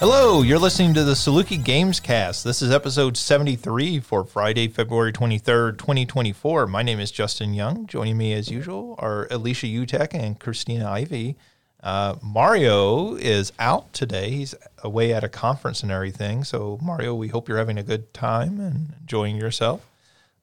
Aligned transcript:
Hello, 0.00 0.40
you're 0.40 0.58
listening 0.58 0.94
to 0.94 1.04
the 1.04 1.12
Saluki 1.12 1.62
Games 1.62 2.00
Cast. 2.00 2.42
This 2.42 2.62
is 2.62 2.70
episode 2.70 3.18
73 3.18 4.00
for 4.00 4.24
Friday, 4.24 4.66
February 4.66 5.12
23rd, 5.12 5.76
2024. 5.76 6.66
My 6.66 6.82
name 6.82 6.98
is 6.98 7.10
Justin 7.10 7.52
Young. 7.52 7.86
Joining 7.86 8.16
me 8.16 8.32
as 8.32 8.48
usual 8.48 8.94
are 8.98 9.28
Alicia 9.30 9.66
Utecht 9.66 10.14
and 10.14 10.40
Christina 10.40 10.88
Ivey. 10.88 11.36
Uh, 11.82 12.16
Mario 12.22 13.14
is 13.16 13.52
out 13.58 13.92
today. 13.92 14.30
He's 14.30 14.54
away 14.82 15.12
at 15.12 15.22
a 15.22 15.28
conference 15.28 15.82
and 15.82 15.92
everything. 15.92 16.44
So, 16.44 16.78
Mario, 16.80 17.14
we 17.14 17.28
hope 17.28 17.46
you're 17.46 17.58
having 17.58 17.76
a 17.76 17.82
good 17.82 18.14
time 18.14 18.58
and 18.58 18.94
enjoying 19.02 19.36
yourself. 19.36 19.86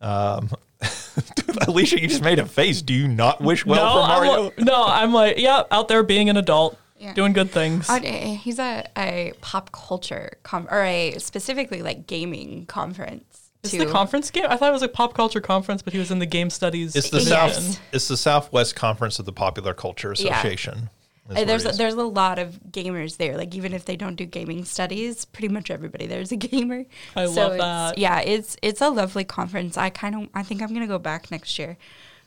Um, 0.02 0.52
Alicia, 1.68 2.00
you 2.00 2.08
just 2.08 2.24
made 2.24 2.38
a 2.38 2.46
face. 2.46 2.84
Do 2.84 2.94
you 2.94 3.08
not 3.08 3.42
wish 3.42 3.66
well 3.66 3.84
no, 3.84 3.92
for 3.94 4.08
I'm 4.08 4.28
Mario? 4.28 4.44
like, 4.44 4.60
no, 4.60 4.86
I'm 4.86 5.14
like, 5.14 5.40
yeah, 5.40 5.64
out 5.72 5.88
there 5.88 6.04
being 6.04 6.30
an 6.30 6.38
adult, 6.38 6.78
Yeah. 7.00 7.14
doing 7.14 7.34
good 7.34 7.52
things. 7.52 7.90
Uh, 7.90 8.00
he's 8.00 8.60
a, 8.60 8.88
a 8.98 9.34
pop 9.42 9.72
culture 9.72 10.38
com- 10.44 10.68
or 10.72 10.84
a 10.84 11.16
specifically 11.20 11.82
like 11.82 12.08
gaming 12.08 12.66
conference. 12.66 13.50
Is 13.64 13.72
too. 13.72 13.80
the 13.80 13.86
conference 13.86 14.32
game? 14.32 14.46
I 14.50 14.56
thought 14.58 14.70
it 14.70 14.74
was 14.74 14.82
a 14.84 14.88
pop 14.88 15.14
culture 15.14 15.42
conference, 15.42 15.82
but 15.82 15.94
he 15.94 16.00
was 16.00 16.12
in 16.12 16.20
the 16.20 16.26
game 16.26 16.50
studies. 16.50 16.96
It's 16.96 17.10
the 17.10 17.20
Yes. 17.22 17.56
South. 17.68 17.80
It's 17.92 18.08
the 18.08 18.18
Southwest 18.18 18.76
Conference 18.76 19.20
of 19.20 19.26
the 19.26 19.34
Popular 19.34 19.74
Culture 19.74 20.12
Association. 20.12 20.90
is 21.30 21.38
Uh, 21.38 21.44
there's 21.44 21.66
a, 21.66 21.72
there's 21.72 21.94
a 21.96 22.04
lot 22.04 22.40
of 22.40 22.60
gamers 22.72 23.18
there. 23.18 23.36
Like 23.38 23.54
even 23.56 23.74
if 23.74 23.84
they 23.86 23.96
don't 23.96 24.16
do 24.16 24.26
gaming 24.26 24.64
studies, 24.64 25.26
pretty 25.26 25.50
much 25.50 25.70
everybody 25.70 26.06
there's 26.08 26.32
a 26.32 26.36
gamer. 26.38 26.86
I 27.16 27.26
So 27.26 27.32
love 27.48 27.58
that. 27.58 27.98
Yeah, 27.98 28.20
it's 28.22 28.56
it's 28.62 28.82
a 28.82 28.90
lovely 28.90 29.24
conference. 29.24 29.78
I 29.78 29.90
kind 29.90 30.16
of 30.16 30.30
I 30.34 30.44
think 30.44 30.62
I'm 30.62 30.74
gonna 30.74 30.88
go 30.88 31.00
back 31.00 31.30
next 31.32 31.60
year. 31.60 31.78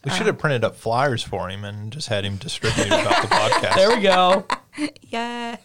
We 0.05 0.11
should 0.13 0.27
have 0.27 0.39
printed 0.39 0.65
up 0.65 0.77
flyers 0.77 1.23
for 1.23 1.51
him 1.51 1.65
and 1.65 1.93
just 1.93 2.09
had 2.09 2.25
him 2.25 2.37
distribute 2.37 2.87
about 2.87 3.23
the 3.23 3.29
podcast. 3.35 3.75
there 3.75 3.91
we 3.95 4.01
go. 4.03 4.47
Yeah, 5.03 5.57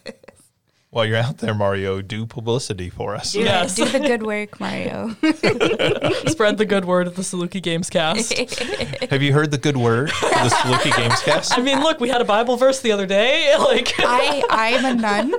While 0.95 1.05
you're 1.07 1.17
out 1.17 1.39
there, 1.39 1.53
Mario, 1.53 2.01
do 2.01 2.25
publicity 2.25 2.89
for 2.89 3.15
us. 3.15 3.33
do, 3.33 3.41
Yes. 3.41 3.75
do 3.75 3.83
the 3.83 3.99
good 3.99 4.23
work, 4.23 4.61
Mario. 4.61 5.09
Spread 6.27 6.57
the 6.57 6.65
good 6.65 6.85
word 6.85 7.05
of 7.07 7.17
the 7.17 7.21
Saluki 7.21 7.61
Games 7.61 7.89
Cast. 7.89 8.31
Have 9.09 9.21
you 9.21 9.33
heard 9.33 9.51
the 9.51 9.57
good 9.57 9.75
word 9.75 10.07
of 10.11 10.21
the 10.21 10.55
Saluki 10.55 10.91
Gamescast? 10.91 11.57
I 11.57 11.61
mean, 11.61 11.81
look, 11.81 11.99
we 11.99 12.07
had 12.07 12.21
a 12.21 12.23
Bible 12.23 12.55
verse 12.55 12.79
the 12.79 12.93
other 12.93 13.05
day. 13.05 13.53
Like, 13.65 13.91
I 13.99 14.43
I'm 14.49 14.85
a 14.85 14.93
nun. 14.93 15.31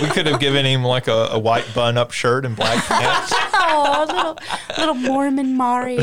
We 0.00 0.08
could 0.08 0.24
have 0.26 0.40
given 0.40 0.64
him 0.64 0.82
like 0.82 1.06
a, 1.08 1.28
a 1.32 1.38
white 1.38 1.66
bun 1.74 1.98
up 1.98 2.12
shirt 2.12 2.46
and 2.46 2.56
black 2.56 2.82
pants. 2.84 3.32
Oh, 3.52 4.06
little 4.08 4.38
little 4.78 4.94
Mormon 4.94 5.54
Mario. 5.54 6.00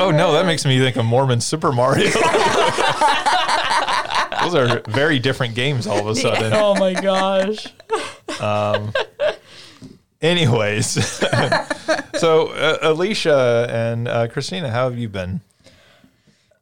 Oh 0.00 0.10
no, 0.14 0.32
that 0.32 0.44
makes 0.46 0.64
me 0.64 0.78
think 0.78 0.96
of 0.96 1.04
Mormon 1.04 1.40
Super 1.42 1.72
Mario. 1.72 2.10
Those 4.42 4.54
are 4.54 4.82
very 4.88 5.18
different 5.18 5.54
games 5.54 5.86
all 5.86 5.98
of 6.00 6.06
a 6.06 6.14
sudden. 6.20 6.52
oh 6.54 6.74
my 6.74 6.92
gosh. 6.94 7.66
Anyways, 10.22 10.86
so 12.18 12.48
uh, 12.48 12.78
Alicia 12.82 13.66
and 13.70 14.06
uh, 14.06 14.28
Christina, 14.28 14.68
how 14.70 14.84
have 14.88 14.98
you 14.98 15.08
been? 15.08 15.40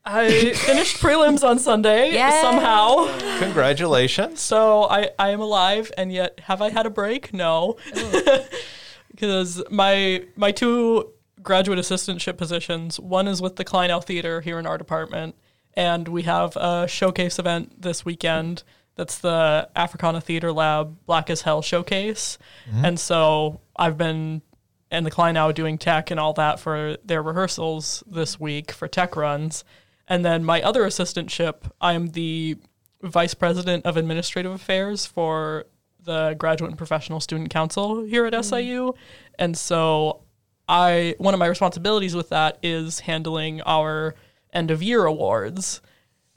I 0.04 0.52
finished 0.54 0.98
prelims 0.98 1.42
on 1.46 1.58
Sunday 1.58 2.12
Yay. 2.12 2.40
somehow. 2.40 3.08
Congratulations. 3.40 4.40
So 4.40 4.84
I, 4.84 5.10
I 5.18 5.30
am 5.30 5.40
alive, 5.40 5.90
and 5.98 6.12
yet 6.12 6.38
have 6.44 6.62
I 6.62 6.70
had 6.70 6.86
a 6.86 6.90
break? 6.90 7.34
No, 7.34 7.76
because 9.10 9.62
my 9.70 10.24
my 10.36 10.52
two 10.52 11.10
graduate 11.42 11.80
assistantship 11.80 12.36
positions. 12.36 13.00
One 13.00 13.26
is 13.26 13.42
with 13.42 13.56
the 13.56 13.64
Kleinau 13.64 14.04
Theater 14.04 14.40
here 14.40 14.58
in 14.60 14.66
our 14.66 14.78
department, 14.78 15.34
and 15.78 16.08
we 16.08 16.24
have 16.24 16.56
a 16.56 16.88
showcase 16.88 17.38
event 17.38 17.80
this 17.80 18.04
weekend. 18.04 18.64
That's 18.96 19.18
the 19.18 19.68
Africana 19.76 20.20
Theater 20.20 20.52
Lab 20.52 21.06
Black 21.06 21.30
as 21.30 21.42
Hell 21.42 21.62
showcase, 21.62 22.36
mm-hmm. 22.68 22.84
and 22.84 23.00
so 23.00 23.60
I've 23.76 23.96
been 23.96 24.42
in 24.90 25.04
the 25.04 25.10
Kleinau 25.10 25.54
doing 25.54 25.78
tech 25.78 26.10
and 26.10 26.18
all 26.18 26.32
that 26.32 26.58
for 26.58 26.96
their 27.04 27.22
rehearsals 27.22 28.02
this 28.06 28.40
week 28.40 28.72
for 28.72 28.88
tech 28.88 29.14
runs. 29.14 29.62
And 30.08 30.24
then 30.24 30.42
my 30.42 30.62
other 30.62 30.82
assistantship, 30.82 31.70
I'm 31.80 32.08
the 32.08 32.56
vice 33.02 33.34
president 33.34 33.86
of 33.86 33.96
administrative 33.96 34.50
affairs 34.50 35.06
for 35.06 35.66
the 36.02 36.34
Graduate 36.38 36.70
and 36.70 36.78
Professional 36.78 37.20
Student 37.20 37.50
Council 37.50 38.02
here 38.02 38.26
at 38.26 38.32
mm-hmm. 38.32 38.42
SIU. 38.42 38.94
And 39.38 39.56
so 39.56 40.22
I 40.68 41.14
one 41.18 41.34
of 41.34 41.38
my 41.38 41.46
responsibilities 41.46 42.16
with 42.16 42.30
that 42.30 42.58
is 42.62 43.00
handling 43.00 43.60
our 43.62 44.16
end 44.52 44.70
of 44.70 44.82
year 44.82 45.04
awards. 45.04 45.80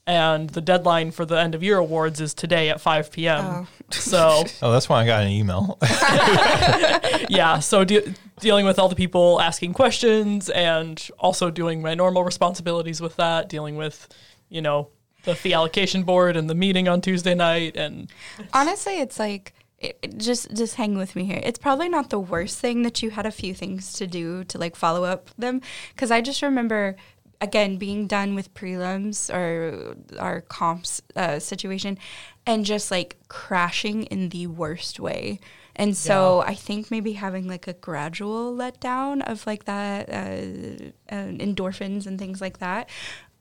And 0.08 0.50
the 0.50 0.62
deadline 0.62 1.12
for 1.12 1.26
the 1.26 1.40
end 1.40 1.54
of 1.54 1.62
year 1.62 1.78
awards 1.78 2.20
is 2.20 2.34
today 2.34 2.70
at 2.70 2.82
5 2.82 3.12
p.m. 3.12 3.46
Oh. 3.46 3.68
So 3.92 4.44
Oh, 4.62 4.72
that's 4.72 4.90
why 4.90 5.02
I 5.04 5.06
got 5.06 5.22
an 5.24 5.30
email. 5.30 5.78
yeah, 7.30 7.60
so 7.60 7.84
de- 7.84 8.14
dealing 8.40 8.66
with 8.66 8.80
all 8.80 8.90
the 8.90 8.96
people 8.96 9.40
asking 9.40 9.74
questions 9.74 10.50
and 10.50 11.08
also 11.20 11.52
doing 11.52 11.82
my 11.82 11.94
normal 11.94 12.24
responsibilities 12.24 13.00
with 13.00 13.16
that, 13.18 13.48
dealing 13.48 13.76
with, 13.76 14.08
you 14.50 14.62
know, 14.62 14.90
the 15.24 15.36
fee 15.36 15.54
allocation 15.54 16.02
board 16.04 16.36
and 16.36 16.50
the 16.50 16.56
meeting 16.56 16.88
on 16.88 17.00
Tuesday 17.00 17.36
night 17.36 17.78
and 17.78 18.10
Honestly, 18.54 19.00
it's 19.00 19.20
like 19.20 19.54
it, 19.78 19.98
it- 20.02 20.18
just 20.18 20.54
just 20.56 20.76
hang 20.76 20.98
with 20.98 21.16
me 21.16 21.26
here. 21.26 21.40
It's 21.44 21.60
probably 21.60 21.90
not 21.90 22.10
the 22.10 22.20
worst 22.20 22.58
thing 22.60 22.82
that 22.84 23.04
you 23.04 23.12
had 23.12 23.26
a 23.28 23.32
few 23.32 23.54
things 23.54 23.94
to 23.94 24.08
do 24.08 24.44
to 24.46 24.58
like 24.58 24.76
follow 24.76 25.04
up 25.04 25.30
them 25.38 25.62
because 25.94 26.10
I 26.12 26.22
just 26.22 26.42
remember 26.42 26.96
again 27.42 27.78
being 27.78 28.08
done 28.08 28.36
with 28.36 28.54
prelims 28.54 29.34
or 29.34 29.96
our 30.20 30.42
comps 30.42 31.02
uh, 31.16 31.40
situation 31.40 31.98
and 32.46 32.64
just 32.64 32.92
like 32.92 33.18
crashing 33.28 34.04
in 34.04 34.30
the 34.30 34.48
worst 34.48 35.00
way. 35.00 35.40
And 35.76 35.98
so 35.98 36.42
I 36.42 36.54
think 36.54 36.92
maybe 36.92 37.14
having 37.14 37.48
like 37.48 37.68
a 37.68 37.74
gradual 37.74 38.54
letdown 38.54 39.22
of 39.28 39.48
like 39.48 39.66
that 39.66 40.10
uh, 40.10 41.14
uh, 41.14 41.28
endorphins 41.32 42.06
and 42.06 42.20
things 42.20 42.42
like 42.42 42.60
that, 42.60 42.90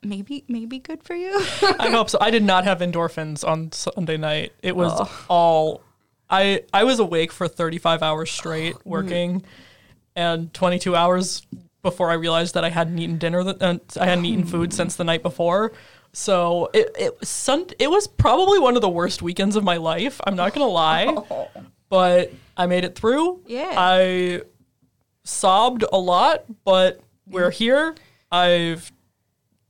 maybe 0.01 0.45
maybe 0.47 0.79
good 0.79 1.03
for 1.03 1.13
you. 1.13 1.35
I 1.79 1.89
hope 1.89 2.09
so. 2.09 2.17
I 2.21 2.31
did 2.31 2.43
not 2.43 2.63
have 2.63 2.79
endorphins 2.87 3.47
on 3.47 3.71
Sunday 3.71 4.17
night. 4.17 4.53
It 4.63 4.75
was 4.75 5.07
all 5.29 5.83
I 6.29 6.63
I 6.73 6.85
was 6.85 6.99
awake 6.99 7.31
for 7.31 7.47
35 7.47 8.01
hours 8.01 8.31
straight 8.31 8.75
working 8.85 9.43
and 10.15 10.53
22 10.53 10.95
hours 10.95 11.45
before 11.81 12.09
I 12.09 12.13
realized 12.13 12.53
that 12.55 12.63
I 12.63 12.69
hadn't 12.69 12.97
eaten 12.99 13.17
dinner 13.17 13.43
that 13.43 13.61
uh, 13.61 13.77
I 13.99 14.05
hadn't 14.05 14.25
eaten 14.25 14.45
food 14.45 14.73
since 14.73 14.95
the 14.95 15.03
night 15.03 15.23
before. 15.23 15.73
So 16.13 16.69
it 16.73 16.95
it 16.99 17.19
was 17.19 17.29
sun, 17.29 17.67
it 17.79 17.89
was 17.89 18.07
probably 18.07 18.59
one 18.59 18.75
of 18.75 18.81
the 18.81 18.89
worst 18.89 19.21
weekends 19.21 19.55
of 19.55 19.63
my 19.63 19.77
life. 19.77 20.19
I'm 20.25 20.35
not 20.35 20.53
going 20.53 20.65
to 20.67 20.71
lie. 20.71 21.47
But 21.89 22.31
I 22.55 22.67
made 22.67 22.85
it 22.85 22.95
through. 22.95 23.41
Yeah. 23.47 23.73
I 23.75 24.43
sobbed 25.25 25.83
a 25.91 25.97
lot, 25.97 26.45
but 26.63 27.01
we're 27.27 27.51
here. 27.51 27.95
I've 28.31 28.89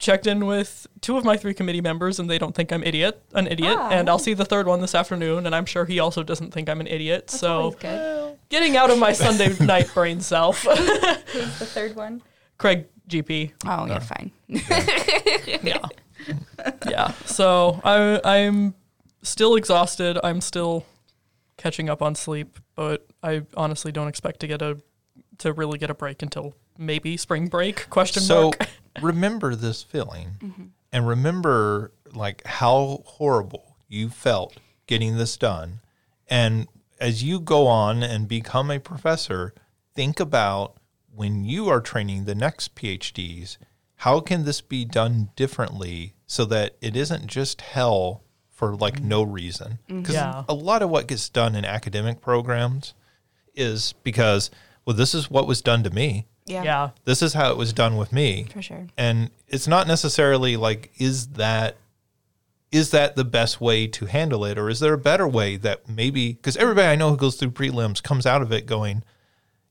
checked 0.02 0.26
in 0.26 0.48
with 0.48 0.88
two 1.00 1.16
of 1.16 1.24
my 1.24 1.38
three 1.38 1.54
committee 1.54 1.80
members 1.80 2.20
and 2.20 2.28
they 2.30 2.40
don't 2.40 2.56
think 2.56 2.74
I'm 2.74 2.84
idiot 2.84 3.24
an 3.34 3.48
idiot. 3.48 3.78
Ah. 3.78 3.92
and 3.92 4.10
I'll 4.10 4.20
see 4.20 4.34
the 4.34 4.44
third 4.44 4.68
one 4.68 4.82
this 4.82 4.96
afternoon 4.96 5.46
and 5.46 5.56
I'm 5.56 5.66
sure 5.66 5.86
he 5.86 6.00
also 6.00 6.24
doesn't 6.24 6.52
think 6.52 6.68
I'm 6.70 6.82
an 6.82 6.88
idiot. 6.88 7.30
So 7.30 7.76
Always 7.84 8.38
getting 8.50 8.76
out 8.76 8.90
of 8.90 8.98
my 8.98 9.14
Sunday 9.14 9.56
night 9.66 9.94
brain 9.94 10.20
self. 10.20 10.64
Who's 10.64 11.60
the 11.60 11.66
third 11.66 11.96
one? 11.96 12.24
Craig 12.58 12.88
GP 13.08 13.52
Oh, 13.66 13.86
you're 13.86 14.00
fine. 14.00 14.32
yeah. 14.48 15.88
Yeah. 16.90 17.12
So 17.26 17.80
I 17.84 18.20
I'm 18.26 18.74
still 19.22 19.56
exhausted. 19.56 20.18
I'm 20.24 20.42
still 20.42 20.86
catching 21.58 21.90
up 21.90 22.02
on 22.02 22.16
sleep 22.16 22.58
but 22.76 23.06
I 23.22 23.44
honestly 23.56 23.92
don't 23.92 24.08
expect 24.08 24.40
to 24.40 24.48
get 24.48 24.64
a 24.64 24.80
to 25.38 25.54
really 25.54 25.78
get 25.78 25.92
a 25.92 25.94
break 25.94 26.24
until 26.24 26.56
maybe 26.82 27.16
spring 27.16 27.48
break 27.48 27.90
question 27.90 28.24
So 28.24 28.44
mark 28.44 28.68
remember 29.02 29.56
this 29.56 29.84
feeling 29.84 30.28
mm-hmm. 30.40 30.64
and 30.92 31.08
remember 31.08 31.94
like 32.14 32.46
how 32.46 33.04
horrible 33.06 33.78
you 33.88 34.10
felt 34.10 34.58
getting 34.88 35.18
this 35.18 35.38
done. 35.38 35.80
And 36.28 36.68
as 37.00 37.24
you 37.24 37.40
go 37.40 37.68
on 37.68 38.04
and 38.04 38.28
become 38.28 38.72
a 38.72 38.80
professor, 38.80 39.54
think 39.96 40.20
about 40.20 40.78
when 41.14 41.44
you 41.44 41.70
are 41.70 41.82
training 41.82 42.26
the 42.26 42.36
next 42.36 42.76
PhDs, 42.76 43.58
how 43.98 44.20
can 44.20 44.46
this 44.46 44.62
be 44.62 44.86
done 44.86 45.30
differently 45.36 46.16
so 46.26 46.46
that 46.46 46.76
it 46.82 46.96
isn't 46.96 47.28
just 47.28 47.62
hell 47.62 48.24
for 48.50 48.76
like 48.76 48.96
mm-hmm. 48.96 49.10
no 49.10 49.24
reason? 49.24 49.80
Mm-hmm. 49.88 50.02
Because 50.02 50.16
Yeah. 50.16 50.44
a 50.48 50.54
lot 50.54 50.82
of 50.82 50.90
what 50.90 51.08
gets 51.08 51.30
done 51.30 51.56
in 51.56 51.66
academic 51.66 52.22
programs 52.22 52.94
is 53.56 53.94
because, 54.04 54.50
well, 54.86 54.96
this 54.96 55.14
is 55.14 55.30
what 55.30 55.48
was 55.48 55.62
done 55.62 55.84
to 55.84 55.90
me. 55.90 56.28
Yeah, 56.46 56.64
yeah 56.64 56.90
This 57.06 57.22
is 57.22 57.34
how 57.34 57.52
it 57.52 57.58
was 57.58 57.72
done 57.74 57.98
with 57.98 58.12
me 58.12 58.48
for 58.52 58.62
sure. 58.62 58.88
and 58.98 59.30
it's 59.48 59.68
not 59.68 59.88
necessarily 59.88 60.58
like 60.58 60.92
is 60.98 61.28
that 61.34 61.78
is 62.72 62.92
that 62.92 63.16
the 63.16 63.24
best 63.26 63.60
way 63.62 63.86
to 63.88 64.06
handle 64.06 64.46
it 64.46 64.58
or 64.58 64.70
is 64.70 64.80
there 64.80 64.94
a 64.94 64.98
better 64.98 65.28
way 65.28 65.58
that 65.58 65.88
maybe 65.90 66.34
because 66.34 66.58
everybody 66.58 66.88
i 66.88 66.96
know 66.96 67.10
who 67.12 67.18
goes 67.18 67.36
through 67.36 67.52
prelims 67.52 68.02
comes 68.02 68.26
out 68.26 68.42
of 68.42 68.52
it 68.52 68.66
going 68.66 69.04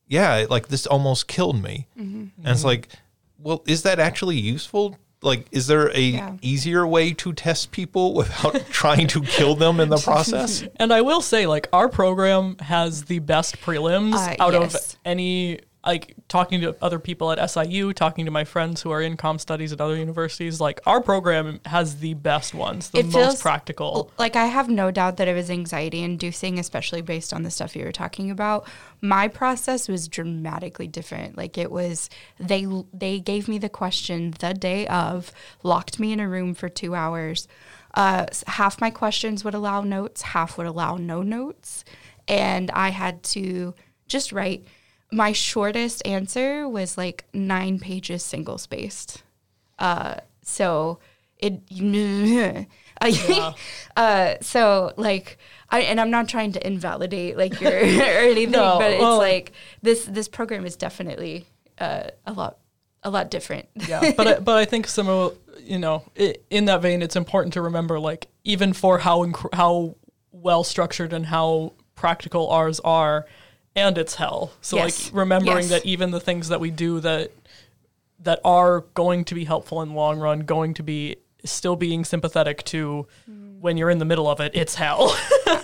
yeah 0.07 0.47
like 0.51 0.69
this 0.69 0.87
almost 0.87 1.27
killed 1.27 1.61
me 1.63 1.87
and 1.97 2.31
it's 2.45 2.65
like 2.65 2.89
well 3.39 3.63
is 3.67 3.83
that 3.83 3.99
actually 3.99 4.37
useful 4.37 4.97
like 5.23 5.47
is 5.53 5.67
there 5.67 5.91
a 5.95 6.01
Yeah. 6.01 6.37
easier 6.41 6.87
way 6.87 7.13
to 7.15 7.33
test 7.33 7.73
people 7.73 8.15
without 8.15 8.55
trying 8.71 9.07
to 9.09 9.21
kill 9.23 9.55
them 9.55 9.79
in 9.81 9.91
the 9.91 9.99
process? 10.11 10.65
And 10.77 10.95
I 10.95 11.03
will 11.03 11.21
say, 11.21 11.47
like, 11.47 11.69
our 11.75 11.91
program 11.91 12.57
has 12.59 13.05
the 13.05 13.19
best 13.19 13.61
prelims 13.61 14.15
Uh, 14.15 14.37
out 14.43 14.55
yes. 14.55 14.95
of 14.95 14.99
any. 15.05 15.61
Like 15.85 16.15
talking 16.29 16.61
to 16.61 16.77
other 16.83 16.99
people 16.99 17.33
at 17.33 17.39
SIU, 17.51 17.95
talking 17.95 18.27
to 18.27 18.31
my 18.31 18.45
friends 18.45 18.83
who 18.83 18.91
are 18.91 19.01
in 19.01 19.17
com 19.17 19.39
studies 19.39 19.73
at 19.73 19.81
other 19.81 19.97
universities, 19.97 20.61
like 20.61 20.79
our 20.85 21.01
program 21.01 21.59
has 21.65 22.01
the 22.01 22.13
best 22.13 22.53
ones, 22.53 22.91
the 22.91 22.99
It 22.99 23.07
most 23.07 23.15
feels- 23.15 23.41
practical. 23.41 24.11
like 24.19 24.37
I 24.37 24.45
have 24.47 24.69
no 24.69 24.91
doubt 24.91 25.17
that 25.17 25.27
it 25.27 25.35
was 25.35 25.49
anxiety 25.49 26.03
inducing, 26.03 26.59
especially 26.59 27.01
based 27.01 27.33
on 27.33 27.45
the 27.45 27.51
stuff 27.51 27.75
you 27.75 27.85
were 27.87 27.93
talking 27.93 28.31
about. 28.31 28.69
My 29.01 29.27
process 29.29 29.89
was 29.89 30.07
dramatically 30.07 30.87
different. 30.87 31.39
Like 31.39 31.57
it 31.57 31.71
was 31.71 32.11
they 32.39 32.67
they 32.93 33.19
gave 33.19 33.49
me 33.49 33.57
the 33.57 33.71
question 33.71 34.35
the 34.39 34.53
day 34.53 34.87
of, 34.89 35.33
locked 35.63 35.99
me 35.99 36.13
in 36.13 36.21
a 36.21 36.29
room 36.29 36.53
for 36.53 36.69
two 36.69 36.95
hours. 36.95 37.49
Uh, 37.95 38.27
half 38.47 38.83
my 38.83 38.91
questions 38.91 39.45
would 39.45 39.55
allow 39.55 39.81
notes, 39.81 40.21
half 40.21 40.59
would 40.59 40.67
allow 40.67 40.97
no 40.97 41.23
notes, 41.23 41.87
and 42.29 42.71
I 42.73 42.91
had 42.91 43.23
to 43.35 43.75
just 44.09 44.31
write. 44.31 44.67
My 45.13 45.33
shortest 45.33 46.07
answer 46.07 46.69
was 46.69 46.97
like 46.97 47.25
nine 47.33 47.79
pages 47.79 48.23
single 48.25 48.59
spaced. 48.59 49.23
Uh, 49.79 50.17
so 50.43 50.99
it 51.39 51.63
I, 53.03 53.55
uh, 53.97 54.35
so 54.43 54.93
like 54.97 55.39
I 55.71 55.81
and 55.83 56.01
I'm 56.01 56.11
not 56.11 56.29
trying 56.29 56.53
to 56.53 56.67
invalidate 56.67 57.37
like 57.37 57.61
your 57.61 57.73
or 57.73 57.77
anything, 57.83 58.51
No, 58.53 58.79
but 58.79 58.93
it's 58.93 59.01
well- 59.01 59.19
like 59.19 59.53
this 59.83 60.05
this 60.05 60.29
program 60.29 60.65
is 60.67 60.77
definitely 60.77 61.47
uh, 61.79 62.11
a 62.27 62.33
lot 62.33 62.59
a 63.03 63.11
lot 63.11 63.31
different. 63.31 63.67
yeah, 63.89 64.13
but 64.17 64.27
I, 64.27 64.39
but 64.41 64.59
I 64.59 64.65
think 64.67 64.87
some 64.87 65.09
of 65.09 65.39
you 65.59 65.79
know 65.79 66.05
i 66.19 66.35
in 66.51 66.67
that 66.67 66.83
vein, 66.83 67.01
it's 67.03 67.17
important 67.17 67.55
to 67.55 67.63
remember 67.63 67.99
like 67.99 68.29
even 68.45 68.73
for 68.75 68.99
how 68.99 69.25
inc- 69.25 69.55
how 69.55 69.97
well 70.33 70.63
structured 70.63 71.13
and 71.13 71.27
how 71.27 71.73
practical 71.95 72.49
ours 72.51 72.81
are, 72.81 73.27
and 73.77 73.97
it's 73.99 74.15
hell. 74.17 74.53
So 74.61 74.77
Yes. 74.77 75.07
like 75.07 75.15
remembering 75.15 75.69
Yes. 75.69 75.69
that 75.71 75.87
even 75.87 76.11
the 76.11 76.21
things 76.21 76.49
that 76.49 76.61
we 76.61 76.71
do 76.71 77.01
that 77.01 77.31
that 78.23 78.41
are 78.45 78.83
going 78.95 79.25
to 79.25 79.35
be 79.35 79.45
helpful 79.45 79.81
in 79.83 79.91
the 79.91 79.95
long 79.95 80.19
run, 80.19 80.41
going 80.41 80.75
to 80.75 80.83
be 80.83 81.17
still 81.45 81.77
being 81.77 82.05
sympathetic 82.05 82.63
to 82.65 83.07
when 83.61 83.77
you're 83.77 83.91
in 83.91 83.99
the 83.99 84.05
middle 84.05 84.29
of 84.29 84.41
it, 84.41 84.53
it's 84.55 84.75
hell. 84.75 85.17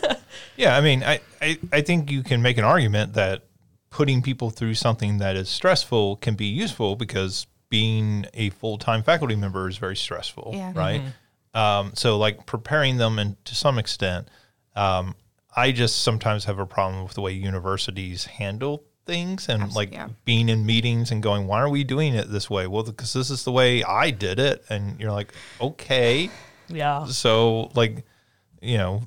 Yeah, 0.58 0.75
I 0.75 0.81
mean, 0.81 1.03
I, 1.03 1.20
I, 1.43 1.58
I 1.70 1.81
think 1.82 2.11
you 2.11 2.23
can 2.23 2.41
make 2.41 2.56
an 2.56 2.64
argument 2.64 3.12
that 3.12 3.43
putting 3.91 4.23
people 4.23 4.49
through 4.49 4.73
something 4.73 5.19
that 5.19 5.37
is 5.37 5.50
stressful 5.50 6.17
can 6.17 6.35
be 6.35 6.47
useful 6.47 6.97
because 6.97 7.47
being 7.69 8.25
a 8.32 8.49
full 8.50 8.79
time 8.79 9.02
faculty 9.02 9.37
member 9.37 9.69
is 9.69 9.76
very 9.76 9.97
stressful, 9.97 10.52
Yeah. 10.55 10.73
right? 10.75 11.02
Um, 11.52 11.93
so, 11.94 12.17
like 12.17 12.47
preparing 12.47 12.97
them, 12.97 13.19
and 13.19 13.43
to 13.44 13.55
some 13.55 13.79
extent, 13.79 14.29
um, 14.75 15.14
I 15.56 15.73
just 15.73 16.03
sometimes 16.03 16.44
have 16.44 16.58
a 16.58 16.67
problem 16.67 17.03
with 17.05 17.14
the 17.14 17.23
way 17.23 17.32
universities 17.32 18.26
handle 18.26 18.85
things 19.06 19.49
and 19.49 19.73
like 19.75 19.93
yeah. 19.93 20.08
being 20.25 20.49
in 20.49 20.67
meetings 20.67 21.11
and 21.12 21.23
going, 21.23 21.47
why 21.47 21.61
are 21.61 21.69
we 21.70 21.82
doing 21.85 22.14
it 22.14 22.31
this 22.31 22.50
way? 22.50 22.67
Well, 22.67 22.82
because 22.82 23.12
this 23.12 23.31
is 23.31 23.44
the 23.44 23.53
way 23.53 23.82
I 23.85 24.11
did 24.11 24.38
it. 24.38 24.64
And 24.69 25.00
you're 25.00 25.12
like, 25.12 25.32
okay. 25.61 26.29
yeah. 26.69 27.06
So, 27.06 27.70
like, 27.75 28.05
you 28.61 28.76
know, 28.76 29.03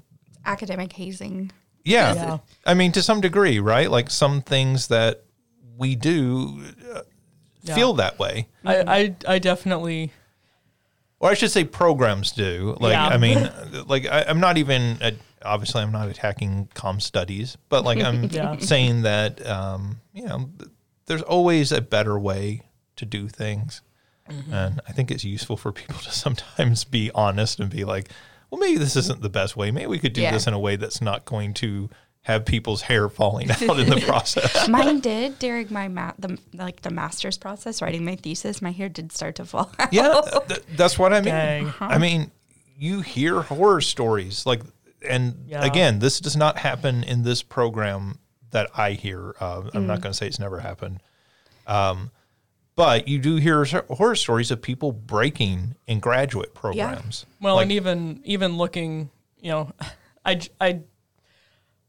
Academic 0.46 0.94
hazing. 0.94 1.52
yeah. 1.84 2.14
Yeah. 2.14 2.38
I 2.66 2.74
mean, 2.74 2.92
to 2.94 3.04
some 3.04 3.22
degree, 3.22 3.60
right? 3.60 3.92
Like 3.92 4.10
some 4.10 4.42
things 4.42 4.88
that 4.88 5.24
we 5.78 5.96
do 5.96 6.64
uh, 6.94 7.02
Yeah. 7.62 7.76
feel 7.76 7.94
that 7.96 8.18
way. 8.18 8.48
I, 8.66 8.76
I 9.00 9.16
I 9.28 9.40
definitely 9.40 10.12
Or 11.20 11.30
I 11.30 11.34
should 11.36 11.52
say 11.52 11.66
programs 11.66 12.32
do. 12.32 12.76
Like, 12.80 12.94
Yeah. 12.94 13.08
I 13.08 13.18
mean, 13.18 13.52
like 13.88 14.08
I, 14.08 14.24
I'm 14.28 14.40
not 14.40 14.58
even, 14.58 14.98
uh, 15.02 15.12
obviously 15.44 15.82
I'm 15.82 15.92
not 15.92 16.10
attacking 16.10 16.70
com 16.74 17.00
studies, 17.00 17.58
but 17.70 17.84
like 17.84 18.02
I'm 18.02 18.24
Yeah. 18.32 18.58
saying 18.58 19.04
that, 19.04 19.46
um, 19.48 20.02
you 20.14 20.26
know, 20.26 20.50
there's 21.06 21.22
always 21.22 21.72
a 21.72 21.82
better 21.82 22.18
way 22.20 22.62
to 22.98 23.06
do 23.06 23.28
things. 23.28 23.82
Mm-hmm. 24.30 24.54
And 24.54 24.82
I 24.88 24.92
think 24.92 25.10
it's 25.12 25.24
useful 25.24 25.58
for 25.58 25.72
people 25.72 25.96
to 26.04 26.12
sometimes 26.12 26.84
be 26.84 27.10
honest 27.16 27.60
and 27.60 27.70
be 27.70 27.84
like, 27.86 28.10
well, 28.52 28.60
maybe 28.60 28.78
this 28.78 28.96
isn't 28.96 29.22
the 29.22 29.30
best 29.30 29.56
way. 29.58 29.72
Maybe 29.72 29.88
we 29.88 30.00
could 30.00 30.14
do 30.14 30.22
Yeah. 30.22 30.32
this 30.32 30.48
in 30.48 30.54
a 30.54 30.60
way 30.60 30.76
that's 30.76 31.02
not 31.02 31.26
going 31.26 31.54
to 31.56 31.90
have 32.24 32.46
people's 32.46 32.82
hair 32.82 33.08
falling 33.10 33.50
out 33.50 33.62
in 33.62 33.90
the 33.90 34.02
process. 34.06 34.68
Mine 34.68 35.00
did 35.00 35.40
during 35.40 35.68
my 35.72 35.88
ma- 35.88 36.12
the 36.20 36.38
like 36.54 36.82
the 36.82 36.90
master's 36.92 37.38
process 37.38 37.82
writing 37.82 38.04
my 38.04 38.18
thesis. 38.18 38.62
My 38.62 38.72
hair 38.72 38.90
did 38.90 39.12
start 39.12 39.36
to 39.36 39.46
fall 39.46 39.72
out. 39.80 39.94
Yeah, 39.94 40.20
th- 40.48 40.62
that's 40.76 41.00
what 41.00 41.14
I 41.14 41.22
mean. 41.22 41.34
Dang. 41.34 41.74
I 41.80 41.98
mean, 41.98 42.30
you 42.78 43.02
hear 43.02 43.42
horror 43.42 43.82
stories 43.82 44.46
like, 44.46 44.62
and 45.08 45.46
Yeah. 45.48 45.64
again, 45.64 46.00
this 46.00 46.20
does 46.20 46.36
not 46.36 46.58
happen 46.60 47.04
in 47.04 47.24
this 47.24 47.42
program 47.44 48.20
that 48.52 48.70
I 48.78 48.92
hear. 48.92 49.36
Uh, 49.40 49.64
I'm 49.74 49.84
Mm. 49.84 49.88
not 49.88 50.02
going 50.02 50.12
to 50.12 50.18
say 50.18 50.28
it's 50.28 50.40
never 50.40 50.60
happened, 50.60 51.02
um, 51.68 52.12
but 52.76 53.08
you 53.08 53.20
do 53.20 53.36
hear 53.36 53.64
horror 53.90 54.16
stories 54.16 54.52
of 54.52 54.62
people 54.62 54.92
breaking 54.92 55.76
in 55.88 56.00
graduate 56.00 56.54
programs. 56.54 57.26
Well, 57.42 57.56
Like, 57.56 57.64
and 57.64 57.72
even 57.74 58.22
even 58.24 58.58
looking, 58.58 59.10
you 59.40 59.52
know, 59.52 59.72
I, 60.26 60.40
I 60.60 60.82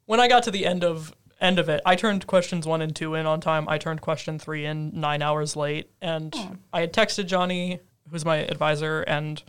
when 0.06 0.20
I 0.20 0.28
got 0.28 0.42
to 0.44 0.50
the 0.50 0.66
end 0.66 0.84
of 0.84 1.14
end 1.40 1.58
of 1.58 1.68
it, 1.68 1.80
I 1.86 1.96
turned 1.96 2.26
questions 2.26 2.66
one 2.66 2.82
and 2.82 2.94
two 2.94 3.14
in 3.14 3.24
on 3.26 3.40
time. 3.40 3.68
I 3.68 3.78
turned 3.78 4.00
question 4.02 4.38
three 4.38 4.66
in 4.66 4.98
nine 5.00 5.22
hours 5.22 5.56
late, 5.56 5.90
and 6.02 6.34
I 6.72 6.80
had 6.80 6.92
texted 6.92 7.26
Johnny, 7.26 7.80
who's 8.10 8.24
my 8.24 8.36
advisor, 8.38 9.00
and 9.02 9.42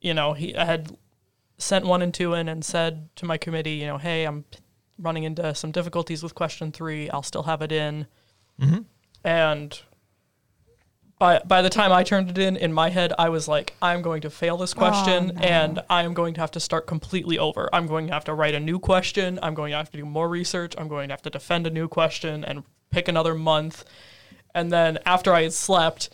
you 0.00 0.14
know 0.14 0.32
he 0.34 0.56
I 0.56 0.64
had 0.64 0.96
sent 1.64 1.86
one 1.86 2.02
and 2.02 2.12
two 2.12 2.34
in 2.34 2.48
and 2.48 2.64
said 2.64 3.08
to 3.16 3.24
my 3.24 3.38
committee, 3.38 3.72
you 3.72 3.86
know, 3.86 3.98
hey, 3.98 4.24
I'm 4.24 4.44
running 4.98 5.24
into 5.24 5.54
some 5.54 5.72
difficulties 5.72 6.22
with 6.22 6.34
question 6.34 6.70
three. 6.70 7.08
I'll 7.10 7.22
still 7.22 7.44
have 7.44 7.62
it 7.62 7.72
in, 7.72 8.06
mm-hmm. 8.60 8.82
and 9.24 9.80
by 11.18 11.40
by 11.46 11.62
the 11.62 11.70
time 11.70 11.90
I 11.90 12.02
turned 12.02 12.30
it 12.30 12.38
in, 12.38 12.56
in 12.56 12.72
my 12.72 12.90
head, 12.90 13.12
I 13.18 13.30
was 13.30 13.48
like, 13.48 13.74
I'm 13.80 14.02
going 14.02 14.20
to 14.22 14.30
fail 14.30 14.56
this 14.56 14.74
oh, 14.74 14.78
question, 14.78 15.32
no. 15.34 15.40
and 15.40 15.80
I 15.88 16.02
am 16.02 16.12
going 16.12 16.34
to 16.34 16.40
have 16.40 16.50
to 16.52 16.60
start 16.60 16.86
completely 16.86 17.38
over. 17.38 17.70
I'm 17.72 17.86
going 17.86 18.08
to 18.08 18.12
have 18.12 18.24
to 18.24 18.34
write 18.34 18.54
a 18.54 18.60
new 18.60 18.78
question. 18.78 19.38
I'm 19.42 19.54
going 19.54 19.70
to 19.70 19.76
have 19.78 19.90
to 19.90 19.98
do 19.98 20.04
more 20.04 20.28
research. 20.28 20.74
I'm 20.76 20.88
going 20.88 21.08
to 21.08 21.12
have 21.12 21.22
to 21.22 21.30
defend 21.30 21.66
a 21.66 21.70
new 21.70 21.88
question 21.88 22.44
and 22.44 22.64
pick 22.90 23.08
another 23.08 23.34
month. 23.34 23.84
And 24.54 24.70
then 24.70 24.98
after 25.06 25.32
I 25.32 25.42
had 25.42 25.52
slept, 25.52 26.10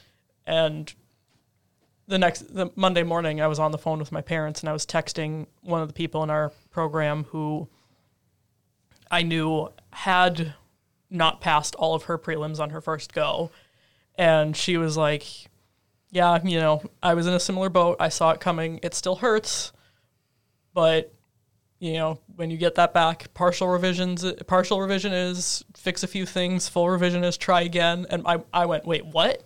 and 0.47 0.93
the 2.11 2.19
next 2.19 2.55
the 2.55 2.71
Monday 2.77 3.03
morning, 3.03 3.41
I 3.41 3.47
was 3.47 3.59
on 3.59 3.73
the 3.73 3.79
phone 3.79 3.99
with 3.99 4.13
my 4.13 4.21
parents, 4.21 4.61
and 4.61 4.69
I 4.69 4.73
was 4.75 4.85
texting 4.85 5.47
one 5.63 5.81
of 5.81 5.89
the 5.89 5.95
people 5.95 6.23
in 6.23 6.29
our 6.29 6.53
program 6.71 7.25
who 7.25 7.69
I 9.11 9.23
knew 9.23 9.69
had 9.93 10.55
not 11.09 11.41
passed 11.41 11.75
all 11.77 11.95
of 11.95 12.05
her 12.05 12.19
prelims 12.19 12.61
on 12.61 12.71
her 12.71 12.81
first 12.81 13.13
go 13.15 13.51
and 14.21 14.55
she 14.55 14.77
was 14.77 14.99
like, 14.99 15.25
"Yeah, 16.11 16.39
you 16.45 16.61
know, 16.61 16.83
I 17.03 17.15
was 17.15 17.27
in 17.27 17.33
a 17.33 17.41
similar 17.41 17.71
boat. 17.71 17.97
I 17.99 18.11
saw 18.11 18.33
it 18.33 18.41
coming. 18.41 18.79
It 18.83 18.95
still 18.95 19.17
hurts, 19.17 19.73
but 20.75 21.15
you 21.79 21.95
know, 21.95 22.19
when 22.37 22.51
you 22.51 22.59
get 22.59 22.75
that 22.75 22.93
back, 22.93 23.33
partial 23.33 23.69
revisions, 23.69 24.25
partial 24.47 24.79
revision 24.79 25.15
is 25.15 25.65
fix 25.75 26.03
a 26.03 26.07
few 26.07 26.27
things. 26.27 26.69
Full 26.69 26.91
revision 26.91 27.25
is 27.25 27.39
try 27.39 27.63
again." 27.63 28.07
And 28.11 28.23
I, 28.27 28.43
I 28.53 28.67
went, 28.67 28.85
"Wait, 28.85 29.07
what? 29.07 29.43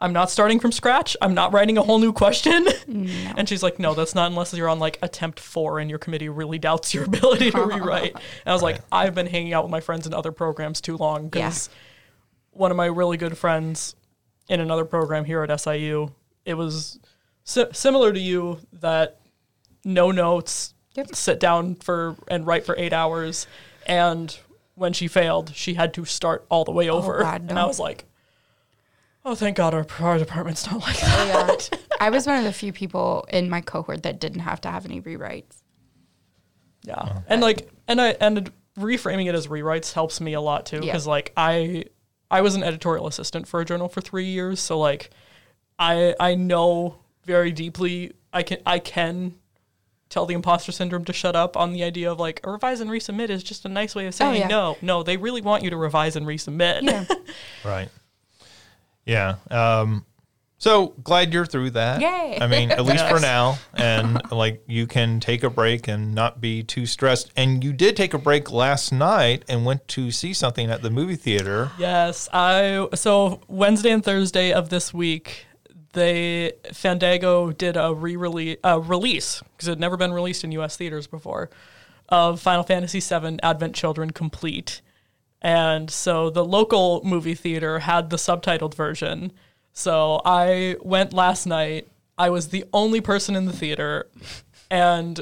I'm 0.00 0.12
not 0.12 0.30
starting 0.30 0.58
from 0.60 0.72
scratch. 0.72 1.16
I'm 1.20 1.34
not 1.34 1.52
writing 1.52 1.76
a 1.78 1.82
whole 1.82 1.98
new 1.98 2.12
question." 2.12 2.66
And 3.36 3.48
she's 3.48 3.62
like, 3.62 3.78
"No, 3.78 3.94
that's 3.94 4.14
not 4.14 4.30
unless 4.30 4.52
you're 4.52 4.68
on 4.68 4.78
like 4.78 4.98
attempt 5.02 5.40
four 5.40 5.78
and 5.78 5.88
your 5.88 5.98
committee 5.98 6.28
really 6.28 6.58
doubts 6.58 6.92
your 6.92 7.04
ability 7.12 7.50
to 7.52 7.62
rewrite." 7.62 8.12
And 8.14 8.22
I 8.46 8.52
was 8.52 8.62
like, 8.62 8.80
"I've 8.90 9.14
been 9.14 9.26
hanging 9.26 9.52
out 9.54 9.64
with 9.64 9.70
my 9.70 9.80
friends 9.80 10.06
in 10.06 10.14
other 10.14 10.32
programs 10.32 10.80
too 10.80 10.96
long 10.96 11.28
because." 11.28 11.68
one 12.52 12.72
of 12.72 12.76
my 12.76 12.86
really 12.86 13.16
good 13.16 13.38
friends 13.38 13.94
in 14.48 14.58
another 14.58 14.84
program 14.84 15.24
here 15.24 15.42
at 15.42 15.60
SIU. 15.60 16.10
It 16.44 16.54
was 16.54 16.98
si- 17.44 17.72
similar 17.72 18.12
to 18.12 18.18
you 18.18 18.58
that 18.72 19.20
no 19.84 20.10
notes, 20.10 20.74
Yep. 20.96 21.14
sit 21.14 21.38
down 21.40 21.76
for 21.76 22.16
and 22.26 22.44
write 22.44 22.66
for 22.66 22.74
eight 22.76 22.92
hours, 22.92 23.46
and 23.86 24.36
when 24.74 24.92
she 24.92 25.06
failed, 25.06 25.52
she 25.54 25.74
had 25.74 25.94
to 25.94 26.04
start 26.04 26.44
all 26.48 26.64
the 26.64 26.72
way 26.72 26.90
oh, 26.90 26.96
over. 26.98 27.20
God, 27.20 27.48
And. 27.48 27.58
I 27.58 27.66
was 27.66 27.78
like, 27.78 28.04
"Oh, 29.24 29.34
thank 29.34 29.56
God 29.56 29.74
our, 29.74 29.86
our 30.00 30.18
department's 30.18 30.70
not 30.70 30.80
like 30.80 30.96
oh, 31.02 31.46
that." 31.46 31.68
Yeah. 31.72 31.78
I 32.00 32.10
was 32.10 32.26
one 32.26 32.38
of 32.38 32.44
the 32.44 32.52
few 32.52 32.72
people 32.72 33.26
in 33.28 33.50
my 33.50 33.60
cohort 33.60 34.02
that 34.04 34.20
didn't 34.20 34.40
have 34.40 34.60
to 34.62 34.70
have 34.70 34.84
any 34.84 35.00
rewrites. 35.00 35.62
Yeah, 36.84 36.94
oh. 36.98 37.22
and 37.28 37.40
like, 37.40 37.70
and 37.86 38.00
I 38.00 38.08
and 38.20 38.50
reframing 38.78 39.28
it 39.28 39.34
as 39.34 39.48
rewrites 39.48 39.92
helps 39.92 40.20
me 40.20 40.32
a 40.32 40.40
lot 40.40 40.66
too 40.66 40.76
Yeah. 40.76 40.82
because 40.82 41.06
like 41.06 41.32
I 41.36 41.84
I 42.30 42.40
was 42.40 42.54
an 42.54 42.62
editorial 42.62 43.06
assistant 43.06 43.48
for 43.48 43.60
a 43.60 43.64
journal 43.64 43.88
for 43.88 44.00
three 44.00 44.26
years, 44.26 44.60
so 44.60 44.78
like 44.78 45.10
I 45.78 46.14
I 46.18 46.34
know 46.34 46.96
very 47.24 47.52
deeply 47.52 48.12
I 48.32 48.42
can 48.42 48.58
I 48.64 48.78
can 48.78 49.34
tell 50.08 50.26
the 50.26 50.34
imposter 50.34 50.72
syndrome 50.72 51.04
to 51.04 51.12
shut 51.12 51.36
up 51.36 51.56
on 51.56 51.72
the 51.72 51.84
idea 51.84 52.10
of 52.10 52.18
like 52.18 52.40
a 52.44 52.50
revise 52.50 52.80
and 52.80 52.90
resubmit 52.90 53.30
is 53.30 53.42
just 53.42 53.64
a 53.64 53.68
nice 53.68 53.94
way 53.94 54.06
of 54.06 54.14
oh, 54.14 54.16
saying 54.16 54.40
yeah. 54.42 54.48
no 54.48 54.76
no 54.82 55.02
they 55.02 55.16
really 55.16 55.40
want 55.40 55.62
you 55.62 55.70
to 55.70 55.76
revise 55.76 56.16
and 56.16 56.26
resubmit 56.26 56.82
Yeah. 56.82 57.04
Right. 57.64 57.88
Yeah. 59.10 59.36
Um, 59.50 60.04
So 60.58 60.88
glad 61.02 61.32
you're 61.32 61.46
through 61.46 61.70
that. 61.70 62.02
Yay. 62.02 62.38
I 62.38 62.46
mean, 62.46 62.70
at 62.70 62.84
least 62.84 63.06
for 63.08 63.18
now. 63.34 63.58
And 63.74 64.20
like 64.30 64.62
you 64.66 64.86
can 64.86 65.18
take 65.18 65.42
a 65.42 65.48
break 65.50 65.88
and 65.88 66.14
not 66.14 66.40
be 66.40 66.62
too 66.62 66.84
stressed. 66.84 67.32
And 67.34 67.64
you 67.64 67.72
did 67.72 67.96
take 67.96 68.12
a 68.12 68.18
break 68.18 68.52
last 68.52 68.92
night 68.92 69.42
and 69.48 69.64
went 69.64 69.88
to 69.88 70.10
see 70.10 70.34
something 70.34 70.70
at 70.70 70.82
the 70.82 70.90
movie 70.90 71.16
theater. 71.16 71.70
Yes, 71.78 72.28
I 72.32 72.88
so 72.94 73.40
Wednesday 73.48 73.90
and 73.90 74.04
Thursday 74.04 74.52
of 74.52 74.68
this 74.68 74.92
week, 74.92 75.46
they 75.94 76.52
Fandango 76.74 77.52
did 77.52 77.76
a 77.78 77.94
re-release 77.94 78.58
uh, 78.62 78.80
release 78.80 79.42
because 79.56 79.66
it 79.66 79.72
had 79.72 79.80
never 79.80 79.96
been 79.96 80.12
released 80.12 80.44
in 80.44 80.52
U.S. 80.52 80.76
theaters 80.76 81.06
before 81.06 81.48
of 82.10 82.38
Final 82.38 82.64
Fantasy 82.64 83.00
VII 83.00 83.38
Advent 83.42 83.74
Children 83.74 84.10
Complete, 84.10 84.82
and 85.42 85.90
so 85.90 86.30
the 86.30 86.44
local 86.44 87.02
movie 87.04 87.34
theater 87.34 87.80
had 87.80 88.10
the 88.10 88.16
subtitled 88.16 88.74
version. 88.74 89.32
So 89.72 90.20
I 90.24 90.76
went 90.82 91.12
last 91.12 91.46
night. 91.46 91.88
I 92.18 92.28
was 92.30 92.48
the 92.48 92.64
only 92.72 93.00
person 93.00 93.34
in 93.34 93.46
the 93.46 93.52
theater, 93.52 94.10
and 94.70 95.20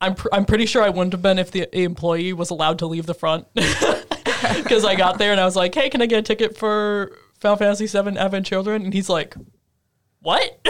I'm 0.00 0.14
pr- 0.14 0.28
I'm 0.32 0.44
pretty 0.44 0.66
sure 0.66 0.82
I 0.82 0.90
wouldn't 0.90 1.12
have 1.12 1.22
been 1.22 1.38
if 1.38 1.50
the 1.50 1.68
employee 1.78 2.32
was 2.32 2.50
allowed 2.50 2.78
to 2.80 2.86
leave 2.86 3.06
the 3.06 3.14
front 3.14 3.46
because 3.54 4.84
I 4.84 4.94
got 4.94 5.18
there 5.18 5.32
and 5.32 5.40
I 5.40 5.44
was 5.44 5.56
like, 5.56 5.74
"Hey, 5.74 5.88
can 5.88 6.02
I 6.02 6.06
get 6.06 6.18
a 6.18 6.22
ticket 6.22 6.58
for 6.58 7.16
Final 7.40 7.56
Fantasy 7.56 7.86
VII 7.86 8.18
Advent 8.18 8.44
Children?" 8.44 8.84
And 8.84 8.92
he's 8.92 9.08
like, 9.08 9.34
"What?" 10.20 10.60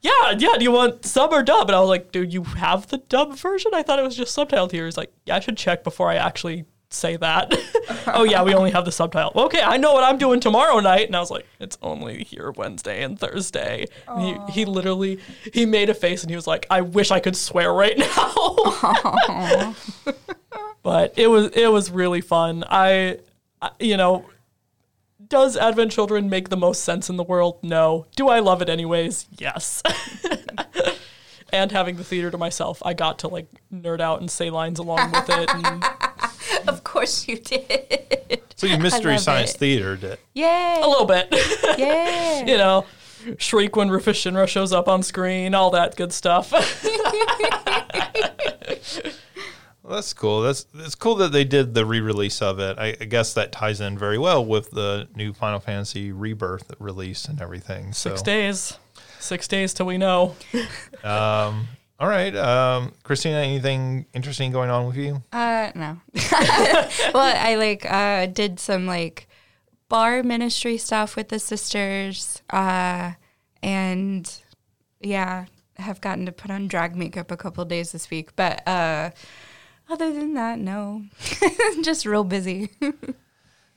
yeah, 0.00 0.30
yeah. 0.38 0.56
Do 0.56 0.62
you 0.62 0.70
want 0.70 1.04
sub 1.04 1.32
or 1.32 1.42
dub? 1.42 1.68
And 1.68 1.74
I 1.74 1.80
was 1.80 1.88
like, 1.88 2.12
"Dude, 2.12 2.32
you 2.32 2.44
have 2.44 2.86
the 2.86 2.98
dub 2.98 3.34
version? 3.36 3.72
I 3.74 3.82
thought 3.82 3.98
it 3.98 4.04
was 4.04 4.16
just 4.16 4.36
subtitled 4.36 4.70
here." 4.70 4.84
He's 4.84 4.96
like, 4.96 5.12
"Yeah, 5.26 5.36
I 5.36 5.40
should 5.40 5.56
check 5.56 5.82
before 5.82 6.08
I 6.08 6.14
actually 6.14 6.66
say 6.90 7.16
that." 7.16 7.52
oh 8.08 8.24
yeah, 8.24 8.42
we 8.42 8.54
only 8.54 8.70
have 8.70 8.84
the 8.84 8.92
subtitle. 8.92 9.32
Okay, 9.44 9.62
I 9.62 9.76
know 9.76 9.92
what 9.92 10.04
I'm 10.04 10.18
doing 10.18 10.40
tomorrow 10.40 10.80
night. 10.80 11.06
And 11.06 11.16
I 11.16 11.20
was 11.20 11.30
like, 11.30 11.46
"It's 11.58 11.78
only 11.82 12.24
here 12.24 12.50
Wednesday 12.50 13.02
and 13.02 13.18
Thursday." 13.18 13.86
And 14.06 14.22
he 14.22 14.52
he 14.52 14.64
literally 14.64 15.20
he 15.52 15.66
made 15.66 15.90
a 15.90 15.94
face 15.94 16.22
and 16.22 16.30
he 16.30 16.36
was 16.36 16.46
like, 16.46 16.66
"I 16.70 16.80
wish 16.82 17.10
I 17.10 17.20
could 17.20 17.36
swear 17.36 17.72
right 17.72 17.98
now." 17.98 19.74
but 20.82 21.14
it 21.16 21.28
was 21.28 21.50
it 21.54 21.70
was 21.70 21.90
really 21.90 22.20
fun. 22.20 22.64
I, 22.68 23.18
I 23.60 23.70
you 23.78 23.96
know, 23.96 24.26
does 25.30 25.56
Advent 25.56 25.92
Children 25.92 26.28
make 26.28 26.48
the 26.48 26.56
most 26.56 26.82
sense 26.84 27.08
in 27.08 27.16
the 27.16 27.24
world? 27.24 27.60
No. 27.62 28.06
Do 28.16 28.28
I 28.28 28.40
love 28.40 28.62
it 28.62 28.68
anyways? 28.68 29.26
Yes. 29.38 29.82
and 31.52 31.72
having 31.72 31.96
the 31.96 32.04
theater 32.04 32.30
to 32.30 32.38
myself, 32.38 32.82
I 32.84 32.94
got 32.94 33.20
to 33.20 33.28
like 33.28 33.46
nerd 33.72 34.00
out 34.00 34.20
and 34.20 34.30
say 34.30 34.50
lines 34.50 34.78
along 34.78 35.12
with 35.12 35.28
it. 35.28 35.50
And 35.54 35.84
Of 36.68 36.84
course 36.84 37.26
you 37.28 37.38
did. 37.38 38.40
So 38.56 38.66
you 38.66 38.78
Mystery 38.78 39.18
Science 39.18 39.54
it. 39.54 39.58
Theater 39.58 39.96
did. 39.96 40.18
Yay. 40.34 40.80
a 40.82 40.86
little 40.86 41.06
bit, 41.06 41.28
Yay. 41.78 42.44
you 42.46 42.56
know, 42.58 42.84
shriek 43.38 43.76
when 43.76 43.90
Rufus 43.90 44.22
Shinra 44.22 44.46
shows 44.48 44.72
up 44.72 44.88
on 44.88 45.02
screen, 45.02 45.54
all 45.54 45.70
that 45.70 45.96
good 45.96 46.12
stuff. 46.12 46.52
Well, 49.82 49.96
that's 49.96 50.12
cool. 50.12 50.42
That's 50.42 50.66
it's 50.74 50.94
cool 50.94 51.16
that 51.16 51.32
they 51.32 51.42
did 51.42 51.74
the 51.74 51.84
re-release 51.84 52.42
of 52.42 52.60
it. 52.60 52.78
I, 52.78 52.88
I 53.00 53.04
guess 53.06 53.34
that 53.34 53.50
ties 53.50 53.80
in 53.80 53.98
very 53.98 54.18
well 54.18 54.44
with 54.44 54.70
the 54.70 55.08
new 55.16 55.32
Final 55.32 55.58
Fantasy 55.58 56.12
Rebirth 56.12 56.72
release 56.78 57.24
and 57.24 57.40
everything. 57.42 57.92
So, 57.92 58.10
Six 58.10 58.22
days. 58.22 58.78
Six 59.18 59.48
days 59.48 59.74
till 59.74 59.86
we 59.86 59.98
know. 59.98 60.36
Um, 61.02 61.66
all 62.00 62.08
right, 62.08 62.34
um, 62.34 62.92
Christina, 63.02 63.36
anything 63.36 64.06
interesting 64.14 64.52
going 64.52 64.70
on 64.70 64.86
with 64.86 64.96
you? 64.96 65.22
Uh, 65.32 65.70
no. 65.74 65.98
well, 67.12 67.34
I 67.36 67.56
like 67.58 67.84
uh 67.84 68.26
did 68.26 68.58
some 68.58 68.86
like 68.86 69.28
bar 69.88 70.22
ministry 70.22 70.78
stuff 70.78 71.14
with 71.14 71.28
the 71.28 71.38
sisters, 71.38 72.42
uh, 72.50 73.12
and 73.62 74.42
yeah, 75.00 75.44
have 75.76 76.00
gotten 76.00 76.24
to 76.26 76.32
put 76.32 76.50
on 76.50 76.68
drag 76.68 76.96
makeup 76.96 77.30
a 77.30 77.36
couple 77.36 77.64
days 77.66 77.92
this 77.92 78.10
week. 78.10 78.34
But 78.34 78.66
uh, 78.66 79.10
other 79.90 80.12
than 80.12 80.34
that, 80.34 80.58
no, 80.58 81.04
just 81.82 82.06
real 82.06 82.24
busy. 82.24 82.70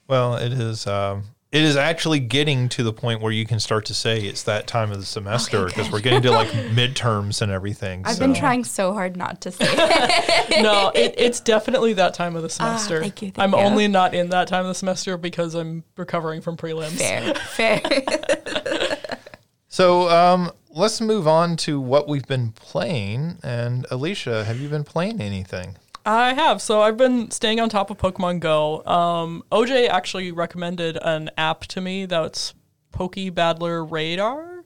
Well, 0.05 0.35
it 0.35 0.51
is. 0.51 0.85
Um, 0.85 1.23
it 1.53 1.61
is 1.61 1.77
actually 1.77 2.19
getting 2.19 2.67
to 2.67 2.81
the 2.81 2.91
point 2.91 3.21
where 3.21 3.31
you 3.31 3.45
can 3.45 3.59
start 3.59 3.85
to 3.85 3.93
say 3.93 4.19
it's 4.21 4.41
that 4.43 4.65
time 4.65 4.91
of 4.91 4.99
the 4.99 5.05
semester 5.05 5.67
because 5.67 5.91
we're 5.91 6.01
getting 6.01 6.23
to 6.23 6.31
like 6.31 6.47
midterms 6.73 7.43
and 7.43 7.51
everything. 7.51 8.01
I've 8.05 8.15
so. 8.15 8.21
been 8.21 8.33
trying 8.33 8.63
so 8.63 8.91
hard 8.91 9.15
not 9.15 9.39
to 9.41 9.51
say. 9.51 9.67
it. 9.69 10.63
no, 10.63 10.91
it, 10.95 11.13
it's 11.15 11.39
definitely 11.39 11.93
that 11.93 12.15
time 12.15 12.35
of 12.35 12.41
the 12.41 12.49
semester. 12.49 12.97
Ah, 12.97 13.01
thank 13.01 13.21
you, 13.21 13.29
thank 13.29 13.39
I'm 13.39 13.51
you. 13.51 13.63
only 13.63 13.87
not 13.87 14.15
in 14.15 14.31
that 14.31 14.47
time 14.47 14.61
of 14.61 14.69
the 14.69 14.73
semester 14.73 15.15
because 15.15 15.53
I'm 15.53 15.83
recovering 15.95 16.41
from 16.41 16.57
prelims. 16.57 16.97
fair, 16.97 17.35
fair. 17.35 18.97
So 19.73 20.07
um, 20.07 20.51
let's 20.69 21.01
move 21.01 21.27
on 21.27 21.57
to 21.57 21.81
what 21.81 22.07
we've 22.07 22.27
been 22.27 22.51
playing. 22.51 23.39
And 23.41 23.87
Alicia, 23.89 24.43
have 24.43 24.59
you 24.59 24.69
been 24.69 24.83
playing 24.83 25.19
anything? 25.19 25.77
I 26.05 26.33
have. 26.33 26.61
So 26.61 26.81
I've 26.81 26.97
been 26.97 27.31
staying 27.31 27.59
on 27.59 27.69
top 27.69 27.89
of 27.89 27.97
Pokemon 27.97 28.39
Go. 28.39 28.83
Um, 28.85 29.43
OJ 29.51 29.87
actually 29.89 30.31
recommended 30.31 30.97
an 31.01 31.31
app 31.37 31.61
to 31.67 31.81
me 31.81 32.05
that's 32.05 32.53
Poke 32.91 33.15
Pokebattler 33.15 33.89
Radar. 33.89 34.65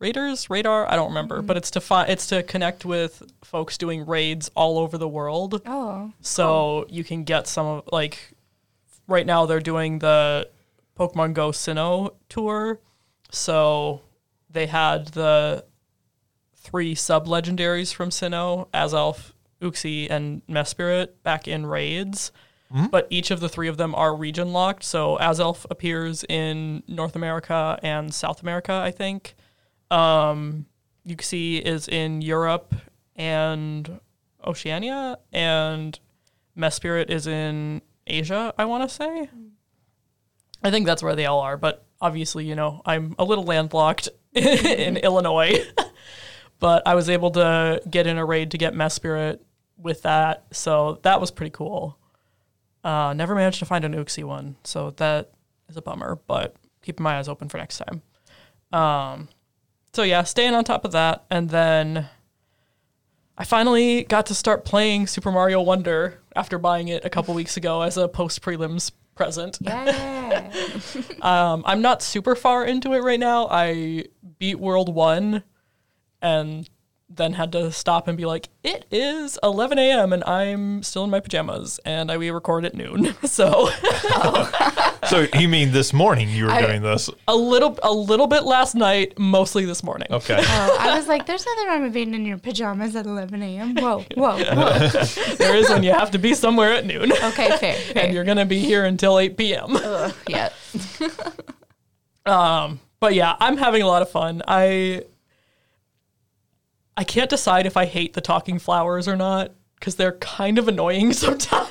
Raiders, 0.00 0.50
radar, 0.50 0.90
I 0.90 0.96
don't 0.96 1.08
remember, 1.08 1.40
but 1.40 1.56
it's 1.56 1.70
to 1.70 1.80
find 1.80 2.10
it's 2.10 2.26
to 2.26 2.42
connect 2.42 2.84
with 2.84 3.22
folks 3.42 3.78
doing 3.78 4.04
raids 4.04 4.50
all 4.54 4.76
over 4.78 4.98
the 4.98 5.08
world. 5.08 5.62
oh, 5.64 6.12
So 6.20 6.84
you 6.90 7.04
can 7.04 7.24
get 7.24 7.46
some 7.46 7.66
of 7.66 7.84
like 7.90 8.34
right 9.06 9.24
now 9.24 9.46
they're 9.46 9.60
doing 9.60 10.00
the 10.00 10.50
Pokemon 10.98 11.32
Go 11.32 11.50
Sinnoh 11.50 12.14
tour. 12.28 12.80
So 13.30 14.02
they 14.50 14.66
had 14.66 15.08
the 15.08 15.64
three 16.56 16.94
sub 16.94 17.26
legendaries 17.26 17.94
from 17.94 18.10
Sinnoh, 18.10 18.68
Azelf, 18.74 19.32
Uxie, 19.60 20.10
and 20.10 20.42
Mespirit 20.48 21.22
back 21.22 21.48
in 21.48 21.66
raids. 21.66 22.32
But 22.90 23.06
each 23.08 23.30
of 23.30 23.38
the 23.38 23.48
three 23.48 23.68
of 23.68 23.76
them 23.76 23.94
are 23.94 24.16
region 24.16 24.52
locked. 24.52 24.82
So 24.82 25.16
Azelf 25.18 25.64
appears 25.70 26.24
in 26.28 26.82
North 26.88 27.14
America 27.14 27.78
and 27.84 28.12
South 28.12 28.42
America, 28.42 28.72
I 28.72 28.90
think. 28.90 29.36
Um, 29.92 30.66
Uxie 31.06 31.60
is 31.60 31.86
in 31.86 32.20
Europe 32.20 32.74
and 33.14 34.00
Oceania, 34.44 35.18
and 35.32 35.98
Mespirit 36.56 37.10
is 37.10 37.28
in 37.28 37.80
Asia, 38.08 38.52
I 38.58 38.64
want 38.64 38.88
to 38.88 38.94
say. 38.94 39.28
I 40.62 40.70
think 40.72 40.86
that's 40.86 41.02
where 41.02 41.14
they 41.14 41.26
all 41.26 41.40
are, 41.40 41.56
but 41.56 41.86
obviously, 42.00 42.44
you 42.44 42.56
know, 42.56 42.82
I'm 42.84 43.14
a 43.18 43.24
little 43.24 43.44
landlocked 43.44 44.08
in 44.34 44.96
Illinois. 44.96 45.64
but 46.64 46.82
I 46.86 46.94
was 46.94 47.10
able 47.10 47.30
to 47.32 47.82
get 47.90 48.06
in 48.06 48.16
a 48.16 48.24
raid 48.24 48.52
to 48.52 48.56
get 48.56 48.74
Mess 48.74 48.94
Spirit 48.94 49.44
with 49.76 50.00
that, 50.00 50.44
so 50.50 50.98
that 51.02 51.20
was 51.20 51.30
pretty 51.30 51.50
cool. 51.50 51.98
Uh, 52.82 53.12
never 53.12 53.34
managed 53.34 53.58
to 53.58 53.66
find 53.66 53.84
an 53.84 53.92
Uxie 53.92 54.24
one, 54.24 54.56
so 54.64 54.92
that 54.92 55.32
is 55.68 55.76
a 55.76 55.82
bummer, 55.82 56.18
but 56.26 56.56
keeping 56.80 57.04
my 57.04 57.18
eyes 57.18 57.28
open 57.28 57.50
for 57.50 57.58
next 57.58 57.82
time. 57.86 58.00
Um, 58.72 59.28
so 59.92 60.04
yeah, 60.04 60.22
staying 60.22 60.54
on 60.54 60.64
top 60.64 60.86
of 60.86 60.92
that, 60.92 61.26
and 61.30 61.50
then 61.50 62.08
I 63.36 63.44
finally 63.44 64.04
got 64.04 64.24
to 64.26 64.34
start 64.34 64.64
playing 64.64 65.06
Super 65.06 65.30
Mario 65.30 65.60
Wonder 65.60 66.22
after 66.34 66.56
buying 66.56 66.88
it 66.88 67.04
a 67.04 67.10
couple 67.10 67.34
weeks 67.34 67.58
ago 67.58 67.82
as 67.82 67.98
a 67.98 68.08
post 68.08 68.40
prelims 68.40 68.90
present. 69.14 69.58
yeah. 69.60 70.50
Um, 71.20 71.62
I'm 71.66 71.82
not 71.82 72.00
super 72.02 72.34
far 72.34 72.64
into 72.64 72.94
it 72.94 73.00
right 73.00 73.20
now. 73.20 73.48
I 73.50 74.04
beat 74.38 74.58
World 74.58 74.94
One, 74.94 75.42
and 76.24 76.68
then 77.10 77.34
had 77.34 77.52
to 77.52 77.70
stop 77.70 78.08
and 78.08 78.16
be 78.16 78.24
like, 78.24 78.48
"It 78.64 78.86
is 78.90 79.38
11 79.42 79.78
a.m. 79.78 80.12
and 80.12 80.24
I'm 80.24 80.82
still 80.82 81.04
in 81.04 81.10
my 81.10 81.20
pajamas, 81.20 81.78
and 81.84 82.10
I 82.10 82.16
we 82.16 82.30
record 82.30 82.64
at 82.64 82.74
noon." 82.74 83.14
So 83.26 83.68
So 85.08 85.26
you 85.38 85.48
mean 85.48 85.70
this 85.72 85.92
morning 85.92 86.30
you 86.30 86.46
were 86.46 86.50
I- 86.50 86.62
doing 86.66 86.80
this? 86.82 87.10
a 87.28 87.36
little, 87.36 87.78
a 87.82 87.92
little 87.92 88.26
bit 88.26 88.44
last 88.44 88.74
night, 88.74 89.18
mostly 89.18 89.66
this 89.66 89.82
morning. 89.84 90.08
Okay. 90.10 90.38
Oh, 90.40 90.76
I 90.80 90.96
was 90.96 91.06
like, 91.06 91.26
there's 91.26 91.44
nothing 91.44 91.66
wrong 91.68 91.82
with 91.82 91.92
being 91.92 92.14
in 92.14 92.24
your 92.24 92.38
pajamas 92.38 92.96
at 92.96 93.04
11 93.04 93.42
a.m. 93.42 93.74
Whoa, 93.74 93.98
whoa, 94.16 94.38
whoa. 94.42 94.88
there 95.36 95.54
is 95.54 95.68
when 95.68 95.82
you 95.82 95.92
have 95.92 96.10
to 96.12 96.18
be 96.18 96.32
somewhere 96.32 96.72
at 96.72 96.86
noon, 96.86 97.12
Okay, 97.12 97.54
fair, 97.58 97.74
fair. 97.76 98.04
and 98.06 98.14
you're 98.14 98.24
gonna 98.24 98.46
be 98.46 98.58
here 98.60 98.86
until 98.86 99.18
8 99.18 99.36
p.m. 99.36 99.76
Ugh, 99.76 100.14
yeah. 100.26 100.48
Um, 102.26 102.80
but 103.00 103.14
yeah, 103.14 103.36
I'm 103.40 103.56
having 103.58 103.82
a 103.82 103.86
lot 103.86 104.00
of 104.02 104.10
fun. 104.10 104.42
I 104.48 105.02
I 106.96 107.04
can't 107.04 107.30
decide 107.30 107.66
if 107.66 107.76
I 107.76 107.86
hate 107.86 108.12
the 108.14 108.20
talking 108.20 108.58
flowers 108.58 109.08
or 109.08 109.16
not 109.16 109.52
because 109.78 109.96
they're 109.96 110.12
kind 110.12 110.58
of 110.58 110.68
annoying 110.68 111.12
sometimes. 111.14 111.68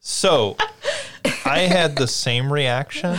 So 0.00 0.56
I 1.44 1.60
had 1.60 1.96
the 1.96 2.06
same 2.08 2.52
reaction, 2.52 3.16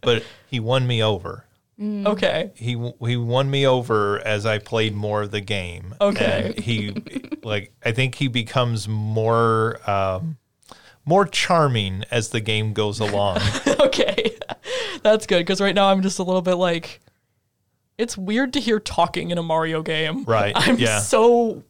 but 0.00 0.22
he 0.46 0.60
won 0.60 0.86
me 0.86 1.02
over. 1.02 1.44
okay. 1.80 2.52
He 2.54 2.72
he 3.04 3.16
won 3.16 3.50
me 3.50 3.66
over 3.66 4.18
as 4.20 4.44
I 4.46 4.58
played 4.58 4.94
more 4.94 5.22
of 5.22 5.30
the 5.30 5.40
game. 5.40 5.94
Okay. 6.00 6.52
And 6.56 6.64
he 6.64 7.02
like 7.42 7.72
I 7.84 7.92
think 7.92 8.16
he 8.16 8.28
becomes 8.28 8.86
more 8.88 9.78
um, 9.88 10.36
more 11.04 11.24
charming 11.26 12.04
as 12.10 12.28
the 12.28 12.40
game 12.40 12.72
goes 12.72 13.00
along. 13.00 13.38
Okay. 13.80 14.36
That's 15.02 15.26
good 15.26 15.38
because 15.38 15.60
right 15.60 15.74
now 15.74 15.88
I'm 15.90 16.02
just 16.02 16.18
a 16.18 16.22
little 16.22 16.42
bit 16.42 16.54
like, 16.56 17.00
it's 18.00 18.16
weird 18.16 18.52
to 18.54 18.60
hear 18.60 18.80
talking 18.80 19.30
in 19.30 19.38
a 19.38 19.42
Mario 19.42 19.82
game. 19.82 20.24
Right, 20.24 20.52
I'm 20.56 20.78
yeah. 20.78 20.98
so, 20.98 21.62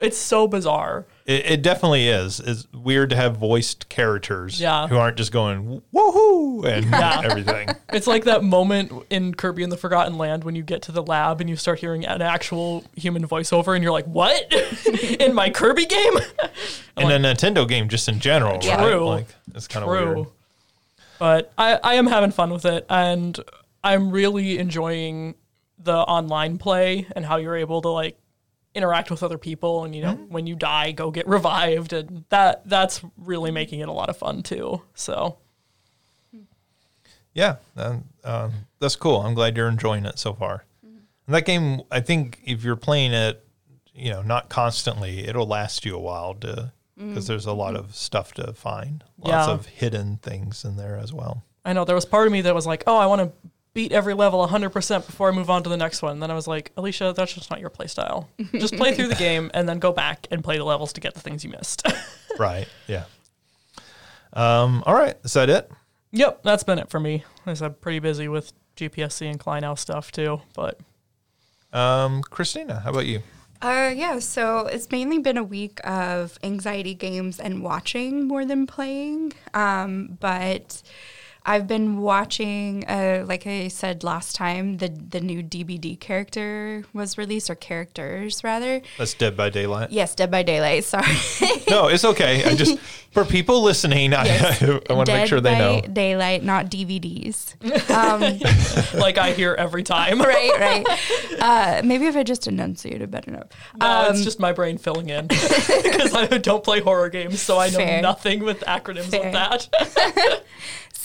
it's 0.00 0.18
so 0.18 0.46
bizarre. 0.46 1.06
It, 1.24 1.46
it 1.46 1.62
definitely 1.62 2.06
is. 2.08 2.38
It's 2.38 2.66
weird 2.72 3.10
to 3.10 3.16
have 3.16 3.36
voiced 3.36 3.88
characters 3.88 4.60
Yeah. 4.60 4.86
who 4.88 4.96
aren't 4.96 5.16
just 5.16 5.32
going 5.32 5.82
woohoo 5.94 6.64
and 6.64 6.86
Yeah. 6.86 7.20
everything. 7.24 7.68
It's 7.92 8.06
like 8.06 8.24
that 8.24 8.44
moment 8.44 8.92
in 9.10 9.34
Kirby 9.34 9.62
and 9.62 9.72
the 9.72 9.76
Forgotten 9.76 10.18
Land 10.18 10.44
when 10.44 10.54
you 10.54 10.62
get 10.62 10.82
to 10.82 10.92
the 10.92 11.02
lab 11.02 11.40
and 11.40 11.48
you 11.50 11.56
start 11.56 11.78
hearing 11.80 12.04
an 12.06 12.20
actual 12.22 12.84
human 12.94 13.26
voiceover 13.26 13.74
and 13.74 13.82
you're 13.82 13.92
like, 13.92 14.06
what? 14.06 14.52
in 15.20 15.34
my 15.34 15.50
Kirby 15.50 15.86
game? 15.86 16.12
In 16.98 17.10
a 17.10 17.18
Nintendo 17.18 17.68
game, 17.68 17.88
just 17.88 18.08
in 18.08 18.20
general, 18.20 18.58
Yeah. 18.62 18.76
right? 18.76 18.90
True. 18.92 19.06
Like 19.06 19.26
it's 19.54 19.68
kind 19.68 19.84
of 19.84 19.90
weird. 19.90 20.04
True. 20.14 20.32
But 21.18 21.52
I, 21.58 21.78
I 21.82 21.94
am 21.94 22.06
having 22.06 22.30
fun 22.30 22.50
with 22.52 22.64
it 22.64 22.86
and 22.88 23.38
I'm 23.84 24.10
really 24.10 24.58
enjoying 24.58 25.34
the 25.86 25.96
online 25.96 26.58
play 26.58 27.06
and 27.16 27.24
how 27.24 27.36
you're 27.38 27.56
able 27.56 27.80
to 27.80 27.88
like 27.88 28.18
interact 28.74 29.10
with 29.10 29.22
other 29.22 29.38
people 29.38 29.84
and 29.84 29.96
you 29.96 30.02
know 30.02 30.12
Mm-hmm. 30.14 30.32
when 30.34 30.46
you 30.46 30.54
die 30.54 30.92
go 30.92 31.10
get 31.10 31.26
revived 31.26 31.94
and 31.94 32.24
that 32.28 32.68
that's 32.68 33.00
really 33.16 33.50
making 33.50 33.80
it 33.80 33.88
a 33.88 33.92
lot 33.92 34.10
of 34.10 34.16
fun 34.18 34.42
too. 34.42 34.82
So 34.94 35.38
Yeah, 37.32 37.56
um, 37.76 38.04
um, 38.24 38.52
that's 38.80 38.96
cool. 38.96 39.20
I'm 39.20 39.34
glad 39.34 39.56
you're 39.56 39.68
enjoying 39.68 40.06
it 40.06 40.18
so 40.18 40.32
far. 40.32 40.64
Mm-hmm. 40.86 40.96
And 41.26 41.34
that 41.34 41.44
game, 41.44 41.82
I 41.90 42.00
think, 42.00 42.40
if 42.44 42.64
you're 42.64 42.76
playing 42.76 43.12
it, 43.12 43.44
you 43.94 44.10
know, 44.10 44.22
not 44.22 44.48
constantly, 44.48 45.26
it'll 45.26 45.46
last 45.46 45.84
you 45.84 45.94
a 45.96 46.00
while 46.00 46.34
to 46.36 46.72
because 46.98 47.26
there's 47.26 47.44
a 47.44 47.52
lot 47.52 47.76
of 47.76 47.94
stuff 47.94 48.32
to 48.34 48.52
find. 48.54 49.04
Lots 49.18 49.30
Mm-hmm. 49.30 49.48
Yeah. 49.48 49.54
of 49.54 49.66
hidden 49.66 50.16
things 50.22 50.64
in 50.64 50.76
there 50.76 50.96
as 50.96 51.12
well. 51.12 51.42
I 51.64 51.72
know 51.74 51.84
there 51.84 51.94
was 51.94 52.06
part 52.06 52.26
of 52.26 52.32
me 52.32 52.40
that 52.42 52.54
was 52.54 52.66
like, 52.66 52.84
oh, 52.86 52.96
I 52.96 53.06
want 53.06 53.20
to 53.22 53.32
beat 53.76 53.92
every 53.92 54.14
level 54.14 54.44
100% 54.48 55.04
before 55.06 55.28
I 55.28 55.32
move 55.32 55.50
on 55.50 55.62
to 55.62 55.68
the 55.68 55.76
next 55.76 56.00
one. 56.00 56.12
And 56.12 56.22
then 56.22 56.30
I 56.30 56.34
was 56.34 56.46
like, 56.48 56.72
Alicia, 56.78 57.12
that's 57.14 57.34
just 57.34 57.50
not 57.50 57.60
your 57.60 57.68
play 57.68 57.86
style. 57.86 58.30
Just 58.52 58.74
play 58.74 58.94
through 58.94 59.08
the 59.08 59.14
game 59.28 59.50
and 59.52 59.68
then 59.68 59.78
go 59.78 59.92
back 59.92 60.26
and 60.30 60.42
play 60.42 60.56
the 60.56 60.64
levels 60.64 60.94
to 60.94 61.00
get 61.02 61.12
the 61.12 61.20
things 61.20 61.44
you 61.44 61.50
missed. 61.50 61.86
right. 62.38 62.66
Yeah. 62.86 63.04
Um. 64.32 64.82
All 64.86 64.94
right. 64.94 65.14
Is 65.24 65.34
that 65.34 65.50
it? 65.50 65.70
yep, 66.10 66.42
that's 66.42 66.62
been 66.64 66.78
it 66.78 66.88
for 66.88 66.98
me. 66.98 67.22
I 67.44 67.50
was 67.50 67.60
uh, 67.60 67.68
pretty 67.68 67.98
busy 67.98 68.28
with 68.28 68.52
GPSC 68.76 69.28
and 69.30 69.38
Kleinau 69.38 69.78
stuff 69.78 70.10
too, 70.10 70.40
but 70.54 70.78
Um. 71.72 72.22
Christina, 72.22 72.80
how 72.80 72.90
about 72.90 73.06
you? 73.06 73.20
Uh, 73.62 73.92
yeah, 73.94 74.18
so 74.18 74.66
it's 74.66 74.90
mainly 74.90 75.18
been 75.18 75.36
a 75.38 75.44
week 75.44 75.80
of 75.86 76.38
anxiety 76.42 76.94
games 76.94 77.38
and 77.40 77.62
watching 77.62 78.26
more 78.28 78.44
than 78.44 78.66
playing. 78.66 79.32
Um, 79.54 80.16
but 80.20 80.82
I've 81.48 81.68
been 81.68 81.98
watching, 82.00 82.84
uh, 82.88 83.24
like 83.26 83.46
I 83.46 83.68
said 83.68 84.02
last 84.02 84.34
time, 84.34 84.78
the 84.78 84.88
the 84.88 85.20
new 85.20 85.42
DBD 85.44 85.98
character 86.00 86.84
was 86.92 87.16
released, 87.16 87.48
or 87.48 87.54
characters 87.54 88.42
rather. 88.42 88.82
That's 88.98 89.14
Dead 89.14 89.36
by 89.36 89.50
Daylight. 89.50 89.92
Yes, 89.92 90.14
Dead 90.16 90.30
by 90.30 90.42
Daylight. 90.42 90.84
Sorry. 90.84 91.06
No, 91.68 91.88
it's 91.88 92.04
okay. 92.04 92.44
I 92.44 92.54
just 92.54 92.78
for 93.10 93.24
people 93.24 93.60
listening, 93.62 94.12
Yes. 94.12 94.62
I, 94.62 94.80
I 94.88 94.92
want 94.92 95.06
to 95.08 95.14
make 95.14 95.26
sure 95.26 95.40
they 95.40 95.54
by 95.54 95.58
know. 95.58 95.80
Daylight, 95.80 96.44
not 96.44 96.66
DVDs. 96.70 97.54
Um, 97.90 98.20
like 99.00 99.18
I 99.18 99.32
hear 99.32 99.54
every 99.54 99.82
time. 99.82 100.20
right, 100.20 100.52
right. 100.60 100.86
Uh, 101.40 101.82
maybe 101.84 102.06
if 102.06 102.14
I 102.16 102.22
just 102.22 102.46
enunciated 102.46 103.10
better 103.10 103.30
enough. 103.32 103.48
No, 103.80 104.10
it's 104.10 104.18
Um, 104.20 104.24
just 104.24 104.38
my 104.38 104.52
brain 104.52 104.78
filling 104.78 105.08
in 105.08 105.26
because 105.26 106.14
I 106.14 106.26
don't 106.38 106.62
play 106.62 106.80
horror 106.80 107.08
games, 107.08 107.40
so 107.42 107.58
I 107.58 107.68
know 107.70 107.78
Fair. 107.78 108.00
nothing 108.00 108.44
with 108.44 108.60
acronyms 108.60 109.10
Fair. 109.10 109.24
with 109.24 109.32
that. 109.32 110.44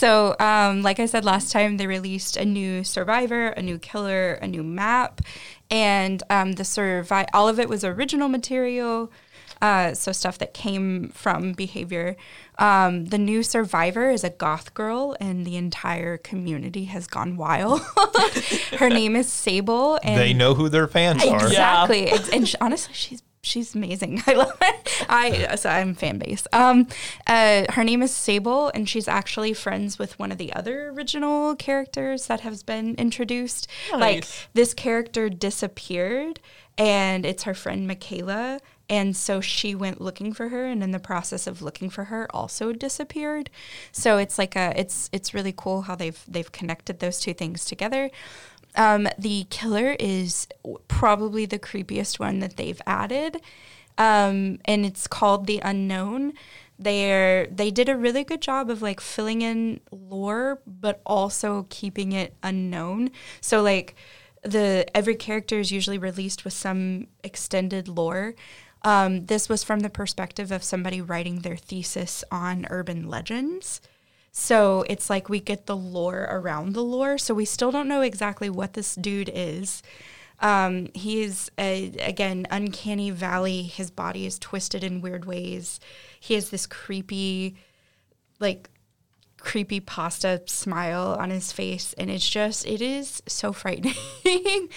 So, 0.01 0.35
um, 0.39 0.81
like 0.81 0.99
I 0.99 1.05
said 1.05 1.23
last 1.25 1.51
time, 1.51 1.77
they 1.77 1.85
released 1.85 2.35
a 2.35 2.43
new 2.43 2.83
Survivor, 2.83 3.49
a 3.49 3.61
new 3.61 3.77
Killer, 3.77 4.33
a 4.41 4.47
new 4.47 4.63
map, 4.63 5.21
and 5.69 6.23
um, 6.27 6.53
the 6.53 6.63
survi- 6.63 7.27
all 7.35 7.47
of 7.47 7.59
it 7.59 7.69
was 7.69 7.83
original 7.83 8.27
material. 8.27 9.11
Uh, 9.61 9.93
so 9.93 10.11
stuff 10.11 10.39
that 10.39 10.55
came 10.55 11.09
from 11.09 11.53
behavior. 11.53 12.15
Um, 12.57 13.05
the 13.05 13.19
new 13.19 13.43
survivor 13.43 14.09
is 14.09 14.23
a 14.23 14.31
goth 14.31 14.73
girl, 14.73 15.15
and 15.19 15.45
the 15.45 15.55
entire 15.55 16.17
community 16.17 16.85
has 16.85 17.05
gone 17.05 17.37
wild. 17.37 17.81
Her 18.79 18.89
name 18.89 19.15
is 19.15 19.31
Sable, 19.31 19.99
and 20.01 20.19
They 20.19 20.33
know 20.33 20.55
who 20.55 20.67
their 20.67 20.87
fans 20.87 21.23
are. 21.23 21.45
Exactly. 21.45 22.09
Ex- 22.09 22.29
And 22.29 22.47
sh 22.49 22.55
honestly, 22.59 22.95
she's 22.95 23.21
she's 23.41 23.75
amazing. 23.75 24.21
I 24.27 24.33
love 24.33 24.57
it. 24.61 25.05
I 25.09 25.55
so 25.55 25.69
I'm 25.69 25.93
fan 25.93 26.17
base. 26.17 26.47
Um, 26.53 26.87
uh, 27.27 27.65
her 27.71 27.83
name 27.83 28.01
is 28.01 28.11
Sable, 28.11 28.69
and 28.69 28.87
she's 28.87 29.07
actually 29.07 29.53
friends 29.53 29.99
with 29.99 30.17
one 30.19 30.31
of 30.31 30.37
the 30.37 30.53
other 30.53 30.89
original 30.89 31.55
characters 31.55 32.27
that 32.27 32.41
has 32.41 32.63
been 32.63 32.95
introduced. 32.95 33.67
Like 33.99 34.25
this 34.53 34.73
character 34.73 35.29
disappeared, 35.29 36.39
and 36.77 37.25
it's 37.25 37.43
her 37.43 37.53
friend 37.53 37.89
Mikaela. 37.89 38.59
And 38.89 39.15
so 39.15 39.39
she 39.39 39.73
went 39.73 40.01
looking 40.01 40.33
for 40.33 40.49
her, 40.49 40.65
and 40.65 40.83
in 40.83 40.91
the 40.91 40.99
process 40.99 41.47
of 41.47 41.61
looking 41.61 41.89
for 41.89 42.05
her, 42.05 42.27
also 42.35 42.73
disappeared. 42.73 43.49
So 43.93 44.17
it's 44.17 44.37
like 44.37 44.57
a, 44.57 44.73
it's 44.75 45.09
it's 45.13 45.33
really 45.33 45.53
cool 45.55 45.83
how 45.83 45.95
they've 45.95 46.21
they've 46.27 46.51
connected 46.51 46.99
those 46.99 47.21
two 47.21 47.33
things 47.33 47.63
together. 47.63 48.11
Um, 48.75 49.07
the 49.17 49.45
killer 49.49 49.95
is 49.99 50.47
probably 50.87 51.45
the 51.45 51.59
creepiest 51.59 52.19
one 52.19 52.39
that 52.39 52.57
they've 52.57 52.81
added, 52.87 53.41
um, 53.97 54.59
and 54.65 54.85
it's 54.85 55.07
called 55.07 55.47
the 55.47 55.59
unknown. 55.63 56.33
They're 56.79 57.45
they 57.47 57.69
did 57.69 57.89
a 57.89 57.97
really 57.97 58.23
good 58.23 58.41
job 58.41 58.69
of 58.69 58.81
like 58.81 58.99
filling 58.99 59.41
in 59.41 59.81
lore, 59.91 60.61
but 60.65 61.01
also 61.05 61.67
keeping 61.69 62.11
it 62.11 62.33
unknown. 62.41 63.11
So 63.39 63.61
like 63.61 63.95
the 64.43 64.85
every 64.95 65.15
character 65.15 65.59
is 65.59 65.71
usually 65.71 65.99
released 65.99 66.43
with 66.43 66.53
some 66.53 67.07
extended 67.23 67.87
lore. 67.87 68.33
Um, 68.83 69.27
this 69.27 69.47
was 69.47 69.63
from 69.63 69.81
the 69.81 69.89
perspective 69.89 70.51
of 70.51 70.63
somebody 70.63 71.01
writing 71.01 71.39
their 71.39 71.57
thesis 71.57 72.23
on 72.31 72.65
urban 72.69 73.07
legends. 73.07 73.79
So 74.31 74.85
it's 74.87 75.09
like 75.09 75.27
we 75.29 75.39
get 75.39 75.65
the 75.65 75.75
lore 75.75 76.27
around 76.29 76.73
the 76.73 76.83
lore. 76.83 77.17
So 77.17 77.33
we 77.33 77.45
still 77.45 77.71
don't 77.71 77.87
know 77.87 78.01
exactly 78.01 78.49
what 78.49 78.73
this 78.73 78.95
dude 78.95 79.29
is. 79.33 79.83
Um, 80.39 80.87
he's 80.95 81.51
a, 81.57 81.89
again 81.99 82.47
uncanny 82.49 83.11
valley. 83.11 83.63
His 83.63 83.91
body 83.91 84.25
is 84.25 84.39
twisted 84.39 84.83
in 84.83 85.01
weird 85.01 85.25
ways. 85.25 85.79
He 86.19 86.33
has 86.33 86.49
this 86.49 86.65
creepy, 86.65 87.57
like 88.39 88.69
creepy 89.37 89.79
pasta 89.79 90.41
smile 90.45 91.15
on 91.19 91.29
his 91.29 91.51
face, 91.51 91.93
and 91.97 92.09
it's 92.09 92.27
just 92.27 92.65
it 92.65 92.81
is 92.81 93.21
so 93.27 93.51
frightening. 93.53 93.93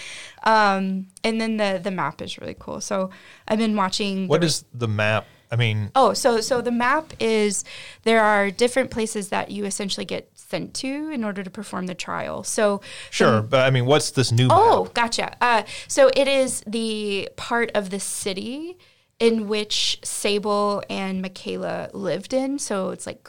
um, 0.42 1.06
and 1.22 1.40
then 1.40 1.56
the 1.56 1.80
the 1.82 1.90
map 1.90 2.20
is 2.20 2.38
really 2.38 2.56
cool. 2.58 2.80
So 2.80 3.08
I've 3.48 3.58
been 3.58 3.76
watching. 3.76 4.28
What 4.28 4.40
the- 4.42 4.48
is 4.48 4.64
the 4.74 4.88
map? 4.88 5.26
I 5.54 5.56
mean, 5.56 5.90
Oh, 5.94 6.14
so 6.14 6.40
so 6.40 6.60
the 6.60 6.72
map 6.72 7.12
is 7.20 7.64
there 8.02 8.20
are 8.22 8.50
different 8.50 8.90
places 8.90 9.28
that 9.28 9.50
you 9.52 9.64
essentially 9.64 10.04
get 10.04 10.28
sent 10.34 10.74
to 10.74 11.10
in 11.10 11.22
order 11.22 11.42
to 11.44 11.50
perform 11.50 11.86
the 11.86 11.94
trial. 11.94 12.42
So 12.42 12.80
sure, 13.10 13.40
but 13.40 13.60
I 13.66 13.70
mean, 13.70 13.86
what's 13.86 14.10
this 14.10 14.32
new 14.32 14.48
Oh, 14.50 14.84
map? 14.84 14.94
gotcha. 14.94 15.36
Uh, 15.40 15.62
so 15.86 16.10
it 16.16 16.26
is 16.28 16.62
the 16.66 17.28
part 17.36 17.70
of 17.74 17.90
the 17.90 18.00
city 18.00 18.76
in 19.20 19.46
which 19.46 20.00
Sable 20.02 20.82
and 20.90 21.24
Mikaela 21.24 21.88
lived 21.94 22.34
in. 22.34 22.58
So 22.58 22.90
it's 22.90 23.06
like 23.06 23.22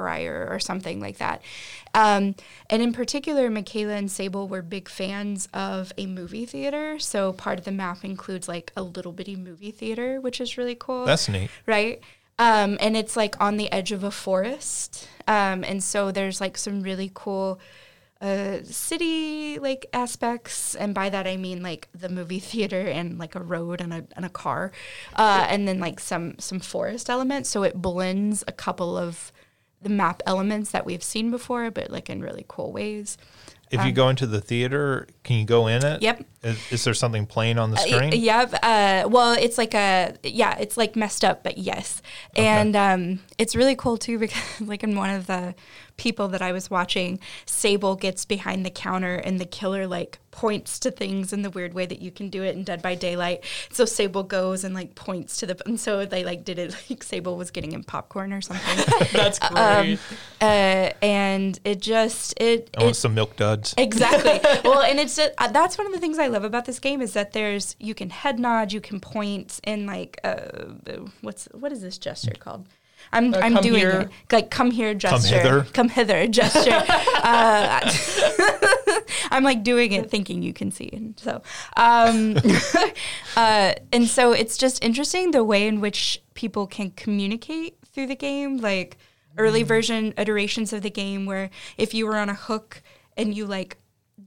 Or 0.00 0.58
something 0.58 1.00
like 1.00 1.18
that. 1.18 1.42
Um, 1.94 2.34
and 2.68 2.82
in 2.82 2.92
particular, 2.92 3.50
Mikaela 3.50 3.96
and 3.96 4.10
Sable 4.10 4.48
were 4.48 4.62
big 4.62 4.88
fans 4.88 5.48
of 5.52 5.92
a 5.98 6.06
movie 6.06 6.46
theater. 6.46 6.98
So 6.98 7.32
part 7.32 7.58
of 7.58 7.64
the 7.64 7.72
map 7.72 8.04
includes 8.04 8.48
like 8.48 8.72
a 8.76 8.82
little 8.82 9.12
bitty 9.12 9.36
movie 9.36 9.70
theater, 9.70 10.20
which 10.20 10.40
is 10.40 10.56
really 10.56 10.76
cool 10.76 11.04
That's 11.04 11.28
neat. 11.28 11.50
right? 11.66 12.00
Um, 12.38 12.78
and 12.80 12.96
it's 12.96 13.16
like 13.16 13.38
on 13.40 13.58
the 13.58 13.70
edge 13.70 13.92
of 13.92 14.02
a 14.02 14.10
forest. 14.10 15.08
Um, 15.28 15.62
and 15.62 15.82
so 15.82 16.10
there's 16.10 16.40
like 16.40 16.56
some 16.56 16.82
really 16.82 17.10
cool 17.12 17.60
uh, 18.20 18.58
city 18.64 19.58
like 19.58 19.86
aspects. 19.92 20.74
And 20.74 20.94
by 20.94 21.10
that 21.10 21.26
I 21.26 21.36
mean 21.36 21.62
like 21.62 21.88
the 21.94 22.08
movie 22.08 22.38
theater 22.52 22.80
and 22.80 23.18
like 23.18 23.34
a 23.34 23.42
road 23.42 23.80
and 23.80 23.92
a, 23.92 24.04
and 24.16 24.24
a 24.24 24.30
car. 24.30 24.72
Uh, 25.16 25.46
and 25.50 25.66
then 25.66 25.80
like 25.80 26.00
some, 26.00 26.38
some 26.38 26.60
forest 26.60 27.10
elements. 27.10 27.50
So 27.50 27.62
it 27.62 27.74
blends 27.82 28.44
a 28.46 28.52
couple 28.52 28.96
of 28.96 29.32
the 29.82 29.88
map 29.88 30.22
elements 30.26 30.70
that 30.72 30.84
we've 30.84 31.02
seen 31.02 31.30
before, 31.30 31.70
but 31.70 31.90
like 31.90 32.10
in 32.10 32.20
really 32.20 32.44
cool 32.48 32.72
ways. 32.72 33.16
If 33.70 33.84
you 33.84 33.92
go 33.92 34.08
into 34.08 34.26
the 34.26 34.40
theater, 34.40 35.06
can 35.22 35.36
you 35.36 35.44
go 35.44 35.68
in 35.68 35.84
it? 35.84 35.94
Um, 35.94 35.98
Yep. 36.00 36.24
Is, 36.42 36.72
is 36.72 36.84
there 36.84 36.92
something 36.94 37.24
playing 37.24 37.56
on 37.56 37.70
the 37.70 37.76
Uh, 37.76 37.80
screen? 37.82 38.10
y- 38.10 38.16
Yep. 38.16 38.54
Uh, 38.64 39.08
well, 39.08 39.32
it's 39.38 39.56
like 39.58 39.74
a 39.74 40.14
yeah, 40.24 40.56
it's 40.58 40.76
like 40.76 40.96
messed 40.96 41.24
up, 41.24 41.44
but 41.44 41.56
yes, 41.56 42.02
and 42.34 42.74
um, 42.74 43.20
it's 43.38 43.54
really 43.54 43.76
cool 43.76 43.96
too 43.96 44.18
because 44.24 44.60
like 44.60 44.82
in 44.82 44.96
one 44.96 45.10
of 45.10 45.28
the 45.28 45.54
people 45.96 46.26
that 46.28 46.42
I 46.42 46.50
was 46.50 46.68
watching, 46.68 47.20
Sable 47.46 47.94
gets 47.94 48.24
behind 48.24 48.66
the 48.66 48.70
counter 48.70 49.14
and 49.14 49.38
the 49.40 49.44
killer 49.44 49.86
like 49.86 50.18
points 50.30 50.78
to 50.80 50.90
things 50.90 51.32
in 51.32 51.42
the 51.42 51.50
weird 51.50 51.74
way 51.74 51.86
that 51.86 52.00
you 52.00 52.10
can 52.10 52.28
do 52.28 52.42
it 52.42 52.56
in 52.56 52.64
Dead 52.64 52.82
by 52.82 52.94
Daylight. 52.94 53.44
So 53.70 53.84
Sable 53.84 54.22
goes 54.22 54.64
and 54.64 54.74
like 54.74 54.94
points 54.94 55.38
to 55.38 55.46
the 55.46 55.60
and 55.66 55.78
so 55.78 56.04
they 56.04 56.24
like 56.24 56.44
did 56.44 56.58
it 56.58 56.76
like 56.90 57.02
Sable 57.02 57.36
was 57.36 57.50
getting 57.50 57.72
him 57.72 57.84
popcorn 57.84 58.32
or 58.32 58.40
something. 58.40 58.84
That's 59.12 59.38
great. 59.38 59.58
um, 59.58 59.98
uh, 60.40 60.90
and 61.02 61.58
it 61.64 61.80
just 61.80 62.40
it, 62.40 62.70
I 62.76 62.82
want 62.82 62.96
it 62.96 62.98
some 62.98 63.14
milk 63.14 63.36
duds. 63.36 63.74
Exactly. 63.76 64.40
well, 64.64 64.82
and 64.82 64.98
it's 64.98 65.16
just, 65.16 65.32
uh, 65.38 65.48
that's 65.48 65.76
one 65.76 65.86
of 65.86 65.92
the 65.92 65.98
things 65.98 66.18
I 66.18 66.28
love 66.28 66.44
about 66.44 66.64
this 66.64 66.78
game 66.78 67.00
is 67.00 67.12
that 67.14 67.32
there's 67.32 67.76
you 67.78 67.94
can 67.94 68.10
head 68.10 68.38
nod, 68.38 68.72
you 68.72 68.80
can 68.80 69.00
point, 69.00 69.60
and 69.64 69.86
like 69.86 70.20
uh, 70.24 70.40
what's 71.20 71.46
what 71.52 71.72
is 71.72 71.82
this 71.82 71.98
gesture 71.98 72.34
called? 72.38 72.66
I'm 73.12 73.34
Uh, 73.34 73.38
I'm 73.38 73.54
doing 73.56 73.80
here. 73.80 73.90
it 73.90 74.10
like 74.32 74.50
come 74.50 74.70
here 74.70 74.94
gesture, 74.94 75.28
come 75.28 75.42
hither. 75.42 75.66
come 75.72 75.88
hither 75.88 76.26
gesture. 76.26 76.70
uh, 77.22 77.92
I'm 79.30 79.44
like 79.44 79.62
doing 79.62 79.92
it, 79.92 80.10
thinking 80.10 80.42
you 80.42 80.52
can 80.52 80.70
see, 80.70 80.90
and 80.92 81.18
so 81.18 81.42
um, 81.76 82.36
uh, 83.36 83.74
and 83.92 84.08
so 84.08 84.32
it's 84.32 84.56
just 84.56 84.82
interesting 84.84 85.30
the 85.30 85.44
way 85.44 85.66
in 85.66 85.80
which 85.80 86.22
people 86.34 86.66
can 86.66 86.90
communicate 86.92 87.78
through 87.86 88.06
the 88.06 88.16
game, 88.16 88.58
like 88.58 88.98
early 89.38 89.62
version 89.62 90.14
iterations 90.16 90.72
of 90.72 90.82
the 90.82 90.90
game, 90.90 91.26
where 91.26 91.50
if 91.76 91.94
you 91.94 92.06
were 92.06 92.16
on 92.16 92.28
a 92.28 92.34
hook 92.34 92.82
and 93.16 93.36
you 93.36 93.46
like 93.46 93.76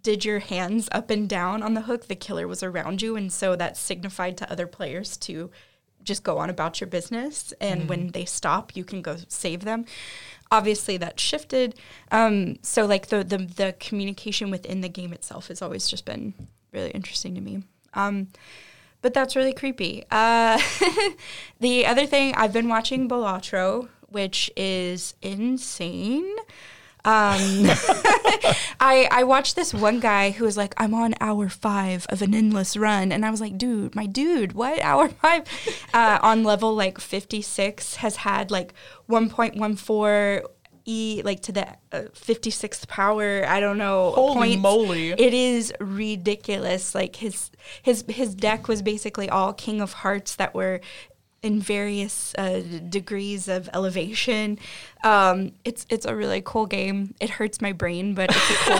did 0.02 0.26
your 0.26 0.40
hands 0.40 0.90
up 0.92 1.10
and 1.10 1.30
down 1.30 1.64
on 1.64 1.74
the 1.74 1.82
hook, 1.82 2.08
the 2.08 2.16
killer 2.16 2.48
was 2.48 2.64
around 2.64 3.02
you, 3.02 3.16
and 3.16 3.32
so 3.32 3.56
that 3.56 3.78
signified 3.78 4.38
to 4.38 4.52
other 4.52 4.68
players 4.68 5.18
to 5.18 5.50
just 6.04 6.24
go 6.24 6.38
on 6.38 6.50
about 6.50 6.82
your 6.82 6.88
business. 6.88 7.54
And 7.60 7.90
when 7.90 8.08
they 8.10 8.26
stop, 8.26 8.76
you 8.76 8.84
can 8.84 9.02
go 9.02 9.18
save 9.28 9.62
them. 9.62 9.86
Obviously, 10.52 10.98
that 10.98 11.20
shifted. 11.20 11.76
Um, 12.12 12.58
so, 12.62 12.86
like 12.86 13.08
the, 13.08 13.24
the 13.24 13.38
the 13.38 13.76
communication 13.80 14.52
within 14.52 14.82
the 14.82 14.90
game 14.90 15.14
itself 15.14 15.48
has 15.48 15.62
always 15.62 15.88
just 15.88 16.06
been 16.06 16.34
really 16.72 16.92
interesting 16.92 17.36
to 17.36 17.42
me. 17.42 17.64
Um, 17.94 18.28
but 19.02 19.14
that's 19.14 19.36
really 19.36 19.54
creepy. 19.54 20.04
Uh, 20.10 20.60
the 21.60 21.86
other 21.86 22.06
thing 22.06 22.34
I've 22.36 22.54
been 22.54 22.70
watching 22.70 23.10
Balatro, 23.10 23.90
which 24.08 24.50
is 24.56 25.14
insane. 25.22 26.36
Um, 27.06 27.68
I 28.80 29.08
I 29.12 29.24
watched 29.24 29.56
this 29.56 29.74
one 29.74 30.00
guy 30.00 30.32
who 30.32 30.46
was 30.46 30.56
like, 30.56 30.74
I'm 30.78 30.94
on 30.94 31.16
hour 31.20 31.50
five 31.50 32.06
of 32.10 32.22
an 32.22 32.34
endless 32.34 32.78
run, 32.78 33.12
and 33.12 33.26
I 33.26 33.32
was 33.32 33.42
like, 33.42 33.58
dude, 33.58 33.96
my 33.96 34.06
dude, 34.06 34.54
what 34.54 34.80
hour 34.84 35.10
five? 35.10 35.44
Uh, 35.94 36.20
on 36.22 36.44
level 36.44 36.74
like 36.76 37.00
56 37.00 37.98
has 37.98 38.18
had 38.18 38.52
like 38.52 38.74
1.14 39.10 40.46
e 40.86 41.22
like 41.24 41.40
to 41.42 41.52
the 41.52 41.68
uh, 41.92 42.04
56th 42.14 42.88
power. 42.88 43.46
I 43.48 43.60
don't 43.60 43.78
know. 43.78 44.12
Holy 44.12 44.36
points. 44.36 44.62
moly. 44.62 45.10
It 45.12 45.34
is 45.34 45.74
ridiculous. 45.80 46.94
Like 46.94 47.18
his 47.18 47.52
his 47.82 48.04
his 48.08 48.36
deck 48.36 48.68
was 48.68 48.82
basically 48.82 49.30
all 49.30 49.54
King 49.54 49.82
of 49.82 49.94
Hearts 49.94 50.36
that 50.36 50.54
were 50.54 50.82
in 51.44 51.60
various 51.60 52.34
uh, 52.38 52.62
degrees 52.90 53.48
of 53.48 53.70
elevation. 53.74 54.58
Um, 55.04 55.52
it's 55.64 55.86
it's 55.90 56.06
a 56.06 56.16
really 56.16 56.42
cool 56.44 56.66
game. 56.66 57.14
It 57.20 57.30
hurts 57.32 57.62
my 57.62 57.74
brain, 57.74 58.16
but 58.16 58.30
it's 58.32 58.52
a 58.52 58.80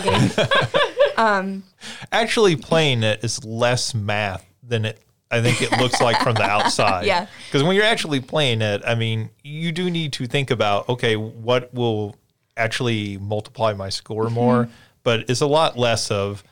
game. 1.16 1.62
Actually, 2.12 2.56
playing 2.56 3.02
it 3.02 3.22
is 3.22 3.44
less 3.44 3.94
math 3.94 4.44
than 4.62 4.84
it. 4.84 5.00
I 5.30 5.40
think 5.40 5.62
it 5.62 5.72
looks 5.78 6.00
like 6.00 6.20
from 6.22 6.34
the 6.34 6.42
outside. 6.42 7.06
Yeah. 7.06 7.26
Because 7.46 7.62
when 7.64 7.74
you're 7.74 7.84
actually 7.84 8.20
playing 8.20 8.62
it, 8.62 8.82
I 8.86 8.94
mean, 8.94 9.30
you 9.42 9.72
do 9.72 9.90
need 9.90 10.12
to 10.14 10.26
think 10.26 10.50
about 10.50 10.88
okay, 10.88 11.16
what 11.16 11.72
will 11.74 12.16
actually 12.56 13.18
multiply 13.18 13.72
my 13.72 13.88
score 13.88 14.26
Mm-hmm. 14.26 14.34
more, 14.34 14.68
but 15.02 15.28
it's 15.28 15.40
a 15.40 15.46
lot 15.46 15.76
less 15.76 16.10
of 16.10 16.44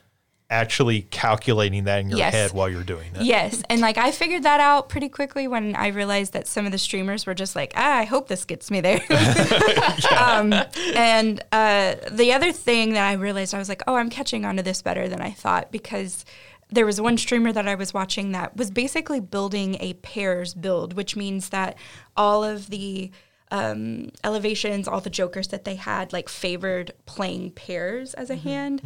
actually 0.53 1.03
calculating 1.11 1.85
that 1.85 2.01
in 2.01 2.11
your 2.11 2.19
Yes. 2.19 2.33
head 2.35 2.53
while 2.53 2.69
you're 2.69 2.85
doing 2.85 3.11
it. 3.15 3.23
Yes, 3.23 3.63
and 3.71 3.81
like 3.81 3.99
I 3.99 4.11
figured 4.13 4.43
that 4.43 4.61
out 4.61 4.89
pretty 4.89 5.09
quickly 5.09 5.49
when 5.49 5.75
I 5.75 5.89
realized 5.89 6.35
that 6.35 6.47
some 6.47 6.67
of 6.67 6.73
the 6.73 6.79
streamers 6.79 7.27
were 7.27 7.35
just 7.35 7.57
like, 7.57 7.73
ah, 7.75 7.99
I 7.99 8.05
hope 8.05 8.29
this 8.29 8.45
gets 8.45 8.71
me 8.71 8.81
there. 8.81 9.01
um, 10.19 10.53
and 10.95 11.43
uh, 11.51 11.95
the 12.11 12.33
other 12.33 12.53
thing 12.53 12.93
that 12.93 13.09
I 13.09 13.15
realized, 13.15 13.55
I 13.55 13.59
was 13.59 13.69
like, 13.69 13.83
oh, 13.87 13.95
I'm 13.97 14.11
catching 14.11 14.45
on 14.45 14.57
to 14.57 14.63
this 14.63 14.83
better 14.83 15.09
than 15.09 15.21
I 15.21 15.31
thought 15.31 15.73
because 15.73 16.25
there 16.71 16.87
was 16.87 17.01
one 17.01 17.19
streamer 17.19 17.53
that 17.53 17.69
I 17.69 17.75
was 17.75 17.93
watching 17.93 18.33
that 18.33 18.57
was 18.57 18.71
basically 18.71 19.21
building 19.21 19.77
a 19.81 19.95
pairs 19.95 20.55
build, 20.55 20.95
which 20.95 21.17
means 21.17 21.51
that 21.51 21.77
all 22.17 22.45
of 22.45 22.71
the 22.71 23.11
um, 23.53 24.09
elevations, 24.25 24.89
all 24.89 25.01
the 25.03 25.11
jokers 25.11 25.49
that 25.49 25.65
they 25.65 25.75
had, 25.77 26.11
like 26.13 26.31
favored 26.31 26.93
playing 27.05 27.51
pairs 27.51 28.15
as 28.15 28.31
a 28.31 28.35
hand, 28.37 28.81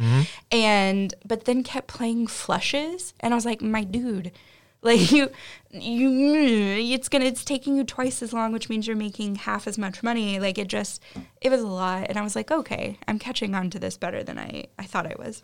and 0.51 1.13
but 1.25 1.45
then 1.45 1.63
kept 1.63 1.87
playing 1.87 2.27
flushes, 2.27 3.13
and 3.21 3.33
I 3.33 3.35
was 3.37 3.45
like, 3.45 3.61
my 3.61 3.85
dude, 3.85 4.33
like 4.81 5.09
you, 5.11 5.29
you, 5.71 6.95
it's 6.95 7.07
gonna, 7.07 7.25
it's 7.25 7.45
taking 7.45 7.77
you 7.77 7.85
twice 7.85 8.21
as 8.21 8.33
long, 8.33 8.51
which 8.51 8.67
means 8.67 8.85
you're 8.87 8.97
making 8.97 9.35
half 9.35 9.67
as 9.67 9.77
much 9.77 10.03
money. 10.03 10.37
Like 10.37 10.57
it 10.57 10.67
just, 10.67 11.01
it 11.39 11.49
was 11.49 11.61
a 11.61 11.67
lot, 11.67 12.07
and 12.09 12.17
I 12.17 12.21
was 12.21 12.35
like, 12.35 12.51
okay, 12.51 12.99
I'm 13.07 13.19
catching 13.19 13.55
on 13.55 13.69
to 13.69 13.79
this 13.79 13.95
better 13.95 14.21
than 14.21 14.37
I, 14.37 14.65
I 14.77 14.83
thought 14.83 15.07
I 15.07 15.15
was. 15.17 15.43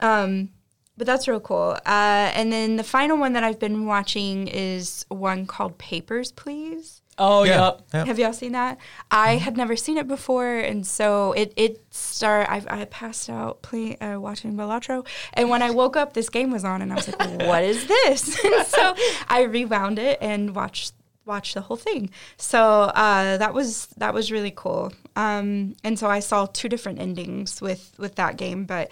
Um, 0.00 0.48
but 0.96 1.06
that's 1.06 1.28
real 1.28 1.40
cool. 1.40 1.76
Uh, 1.84 2.30
and 2.34 2.52
then 2.52 2.76
the 2.76 2.84
final 2.84 3.18
one 3.18 3.34
that 3.34 3.44
I've 3.44 3.58
been 3.58 3.84
watching 3.86 4.48
is 4.48 5.04
one 5.08 5.46
called 5.46 5.76
Papers, 5.76 6.32
Please. 6.32 7.02
Oh 7.18 7.44
yeah. 7.44 7.72
Yeah. 7.92 8.04
Have 8.04 8.18
y'all 8.18 8.32
seen 8.32 8.52
that? 8.52 8.78
I 9.10 9.36
had 9.36 9.56
never 9.56 9.76
seen 9.76 9.98
it 9.98 10.06
before, 10.08 10.56
and 10.58 10.86
so 10.86 11.32
it 11.32 11.52
it 11.56 11.82
start. 11.90 12.48
I, 12.50 12.62
I 12.68 12.84
passed 12.86 13.28
out 13.30 13.62
play, 13.62 13.96
uh, 13.98 14.18
watching 14.20 14.54
Balatro, 14.54 15.06
and 15.34 15.48
when 15.50 15.62
I 15.62 15.70
woke 15.70 15.96
up, 15.96 16.12
this 16.14 16.28
game 16.28 16.50
was 16.50 16.64
on, 16.64 16.82
and 16.82 16.92
I 16.92 16.96
was 16.96 17.08
like, 17.08 17.20
"What 17.42 17.62
is 17.64 17.86
this?" 17.86 18.38
and 18.44 18.66
so 18.66 18.94
I 19.28 19.42
rewound 19.42 19.98
it 19.98 20.18
and 20.20 20.54
watched 20.54 20.94
watched 21.26 21.54
the 21.54 21.62
whole 21.62 21.76
thing. 21.78 22.10
So 22.36 22.60
uh, 22.60 23.38
that 23.38 23.54
was 23.54 23.86
that 23.96 24.12
was 24.12 24.30
really 24.30 24.52
cool. 24.54 24.92
Um, 25.16 25.76
and 25.84 25.98
so 25.98 26.08
I 26.08 26.20
saw 26.20 26.46
two 26.46 26.68
different 26.68 26.98
endings 27.00 27.62
with 27.62 27.92
with 27.98 28.16
that 28.16 28.36
game, 28.36 28.64
but 28.66 28.90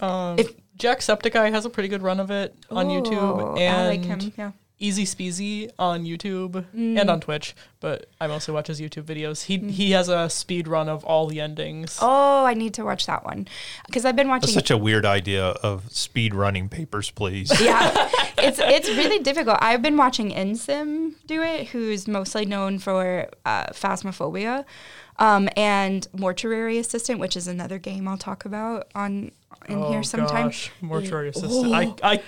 Um, 0.00 0.38
If- 0.38 0.54
Jacksepticeye 0.78 1.50
has 1.50 1.64
a 1.66 1.70
pretty 1.70 1.88
good 1.88 2.02
run 2.02 2.20
of 2.20 2.30
it 2.30 2.54
on 2.70 2.86
Oh, 2.86 2.90
YouTube, 2.90 3.58
I 3.60 3.88
like 3.88 4.04
him. 4.04 4.32
Yeah. 4.38 4.52
Easy 4.80 5.04
Speezy 5.04 5.70
on 5.78 6.04
YouTube 6.04 6.64
Mm. 6.74 7.00
and 7.00 7.10
on 7.10 7.20
Twitch, 7.20 7.56
but 7.80 8.06
I 8.20 8.26
mostly 8.28 8.54
watch 8.54 8.68
his 8.68 8.80
YouTube 8.80 9.02
videos. 9.04 9.44
He 9.44 9.58
he 9.58 9.90
has 9.90 10.08
a 10.08 10.30
speed 10.30 10.68
run 10.68 10.88
of 10.88 11.04
all 11.04 11.26
the 11.26 11.40
endings. 11.40 11.98
Oh, 12.00 12.44
I 12.44 12.54
need 12.54 12.74
to 12.74 12.84
watch 12.84 13.06
that 13.06 13.24
one 13.24 13.48
because 13.86 14.04
I've 14.04 14.14
been 14.16 14.28
watching. 14.28 14.42
That's 14.42 14.54
such 14.54 14.70
a 14.70 14.78
weird 14.78 15.04
idea 15.04 15.46
of 15.46 15.90
speed 15.92 16.32
running 16.34 16.68
papers, 16.68 17.10
please. 17.10 17.50
yeah, 17.60 18.08
it's 18.38 18.60
it's 18.60 18.88
really 18.88 19.18
difficult. 19.18 19.58
I've 19.60 19.82
been 19.82 19.96
watching 19.96 20.30
Insym 20.30 21.14
do 21.26 21.42
it, 21.42 21.68
who's 21.68 22.06
mostly 22.06 22.46
known 22.46 22.78
for 22.78 23.28
uh, 23.44 23.66
Phasmophobia, 23.72 24.64
um, 25.18 25.48
and 25.56 26.06
Mortuary 26.16 26.78
Assistant, 26.78 27.18
which 27.18 27.36
is 27.36 27.48
another 27.48 27.78
game 27.78 28.06
I'll 28.06 28.16
talk 28.16 28.44
about 28.44 28.86
on 28.94 29.32
in 29.68 29.78
oh, 29.78 29.90
here 29.90 30.04
sometime. 30.04 30.46
Gosh, 30.48 30.70
Mortuary 30.80 31.26
Yeah. 31.26 31.30
Assistant. 31.30 31.66
Oh. 31.66 31.74
I, 31.74 31.94
I 32.12 32.22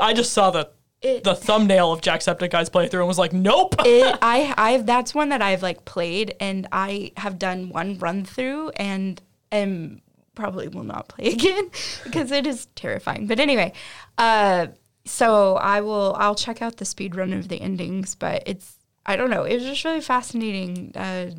I 0.00 0.14
just 0.14 0.32
saw 0.32 0.50
the 0.50 0.70
It- 1.02 1.24
the 1.24 1.34
thumbnail 1.34 1.92
of 1.92 2.00
Jacksepticeye's 2.00 2.70
playthrough 2.70 3.00
and 3.00 3.08
was 3.08 3.18
like, 3.18 3.32
nope. 3.32 3.74
it, 3.80 4.18
I 4.22 4.54
I've 4.56 4.86
that's 4.86 5.14
one 5.14 5.30
that 5.30 5.42
I've 5.42 5.62
like 5.62 5.84
played 5.84 6.34
and 6.40 6.66
I 6.72 7.12
have 7.16 7.38
done 7.38 7.70
one 7.70 7.98
run 7.98 8.24
through 8.24 8.70
and 8.70 9.20
am 9.50 10.00
probably 10.34 10.68
will 10.68 10.84
not 10.84 11.08
play 11.08 11.26
again 11.32 11.70
because 12.04 12.30
it 12.30 12.46
is 12.46 12.66
terrifying. 12.74 13.26
But 13.26 13.40
anyway, 13.40 13.72
uh, 14.18 14.68
so 15.04 15.56
I 15.56 15.80
will 15.80 16.14
I'll 16.18 16.34
check 16.36 16.62
out 16.62 16.76
the 16.76 16.84
speed 16.84 17.16
run 17.16 17.32
of 17.32 17.48
the 17.48 17.60
endings, 17.60 18.14
but 18.14 18.42
it's 18.46 18.78
I 19.04 19.16
don't 19.16 19.30
know 19.30 19.42
it 19.44 19.54
was 19.54 19.64
just 19.64 19.84
really 19.84 20.00
fascinating. 20.00 20.92
Uh, 20.94 21.30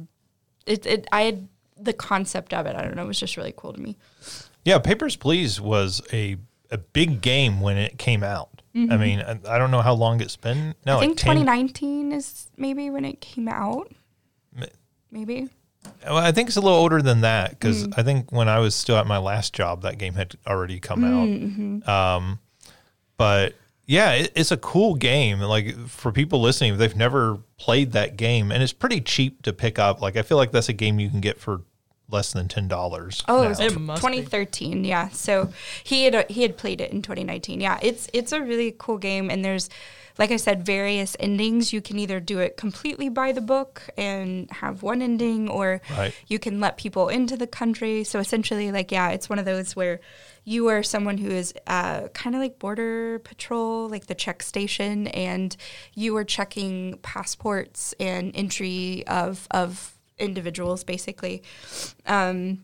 it 0.65 0.86
it 0.86 1.08
I 1.12 1.21
had 1.23 1.47
the 1.78 1.93
concept 1.93 2.54
of 2.54 2.65
it 2.65 2.76
I 2.76 2.82
don't 2.84 2.95
know 2.95 3.04
it 3.04 3.08
was 3.08 3.19
just 3.19 3.38
really 3.38 3.54
cool 3.56 3.73
to 3.73 3.80
me. 3.82 3.97
Yeah, 4.65 4.80
Papers, 4.80 5.15
Please 5.15 5.60
was 5.60 6.02
a, 6.13 6.38
a 6.71 6.78
big 6.78 7.21
game 7.21 7.60
when 7.60 7.78
it 7.78 7.97
came 7.97 8.23
out. 8.23 8.52
I 8.75 8.97
mean, 8.97 9.19
I, 9.21 9.39
I 9.47 9.57
don't 9.59 9.69
know 9.71 9.81
how 9.81 9.93
long 9.93 10.19
it's 10.21 10.36
been. 10.36 10.73
No, 10.86 10.93
Mm-hmm. 10.93 10.97
I 10.97 10.99
think 11.01 11.12
like 11.12 11.25
10 11.25 11.36
2019 11.45 12.12
is 12.12 12.47
maybe 12.57 12.89
when 12.89 13.05
it 13.05 13.21
came 13.21 13.47
out. 13.47 13.91
Maybe. 15.12 15.47
Well, 16.05 16.17
I 16.17 16.31
think 16.31 16.47
it's 16.47 16.57
a 16.57 16.62
little 16.62 16.77
older 16.77 17.01
than 17.01 17.21
that 17.21 17.51
because 17.51 17.88
Mm. 17.88 17.93
I 17.97 18.03
think 18.03 18.31
when 18.31 18.49
I 18.49 18.59
was 18.59 18.73
still 18.73 18.95
at 18.97 19.05
my 19.05 19.17
last 19.19 19.53
job, 19.53 19.83
that 19.83 19.97
game 19.99 20.15
had 20.15 20.36
already 20.47 20.79
come 20.79 21.01
Mm-hmm. 21.01 21.88
out. 21.89 22.15
Um, 22.17 22.39
but 23.17 23.53
yeah, 23.86 24.13
it, 24.13 24.31
it's 24.36 24.51
a 24.51 24.57
cool 24.57 24.95
game. 24.95 25.39
Like 25.39 25.77
for 25.88 26.12
people 26.12 26.41
listening, 26.41 26.73
if 26.73 26.79
they've 26.79 26.95
never 26.95 27.38
played 27.57 27.91
that 27.91 28.17
game, 28.17 28.51
and 28.51 28.63
it's 28.63 28.73
pretty 28.73 29.01
cheap 29.01 29.41
to 29.43 29.53
pick 29.53 29.77
up. 29.77 30.01
Like 30.01 30.15
I 30.17 30.21
feel 30.23 30.38
like 30.38 30.51
that's 30.51 30.69
a 30.69 30.73
game 30.73 30.99
you 30.99 31.09
can 31.12 31.21
get 31.21 31.39
for 31.39 31.62
less 32.13 32.32
than 32.32 32.47
ten 32.47 32.67
dollars. 32.67 33.23
Oh, 33.28 33.43
it 33.43 33.49
was 33.49 33.60
It 33.60 33.71
tw- 33.71 33.80
must 33.82 34.02
be. 34.02 34.08
2013. 34.08 34.86
Yeah. 34.86 35.10
So 35.10 35.52
he 35.84 36.06
had 36.06 36.15
uh, 36.15 36.23
he 36.30 36.43
had 36.43 36.56
played 36.58 36.80
it 36.80 36.91
in 36.91 37.02
2019. 37.02 37.60
Yeah. 37.60 37.80
It's 37.82 38.10
it's 38.13 38.32
a 38.32 38.41
really 38.41 38.73
cool 38.78 38.97
game, 38.97 39.30
and 39.30 39.43
there's, 39.43 39.69
like 40.17 40.32
I 40.32 40.38
said, 40.38 40.65
various 40.65 41.17
endings. 41.19 41.73
You 41.73 41.82
can 41.82 41.97
either 41.99 42.19
do 42.19 42.39
it 42.39 42.56
completely 42.56 43.10
by 43.10 43.32
the 43.34 43.41
book 43.41 43.82
and 43.97 44.49
have 44.52 44.84
one 44.84 45.02
ending, 45.02 45.49
or 45.49 45.82
Right. 45.91 46.13
you 46.28 46.39
can 46.39 46.60
let 46.62 46.78
people 46.78 47.10
into 47.10 47.36
the 47.36 47.47
country. 47.47 48.04
So 48.04 48.19
essentially, 48.19 48.71
like 48.71 48.91
yeah, 48.91 49.10
it's 49.10 49.28
one 49.30 49.39
of 49.39 49.45
those 49.45 49.76
where 49.76 49.99
you 50.45 50.67
are 50.67 50.84
someone 50.84 51.17
who 51.17 51.30
is 51.32 51.54
uh, 51.67 52.10
kind 52.10 52.36
of 52.36 52.41
like 52.41 52.60
border 52.60 53.19
patrol, 53.19 53.88
like 53.89 54.08
the 54.08 54.13
check 54.15 54.43
station, 54.43 55.08
and 55.08 55.56
you 55.95 56.15
are 56.17 56.26
checking 56.26 56.97
passports 57.02 57.93
and 57.99 58.32
entry 58.36 59.04
of 59.08 59.47
of 59.52 59.97
individuals, 60.17 60.84
basically. 60.84 61.43
Um, 62.06 62.63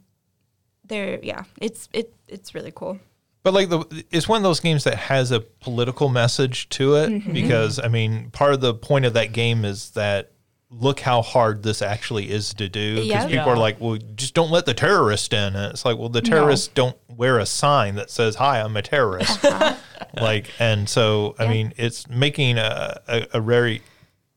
they're 0.85 1.19
yeah, 1.23 1.43
it's 1.61 1.87
it 1.93 2.13
it's 2.27 2.53
really 2.55 2.71
cool. 2.75 2.99
But 3.43 3.53
like 3.53 3.69
the, 3.69 4.03
it's 4.11 4.27
one 4.27 4.37
of 4.37 4.43
those 4.43 4.59
games 4.59 4.83
that 4.83 4.95
has 4.95 5.31
a 5.31 5.39
political 5.39 6.09
message 6.09 6.67
to 6.69 6.95
it 6.95 7.09
Mm-hmm. 7.09 7.33
because 7.33 7.79
I 7.79 7.87
mean, 7.87 8.31
part 8.31 8.53
of 8.53 8.61
the 8.61 8.73
point 8.73 9.05
of 9.05 9.13
that 9.13 9.31
game 9.31 9.63
is 9.65 9.91
that 9.91 10.31
look 10.71 10.99
how 10.99 11.21
hard 11.21 11.63
this 11.63 11.81
actually 11.81 12.29
is 12.29 12.53
to 12.55 12.67
do. 12.69 12.95
Because 12.95 13.07
Yeah. 13.07 13.21
people 13.23 13.35
Yeah. 13.37 13.53
are 13.53 13.57
like, 13.57 13.79
well, 13.79 13.97
just 14.15 14.33
don't 14.35 14.51
let 14.51 14.65
the 14.65 14.73
terrorist 14.73 15.31
in. 15.33 15.55
And 15.55 15.71
it's 15.71 15.83
like, 15.85 15.97
well, 15.97 16.09
the 16.09 16.21
terrorists 16.21 16.67
don't 16.67 16.97
wear 17.15 17.39
a 17.39 17.45
sign 17.45 17.95
that 17.95 18.11
says, 18.11 18.35
"Hi, 18.35 18.61
I'm 18.61 18.75
a 18.77 18.81
terrorist." 18.81 19.43
like, 20.15 20.47
and 20.59 20.87
so 20.89 21.35
I 21.39 21.45
Yeah. 21.45 21.49
mean, 21.49 21.73
it's 21.77 22.07
making 22.09 22.57
a, 22.57 22.99
a, 23.07 23.27
a 23.35 23.41
very. 23.41 23.81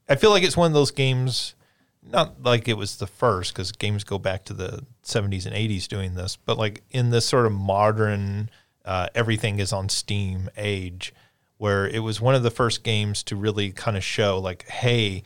I 0.09 0.15
feel 0.17 0.31
like 0.31 0.43
it's 0.43 0.57
one 0.57 0.71
of 0.71 0.75
those 0.75 0.91
games. 0.91 1.55
Not 2.05 2.43
like 2.43 2.69
it 2.69 2.77
was 2.77 2.97
the 2.97 3.07
first, 3.07 3.53
because 3.55 3.71
games 3.73 4.03
go 4.05 4.19
back 4.19 4.45
to 4.47 4.55
the 4.55 4.85
70s 5.05 5.47
and 5.47 5.55
80s 5.55 5.87
doing 5.87 6.15
this, 6.15 6.37
but 6.37 6.59
like 6.59 6.83
in 6.91 7.11
this 7.11 7.25
sort 7.27 7.47
of 7.47 7.53
modern, 7.53 8.51
uh, 8.85 9.09
everything 9.15 9.61
is 9.61 9.73
on 9.73 9.89
Steam 9.89 10.51
age, 10.57 11.15
where 11.59 11.87
it 11.87 12.01
was 12.01 12.21
one 12.21 12.35
of 12.35 12.43
the 12.43 12.51
first 12.51 12.83
games 12.83 13.23
to 13.25 13.37
really 13.37 13.71
kind 13.71 13.97
of 13.97 14.03
show, 14.03 14.39
like, 14.41 14.67
hey, 14.69 15.23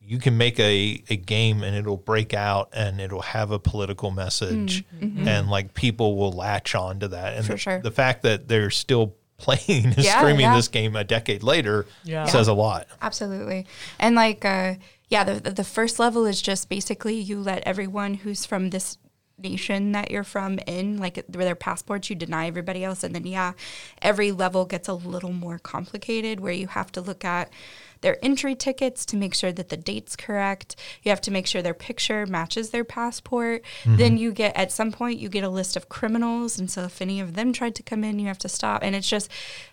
you 0.00 0.18
can 0.18 0.36
make 0.36 0.58
a, 0.60 1.02
a 1.10 1.16
game 1.16 1.62
and 1.64 1.74
it'll 1.76 1.96
break 1.96 2.32
out 2.32 2.68
and 2.72 3.00
it'll 3.00 3.22
have 3.22 3.50
a 3.50 3.58
political 3.58 4.10
message, 4.12 4.84
and 5.00 5.48
like 5.50 5.74
people 5.74 6.16
will 6.16 6.32
latch 6.32 6.74
on 6.76 7.00
to 7.00 7.08
that. 7.08 7.36
And 7.36 7.44
For 7.46 7.52
the, 7.52 7.58
sure. 7.58 7.80
the 7.82 7.90
fact 7.90 8.22
that 8.22 8.46
they're 8.48 8.70
still 8.70 9.14
playing 9.36 9.86
and 9.86 9.98
Yeah, 9.98 10.18
streaming 10.18 10.42
yeah. 10.42 10.54
this 10.56 10.68
game 10.68 10.94
a 10.96 11.02
decade 11.04 11.42
later 11.42 11.86
Yeah. 12.04 12.24
says 12.26 12.46
a 12.48 12.52
lot. 12.52 12.86
Absolutely. 13.02 13.66
And 13.98 14.14
like, 14.14 14.44
uh, 14.44 14.74
yeah, 15.10 15.24
the, 15.24 15.50
the 15.50 15.64
first 15.64 15.98
level 15.98 16.24
is 16.24 16.40
just 16.40 16.68
basically 16.68 17.16
you 17.16 17.40
let 17.40 17.64
everyone 17.66 18.14
who's 18.14 18.46
from 18.46 18.70
this 18.70 18.96
nation 19.36 19.92
that 19.92 20.10
you're 20.10 20.24
from 20.24 20.58
in, 20.60 20.98
like 20.98 21.16
with 21.16 21.32
their 21.32 21.54
passports, 21.54 22.08
you 22.08 22.16
deny 22.16 22.46
everybody 22.46 22.84
else. 22.84 23.02
And 23.02 23.14
then, 23.14 23.26
yeah, 23.26 23.52
every 24.00 24.30
level 24.30 24.64
gets 24.64 24.86
a 24.86 24.94
little 24.94 25.32
more 25.32 25.58
complicated 25.58 26.40
where 26.40 26.52
you 26.52 26.68
have 26.68 26.92
to 26.92 27.00
look 27.00 27.24
at 27.24 27.50
their 28.00 28.22
entry 28.24 28.54
tickets 28.54 29.04
to 29.06 29.16
make 29.16 29.34
sure 29.34 29.52
that 29.52 29.68
the 29.68 29.76
date's 29.76 30.16
correct. 30.16 30.76
You 31.02 31.10
have 31.10 31.20
to 31.22 31.30
make 31.30 31.46
sure 31.46 31.62
their 31.62 31.74
picture 31.74 32.26
matches 32.26 32.70
their 32.70 32.84
passport. 32.84 33.62
Then 33.96 34.16
you 34.16 34.32
get, 34.32 34.56
at 34.56 34.72
some 34.72 34.92
point, 34.92 35.18
you 35.18 35.28
get 35.28 35.44
a 35.44 35.48
list 35.48 35.76
of 35.76 35.88
criminals. 35.88 36.58
And 36.58 36.70
so 36.70 36.84
if 36.84 37.02
any 37.02 37.20
of 37.20 37.34
them 37.34 37.52
tried 37.52 37.74
to 37.76 37.82
come 37.82 38.04
in, 38.04 38.18
you 38.18 38.26
have 38.26 38.38
to 38.38 38.48
stop. 38.48 38.82
And 38.82 38.96
it's 38.96 39.08
just 39.08 39.30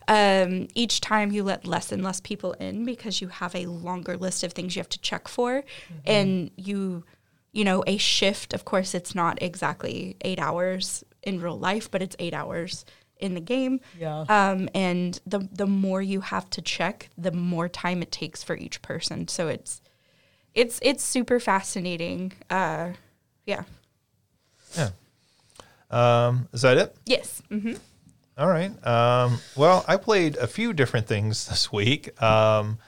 um, 0.08 0.68
each 0.76 1.02
time 1.02 1.32
you 1.32 1.44
let 1.44 1.66
less 1.66 1.92
and 1.92 2.04
less 2.04 2.20
people 2.20 2.54
in 2.54 2.86
because 2.86 3.22
you 3.22 3.30
have 3.30 3.56
a 3.56 3.66
longer 3.66 4.18
list 4.18 4.44
of 4.44 4.54
things 4.54 4.76
you 4.76 4.82
have 4.82 4.90
to 4.90 5.00
check 5.00 5.28
for. 5.28 5.64
And 6.06 6.52
you, 6.58 7.04
you 7.54 7.64
know, 7.64 7.84
a 7.88 7.98
shift, 7.98 8.54
of 8.54 8.66
course, 8.66 8.94
it's 8.94 9.16
not 9.16 9.42
exactly 9.42 10.18
eight 10.22 10.40
hours 10.40 11.04
in 11.24 11.42
real 11.42 11.58
life, 11.58 11.90
but 11.90 12.02
it's 12.02 12.16
eight 12.20 12.34
hours 12.34 12.86
in 13.20 13.34
the 13.34 13.42
game. 13.42 13.80
Yeah. 13.98 14.26
Um, 14.30 14.70
and 14.74 15.20
the 15.26 15.48
the 15.52 15.68
more 15.68 16.02
you 16.02 16.22
have 16.22 16.50
to 16.52 16.62
check, 16.62 17.10
the 17.18 17.32
more 17.32 17.68
time 17.70 18.02
it 18.02 18.12
takes 18.12 18.44
for 18.44 18.56
each 18.56 18.82
person. 18.82 19.28
So 19.28 19.48
it's 19.48 19.82
it's 20.54 20.80
it's 20.82 21.04
super 21.04 21.40
fascinating. 21.40 22.34
Uh, 22.50 22.92
yeah. 23.46 23.64
Yeah. 24.76 24.90
Um, 25.90 26.50
is 26.52 26.62
that 26.64 26.78
it? 26.78 26.96
Yes. 27.06 27.42
hmm 27.50 27.74
All 28.38 28.48
right. 28.48 28.72
Um, 28.86 29.40
well, 29.56 29.86
I 29.88 29.98
played 29.98 30.36
a 30.36 30.48
few 30.48 30.74
different 30.74 31.08
things 31.08 31.46
this 31.50 31.72
week. 31.72 32.22
Um, 32.22 32.80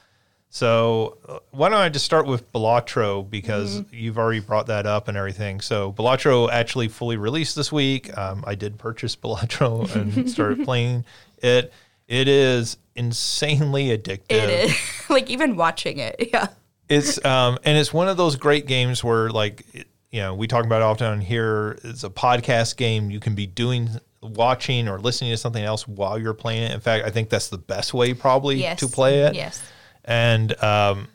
so 0.50 1.18
uh, 1.28 1.40
why 1.52 1.70
don't 1.70 1.80
I 1.80 1.90
just 1.90 2.06
start 2.06 2.26
with 2.26 2.52
Balatro 2.52 3.28
because 3.30 3.84
you've 3.92 4.18
already 4.18 4.40
brought 4.40 4.68
that 4.68 4.86
up 4.88 5.08
and 5.08 5.16
everything. 5.16 5.62
So 5.62 5.94
Balatro 5.94 6.50
actually 6.50 6.88
fully 6.88 7.18
released 7.18 7.56
this 7.56 7.72
week. 7.72 8.16
Um, 8.18 8.44
I 8.48 8.56
did 8.56 8.78
purchase 8.80 9.16
Balatro 9.24 9.94
and 9.96 10.30
started 10.30 10.64
playing 10.66 11.06
it. 11.38 11.72
It 12.08 12.28
is 12.28 12.78
insanely 12.96 13.96
addictive. 13.96 14.24
It 14.32 14.50
is 14.72 14.76
like 15.10 15.30
even 15.30 15.56
watching 15.56 16.00
it. 16.00 16.30
Yeah. 16.34 16.48
It's 16.90 17.24
um 17.24 17.60
and 17.64 17.78
it's 17.78 17.94
one 17.94 18.08
of 18.08 18.18
those 18.18 18.36
great 18.36 18.66
games 18.66 19.04
where 19.04 19.30
like 19.30 19.64
it- 19.74 19.88
you 20.12 20.22
know 20.22 20.34
we 20.34 20.48
talk 20.48 20.66
about 20.66 20.82
it 20.82 20.86
often 20.86 21.22
here. 21.22 21.78
It's 21.84 22.04
a 22.04 22.10
podcast 22.10 22.78
game. 22.78 23.12
You 23.12 23.20
can 23.20 23.36
be 23.36 23.46
doing 23.46 23.90
watching 24.24 24.88
or 24.90 25.00
listening 25.00 25.30
to 25.30 25.38
something 25.38 25.64
else 25.64 25.88
while 25.88 26.18
you're 26.18 26.34
playing 26.34 26.64
it. 26.64 26.72
In 26.72 26.80
fact, 26.80 27.06
I 27.06 27.12
think 27.12 27.30
that's 27.30 27.50
the 27.50 27.60
best 27.60 27.94
way 27.94 28.16
probably 28.16 28.56
Yes. 28.56 28.80
to 28.80 28.88
play 28.88 29.20
it. 29.20 29.36
Yes. 29.36 29.62
And 30.10 30.62
um, 30.64 31.08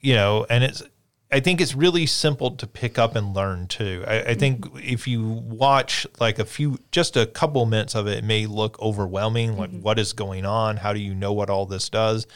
you 0.00 0.14
know, 0.14 0.44
and 0.50 0.64
it's 0.64 0.82
I 1.30 1.40
think 1.40 1.60
it's 1.60 1.74
really 1.74 2.04
simple 2.06 2.50
to 2.52 2.66
pick 2.66 2.98
up 2.98 3.14
and 3.14 3.34
learn 3.34 3.66
too. 3.68 4.02
I, 4.08 4.20
I 4.22 4.34
think 4.34 4.66
if 4.76 5.06
you 5.06 5.22
watch 5.26 6.06
like 6.18 6.38
a 6.38 6.44
few, 6.44 6.78
just 6.90 7.16
a 7.16 7.26
couple 7.26 7.64
minutes 7.66 7.94
of 7.94 8.06
it, 8.06 8.18
it 8.18 8.24
may 8.24 8.46
look 8.46 8.80
overwhelming. 8.80 9.56
Like, 9.56 9.70
what 9.70 9.98
is 9.98 10.12
going 10.14 10.44
on? 10.46 10.78
How 10.78 10.92
do 10.92 11.00
you 11.00 11.14
know 11.14 11.32
what 11.32 11.48
all 11.50 11.64
this 11.66 11.88
does? 11.90 12.26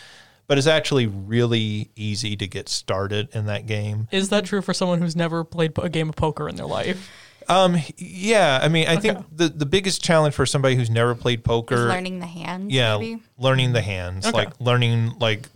But 0.47 0.59
it's 0.59 0.67
actually 0.67 1.07
really 1.07 1.91
easy 1.97 2.37
to 2.37 2.47
get 2.47 2.69
started 2.69 3.29
in 3.33 3.47
that 3.47 3.67
game. 3.67 4.09
Is 4.13 4.29
that 4.29 4.45
true 4.45 4.61
for 4.61 4.75
someone 4.75 5.01
who's 5.01 5.17
never 5.17 5.43
played 5.45 5.73
a 5.79 5.89
game 5.89 6.11
of 6.11 6.17
poker 6.17 6.49
in 6.49 6.57
their 6.57 6.67
life? 6.67 7.11
Um, 7.49 7.79
yeah, 7.97 8.61
I 8.63 8.69
mean, 8.69 8.87
I 8.87 8.93
Okay. 8.97 9.01
think 9.15 9.25
the 9.35 9.49
the 9.49 9.67
biggest 9.67 10.05
challenge 10.05 10.35
for 10.35 10.45
somebody 10.47 10.77
who's 10.77 10.91
never 10.91 11.15
played 11.15 11.41
Is 11.41 11.45
poker, 11.45 11.89
learning 11.89 12.21
the 12.21 12.27
hands. 12.27 12.71
yeah, 12.73 12.99
Maybe. 12.99 13.23
learning 13.39 13.73
the 13.73 13.81
hands, 13.81 14.27
Okay. 14.27 14.37
like 14.37 14.53
learning 14.61 15.15
like 15.19 15.49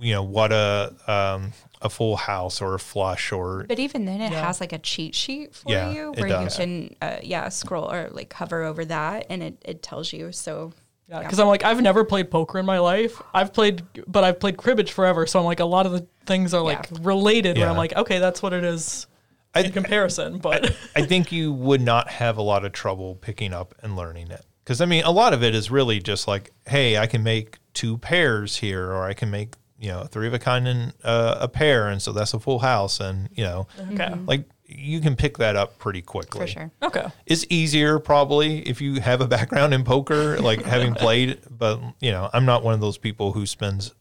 you 0.00 0.12
know 0.14 0.22
what 0.22 0.52
a 0.52 0.94
um 1.06 1.52
a 1.82 1.88
full 1.88 2.16
house 2.16 2.60
or 2.60 2.74
a 2.74 2.78
flush 2.78 3.32
or 3.32 3.64
But 3.68 3.78
even 3.78 4.04
then, 4.04 4.20
it 4.20 4.32
Yeah. 4.32 4.40
has 4.42 4.60
like 4.60 4.72
a 4.72 4.78
cheat 4.78 5.14
sheet 5.14 5.54
for 5.54 5.70
Yeah, 5.72 5.90
you 5.90 6.12
where 6.12 6.42
you 6.42 6.48
can, 6.48 6.94
uh, 7.00 7.16
yeah, 7.22 7.48
scroll 7.48 7.90
or 7.90 8.08
like 8.12 8.32
hover 8.34 8.62
over 8.64 8.84
that, 8.84 9.26
and 9.30 9.42
it, 9.42 9.62
it 9.64 9.82
tells 9.82 10.12
you. 10.12 10.30
So 10.32 10.72
Yeah, 11.08 11.20
because 11.20 11.38
I'm 11.38 11.46
like 11.48 11.64
I've 11.64 11.80
never 11.80 12.04
played 12.04 12.30
poker 12.30 12.58
in 12.58 12.66
my 12.66 12.78
life. 12.78 13.20
I've 13.32 13.52
played, 13.54 13.82
but 14.06 14.24
I've 14.24 14.38
played 14.40 14.56
cribbage 14.58 14.92
forever. 14.92 15.26
So 15.26 15.38
I'm 15.38 15.44
like 15.46 15.60
a 15.60 15.64
lot 15.64 15.86
of 15.86 15.92
the 15.92 16.06
things 16.26 16.52
are 16.52 16.62
like 16.62 16.88
Yeah. 16.90 16.98
related. 17.00 17.56
Where 17.58 17.68
I'm 17.68 17.76
like, 17.76 17.96
okay, 17.96 18.18
that's 18.18 18.42
what 18.42 18.52
it 18.52 18.62
is 18.64 19.06
I, 19.54 19.62
in 19.62 19.72
comparison. 19.72 20.36
But 20.38 20.76
I 20.96 21.02
think 21.02 21.32
you 21.32 21.52
would 21.52 21.80
not 21.80 22.10
have 22.10 22.36
a 22.36 22.42
lot 22.42 22.64
of 22.66 22.72
trouble 22.72 23.14
picking 23.16 23.52
up 23.54 23.74
and 23.82 23.96
learning 23.96 24.30
it. 24.30 24.44
Because 24.62 24.82
I 24.82 24.84
mean, 24.84 25.02
a 25.04 25.10
lot 25.10 25.32
of 25.32 25.42
it 25.42 25.54
is 25.54 25.70
really 25.70 25.98
just 25.98 26.28
like, 26.28 26.52
hey, 26.66 26.98
I 26.98 27.06
can 27.06 27.22
make 27.22 27.58
two 27.72 27.96
pairs 27.98 28.56
here, 28.58 28.86
or 28.92 29.04
I 29.04 29.14
can 29.14 29.30
make 29.30 29.54
you 29.80 29.88
know 29.88 30.04
three 30.04 30.26
of 30.26 30.34
a 30.34 30.38
kind 30.38 30.68
and 30.68 30.92
uh, 31.02 31.38
a 31.40 31.48
pair, 31.48 31.88
and 31.88 32.00
so 32.00 32.12
that's 32.12 32.34
a 32.34 32.38
full 32.38 32.58
house, 32.60 33.00
and 33.00 33.28
you 33.34 33.44
know, 33.44 33.66
okay, 33.92 34.14
like 34.26 34.44
you 34.66 35.00
can 35.00 35.16
pick 35.16 35.38
that 35.38 35.56
up 35.56 35.78
pretty 35.78 36.02
quickly. 36.02 36.42
for 36.42 36.46
sure. 36.46 36.70
okay, 36.82 37.06
It's 37.26 37.44
easier 37.48 37.98
probably 37.98 38.60
if 38.60 38.80
you 38.80 39.00
have 39.00 39.20
a 39.20 39.26
background 39.26 39.74
in 39.74 39.82
poker, 39.82 40.38
like 40.38 40.62
having 40.64 40.94
played. 40.94 41.40
But 41.50 41.80
you 42.00 42.12
know, 42.12 42.30
I'm 42.32 42.44
not 42.44 42.62
one 42.62 42.74
of 42.74 42.80
those 42.80 42.98
people 42.98 43.32
who 43.32 43.46
spends 43.46 43.94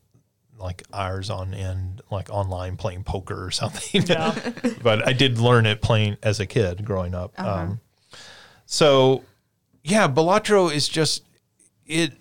like 0.59 0.83
hours 0.93 1.29
on 1.29 1.53
end, 1.53 2.01
like 2.11 2.29
online 2.29 2.75
playing 2.75 3.03
poker 3.03 3.43
or 3.43 3.49
something. 3.51 4.03
Yeah. 4.05 4.37
but 4.83 5.07
I 5.07 5.13
did 5.13 5.39
learn 5.39 5.65
it 5.65 5.81
playing 5.81 6.17
as 6.21 6.39
a 6.39 6.45
kid 6.45 6.83
growing 6.85 7.15
up. 7.15 7.39
Um, 7.39 7.79
so 8.65 9.23
yeah, 9.83 10.07
Balatro 10.07 10.73
is 10.73 10.87
just 10.89 11.23
it. 11.87 12.13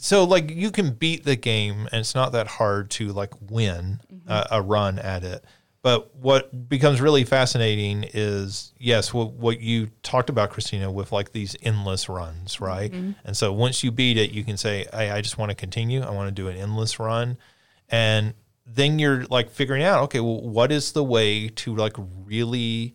So 0.00 0.24
like 0.24 0.50
you 0.50 0.70
can 0.70 0.92
beat 0.92 1.24
the 1.24 1.36
game, 1.36 1.88
and 1.92 2.00
it's 2.00 2.14
not 2.14 2.32
that 2.32 2.46
hard 2.46 2.90
to 2.92 3.08
like 3.08 3.32
win 3.50 4.00
uh, 4.26 4.44
a 4.52 4.62
run 4.62 4.98
at 4.98 5.24
it. 5.24 5.44
But 5.82 6.14
what 6.16 6.68
becomes 6.68 7.00
really 7.00 7.24
fascinating 7.24 8.04
is 8.12 8.72
yes, 8.78 9.12
what, 9.14 9.32
what 9.32 9.60
you 9.60 9.90
talked 10.02 10.28
about, 10.30 10.50
Christina, 10.50 10.90
with 10.90 11.12
like 11.12 11.32
these 11.32 11.56
endless 11.62 12.08
runs, 12.08 12.60
right? 12.60 12.92
And 13.24 13.36
so 13.36 13.52
once 13.52 13.82
you 13.84 13.90
beat 13.90 14.16
it, 14.16 14.30
you 14.30 14.44
can 14.44 14.56
say, 14.56 14.86
"Hey, 14.92 15.10
I 15.10 15.20
just 15.20 15.36
want 15.38 15.50
to 15.50 15.54
continue. 15.56 16.00
I 16.02 16.10
want 16.10 16.28
to 16.28 16.42
do 16.42 16.48
an 16.48 16.56
endless 16.56 16.98
run," 16.98 17.36
and 17.88 18.34
then 18.66 18.98
you're 18.98 19.24
like 19.26 19.50
figuring 19.50 19.82
out, 19.82 20.02
okay, 20.04 20.20
well, 20.20 20.42
what 20.42 20.70
is 20.70 20.92
the 20.92 21.02
way 21.02 21.48
to 21.48 21.74
like 21.74 21.94
really 22.24 22.94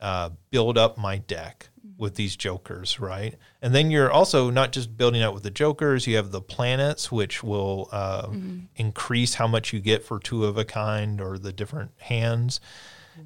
uh, 0.00 0.30
build 0.50 0.76
up 0.76 0.98
my 0.98 1.18
deck? 1.18 1.68
With 1.96 2.16
these 2.16 2.36
jokers, 2.36 2.98
right? 2.98 3.36
And 3.62 3.74
then 3.74 3.90
you're 3.90 4.10
also 4.10 4.50
not 4.50 4.72
just 4.72 4.96
building 4.96 5.22
out 5.22 5.34
with 5.34 5.42
the 5.42 5.50
jokers, 5.50 6.06
you 6.06 6.16
have 6.16 6.32
the 6.32 6.40
planets, 6.40 7.12
which 7.12 7.42
will 7.42 7.88
uh, 7.92 8.28
increase 8.76 9.34
how 9.34 9.46
much 9.46 9.72
you 9.72 9.80
get 9.80 10.04
for 10.04 10.18
two 10.18 10.44
of 10.44 10.58
a 10.58 10.64
kind 10.64 11.20
or 11.20 11.38
the 11.38 11.52
different 11.52 11.92
hands. 11.98 12.60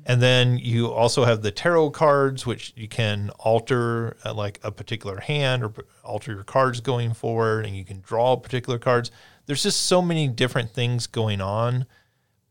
And 0.05 0.21
then 0.21 0.59
you 0.59 0.91
also 0.91 1.25
have 1.25 1.43
the 1.43 1.51
tarot 1.51 1.91
cards, 1.91 2.45
which 2.45 2.73
you 2.77 2.89
can 2.89 3.31
alter 3.39 4.17
uh, 4.25 4.35
like 4.35 4.61
a 4.63 4.71
particular 4.71 5.21
hand 5.21 5.65
or 5.65 5.73
alter 6.05 6.35
your 6.35 6.45
cards 6.45 6.81
going 6.81 7.15
forward, 7.15 7.65
and 7.65 7.75
you 7.75 7.85
can 7.85 8.01
draw 8.01 8.37
particular 8.37 8.79
cards. 8.79 9.11
There's 9.47 9.63
just 9.63 9.87
so 9.87 10.03
many 10.03 10.29
different 10.29 10.71
things 10.71 11.07
going 11.07 11.41
on. 11.41 11.87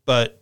But 0.06 0.42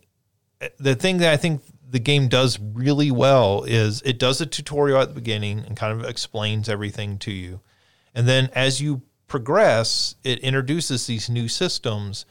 uh, 0.60 0.68
the 0.78 0.94
thing 0.94 1.18
that 1.18 1.32
I 1.32 1.36
think 1.36 1.62
the 1.88 1.98
game 1.98 2.28
does 2.28 2.58
really 2.58 3.10
well 3.10 3.64
is 3.64 4.02
it 4.02 4.18
does 4.18 4.40
a 4.40 4.46
tutorial 4.46 5.00
at 5.00 5.08
the 5.08 5.14
beginning 5.14 5.60
and 5.60 5.76
kind 5.76 5.98
of 5.98 6.08
explains 6.08 6.68
everything 6.68 7.18
to 7.18 7.30
you. 7.30 7.60
And 8.14 8.26
then 8.26 8.50
as 8.54 8.80
you 8.80 9.02
progress, 9.28 10.16
it 10.24 10.38
introduces 10.40 11.06
these 11.06 11.28
new 11.28 11.48
systems. 11.48 12.26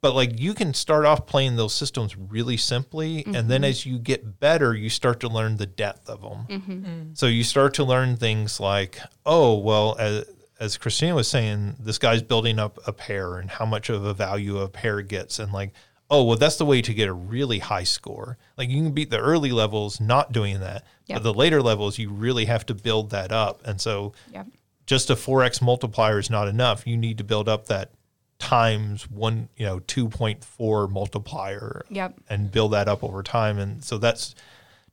But 0.00 0.14
like 0.14 0.38
you 0.40 0.52
can 0.52 0.74
start 0.74 1.06
off 1.06 1.26
playing 1.26 1.56
those 1.56 1.74
systems 1.74 2.16
really 2.16 2.56
simply 2.56 3.24
and 3.24 3.48
then 3.48 3.62
mm-hmm. 3.62 3.64
as 3.64 3.86
you 3.86 3.98
get 3.98 4.38
better 4.38 4.74
you 4.74 4.90
start 4.90 5.20
to 5.20 5.28
learn 5.28 5.56
the 5.56 5.64
depth 5.64 6.10
of 6.10 6.20
them 6.20 6.46
mm-hmm. 6.46 6.72
mm. 6.72 7.16
so 7.16 7.24
you 7.24 7.42
start 7.42 7.72
to 7.74 7.84
learn 7.84 8.18
things 8.18 8.60
like 8.60 9.00
oh 9.24 9.56
well 9.56 9.96
as, 9.98 10.26
as 10.60 10.76
christina 10.76 11.14
was 11.14 11.26
saying 11.26 11.76
this 11.80 11.96
guy's 11.96 12.22
building 12.22 12.58
up 12.58 12.78
a 12.86 12.92
pair 12.92 13.38
and 13.38 13.48
how 13.48 13.64
much 13.64 13.88
of 13.88 14.04
a 14.04 14.12
value 14.12 14.58
a 14.58 14.68
pair 14.68 15.00
gets. 15.00 15.38
And 15.38 15.52
like 15.52 15.72
oh 16.10 16.22
well 16.24 16.36
that's 16.36 16.56
the 16.56 16.64
way 16.66 16.82
to 16.82 16.92
get 16.94 17.08
a 17.08 17.12
really 17.12 17.58
high 17.58 17.82
score 17.84 18.36
like 18.58 18.68
you 18.68 18.82
can 18.82 18.92
beat 18.92 19.10
the 19.10 19.18
early 19.18 19.50
levels 19.50 20.00
not 20.00 20.32
doing 20.32 20.60
that 20.60 20.84
Yep. 21.06 21.16
but 21.16 21.22
the 21.22 21.34
later 21.34 21.62
levels 21.62 21.98
you 21.98 22.10
really 22.10 22.44
have 22.44 22.64
to 22.66 22.74
build 22.74 23.10
that 23.10 23.32
up 23.32 23.60
and 23.66 23.80
so 23.80 24.12
Yep. 24.32 24.46
just 24.86 25.08
a 25.10 25.14
4x 25.14 25.62
multiplier 25.62 26.18
is 26.18 26.28
not 26.30 26.46
enough. 26.48 26.86
You 26.86 26.96
need 26.96 27.16
to 27.18 27.24
build 27.24 27.48
up 27.48 27.66
that 27.66 27.90
times 28.38 29.08
one, 29.10 29.48
you 29.56 29.64
know, 29.64 29.78
2.4 29.80 30.90
multiplier 30.90 31.84
Yep. 31.88 32.20
and 32.28 32.50
build 32.52 32.72
that 32.74 32.88
up 32.88 33.02
over 33.02 33.22
time. 33.22 33.58
And 33.58 33.82
so 33.82 33.96
that's 33.96 34.34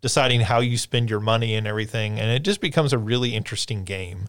deciding 0.01 0.41
how 0.41 0.59
you 0.61 0.77
spend 0.77 1.09
your 1.09 1.19
money 1.19 1.55
and 1.55 1.67
everything. 1.67 2.19
And 2.19 2.31
it 2.31 2.43
just 2.43 2.61
becomes 2.61 2.93
a 2.93 2.97
really 2.97 3.35
interesting 3.35 3.83
game. 3.83 4.27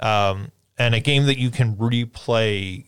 Um, 0.00 0.50
and 0.78 0.94
a 0.94 1.00
game 1.00 1.26
that 1.26 1.38
you 1.38 1.50
can 1.50 1.76
replay 1.76 2.86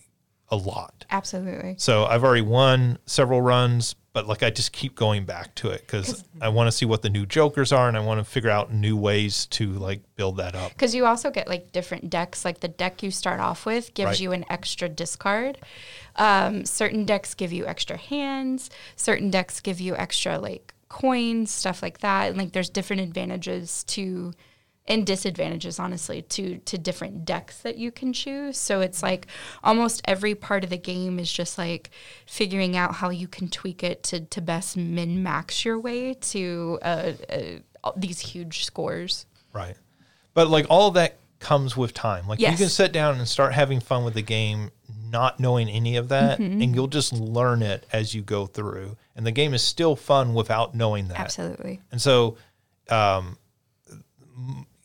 a 0.51 0.57
lot. 0.57 1.05
Absolutely. 1.11 1.75
So 1.79 2.05
I've 2.07 2.25
already 2.25 2.43
won 2.43 2.99
several 3.07 3.43
runs, 3.43 3.95
but 4.15 4.27
like 4.27 4.43
I 4.43 4.51
just 4.51 4.73
keep 4.73 4.95
going 4.95 5.25
back 5.27 5.55
to 5.57 5.69
it 5.71 5.83
because 5.83 6.25
I 6.41 6.49
want 6.49 6.69
to 6.69 6.73
see 6.73 6.87
what 6.87 7.03
the 7.03 7.11
new 7.11 7.27
jokers 7.27 7.71
are 7.71 7.87
and 7.87 7.97
I 7.97 8.01
want 8.01 8.19
to 8.19 8.25
figure 8.25 8.49
out 8.51 8.73
new 8.73 8.97
ways 8.97 9.47
to 9.47 9.71
like 9.73 10.01
build 10.17 10.39
that 10.39 10.55
up. 10.55 10.71
Because 10.73 10.95
you 10.95 11.05
also 11.05 11.31
get 11.31 11.49
like 11.49 11.73
different 11.73 12.09
decks. 12.09 12.45
Like 12.45 12.61
the 12.61 12.69
deck 12.69 13.03
you 13.03 13.11
start 13.11 13.41
off 13.41 13.67
with 13.67 13.93
gives 13.95 14.07
Right. 14.09 14.21
you 14.21 14.33
an 14.33 14.45
extra 14.49 14.89
discard. 14.89 15.59
Um, 16.17 16.65
certain 16.65 17.05
decks 17.05 17.35
give 17.35 17.53
you 17.53 17.67
extra 17.67 17.97
hands. 17.99 18.71
Certain 18.97 19.31
decks 19.31 19.61
give 19.61 19.81
you 19.81 19.95
extra 19.97 20.39
like 20.39 20.73
coins, 20.89 21.51
stuff 21.51 21.83
like 21.83 21.99
that. 21.99 22.29
And 22.31 22.39
like 22.39 22.53
there's 22.53 22.71
different 22.71 23.03
advantages 23.03 23.85
to 23.85 24.33
and 24.89 25.07
disadvantages 25.07 25.79
honestly 25.79 26.23
to 26.23 26.59
to 26.59 26.77
different 26.77 27.25
decks 27.25 27.59
that 27.59 27.77
you 27.77 27.93
can 27.93 28.13
choose 28.13 28.57
so 28.59 28.81
it's 28.81 29.03
like 29.03 29.27
almost 29.63 30.01
every 30.07 30.35
part 30.35 30.65
of 30.65 30.71
the 30.71 30.77
game 30.79 31.19
is 31.21 31.33
just 31.33 31.57
like 31.59 31.91
figuring 32.27 32.77
out 32.77 32.95
how 32.97 33.11
you 33.11 33.29
can 33.29 33.49
tweak 33.49 33.85
it 33.85 34.03
to 34.03 34.21
to 34.21 34.41
best 34.41 34.77
min 34.77 35.23
max 35.23 35.65
your 35.65 35.79
way 35.79 36.15
to 36.15 36.79
uh, 36.83 37.13
uh, 37.85 37.93
these 37.97 38.19
huge 38.19 38.65
scores 38.65 39.27
Right. 39.53 39.77
But 40.35 40.49
like 40.49 40.67
all 40.69 40.89
of 40.89 40.95
that 40.95 41.17
comes 41.41 41.77
with 41.77 41.95
time. 41.95 42.29
Like 42.29 42.39
you 42.39 42.57
can 42.57 42.69
sit 42.69 42.93
down 42.93 43.19
and 43.19 43.27
start 43.27 43.55
having 43.55 43.81
fun 43.81 44.05
with 44.05 44.15
the 44.15 44.23
game 44.23 44.71
not 45.11 45.41
knowing 45.41 45.69
any 45.69 45.97
of 45.97 46.09
that 46.11 46.39
Mm-hmm. 46.39 46.61
and 46.63 46.75
you'll 46.75 46.87
just 46.87 47.13
learn 47.15 47.63
it 47.63 47.87
as 47.93 48.15
you 48.15 48.23
go 48.23 48.47
through. 48.47 48.97
And 49.17 49.27
the 49.27 49.33
game 49.33 49.55
is 49.55 49.63
still 49.63 49.97
fun 49.97 50.35
without 50.35 50.75
knowing 50.75 51.09
that. 51.09 51.19
absolutely 51.19 51.81
And 51.91 52.01
so 52.01 52.37
um 52.91 53.39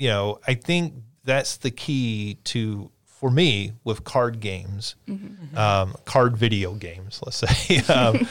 you 0.03 0.09
know, 0.09 0.41
I 0.45 0.55
think 0.55 0.95
that's 1.23 1.55
the 1.55 1.71
key 1.71 2.37
to 2.43 2.91
for 3.05 3.31
me 3.31 3.71
with 3.85 4.03
card 4.03 4.41
games, 4.41 4.95
um, 5.55 5.95
card 6.03 6.35
video 6.35 6.73
games, 6.73 7.21
let's 7.23 7.37
say, 7.37 7.77
um, 7.93 8.27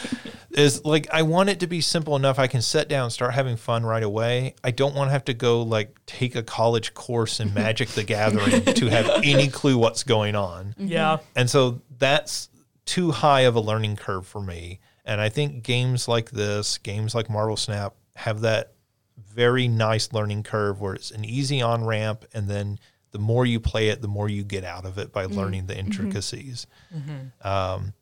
is 0.50 0.85
like 0.85 1.08
I 1.11 1.22
want 1.22 1.48
it 1.48 1.61
to 1.61 1.66
be 1.66 1.80
simple 1.80 2.14
enough 2.14 2.38
I 2.38 2.46
can 2.46 2.61
sit 2.61 2.90
down 2.90 3.04
and 3.04 3.12
start 3.12 3.32
having 3.32 3.56
fun 3.56 3.87
right 3.87 4.02
away. 4.02 4.54
I 4.62 4.70
don't 4.70 4.94
want 4.94 5.08
to 5.08 5.12
have 5.12 5.24
to 5.24 5.32
go 5.32 5.62
like 5.62 5.98
take 6.04 6.37
a 6.37 6.42
college 6.42 6.92
course 6.92 7.40
in 7.40 7.54
Magic 7.54 7.88
the 7.88 8.04
Gathering 8.04 8.62
to 8.74 8.90
have 8.90 9.08
any 9.24 9.48
clue 9.48 9.78
what's 9.78 10.02
going 10.02 10.37
on. 10.37 10.74
Yeah. 10.76 11.20
And 11.35 11.48
so 11.48 11.80
that's 11.96 12.50
too 12.85 13.12
high 13.12 13.42
of 13.42 13.56
a 13.56 13.61
learning 13.61 13.96
curve 13.96 14.26
for 14.26 14.42
me. 14.42 14.80
And 15.06 15.22
I 15.22 15.30
think 15.30 15.62
games 15.62 16.06
like 16.06 16.32
this, 16.32 16.76
games 16.76 17.14
like 17.14 17.30
Marvel 17.30 17.56
Snap, 17.56 17.94
have 18.14 18.42
that 18.42 18.74
very 19.35 19.68
nice 19.68 20.12
learning 20.12 20.42
curve 20.42 20.81
where 20.81 20.95
it's 20.95 21.11
an 21.11 21.25
easy 21.25 21.62
on 21.62 21.85
ramp. 21.85 22.25
And 22.35 22.49
then 22.49 22.79
the 23.11 23.18
more 23.18 23.45
you 23.47 23.61
play 23.61 23.88
it, 23.88 24.01
the 24.01 24.09
more 24.09 24.29
you 24.29 24.42
get 24.45 24.64
out 24.64 24.85
of 24.85 24.99
it 24.99 25.12
by 25.12 25.25
learning 25.27 25.66
the 25.66 25.77
intricacies. 25.79 26.66
Um, 27.42 27.92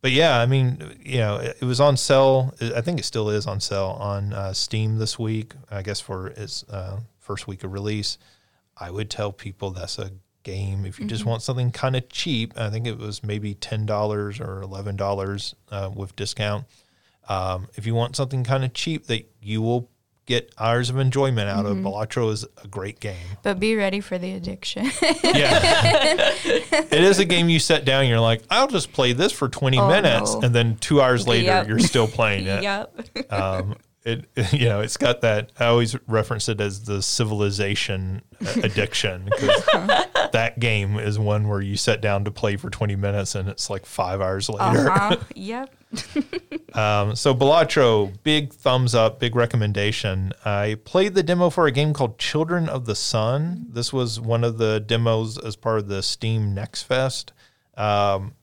but 0.00 0.12
yeah, 0.12 0.38
I 0.38 0.46
mean, 0.46 0.96
you 1.04 1.18
know, 1.18 1.36
it, 1.36 1.56
it 1.60 1.64
was 1.64 1.80
on 1.80 1.96
sale. 1.96 2.54
I 2.60 2.80
think 2.80 3.00
it 3.00 3.04
still 3.04 3.30
is 3.30 3.46
on 3.46 3.60
sale 3.60 3.96
on 3.98 4.32
uh, 4.32 4.52
Steam 4.52 4.98
this 4.98 5.18
week, 5.18 5.54
I 5.70 5.82
guess 5.82 6.00
for 6.00 6.28
its 6.28 6.62
uh, 6.68 7.00
first 7.18 7.48
week 7.48 7.64
of 7.64 7.72
release. 7.72 8.18
I 8.76 8.90
would 8.92 9.10
tell 9.10 9.32
people 9.32 9.70
that's 9.70 9.98
a 9.98 10.12
game 10.44 10.86
if 10.86 11.00
you 11.00 11.06
just 11.06 11.26
want 11.26 11.42
something 11.42 11.72
kind 11.72 11.96
of 11.96 12.08
cheap. 12.08 12.56
I 12.56 12.70
think 12.70 12.86
it 12.86 12.96
was 12.96 13.24
maybe 13.24 13.54
ten 13.54 13.86
dollars 13.86 14.40
or 14.40 14.62
eleven 14.62 14.94
dollars 14.96 15.56
uh, 15.70 15.90
with 15.92 16.14
discount. 16.14 16.64
Um, 17.28 17.68
if 17.74 17.84
you 17.86 17.94
want 17.94 18.14
something 18.14 18.44
kind 18.44 18.64
of 18.64 18.72
cheap 18.72 19.06
that 19.08 19.28
you 19.42 19.60
will 19.62 19.90
get 20.28 20.52
hours 20.58 20.90
of 20.90 20.98
enjoyment 20.98 21.48
out 21.48 21.66
of, 21.66 21.76
Balatro 21.78 22.30
is 22.30 22.44
a 22.62 22.68
great 22.68 23.00
game. 23.00 23.16
but 23.42 23.58
be 23.58 23.74
ready 23.74 24.00
for 24.00 24.18
the 24.18 24.32
addiction 24.34 24.84
Yeah, 25.24 26.32
it 26.44 26.92
is 27.02 27.18
a 27.18 27.24
game 27.24 27.48
you 27.48 27.58
set 27.58 27.84
down. 27.84 28.06
You're 28.06 28.20
like, 28.20 28.42
I'll 28.50 28.68
just 28.68 28.92
play 28.92 29.12
this 29.14 29.32
for 29.32 29.48
twenty 29.48 29.78
Oh, 29.78 29.88
minutes, 29.88 30.34
no. 30.34 30.40
and 30.42 30.54
then 30.54 30.76
two 30.76 31.00
hours 31.00 31.26
later, 31.26 31.46
Yep. 31.46 31.68
you're 31.68 31.78
still 31.80 32.06
playing 32.06 32.46
it. 32.54 32.62
yep 32.62 32.94
um, 33.32 33.76
it 34.04 34.26
you 34.52 34.66
know 34.68 34.80
it's 34.80 34.96
got 34.96 35.22
that 35.22 35.50
I 35.58 35.64
always 35.66 35.96
reference 36.06 36.48
it 36.48 36.60
as 36.60 36.84
the 36.84 37.02
civilization 37.02 38.22
addiction 38.62 39.24
because 39.24 39.62
that 40.32 40.58
game 40.58 40.98
is 40.98 41.18
one 41.18 41.48
where 41.48 41.60
you 41.60 41.76
sit 41.76 42.00
down 42.00 42.24
to 42.24 42.30
play 42.30 42.56
for 42.56 42.70
20 42.70 42.96
minutes 42.96 43.34
and 43.34 43.48
it's 43.48 43.70
like 43.70 43.86
five 43.86 44.20
hours 44.20 44.48
later. 44.48 44.90
uh-huh. 44.90 45.16
yep 45.34 45.74
Um, 46.74 47.16
so 47.16 47.34
Balatro, 47.34 48.12
big 48.22 48.52
thumbs 48.52 48.94
up, 48.94 49.18
big 49.18 49.34
recommendation. 49.34 50.32
I 50.44 50.76
played 50.84 51.14
the 51.14 51.22
demo 51.22 51.50
for 51.50 51.66
a 51.66 51.72
game 51.72 51.92
called 51.92 52.18
Children 52.18 52.68
of 52.68 52.84
the 52.84 52.94
Sun. 52.94 53.66
This 53.70 53.92
was 53.92 54.20
one 54.20 54.44
of 54.44 54.58
the 54.58 54.80
demos 54.80 55.38
as 55.38 55.56
part 55.56 55.78
of 55.78 55.88
the 55.88 56.02
Steam 56.02 56.54
Next 56.54 56.82
Fest. 56.82 57.32
Um, 57.76 58.34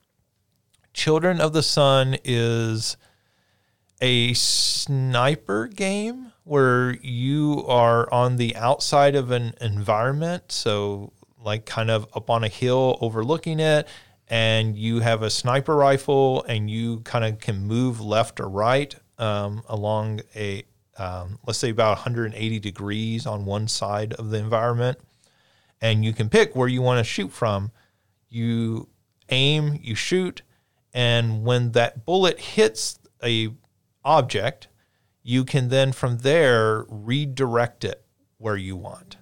Children 0.93 1.39
of 1.39 1.53
the 1.53 1.63
Sun 1.63 2.17
is 2.23 2.97
a 4.01 4.33
sniper 4.33 5.67
game 5.67 6.31
where 6.43 6.95
you 6.97 7.63
are 7.67 8.11
on 8.13 8.37
the 8.37 8.55
outside 8.55 9.15
of 9.15 9.31
an 9.31 9.53
environment, 9.61 10.51
so 10.51 11.13
like 11.45 11.65
kind 11.65 11.89
of 11.89 12.07
up 12.13 12.29
on 12.29 12.43
a 12.43 12.47
hill 12.47 12.97
overlooking 13.01 13.59
it, 13.59 13.87
and 14.27 14.75
you 14.75 14.99
have 14.99 15.21
a 15.21 15.29
sniper 15.29 15.75
rifle, 15.75 16.43
and 16.43 16.69
you 16.69 16.99
kind 17.01 17.23
of 17.23 17.39
can 17.39 17.65
move 17.65 18.01
left 18.01 18.39
or 18.39 18.49
right 18.49 18.95
um, 19.17 19.63
along 19.67 20.21
a 20.35 20.63
um, 20.97 21.39
let's 21.45 21.59
say 21.59 21.69
about 21.69 21.97
180 21.97 22.59
degrees 22.59 23.25
on 23.25 23.45
one 23.45 23.67
side 23.67 24.13
of 24.13 24.29
the 24.29 24.37
environment, 24.37 24.97
and 25.81 26.05
you 26.05 26.13
can 26.13 26.29
pick 26.29 26.55
where 26.55 26.67
you 26.67 26.81
want 26.81 26.99
to 26.99 27.03
shoot 27.03 27.31
from. 27.31 27.71
You 28.29 28.87
aim, 29.29 29.77
you 29.81 29.95
shoot, 29.95 30.41
and 30.93 31.43
when 31.43 31.73
that 31.73 32.05
bullet 32.05 32.39
hits 32.39 32.99
a 33.23 33.49
object, 34.03 34.67
you 35.21 35.43
can 35.43 35.69
then 35.69 35.91
from 35.91 36.19
there 36.19 36.85
redirect 36.87 37.83
it 37.83 38.03
where 38.37 38.55
you 38.55 38.75
want. 38.75 39.17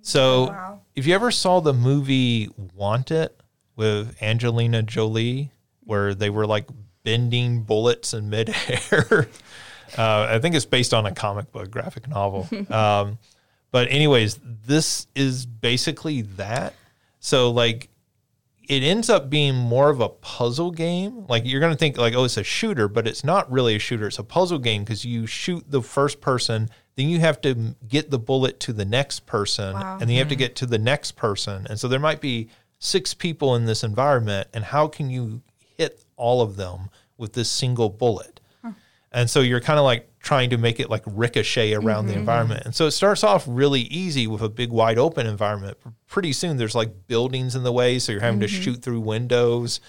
So 0.00 0.46
Wow. 0.46 0.80
If 0.96 1.06
you 1.06 1.14
ever 1.14 1.30
saw 1.30 1.60
the 1.60 1.74
movie 1.74 2.48
Wanted 2.74 3.30
with 3.76 4.16
Angelina 4.22 4.82
Jolie, 4.82 5.52
where 5.84 6.14
they 6.14 6.30
were 6.30 6.46
like 6.46 6.66
bending 7.04 7.62
bullets 7.62 8.14
in 8.14 8.30
midair, 8.30 9.28
uh, 9.98 10.26
I 10.30 10.38
think 10.38 10.54
it's 10.54 10.64
based 10.64 10.94
on 10.94 11.04
a 11.04 11.12
comic 11.12 11.52
book 11.52 11.70
graphic 11.70 12.08
novel. 12.08 12.48
um, 12.70 13.18
but 13.70 13.88
anyways, 13.90 14.40
this 14.42 15.06
is 15.14 15.44
basically 15.44 16.22
that. 16.22 16.72
So 17.20 17.50
like 17.50 17.90
it 18.66 18.82
ends 18.82 19.10
up 19.10 19.28
being 19.28 19.54
more 19.54 19.90
of 19.90 20.00
a 20.00 20.08
puzzle 20.08 20.70
game. 20.70 21.26
Like 21.28 21.44
you're 21.44 21.60
going 21.60 21.72
to 21.72 21.78
think 21.78 21.98
like, 21.98 22.14
oh, 22.14 22.24
it's 22.24 22.38
a 22.38 22.42
shooter, 22.42 22.88
but 22.88 23.06
it's 23.06 23.22
not 23.22 23.50
really 23.52 23.76
a 23.76 23.78
shooter. 23.78 24.06
It's 24.06 24.18
a 24.18 24.24
puzzle 24.24 24.58
game 24.58 24.82
because 24.82 25.04
you 25.04 25.26
shoot 25.26 25.64
the 25.70 25.82
first 25.82 26.22
person, 26.22 26.70
then 26.96 27.08
you 27.08 27.20
have 27.20 27.40
to 27.42 27.74
get 27.86 28.10
the 28.10 28.18
bullet 28.18 28.58
to 28.60 28.72
the 28.72 28.84
next 28.84 29.26
person, 29.26 29.74
Wow. 29.74 29.98
and 30.00 30.02
then 30.02 30.10
you 30.10 30.18
have 30.18 30.28
to 30.28 30.34
mm-hmm. 30.34 30.40
get 30.40 30.56
to 30.56 30.66
the 30.66 30.78
next 30.78 31.12
person. 31.12 31.66
And 31.68 31.78
so 31.78 31.88
there 31.88 32.00
might 32.00 32.20
be 32.20 32.48
six 32.78 33.14
people 33.14 33.54
in 33.54 33.66
this 33.66 33.84
environment, 33.84 34.48
and 34.52 34.64
how 34.64 34.88
can 34.88 35.10
you 35.10 35.42
hit 35.76 36.04
all 36.16 36.40
of 36.40 36.56
them 36.56 36.90
with 37.16 37.34
this 37.34 37.50
single 37.50 37.88
bullet? 37.88 38.40
And 39.12 39.30
so 39.30 39.40
you're 39.40 39.60
kind 39.60 39.78
of 39.78 39.84
like 39.86 40.10
trying 40.20 40.50
to 40.50 40.58
make 40.58 40.78
it 40.78 40.90
like 40.90 41.02
ricochet 41.06 41.72
around 41.72 42.04
the 42.04 42.12
mm-hmm. 42.12 42.20
environment. 42.20 42.62
And 42.66 42.74
so 42.74 42.86
it 42.86 42.90
starts 42.90 43.24
off 43.24 43.44
really 43.46 43.82
easy 43.82 44.26
with 44.26 44.42
a 44.42 44.48
big 44.50 44.70
wide 44.70 44.98
open 44.98 45.26
environment. 45.26 45.78
Pretty 46.06 46.34
soon 46.34 46.58
there's 46.58 46.74
like 46.74 47.06
buildings 47.06 47.56
in 47.56 47.62
the 47.62 47.72
way, 47.72 47.98
so 47.98 48.12
you're 48.12 48.20
having 48.20 48.40
to 48.40 48.46
mm-hmm. 48.46 48.62
shoot 48.62 48.82
through 48.82 49.00
windows. 49.00 49.80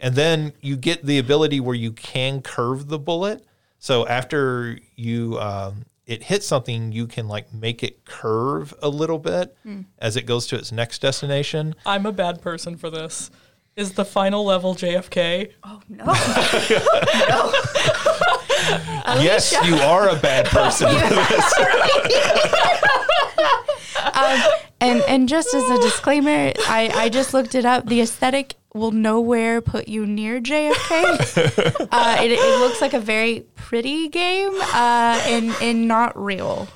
And 0.00 0.14
then 0.14 0.54
you 0.62 0.76
get 0.76 1.04
the 1.04 1.18
ability 1.18 1.60
where 1.60 1.74
you 1.74 1.92
can 1.92 2.40
curve 2.40 2.88
the 2.88 2.98
bullet. 2.98 3.44
So 3.80 4.06
after 4.06 4.78
you 4.96 5.38
um, 5.38 5.84
it 6.10 6.24
hits 6.24 6.46
something, 6.46 6.90
you 6.90 7.06
can 7.06 7.28
like 7.28 7.54
make 7.54 7.84
it 7.84 8.04
curve 8.04 8.74
a 8.82 8.88
little 8.88 9.18
bit 9.18 9.56
as 9.98 10.16
it 10.16 10.26
goes 10.26 10.46
to 10.48 10.56
its 10.56 10.72
next 10.72 11.00
destination. 11.00 11.76
I'm 11.86 12.04
a 12.04 12.12
bad 12.12 12.42
person 12.42 12.76
for 12.76 12.90
this. 12.90 13.30
Is 13.76 13.92
the 13.92 14.04
final 14.04 14.44
level 14.44 14.74
JFK? 14.74 15.52
Oh 15.62 15.80
no. 15.88 16.04
Yes, 19.22 19.52
you 19.64 19.76
are 19.76 20.08
a 20.08 20.16
bad 20.16 20.46
person. 20.46 20.88
um, 24.14 24.40
and 24.80 25.00
and 25.02 25.28
just 25.28 25.54
as 25.54 25.68
a 25.70 25.78
disclaimer, 25.78 26.52
I, 26.68 26.90
I 26.94 27.08
just 27.08 27.34
looked 27.34 27.54
it 27.54 27.64
up. 27.64 27.86
The 27.86 28.00
aesthetic 28.00 28.54
will 28.74 28.92
nowhere 28.92 29.60
put 29.60 29.88
you 29.88 30.06
near 30.06 30.40
JFK. 30.40 31.88
uh, 31.90 32.16
it, 32.22 32.30
it 32.32 32.60
looks 32.60 32.80
like 32.80 32.94
a 32.94 33.00
very 33.00 33.44
pretty 33.56 34.08
game 34.08 34.52
uh, 34.60 35.22
and 35.26 35.50
and 35.60 35.88
not 35.88 36.20
real. 36.20 36.68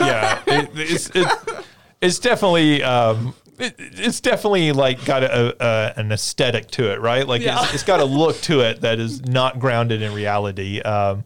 yeah, 0.00 0.40
it, 0.46 0.70
it's 0.74 1.10
it, 1.14 1.26
it's 2.00 2.18
definitely 2.18 2.82
um, 2.82 3.34
it, 3.58 3.74
it's 3.78 4.20
definitely 4.20 4.72
like 4.72 5.04
got 5.04 5.22
a, 5.24 5.56
a 5.60 5.98
an 5.98 6.12
aesthetic 6.12 6.70
to 6.72 6.92
it, 6.92 7.00
right? 7.00 7.26
Like 7.26 7.42
Yeah. 7.42 7.62
it's, 7.64 7.74
it's 7.74 7.82
got 7.82 8.00
a 8.00 8.04
look 8.04 8.40
to 8.42 8.60
it 8.60 8.80
that 8.82 8.98
is 9.00 9.22
not 9.24 9.58
grounded 9.58 10.02
in 10.02 10.12
reality. 10.14 10.80
Um, 10.80 11.24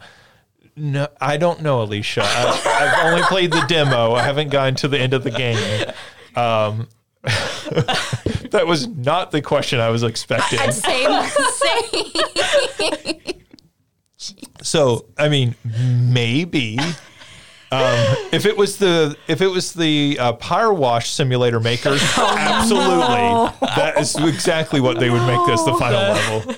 no, 0.78 1.08
I 1.20 1.38
don't 1.38 1.62
know, 1.62 1.82
Alicia. 1.82 2.22
I, 2.22 2.60
I've 3.02 3.06
only 3.12 3.22
played 3.26 3.50
the 3.50 3.64
demo. 3.66 4.12
I 4.12 4.22
haven't 4.22 4.50
gotten 4.50 4.74
to 4.76 4.88
the 4.88 4.98
end 4.98 5.14
of 5.14 5.24
the 5.24 5.30
game. 5.30 5.56
Um, 6.36 6.88
that 7.22 8.64
was 8.66 8.86
not 8.86 9.30
the 9.32 9.42
question 9.42 9.80
I 9.80 9.88
was 9.90 10.02
expecting. 10.02 10.58
Same, 10.72 11.24
same. 12.78 13.42
So, 14.62 15.06
I 15.18 15.28
mean, 15.28 15.54
maybe 15.64 16.78
um, 17.72 18.16
if 18.32 18.46
it 18.46 18.56
was 18.56 18.78
the 18.78 19.16
if 19.26 19.40
it 19.40 19.48
was 19.48 19.72
the 19.72 20.16
uh, 20.20 20.32
PowerWash 20.34 21.06
Simulator 21.06 21.58
makers, 21.58 22.00
absolutely, 22.16 23.50
that 23.74 23.94
is 23.98 24.14
exactly 24.16 24.80
what 24.80 25.00
they 25.00 25.10
would 25.10 25.26
make 25.26 25.44
this 25.46 25.62
the 25.64 25.74
final 25.74 26.00
level. 26.00 26.54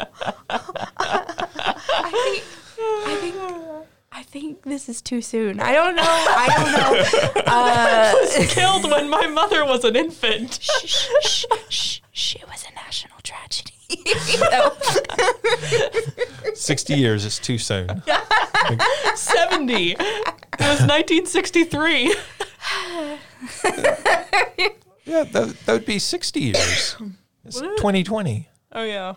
I 0.00 0.04
think, 0.04 0.24
I 0.98 2.10
think, 2.10 2.44
I 2.44 2.47
think 4.30 4.62
this 4.62 4.88
is 4.88 5.00
too 5.02 5.20
soon. 5.22 5.58
I 5.60 5.72
don't 5.72 5.96
know. 5.96 6.02
I 6.04 6.48
don't 6.56 6.72
know. 6.72 7.04
Uh, 7.50 8.12
Killed 8.48 8.84
when 8.90 9.08
my 9.08 9.26
mother 9.26 9.64
was 9.64 9.82
an 9.84 9.96
infant. 9.96 10.58
shh, 10.62 10.86
shh, 10.86 11.46
shh, 11.70 12.00
shh. 12.12 12.36
It 12.36 12.46
was 12.46 12.62
a 12.70 12.74
national 12.74 13.16
tragedy. 13.22 13.72
Sixty 16.54 16.94
years 16.94 17.24
is 17.24 17.38
too 17.38 17.56
soon. 17.58 18.02
70. 19.14 19.92
It 19.92 19.98
was 20.60 20.82
1963. 20.82 22.14
Yeah, 25.04 25.24
that, 25.24 25.56
that 25.64 25.72
would 25.72 25.86
be 25.86 25.98
sixty 25.98 26.40
years. 26.40 26.96
It's 27.46 27.62
twenty 27.78 28.04
twenty. 28.04 28.48
Oh, 28.72 28.84
yeah. 28.84 29.14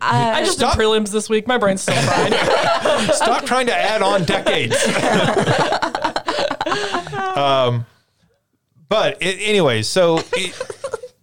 Uh, 0.00 0.32
I 0.34 0.44
just 0.44 0.58
Stop. 0.58 0.76
did 0.76 0.82
prelims 0.82 1.10
this 1.10 1.28
week. 1.28 1.46
My 1.46 1.58
brain's 1.58 1.82
still 1.82 2.00
fried. 2.02 2.32
Stop 3.14 3.44
trying 3.44 3.66
to 3.66 3.74
add 3.74 4.02
on 4.02 4.24
decades. 4.24 4.76
um, 7.36 7.86
but 8.88 9.22
it, 9.22 9.38
anyway, 9.40 9.82
so 9.82 10.20
it, 10.32 10.60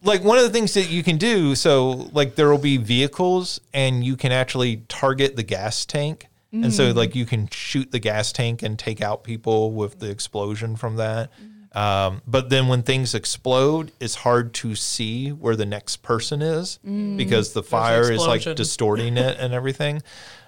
like 0.04 0.24
one 0.24 0.38
of 0.38 0.44
the 0.44 0.50
things 0.50 0.74
that 0.74 0.90
you 0.90 1.04
can 1.04 1.18
do, 1.18 1.56
so 1.56 2.10
like 2.14 2.36
there 2.36 2.50
will 2.50 2.58
be 2.58 2.78
vehicles, 2.78 3.60
and 3.74 4.04
you 4.04 4.16
can 4.16 4.32
actually 4.32 4.78
target 4.88 5.36
the 5.36 5.44
gas 5.44 5.86
tank, 5.86 6.28
and 6.52 6.74
so 6.74 6.92
like 6.92 7.14
you 7.14 7.26
can 7.26 7.48
shoot 7.50 7.92
the 7.92 8.00
gas 8.00 8.32
tank 8.32 8.64
and 8.64 8.80
take 8.80 9.02
out 9.02 9.24
people 9.24 9.74
with 9.74 10.00
the 10.00 10.10
explosion 10.10 10.76
from 10.76 10.96
that. 10.96 11.30
Um, 11.78 12.24
but 12.26 12.50
then 12.50 12.68
when 12.68 12.82
things 12.82 13.14
explode, 13.14 13.92
it's 14.00 14.16
hard 14.16 14.56
to 14.56 14.74
see 14.74 15.30
where 15.30 15.56
the 15.56 15.66
next 15.66 15.98
person 15.98 16.42
is 16.42 16.80
because 17.18 17.54
the 17.54 17.62
fire 17.62 18.02
is 18.12 18.20
like 18.30 18.42
distorting 18.58 19.16
it 19.18 19.38
and 19.40 19.54
everything. 19.54 20.02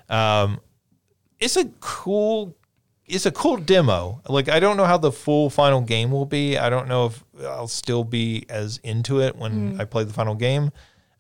Um, 0.10 0.60
it's 1.40 1.56
a 1.56 1.66
cool 1.82 2.56
it's 3.06 3.28
a 3.28 3.32
cool 3.32 3.58
demo. 3.58 4.22
Like 4.28 4.50
I 4.50 4.60
don't 4.60 4.76
know 4.76 4.86
how 4.86 4.98
the 4.98 5.12
full 5.12 5.52
final 5.52 5.82
game 5.82 6.10
will 6.10 6.26
be. 6.26 6.58
I 6.58 6.70
don't 6.70 6.88
know 6.88 7.06
if 7.08 7.24
I'll 7.46 7.68
still 7.68 8.04
be 8.04 8.46
as 8.50 8.80
into 8.84 9.22
it 9.22 9.36
when 9.36 9.76
I 9.80 9.86
play 9.86 10.06
the 10.06 10.14
final 10.14 10.34
game. 10.34 10.72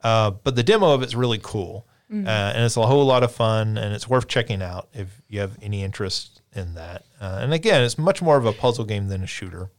Uh, 0.03 0.31
but 0.31 0.55
the 0.55 0.63
demo 0.63 0.91
of 0.91 1.03
it's 1.03 1.13
really 1.13 1.39
cool, 1.43 1.85
uh, 2.09 2.15
and 2.55 2.63
it's 2.63 2.77
a 2.77 2.85
whole 2.87 3.05
lot 3.05 3.21
of 3.21 3.31
fun, 3.31 3.77
and 3.77 3.93
it's 3.93 4.07
worth 4.07 4.27
checking 4.27 4.61
out 4.63 4.87
if 4.93 5.21
you 5.27 5.39
have 5.41 5.55
any 5.61 5.83
interest 5.83 6.38
in 6.55 6.73
that. 6.75 7.05
Uh, 7.21 7.39
and 7.41 7.53
again, 7.53 7.83
it's 7.83 7.97
much 7.97 8.21
more 8.21 8.37
of 8.37 8.45
a 8.45 8.53
puzzle 8.53 8.85
game 8.85 9.07
than 9.07 9.23
a 9.23 9.27
shooter. 9.27 9.69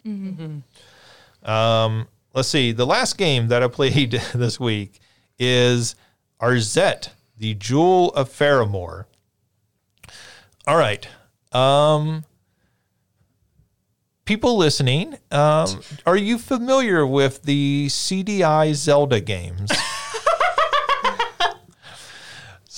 Um, 1.42 2.08
let's 2.34 2.48
see. 2.48 2.72
The 2.72 2.86
last 2.86 3.16
game 3.18 3.48
that 3.48 3.62
I 3.62 3.68
played 3.68 4.12
this 4.34 4.60
week 4.60 5.00
is 5.38 5.94
Arzette, 6.40 7.10
the 7.38 7.54
Jewel 7.54 8.10
of 8.10 8.28
Faramore. 8.30 9.06
All 10.66 10.76
right. 10.76 11.06
Um, 11.52 12.24
people 14.24 14.56
listening, 14.56 15.16
um, 15.32 15.80
are 16.06 16.16
you 16.16 16.38
familiar 16.38 17.06
with 17.06 17.42
the 17.42 17.86
CDI 17.88 18.74
Zelda 18.74 19.20
games? 19.20 19.70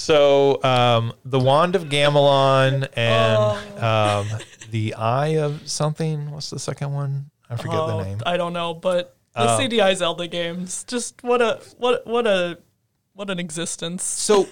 So, 0.02 0.62
um, 0.64 1.12
the 1.24 1.38
Wand 1.38 1.76
of 1.76 1.84
Gamelon 1.84 2.88
and 2.96 3.78
um, 3.82 4.28
the 4.70 4.94
Eye 4.94 5.36
of 5.38 5.68
something. 5.68 6.30
What's 6.30 6.50
the 6.50 6.58
second 6.58 6.92
one? 6.92 7.30
I 7.48 7.56
forget 7.56 7.74
Oh, 7.78 7.98
the 7.98 8.04
name. 8.04 8.18
I 8.26 8.36
don't 8.36 8.52
know, 8.52 8.74
but 8.74 9.16
the 9.34 9.54
Oh. 9.54 9.58
CDI 9.58 9.94
Zelda 9.96 10.26
games, 10.26 10.84
just 10.84 11.22
what 11.22 11.40
a 11.40 11.60
what 11.78 12.06
what 12.06 12.26
a 12.26 12.58
what 13.14 13.28
an 13.28 13.38
existence. 13.38 14.02
So 14.02 14.48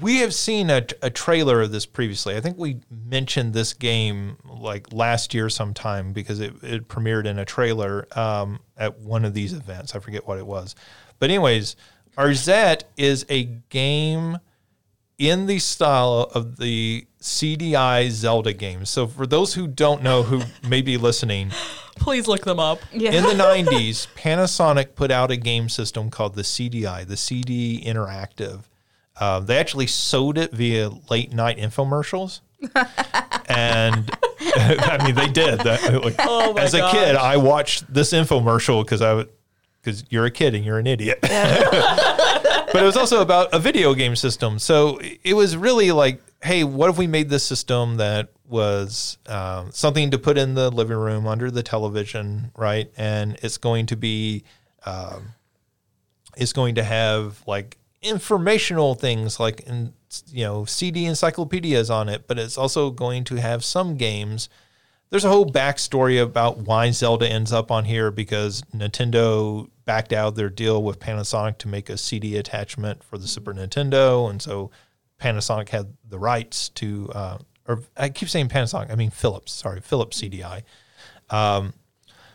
we 0.00 0.16
have 0.18 0.34
seen 0.34 0.68
a, 0.68 0.84
a 1.00 1.10
trailer 1.10 1.60
of 1.62 1.70
this 1.70 1.86
previously. 1.86 2.36
I 2.36 2.40
think 2.40 2.58
we 2.58 2.80
mentioned 2.90 3.54
this 3.54 3.72
game 3.72 4.36
like 4.44 4.92
last 4.92 5.32
year 5.32 5.48
sometime 5.48 6.12
because 6.12 6.40
it, 6.40 6.54
it 6.62 6.88
premiered 6.88 7.24
in 7.26 7.38
a 7.38 7.44
trailer 7.44 8.06
um, 8.18 8.58
at 8.76 8.98
one 8.98 9.24
of 9.24 9.32
these 9.32 9.52
events. 9.52 9.94
I 9.94 10.00
forget 10.00 10.26
what 10.26 10.38
it 10.38 10.46
was. 10.46 10.74
But 11.20 11.30
anyways, 11.30 11.76
Arzette 12.18 12.82
is 12.96 13.24
a 13.28 13.44
game 13.68 14.38
in 15.18 15.46
the 15.46 15.58
style 15.58 16.30
of 16.34 16.56
the 16.56 17.06
CDI 17.20 18.10
Zelda 18.10 18.52
games. 18.52 18.90
So 18.90 19.06
for 19.06 19.26
those 19.26 19.54
who 19.54 19.66
don't 19.66 20.02
know 20.02 20.22
who 20.24 20.42
may 20.68 20.82
be 20.82 20.96
listening, 20.96 21.50
Please 21.96 22.26
look 22.26 22.44
them 22.44 22.58
up. 22.58 22.80
yeah. 22.92 23.12
in 23.12 23.22
the 23.22 23.30
90s, 23.44 24.08
Panasonic 24.16 24.94
put 24.96 25.10
out 25.12 25.30
a 25.30 25.36
game 25.36 25.68
system 25.68 26.10
called 26.10 26.34
the 26.34 26.42
CDI, 26.42 27.06
the 27.06 27.16
CD 27.16 27.82
Interactive. 27.86 28.62
Uh, 29.16 29.38
they 29.38 29.56
actually 29.58 29.86
sold 29.86 30.36
it 30.36 30.50
via 30.50 30.90
late 31.08 31.32
night 31.32 31.56
infomercials. 31.56 32.40
and 33.46 34.10
I 34.56 35.00
mean, 35.04 35.14
they 35.14 35.28
did. 35.28 35.60
That, 35.60 36.02
like, 36.04 36.16
Oh 36.18 36.52
my 36.54 36.62
as 36.62 36.74
a 36.74 36.78
gosh. 36.78 36.92
kid, 36.92 37.14
I 37.16 37.36
watched 37.36 37.92
this 37.92 38.12
infomercial 38.12 38.84
because 38.84 39.00
I 39.02 39.14
would. 39.14 39.28
Because 39.84 40.04
you're 40.08 40.24
a 40.24 40.30
kid 40.30 40.54
and 40.54 40.64
you're 40.64 40.78
an 40.78 40.86
idiot. 40.86 41.18
but 41.22 42.76
it 42.76 42.82
was 42.82 42.96
also 42.96 43.20
about 43.20 43.52
a 43.52 43.58
video 43.58 43.94
game 43.94 44.16
system. 44.16 44.58
So 44.58 44.98
it 45.22 45.34
was 45.34 45.56
really 45.56 45.92
like, 45.92 46.22
hey, 46.42 46.64
what 46.64 46.88
if 46.88 46.96
we 46.96 47.06
made 47.06 47.28
this 47.28 47.44
system 47.44 47.96
that 47.98 48.30
was 48.48 49.18
um, 49.26 49.70
something 49.72 50.10
to 50.10 50.18
put 50.18 50.38
in 50.38 50.54
the 50.54 50.70
living 50.70 50.96
room 50.96 51.26
under 51.26 51.50
the 51.50 51.62
television, 51.62 52.50
right? 52.56 52.90
And 52.96 53.38
it's 53.42 53.58
going 53.58 53.86
to 53.86 53.96
be, 53.96 54.44
um, 54.86 55.34
it's 56.36 56.52
going 56.52 56.76
to 56.76 56.82
have 56.82 57.42
like 57.46 57.76
informational 58.00 58.94
things 58.94 59.38
like, 59.38 59.60
in, 59.60 59.92
you 60.28 60.44
know, 60.44 60.64
CD 60.64 61.04
encyclopedias 61.04 61.90
on 61.90 62.08
it, 62.08 62.26
but 62.26 62.38
it's 62.38 62.56
also 62.56 62.90
going 62.90 63.24
to 63.24 63.36
have 63.36 63.64
some 63.64 63.96
games 63.96 64.48
there's 65.14 65.24
a 65.24 65.28
whole 65.28 65.46
backstory 65.46 66.20
about 66.20 66.58
why 66.58 66.90
Zelda 66.90 67.28
ends 67.28 67.52
up 67.52 67.70
on 67.70 67.84
here 67.84 68.10
because 68.10 68.62
Nintendo 68.74 69.68
backed 69.84 70.12
out 70.12 70.34
their 70.34 70.48
deal 70.48 70.82
with 70.82 70.98
Panasonic 70.98 71.58
to 71.58 71.68
make 71.68 71.88
a 71.88 71.96
CD 71.96 72.36
attachment 72.36 73.02
for 73.04 73.18
the 73.18 73.28
Super 73.28 73.52
Nintendo, 73.52 74.28
and 74.30 74.40
so 74.40 74.70
Panasonic 75.20 75.68
had 75.68 75.94
the 76.08 76.18
rights 76.18 76.68
to, 76.70 77.10
uh, 77.14 77.38
or 77.66 77.82
I 77.96 78.08
keep 78.08 78.28
saying 78.28 78.48
Panasonic, 78.48 78.90
I 78.90 78.94
mean 78.94 79.10
Philips. 79.10 79.52
Sorry, 79.52 79.80
Philips 79.80 80.20
CDI. 80.20 80.62
Um, 81.30 81.74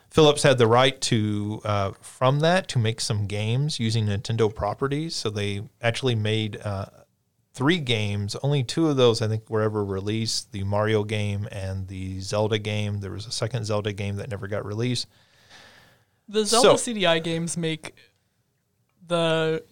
Philips 0.10 0.41
had 0.41 0.58
the 0.58 0.68
right 0.68 1.00
to 1.02 1.62
uh, 1.64 1.91
from 2.02 2.39
that 2.39 2.68
to 2.70 2.80
make 2.80 3.00
some 3.00 3.28
games 3.28 3.80
using 3.80 4.08
Nintendo 4.08 4.54
properties. 4.54 5.16
So 5.16 5.30
they 5.30 5.62
actually 5.82 6.16
made 6.16 6.60
uh, 6.64 6.88
three 7.54 7.78
games. 7.78 8.36
Only 8.41 8.64
two 8.64 8.89
of 8.89 8.97
those 8.97 9.22
I 9.22 9.28
think 9.28 9.50
were 9.50 9.62
ever 9.62 9.86
released: 9.86 10.52
the 10.52 10.64
Mario 10.64 11.04
game 11.04 11.47
and 11.52 11.88
the 11.88 12.20
Zelda 12.22 12.58
game. 12.58 13.02
There 13.02 13.12
was 13.12 13.28
a 13.28 13.32
second 13.32 13.66
Zelda 13.66 13.93
game 13.93 14.16
that 14.16 14.30
never 14.30 14.47
got 14.47 14.66
released. 14.66 15.08
The 16.30 16.46
Zelda 16.46 16.78
So- 16.78 16.92
CDI 16.94 17.22
games 17.24 17.58
make 17.58 17.96
the 19.06 19.64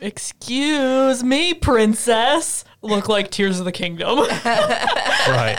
excuse 0.00 1.22
me, 1.22 1.54
princess, 1.54 2.64
look 2.82 3.08
like 3.08 3.30
Tears 3.30 3.58
of 3.58 3.64
the 3.64 3.72
Kingdom. 3.72 4.18
right. 5.28 5.56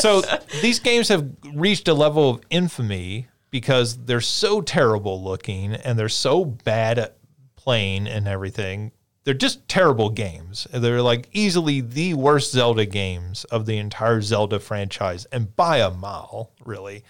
So 0.00 0.22
these 0.62 0.80
games 0.80 1.08
have 1.08 1.28
reached 1.54 1.88
a 1.88 1.94
level 1.94 2.30
of 2.30 2.40
infamy 2.50 3.28
because 3.50 4.04
they're 4.04 4.20
so 4.20 4.60
terrible 4.60 5.22
looking 5.22 5.74
and 5.74 5.98
they're 5.98 6.08
so 6.08 6.44
bad 6.44 6.98
at 6.98 7.18
playing 7.56 8.06
and 8.08 8.26
everything. 8.26 8.92
They're 9.24 9.34
just 9.34 9.68
terrible 9.68 10.08
games. 10.08 10.66
They're 10.72 11.02
like 11.02 11.28
easily 11.32 11.82
the 11.82 12.14
worst 12.14 12.52
Zelda 12.52 12.86
games 12.86 13.44
of 13.44 13.66
the 13.66 13.76
entire 13.76 14.22
Zelda 14.22 14.58
franchise 14.58 15.26
and 15.26 15.54
by 15.54 15.78
a 15.78 15.90
mile, 15.90 16.50
really. 16.64 17.04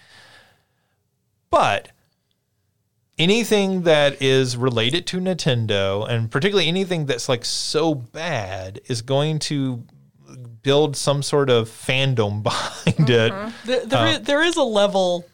But 1.49 1.91
anything 3.19 3.83
that 3.83 4.21
is 4.21 4.57
related 4.57 5.05
to 5.07 5.19
Nintendo 5.19 6.09
and 6.09 6.31
particularly 6.31 6.67
anything 6.67 7.05
that's 7.05 7.29
like 7.29 7.45
so 7.45 7.93
bad 7.93 8.79
is 8.85 9.01
going 9.01 9.39
to 9.39 9.83
build 10.63 10.95
some 10.95 11.21
sort 11.21 11.49
of 11.49 11.69
fandom 11.69 12.41
behind 12.43 13.09
it. 13.09 13.31
Mm-hmm. 13.31 13.67
there, 13.67 13.85
there, 13.85 13.99
uh, 13.99 14.11
is, 14.11 14.21
there 14.21 14.41
is 14.41 14.55
a 14.55 14.63
level 14.63 15.27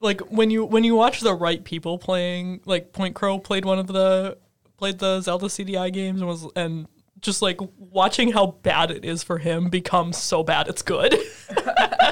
like 0.00 0.20
when 0.22 0.50
you 0.50 0.64
when 0.66 0.84
you 0.84 0.94
watch 0.94 1.20
the 1.20 1.34
right 1.34 1.64
people 1.64 1.98
playing 1.98 2.60
like 2.66 2.92
PointCrow 2.92 3.42
played 3.42 3.64
one 3.64 3.78
of 3.78 3.86
the 3.86 4.36
played 4.76 4.98
the 4.98 5.20
Zelda 5.22 5.46
CDI 5.46 5.92
games 5.92 6.20
and 6.20 6.28
was 6.28 6.46
and 6.54 6.86
just 7.20 7.40
like 7.40 7.58
watching 7.78 8.32
how 8.32 8.58
bad 8.62 8.90
it 8.90 9.02
is 9.02 9.22
for 9.22 9.38
him 9.38 9.70
becomes 9.70 10.18
so 10.18 10.42
bad 10.42 10.68
it's 10.68 10.82
good. 10.82 11.16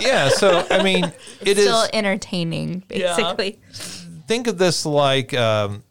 Yeah, 0.01 0.31
so 0.31 0.67
I 0.69 0.83
mean, 0.83 1.05
it 1.43 1.59
is. 1.59 1.65
Still 1.65 1.87
entertaining, 1.93 2.83
Yeah. 2.91 3.15
Think 4.27 4.47
of 4.47 4.59
this 4.59 4.85
like 4.87 5.35
um, 5.35 5.83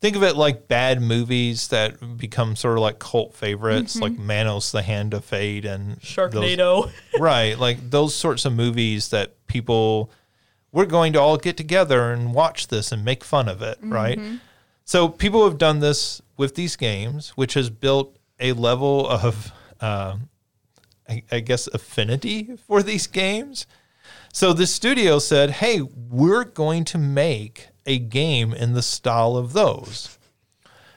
think 0.00 0.16
of 0.16 0.22
it 0.22 0.36
like 0.36 0.68
bad 0.68 1.00
movies 1.00 1.68
that 1.68 2.16
become 2.18 2.56
sort 2.56 2.76
of 2.76 2.82
like 2.82 2.98
cult 2.98 3.34
favorites, 3.34 3.96
like 4.00 4.18
Manos: 4.18 4.72
The 4.72 4.82
Hand 4.82 5.14
of 5.14 5.24
Fate 5.24 5.64
and 5.64 5.92
those- 5.92 5.98
Sharknado. 6.00 6.90
right? 7.18 7.58
Like 7.58 7.90
those 7.90 8.14
sorts 8.14 8.44
of 8.44 8.52
movies 8.52 9.08
that 9.08 9.46
people 9.46 10.10
we're 10.72 10.86
going 10.86 11.12
to 11.12 11.20
all 11.20 11.36
get 11.36 11.56
together 11.56 12.12
and 12.12 12.32
watch 12.32 12.68
this 12.68 12.92
and 12.92 13.04
make 13.04 13.22
fun 13.22 13.46
of 13.48 13.60
it, 13.60 13.78
right? 13.82 14.18
So 14.84 15.06
people 15.08 15.44
have 15.44 15.58
done 15.58 15.80
this 15.80 16.22
with 16.38 16.54
these 16.54 16.76
games, 16.76 17.28
which 17.30 17.54
has 17.54 17.68
built 17.68 18.16
a 18.40 18.52
level 18.54 19.06
of, 19.06 19.52
um, 19.82 20.30
I, 21.06 21.22
I 21.30 21.40
guess, 21.40 21.66
affinity 21.66 22.56
for 22.66 22.82
these 22.82 23.06
games. 23.06 23.66
So 24.32 24.54
the 24.54 24.66
studio 24.66 25.18
said, 25.18 25.50
"Hey, 25.50 25.82
we're 25.82 26.44
going 26.44 26.84
to 26.86 26.98
make 26.98 27.68
a 27.84 27.98
game 27.98 28.54
in 28.54 28.72
the 28.72 28.82
style 28.82 29.36
of 29.36 29.52
those." 29.52 30.18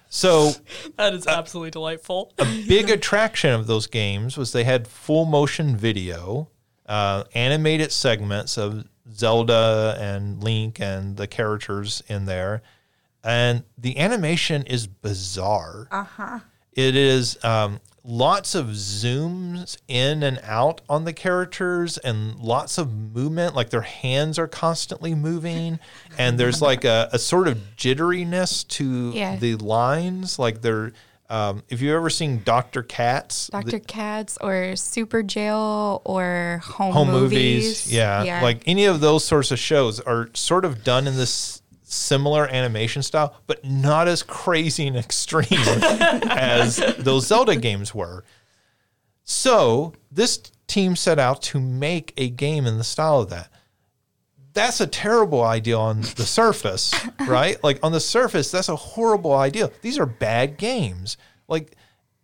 So 0.08 0.54
that 0.96 1.14
is 1.14 1.28
absolutely 1.28 1.72
delightful. 1.72 2.32
a 2.40 2.46
big 2.46 2.90
attraction 2.90 3.52
of 3.52 3.68
those 3.68 3.88
games 3.88 4.38
was 4.38 4.54
they 4.54 4.64
had 4.64 4.88
full 4.88 5.26
motion 5.26 5.76
video, 5.76 6.50
uh, 6.86 7.26
animated 7.34 7.92
segments 7.92 8.58
of 8.58 8.86
Zelda 9.12 9.98
and 10.00 10.42
Link 10.42 10.80
and 10.80 11.18
the 11.18 11.28
characters 11.28 12.02
in 12.08 12.24
there, 12.26 12.62
and 13.22 13.64
the 13.78 13.98
animation 14.00 14.64
is 14.64 14.88
bizarre. 14.88 15.90
Uh 15.92 16.04
huh. 16.06 16.40
It 16.72 16.96
is 16.96 17.38
um, 17.44 17.82
lots 18.08 18.54
of 18.54 18.68
zooms 18.68 19.78
in 19.88 20.22
and 20.22 20.40
out 20.44 20.82
on 20.88 21.06
the 21.06 21.14
characters 21.14 21.98
and 21.98 22.36
lots 22.40 22.78
of 22.78 22.94
movement, 22.94 23.56
like 23.56 23.72
their 23.72 23.82
hands 23.82 24.38
are 24.38 24.48
constantly 24.48 25.16
moving, 25.16 25.80
and 26.18 26.40
there's 26.40 26.62
like 26.62 26.84
a, 26.86 27.10
a 27.12 27.18
sort 27.20 27.48
of 27.48 27.58
jitteriness 27.78 28.68
to 28.68 29.12
Yeah. 29.14 29.36
the 29.38 29.56
lines, 29.56 30.38
like 30.40 30.62
they're. 30.62 30.94
Um, 31.28 31.64
if 31.70 31.82
you've 31.82 31.96
ever 31.96 32.12
seen 32.12 32.44
Doctor 32.46 32.84
Katz, 32.84 33.48
the- 33.48 33.64
Dr. 33.64 33.80
Katz 33.80 34.38
or 34.42 34.74
Superjail 34.76 36.02
or 36.06 36.62
Home, 36.64 36.94
home 36.94 37.08
movies. 37.10 37.64
movies, 37.64 37.92
yeah, 37.92 38.42
like 38.44 38.62
any 38.68 38.86
of 38.86 39.00
those 39.02 39.26
sorts 39.26 39.50
of 39.50 39.58
shows 39.58 40.00
are 40.00 40.30
sort 40.36 40.66
of 40.66 40.84
done 40.84 41.08
in 41.08 41.18
this 41.18 41.64
similar 41.96 42.48
animation 42.48 43.02
style, 43.02 43.36
but 43.48 43.64
not 43.66 44.08
as 44.08 44.24
crazy 44.24 44.88
and 44.88 44.98
extreme 44.98 45.46
as 46.30 46.78
those 46.98 47.28
Zelda 47.28 47.56
games 47.56 47.94
were. 47.96 48.24
So 49.24 49.94
this 50.12 50.38
team 50.68 50.96
set 50.96 51.20
out 51.20 51.42
to 51.42 51.60
make 51.60 52.14
a 52.18 52.30
game 52.30 52.66
in 52.66 52.78
the 52.78 52.84
style 52.84 53.22
of 53.22 53.30
that. 53.30 53.50
That's 54.54 54.80
a 54.80 54.88
terrible 54.88 55.44
idea 55.44 55.78
on 55.78 56.02
the 56.02 56.26
surface, 56.26 56.94
right? 57.28 57.62
Like 57.64 57.80
on 57.84 57.92
the 57.92 58.00
surface, 58.00 58.52
that's 58.52 58.70
a 58.70 58.76
horrible 58.76 59.34
idea. 59.34 59.72
These 59.82 60.00
are 60.00 60.06
bad 60.06 60.58
games. 60.58 61.18
Like, 61.48 61.76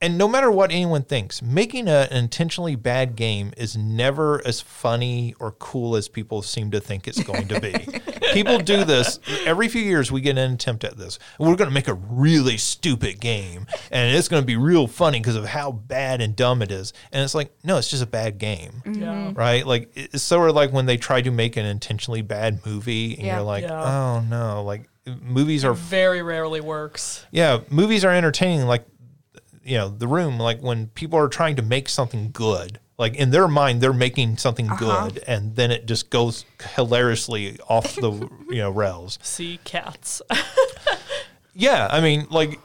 and 0.01 0.17
no 0.17 0.27
matter 0.27 0.49
what 0.49 0.71
anyone 0.71 1.03
thinks, 1.03 1.41
making 1.41 1.87
a, 1.87 2.07
an 2.09 2.17
intentionally 2.17 2.75
bad 2.75 3.15
game 3.15 3.53
is 3.55 3.77
never 3.77 4.41
as 4.47 4.59
funny 4.59 5.35
or 5.39 5.51
cool 5.53 5.95
as 5.95 6.07
people 6.07 6.41
seem 6.41 6.71
to 6.71 6.79
think 6.79 7.07
it's 7.07 7.21
going 7.23 7.47
to 7.49 7.59
be. 7.61 7.73
people 8.33 8.57
do 8.57 8.83
this 8.83 9.19
every 9.45 9.67
few 9.67 9.81
years. 9.81 10.11
We 10.11 10.21
get 10.21 10.37
an 10.37 10.53
attempt 10.53 10.83
at 10.83 10.97
this. 10.97 11.19
We're 11.39 11.55
going 11.55 11.69
to 11.69 11.73
make 11.73 11.87
a 11.87 11.93
really 11.93 12.57
stupid 12.57 13.19
game, 13.21 13.67
and 13.91 14.15
it's 14.15 14.27
going 14.27 14.41
to 14.41 14.47
be 14.47 14.57
real 14.57 14.87
funny 14.87 15.19
because 15.19 15.35
of 15.35 15.45
how 15.45 15.71
bad 15.71 16.21
and 16.21 16.35
dumb 16.35 16.61
it 16.61 16.71
is. 16.71 16.93
And 17.11 17.23
it's 17.23 17.35
like, 17.35 17.51
no, 17.63 17.77
it's 17.77 17.89
just 17.89 18.03
a 18.03 18.07
bad 18.07 18.37
game 18.39 18.81
mm-hmm. 18.85 19.01
Yeah. 19.01 19.31
right? 19.35 19.65
Like 19.67 19.91
it's 19.95 20.23
sort 20.23 20.49
of 20.49 20.55
like 20.55 20.71
when 20.73 20.85
they 20.87 20.97
try 20.97 21.21
to 21.21 21.31
make 21.31 21.57
an 21.57 21.65
intentionally 21.65 22.21
bad 22.23 22.65
movie, 22.65 23.15
and 23.17 23.25
Yeah. 23.27 23.35
you're 23.37 23.45
like, 23.45 23.63
Yeah. 23.63 23.83
oh 23.83 24.21
no, 24.21 24.63
like 24.63 24.89
movies 25.21 25.63
are, 25.65 25.73
Very 25.73 26.21
rarely 26.21 26.61
works. 26.61 27.25
yeah, 27.31 27.59
movies 27.69 28.03
are 28.05 28.11
entertaining. 28.11 28.65
Like 28.65 28.85
you 29.63 29.77
know, 29.77 29.89
The 29.89 30.07
Room, 30.07 30.37
like 30.39 30.61
when 30.61 30.87
people 30.87 31.19
are 31.19 31.27
trying 31.27 31.55
to 31.57 31.61
make 31.61 31.89
something 31.89 32.31
good, 32.31 32.79
like 32.97 33.15
in 33.15 33.31
their 33.31 33.47
mind, 33.47 33.81
they're 33.81 33.93
making 33.93 34.37
something 34.37 34.67
good, 34.77 35.23
and 35.27 35.55
then 35.55 35.71
it 35.71 35.85
just 35.87 36.09
goes 36.09 36.45
hilariously 36.75 37.57
off 37.67 37.95
the 37.95 38.11
you 38.49 38.57
know 38.57 38.69
rails. 38.69 39.17
See 39.23 39.59
cats. 39.63 40.21
Yeah, 41.53 41.87
I 41.91 41.99
mean, 42.01 42.27
like. 42.29 42.59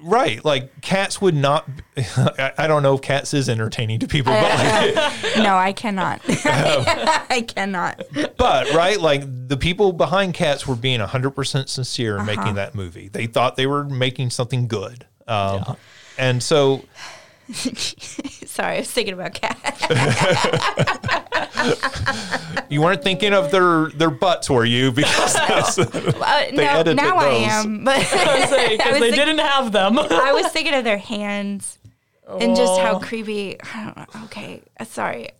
Right, 0.00 0.44
like 0.44 0.80
cats 0.80 1.20
would 1.20 1.34
not. 1.36 1.68
I 1.96 2.52
I 2.58 2.66
don't 2.66 2.82
know 2.82 2.94
if 2.94 3.02
cats 3.02 3.32
is 3.34 3.48
entertaining 3.48 4.00
to 4.00 4.08
people, 4.08 4.32
but 4.32 4.42
like, 4.42 5.36
no, 5.36 5.54
I 5.54 5.72
cannot. 5.72 6.20
I 6.26 7.44
cannot. 7.46 8.02
but 8.36 8.72
right, 8.72 9.00
like 9.00 9.22
the 9.46 9.56
people 9.56 9.92
behind 9.92 10.34
Cats 10.34 10.66
were 10.66 10.74
being 10.74 10.98
hundred 10.98 11.30
percent 11.32 11.68
sincere 11.68 12.18
in 12.18 12.26
making 12.26 12.54
that 12.54 12.74
movie. 12.74 13.08
They 13.08 13.26
thought 13.26 13.54
they 13.54 13.68
were 13.68 13.84
making 13.84 14.30
something 14.30 14.66
good, 14.66 15.06
um, 15.28 15.76
and 16.20 16.42
so 16.42 16.84
Sorry, 17.52 18.76
I 18.76 18.78
was 18.80 18.90
thinking 18.90 19.14
about 19.14 19.34
cats. 19.34 19.80
you 22.70 22.80
weren't 22.80 23.02
thinking 23.02 23.32
of 23.32 23.50
their 23.50 23.88
their 23.90 24.10
butts, 24.10 24.48
were 24.48 24.64
you? 24.64 24.92
Because 25.00 25.34
that's, 25.34 25.78
Uh, 25.78 26.50
no, 26.52 26.62
edited 26.62 26.96
now 26.96 27.16
I 27.16 27.28
am, 27.28 27.84
but 27.84 27.98
Because 27.98 28.52
I 28.52 28.76
they 28.76 28.76
was 28.92 29.00
think- 29.00 29.14
didn't 29.16 29.38
have 29.38 29.72
them. 29.72 29.98
I 29.98 30.32
was 30.32 30.46
thinking 30.52 30.74
of 30.74 30.84
their 30.84 30.98
hands 30.98 31.78
and 32.28 32.54
just 32.54 32.80
how 32.80 32.96
Oh. 32.96 33.00
creepy. 33.00 33.56
I 33.74 33.84
don't 33.84 33.96
know. 33.96 34.24
Okay, 34.26 34.62
uh, 34.78 34.84
sorry. 34.84 35.30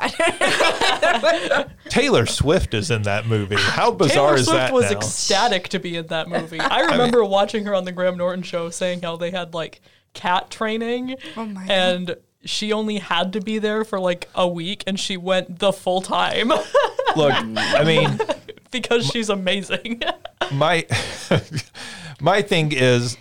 Taylor 1.88 2.26
Swift 2.26 2.74
is 2.74 2.90
in 2.90 3.02
that 3.02 3.26
movie. 3.26 3.56
How 3.56 3.92
bizarre 3.92 4.30
Taylor 4.30 4.34
is 4.38 4.46
Swift 4.46 4.58
that 4.58 4.72
was 4.72 4.90
now? 4.90 4.96
ecstatic 4.96 5.68
to 5.68 5.78
be 5.78 5.96
in 5.96 6.08
that 6.08 6.28
movie. 6.28 6.58
I 6.58 6.80
remember 6.86 7.24
watching 7.24 7.64
her 7.66 7.74
on 7.76 7.84
the 7.84 7.92
Graham 7.92 8.16
Norton 8.16 8.42
show 8.42 8.70
saying 8.70 9.02
how 9.02 9.16
they 9.16 9.30
had 9.30 9.54
like 9.54 9.80
cat 10.14 10.50
training 10.50 11.16
Oh 11.36 11.46
my 11.46 11.60
God. 11.66 11.70
and 11.70 12.16
she 12.44 12.72
only 12.72 12.98
had 12.98 13.32
to 13.34 13.40
be 13.40 13.58
there 13.58 13.84
for 13.84 14.00
like 14.00 14.28
a 14.34 14.48
week 14.48 14.82
and 14.86 14.98
she 14.98 15.16
went 15.16 15.58
the 15.58 15.72
full 15.72 16.00
time 16.02 16.48
Look, 17.16 17.32
I 17.34 17.82
mean, 17.84 18.18
because 18.70 19.04
she's 19.06 19.28
amazing. 19.30 20.00
my 20.52 20.86
my 22.20 22.42
thing 22.42 22.72
is 22.72 23.16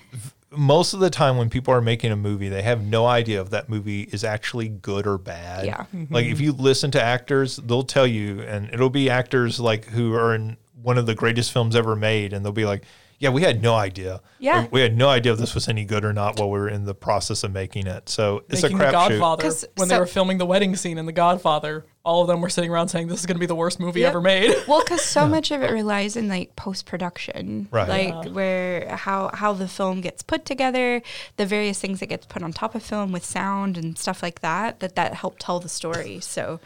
most 0.51 0.93
of 0.93 0.99
the 0.99 1.09
time 1.09 1.37
when 1.37 1.49
people 1.49 1.73
are 1.73 1.81
making 1.81 2.11
a 2.11 2.15
movie 2.15 2.49
they 2.49 2.61
have 2.63 2.81
no 2.83 3.05
idea 3.05 3.41
if 3.41 3.49
that 3.51 3.69
movie 3.69 4.01
is 4.03 4.23
actually 4.23 4.67
good 4.67 5.05
or 5.05 5.17
bad 5.17 5.65
Yeah. 5.65 5.85
like 6.09 6.25
mm-hmm. 6.25 6.31
if 6.31 6.41
you 6.41 6.51
listen 6.53 6.91
to 6.91 7.01
actors 7.01 7.57
they'll 7.57 7.83
tell 7.83 8.07
you 8.07 8.41
and 8.41 8.69
it'll 8.73 8.89
be 8.89 9.09
actors 9.09 9.59
like 9.59 9.85
who 9.85 10.13
are 10.15 10.33
in 10.33 10.57
one 10.81 10.97
of 10.97 11.05
the 11.05 11.13
greatest 11.15 11.51
films 11.51 11.75
ever 11.75 11.95
made 11.95 12.33
and 12.33 12.43
they'll 12.43 12.51
be 12.51 12.65
like 12.65 12.83
yeah, 13.20 13.30
we 13.30 13.41
had 13.43 13.61
no 13.61 13.76
idea. 13.76 14.22
Yeah. 14.39 14.67
we 14.72 14.80
had 14.82 14.95
no 14.97 15.09
idea 15.09 15.34
if 15.34 15.38
this 15.39 15.53
was 15.53 15.67
any 15.67 15.84
good 15.86 16.05
or 16.05 16.13
not 16.13 16.39
while 16.39 16.49
we 16.49 16.57
were 16.59 16.70
in 16.70 16.86
the 16.86 16.95
process 16.95 17.43
of 17.43 17.51
making 17.51 17.86
it. 17.88 18.07
So 18.09 18.43
it's 18.49 18.63
Making 18.63 18.78
a 18.78 18.80
The 18.80 18.86
crapshoot. 18.86 18.91
Godfather. 18.91 19.43
'Cause- 19.43 19.65
When 19.76 19.89
they 19.89 19.99
were 19.99 20.05
filming 20.05 20.38
the 20.38 20.45
wedding 20.45 20.76
scene 20.78 20.97
in 20.97 21.05
The 21.05 21.11
Godfather, 21.11 21.86
all 22.05 22.22
of 22.22 22.28
them 22.30 22.39
were 22.39 22.49
sitting 22.49 22.72
around 22.72 22.88
saying, 22.88 23.07
this 23.09 23.20
is 23.20 23.26
going 23.26 23.36
to 23.36 23.39
be 23.39 23.45
the 23.45 23.55
worst 23.55 23.78
movie 23.80 23.99
Yep. 23.99 24.09
ever 24.09 24.22
made. 24.22 24.55
Well, 24.67 24.80
because 24.82 25.01
so 25.03 25.28
much 25.28 25.51
of 25.51 25.61
it 25.61 25.72
relies 25.72 26.15
in 26.15 26.30
like 26.30 26.55
post 26.55 26.86
production, 26.86 27.67
Right. 27.72 27.89
Like 28.13 28.34
where 28.34 28.95
how 28.95 29.30
how 29.34 29.51
the 29.53 29.67
film 29.67 29.99
gets 30.01 30.24
put 30.24 30.45
together, 30.45 31.01
the 31.36 31.45
various 31.45 31.80
things 31.80 31.99
that 31.99 32.07
gets 32.07 32.26
put 32.26 32.41
on 32.41 32.53
top 32.53 32.74
of 32.74 32.82
film 32.84 33.11
with 33.11 33.26
sound 33.26 33.78
and 33.78 33.97
stuff 33.97 34.24
like 34.24 34.39
that. 34.39 34.80
That 34.80 34.95
that 34.95 35.15
help 35.15 35.36
tell 35.39 35.59
the 35.59 35.70
story. 35.70 36.20
So, 36.22 36.59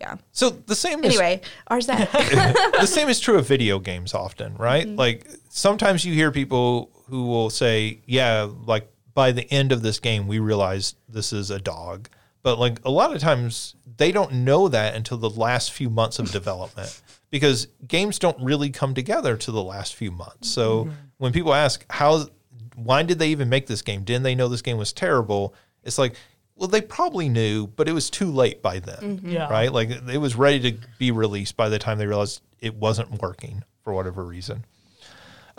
yeah. 0.00 0.16
So 0.32 0.50
the 0.50 0.74
same 0.74 1.04
is 1.04 1.14
Anyway, 1.14 1.42
ours 1.68 1.86
that 1.86 2.10
the 2.80 2.86
same 2.86 3.08
is 3.08 3.20
true 3.20 3.36
of 3.36 3.46
video 3.46 3.78
games 3.78 4.14
often, 4.14 4.56
right? 4.56 4.86
Mm-hmm. 4.86 4.96
Like 4.96 5.28
sometimes 5.50 6.04
you 6.04 6.14
hear 6.14 6.32
people 6.32 6.90
who 7.08 7.26
will 7.26 7.50
say, 7.50 8.00
"Yeah, 8.06 8.48
like 8.64 8.90
by 9.12 9.32
the 9.32 9.50
end 9.52 9.72
of 9.72 9.82
this 9.82 10.00
game, 10.00 10.26
we 10.26 10.38
realized 10.38 10.96
this 11.08 11.32
is 11.32 11.50
a 11.50 11.58
dog." 11.58 12.08
But 12.42 12.58
like 12.58 12.80
a 12.84 12.90
lot 12.90 13.14
of 13.14 13.20
times, 13.20 13.74
they 13.98 14.10
don't 14.10 14.32
know 14.32 14.68
that 14.68 14.94
until 14.94 15.18
the 15.18 15.28
last 15.28 15.72
few 15.72 15.90
months 15.90 16.18
of 16.18 16.32
development 16.32 17.02
because 17.30 17.68
games 17.86 18.18
don't 18.18 18.42
really 18.42 18.70
come 18.70 18.94
together 18.94 19.36
to 19.36 19.52
the 19.52 19.62
last 19.62 19.94
few 19.94 20.10
months. 20.10 20.48
So 20.48 20.84
mm-hmm. 20.84 20.94
when 21.18 21.32
people 21.32 21.52
ask, 21.52 21.84
"How? 21.90 22.26
Why 22.74 23.02
did 23.02 23.18
they 23.18 23.28
even 23.28 23.50
make 23.50 23.66
this 23.66 23.82
game? 23.82 24.02
Didn't 24.04 24.22
they 24.22 24.34
know 24.34 24.48
this 24.48 24.62
game 24.62 24.78
was 24.78 24.94
terrible?" 24.94 25.54
It's 25.82 25.98
like, 25.98 26.14
well, 26.60 26.68
they 26.68 26.82
probably 26.82 27.28
knew, 27.28 27.66
but 27.68 27.88
it 27.88 27.92
was 27.92 28.10
too 28.10 28.30
late 28.30 28.60
by 28.62 28.78
then 28.78 29.20
Yeah. 29.24 29.48
right? 29.48 29.72
Like 29.72 29.88
it 29.90 30.18
was 30.18 30.36
ready 30.36 30.72
to 30.72 30.78
be 30.98 31.10
released 31.10 31.56
by 31.56 31.68
the 31.70 31.78
time 31.78 31.96
they 31.98 32.06
realized 32.06 32.42
it 32.60 32.74
wasn't 32.76 33.20
working 33.22 33.64
for 33.82 33.94
whatever 33.94 34.22
reason. 34.24 34.66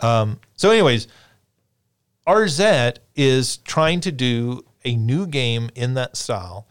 Um, 0.00 0.38
so, 0.54 0.70
anyways, 0.70 1.08
Arzette 2.26 2.98
is 3.16 3.56
trying 3.58 4.00
to 4.00 4.12
do 4.12 4.64
a 4.84 4.94
new 4.94 5.26
game 5.26 5.70
in 5.74 5.94
that 5.94 6.16
style, 6.16 6.66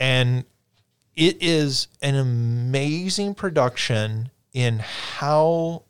and 0.00 0.44
it 1.14 1.40
is 1.40 1.86
an 2.02 2.16
amazing 2.16 3.34
production 3.34 4.30
in 4.52 4.80
how 4.80 5.84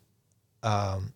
um, 0.63 1.13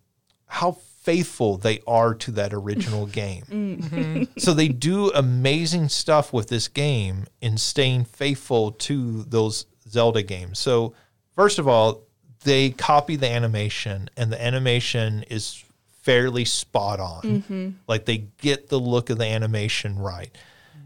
how 0.47 0.77
faithful 1.09 1.57
they 1.57 1.79
are 1.87 2.13
to 2.13 2.31
that 2.31 2.53
original 2.53 3.05
game. 3.23 3.43
Mm-hmm. 3.49 3.95
Mm-hmm. 3.95 4.39
So 4.39 4.53
they 4.53 4.67
do 4.67 5.09
amazing 5.11 5.89
stuff 5.89 6.31
with 6.31 6.49
this 6.49 6.67
game 6.67 7.25
in 7.41 7.57
staying 7.57 8.05
faithful 8.05 8.73
to 8.73 9.23
those 9.23 9.65
Zelda 9.87 10.21
games. 10.21 10.59
So 10.59 10.93
first 11.35 11.57
of 11.57 11.67
all, 11.67 12.03
they 12.43 12.69
copy 12.69 13.15
the 13.15 13.27
animation 13.27 14.09
and 14.15 14.31
the 14.31 14.41
animation 14.41 15.23
is 15.23 15.63
fairly 16.01 16.45
spot 16.45 16.99
on. 16.99 17.21
Mm-hmm. 17.23 17.69
Like 17.87 18.05
they 18.05 18.25
get 18.39 18.69
the 18.69 18.79
look 18.79 19.09
of 19.09 19.17
the 19.17 19.25
animation 19.25 19.97
right. 19.97 20.35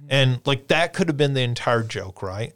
And 0.10 0.40
like 0.46 0.68
that 0.68 0.94
could 0.94 1.08
have 1.08 1.18
been 1.18 1.34
the 1.34 1.42
entire 1.42 1.84
joke, 1.84 2.22
right? 2.22 2.54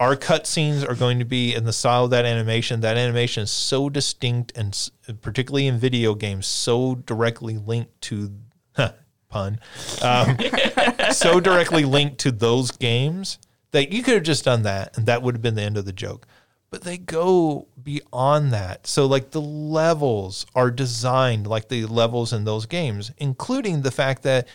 Our 0.00 0.16
cutscenes 0.16 0.88
are 0.88 0.94
going 0.94 1.18
to 1.20 1.24
be 1.24 1.54
in 1.54 1.64
the 1.64 1.72
style 1.72 2.04
of 2.04 2.10
that 2.10 2.24
animation. 2.24 2.80
That 2.80 2.96
animation 2.96 3.44
is 3.44 3.50
so 3.50 3.88
distinct 3.88 4.52
and 4.56 4.90
particularly 5.20 5.66
in 5.66 5.78
video 5.78 6.14
games, 6.14 6.46
so 6.46 6.96
directly 6.96 7.56
linked 7.56 8.00
to 8.02 8.32
pun, 9.28 9.60
um, 10.02 10.36
so 11.12 11.40
directly 11.40 11.84
linked 11.84 12.18
to 12.18 12.32
those 12.32 12.70
games 12.72 13.38
that 13.70 13.92
you 13.92 14.02
could 14.02 14.14
have 14.14 14.22
just 14.22 14.44
done 14.44 14.62
that 14.62 14.96
and 14.96 15.06
that 15.06 15.22
would 15.22 15.34
have 15.34 15.42
been 15.42 15.54
the 15.54 15.62
end 15.62 15.76
of 15.76 15.84
the 15.84 15.92
joke. 15.92 16.26
But 16.70 16.82
they 16.82 16.98
go 16.98 17.68
beyond 17.80 18.52
that. 18.52 18.88
So, 18.88 19.06
like, 19.06 19.30
the 19.30 19.40
levels 19.40 20.44
are 20.56 20.72
designed 20.72 21.46
like 21.46 21.68
the 21.68 21.86
levels 21.86 22.32
in 22.32 22.42
those 22.42 22.66
games, 22.66 23.12
including 23.18 23.82
the 23.82 23.92
fact 23.92 24.24
that 24.24 24.48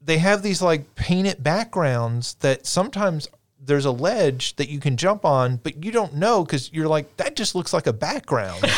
they 0.00 0.18
have 0.18 0.42
these 0.42 0.62
like 0.62 0.94
painted 0.94 1.42
backgrounds 1.42 2.34
that 2.40 2.66
sometimes 2.66 3.28
there's 3.62 3.84
a 3.84 3.90
ledge 3.90 4.56
that 4.56 4.68
you 4.68 4.80
can 4.80 4.96
jump 4.96 5.24
on, 5.24 5.56
but 5.56 5.84
you 5.84 5.92
don't 5.92 6.14
know 6.14 6.44
because 6.44 6.72
you're 6.72 6.88
like, 6.88 7.16
that 7.18 7.36
just 7.36 7.54
looks 7.54 7.72
like 7.72 7.86
a 7.86 7.92
background. 7.92 8.62
and 8.64 8.72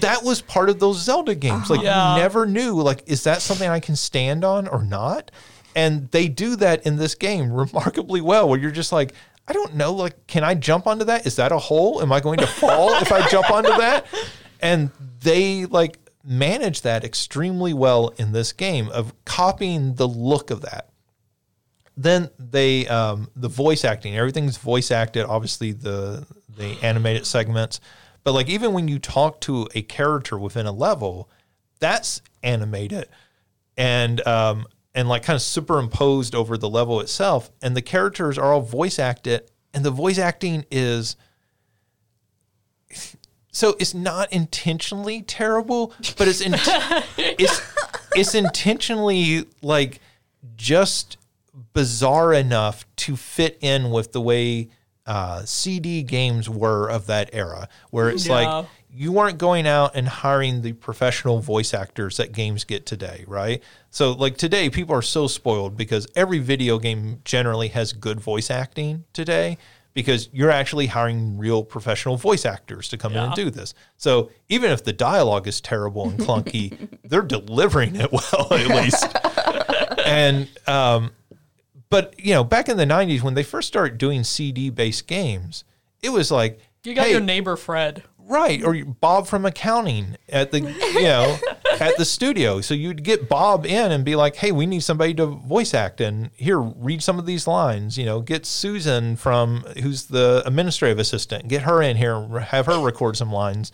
that 0.00 0.20
was 0.24 0.40
part 0.40 0.70
of 0.70 0.80
those 0.80 0.98
Zelda 0.98 1.34
games. 1.34 1.68
Like 1.70 1.82
Yeah. 1.82 1.94
you 1.94 2.00
uh-huh. 2.00 2.18
never 2.18 2.46
knew, 2.46 2.80
like, 2.80 3.02
is 3.06 3.24
that 3.24 3.42
something 3.42 3.68
I 3.68 3.80
can 3.80 3.94
stand 3.94 4.44
on 4.44 4.66
or 4.66 4.82
not? 4.82 5.30
And 5.76 6.10
they 6.10 6.28
do 6.28 6.56
that 6.56 6.86
in 6.86 6.96
this 6.96 7.14
game 7.14 7.52
remarkably 7.52 8.20
well, 8.20 8.48
where 8.48 8.58
you're 8.58 8.70
just 8.70 8.92
like, 8.92 9.12
I 9.46 9.52
don't 9.52 9.76
know, 9.76 9.92
like, 9.92 10.26
can 10.26 10.44
I 10.44 10.54
jump 10.54 10.86
onto 10.86 11.04
that? 11.06 11.26
Is 11.26 11.36
that 11.36 11.52
a 11.52 11.58
hole? 11.58 12.02
Am 12.02 12.12
I 12.12 12.20
going 12.20 12.38
to 12.38 12.46
fall 12.46 12.94
if 13.00 13.12
I 13.12 13.26
jump 13.28 13.50
onto 13.50 13.70
that? 13.70 14.06
And 14.60 14.90
they 15.20 15.66
like 15.66 15.98
manage 16.24 16.82
that 16.82 17.04
extremely 17.04 17.72
well 17.72 18.08
in 18.18 18.32
this 18.32 18.52
game 18.52 18.88
of 18.90 19.14
copying 19.24 19.94
the 19.94 20.06
look 20.06 20.50
of 20.50 20.60
that 20.62 20.87
then 21.98 22.30
they 22.38 22.86
um, 22.86 23.28
the 23.34 23.48
voice 23.48 23.84
acting 23.84 24.16
everything's 24.16 24.56
voice 24.56 24.90
acted 24.90 25.26
obviously 25.26 25.72
the 25.72 26.26
the 26.56 26.76
animated 26.82 27.26
segments. 27.26 27.80
But 28.24 28.32
like 28.32 28.48
even 28.48 28.72
when 28.72 28.88
you 28.88 28.98
talk 28.98 29.40
to 29.42 29.68
a 29.74 29.82
character 29.82 30.38
within 30.38 30.66
a 30.66 30.72
level 30.72 31.28
that's 31.80 32.22
animated. 32.42 33.08
And 33.76 34.26
um 34.26 34.66
and 34.94 35.08
like 35.08 35.22
kind 35.22 35.36
of 35.36 35.42
superimposed 35.42 36.34
over 36.34 36.56
the 36.56 36.68
level 36.68 37.00
itself. 37.00 37.50
And 37.62 37.76
the 37.76 37.82
characters 37.82 38.38
are 38.38 38.52
all 38.52 38.60
voice 38.60 38.98
acted 38.98 39.50
and 39.74 39.84
the 39.84 39.90
voice 39.90 40.18
acting 40.18 40.64
is 40.70 41.16
so 43.52 43.76
it's 43.78 43.92
not 43.92 44.32
intentionally 44.32 45.22
terrible 45.22 45.92
but 46.16 46.26
it's 46.26 46.40
in, 46.46 46.54
it's 47.16 47.60
it's 48.14 48.34
intentionally 48.34 49.44
like 49.62 50.00
just 50.56 51.17
bizarre 51.72 52.32
enough 52.32 52.84
to 52.96 53.16
fit 53.16 53.58
in 53.60 53.90
with 53.90 54.12
the 54.12 54.20
way 54.20 54.68
uh, 55.06 55.42
CD 55.44 56.02
games 56.02 56.50
were 56.50 56.88
of 56.90 57.06
that 57.06 57.30
era, 57.32 57.68
where 57.90 58.10
it's 58.10 58.26
Yeah. 58.26 58.34
like 58.34 58.66
you 58.90 59.10
weren't 59.12 59.38
going 59.38 59.66
out 59.66 59.92
and 59.94 60.06
hiring 60.08 60.60
the 60.62 60.72
professional 60.74 61.40
voice 61.40 61.72
actors 61.72 62.18
that 62.18 62.32
games 62.32 62.64
get 62.64 62.84
today, 62.84 63.24
right? 63.26 63.62
So, 63.90 64.12
like 64.12 64.36
today, 64.36 64.68
people 64.68 64.94
are 64.94 65.00
so 65.02 65.26
spoiled 65.26 65.76
because 65.76 66.06
every 66.14 66.38
video 66.40 66.78
game 66.78 67.20
generally 67.24 67.68
has 67.68 67.92
good 67.94 68.20
voice 68.20 68.50
acting 68.50 69.04
today 69.14 69.56
because 69.94 70.28
you're 70.32 70.50
actually 70.50 70.86
hiring 70.86 71.38
real 71.38 71.64
professional 71.64 72.16
voice 72.18 72.44
actors 72.44 72.88
to 72.90 72.96
come 72.98 73.12
in 73.12 73.18
and 73.18 73.34
do 73.34 73.50
this. 73.50 73.72
So, 73.96 74.30
even 74.50 74.70
if 74.70 74.84
the 74.84 74.92
dialogue 74.92 75.48
is 75.48 75.60
terrible 75.62 76.08
and 76.10 76.18
clunky, 76.18 76.88
they're 77.04 77.22
delivering 77.22 77.96
it 77.96 78.12
well 78.12 78.48
at 78.50 78.66
least 78.68 79.06
and 80.06 80.48
um, 80.66 81.12
but 81.90 82.14
you 82.18 82.34
know, 82.34 82.44
back 82.44 82.68
in 82.68 82.76
the 82.76 82.84
'90s 82.84 83.22
when 83.22 83.34
they 83.34 83.42
first 83.42 83.68
started 83.68 83.98
doing 83.98 84.24
CD-based 84.24 85.06
games, 85.06 85.64
it 86.02 86.10
was 86.10 86.30
like 86.30 86.60
You 86.84 86.94
got 86.94 87.06
hey, 87.06 87.12
your 87.12 87.20
neighbor 87.20 87.56
Fred. 87.56 88.02
right, 88.18 88.62
or 88.62 88.74
Bob 88.84 89.26
from 89.26 89.44
accounting 89.46 90.16
at 90.28 90.50
the 90.50 90.60
you 90.60 91.02
know 91.02 91.38
at 91.80 91.96
the 91.96 92.04
studio. 92.04 92.60
So 92.60 92.74
you'd 92.74 93.04
get 93.04 93.28
Bob 93.28 93.64
in 93.64 93.92
and 93.92 94.04
be 94.04 94.16
like, 94.16 94.36
"Hey, 94.36 94.52
we 94.52 94.66
need 94.66 94.82
somebody 94.82 95.14
to 95.14 95.26
voice 95.26 95.74
act, 95.74 96.00
and 96.00 96.30
here, 96.34 96.60
read 96.60 97.02
some 97.02 97.18
of 97.18 97.26
these 97.26 97.46
lines." 97.46 97.96
You 97.96 98.04
know, 98.04 98.20
get 98.20 98.44
Susan 98.46 99.16
from 99.16 99.64
who's 99.82 100.06
the 100.06 100.42
administrative 100.44 100.98
assistant, 100.98 101.48
get 101.48 101.62
her 101.62 101.80
in 101.82 101.96
here, 101.96 102.14
and 102.16 102.38
have 102.38 102.66
her 102.66 102.78
record 102.80 103.16
some 103.16 103.32
lines. 103.32 103.72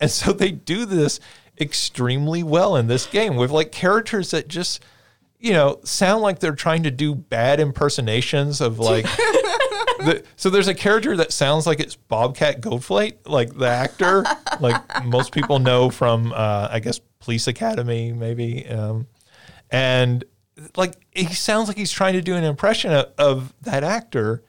And 0.00 0.10
so 0.10 0.32
they 0.32 0.50
do 0.52 0.84
this 0.84 1.18
extremely 1.60 2.42
well 2.44 2.76
in 2.76 2.86
this 2.86 3.06
game 3.06 3.34
with 3.34 3.50
like 3.50 3.72
characters 3.72 4.30
that 4.30 4.46
just, 4.46 4.80
you 5.38 5.52
know, 5.52 5.80
sound 5.84 6.22
like 6.22 6.38
they're 6.40 6.54
trying 6.54 6.82
to 6.84 6.90
do 6.90 7.14
bad 7.14 7.60
impersonations 7.60 8.60
of 8.60 8.78
like. 8.78 9.04
the, 9.98 10.24
so 10.36 10.50
there's 10.50 10.68
a 10.68 10.74
character 10.74 11.16
that 11.16 11.32
sounds 11.32 11.66
like 11.66 11.80
it's 11.80 11.96
Bobcat 11.96 12.60
Goldthwait, 12.60 13.18
like 13.26 13.56
the 13.56 13.68
actor, 13.68 14.24
like 14.60 15.04
most 15.04 15.32
people 15.32 15.58
know 15.58 15.90
from, 15.90 16.32
uh, 16.32 16.68
I 16.70 16.80
guess, 16.80 17.00
Police 17.20 17.46
Academy, 17.48 18.12
maybe. 18.12 18.66
Um, 18.68 19.06
and 19.70 20.24
like 20.76 20.94
he 21.12 21.26
sounds 21.34 21.68
like 21.68 21.76
he's 21.76 21.92
trying 21.92 22.14
to 22.14 22.22
do 22.22 22.34
an 22.34 22.44
impression 22.44 22.92
of, 22.92 23.06
of 23.18 23.54
that 23.62 23.84
actor, 23.84 24.42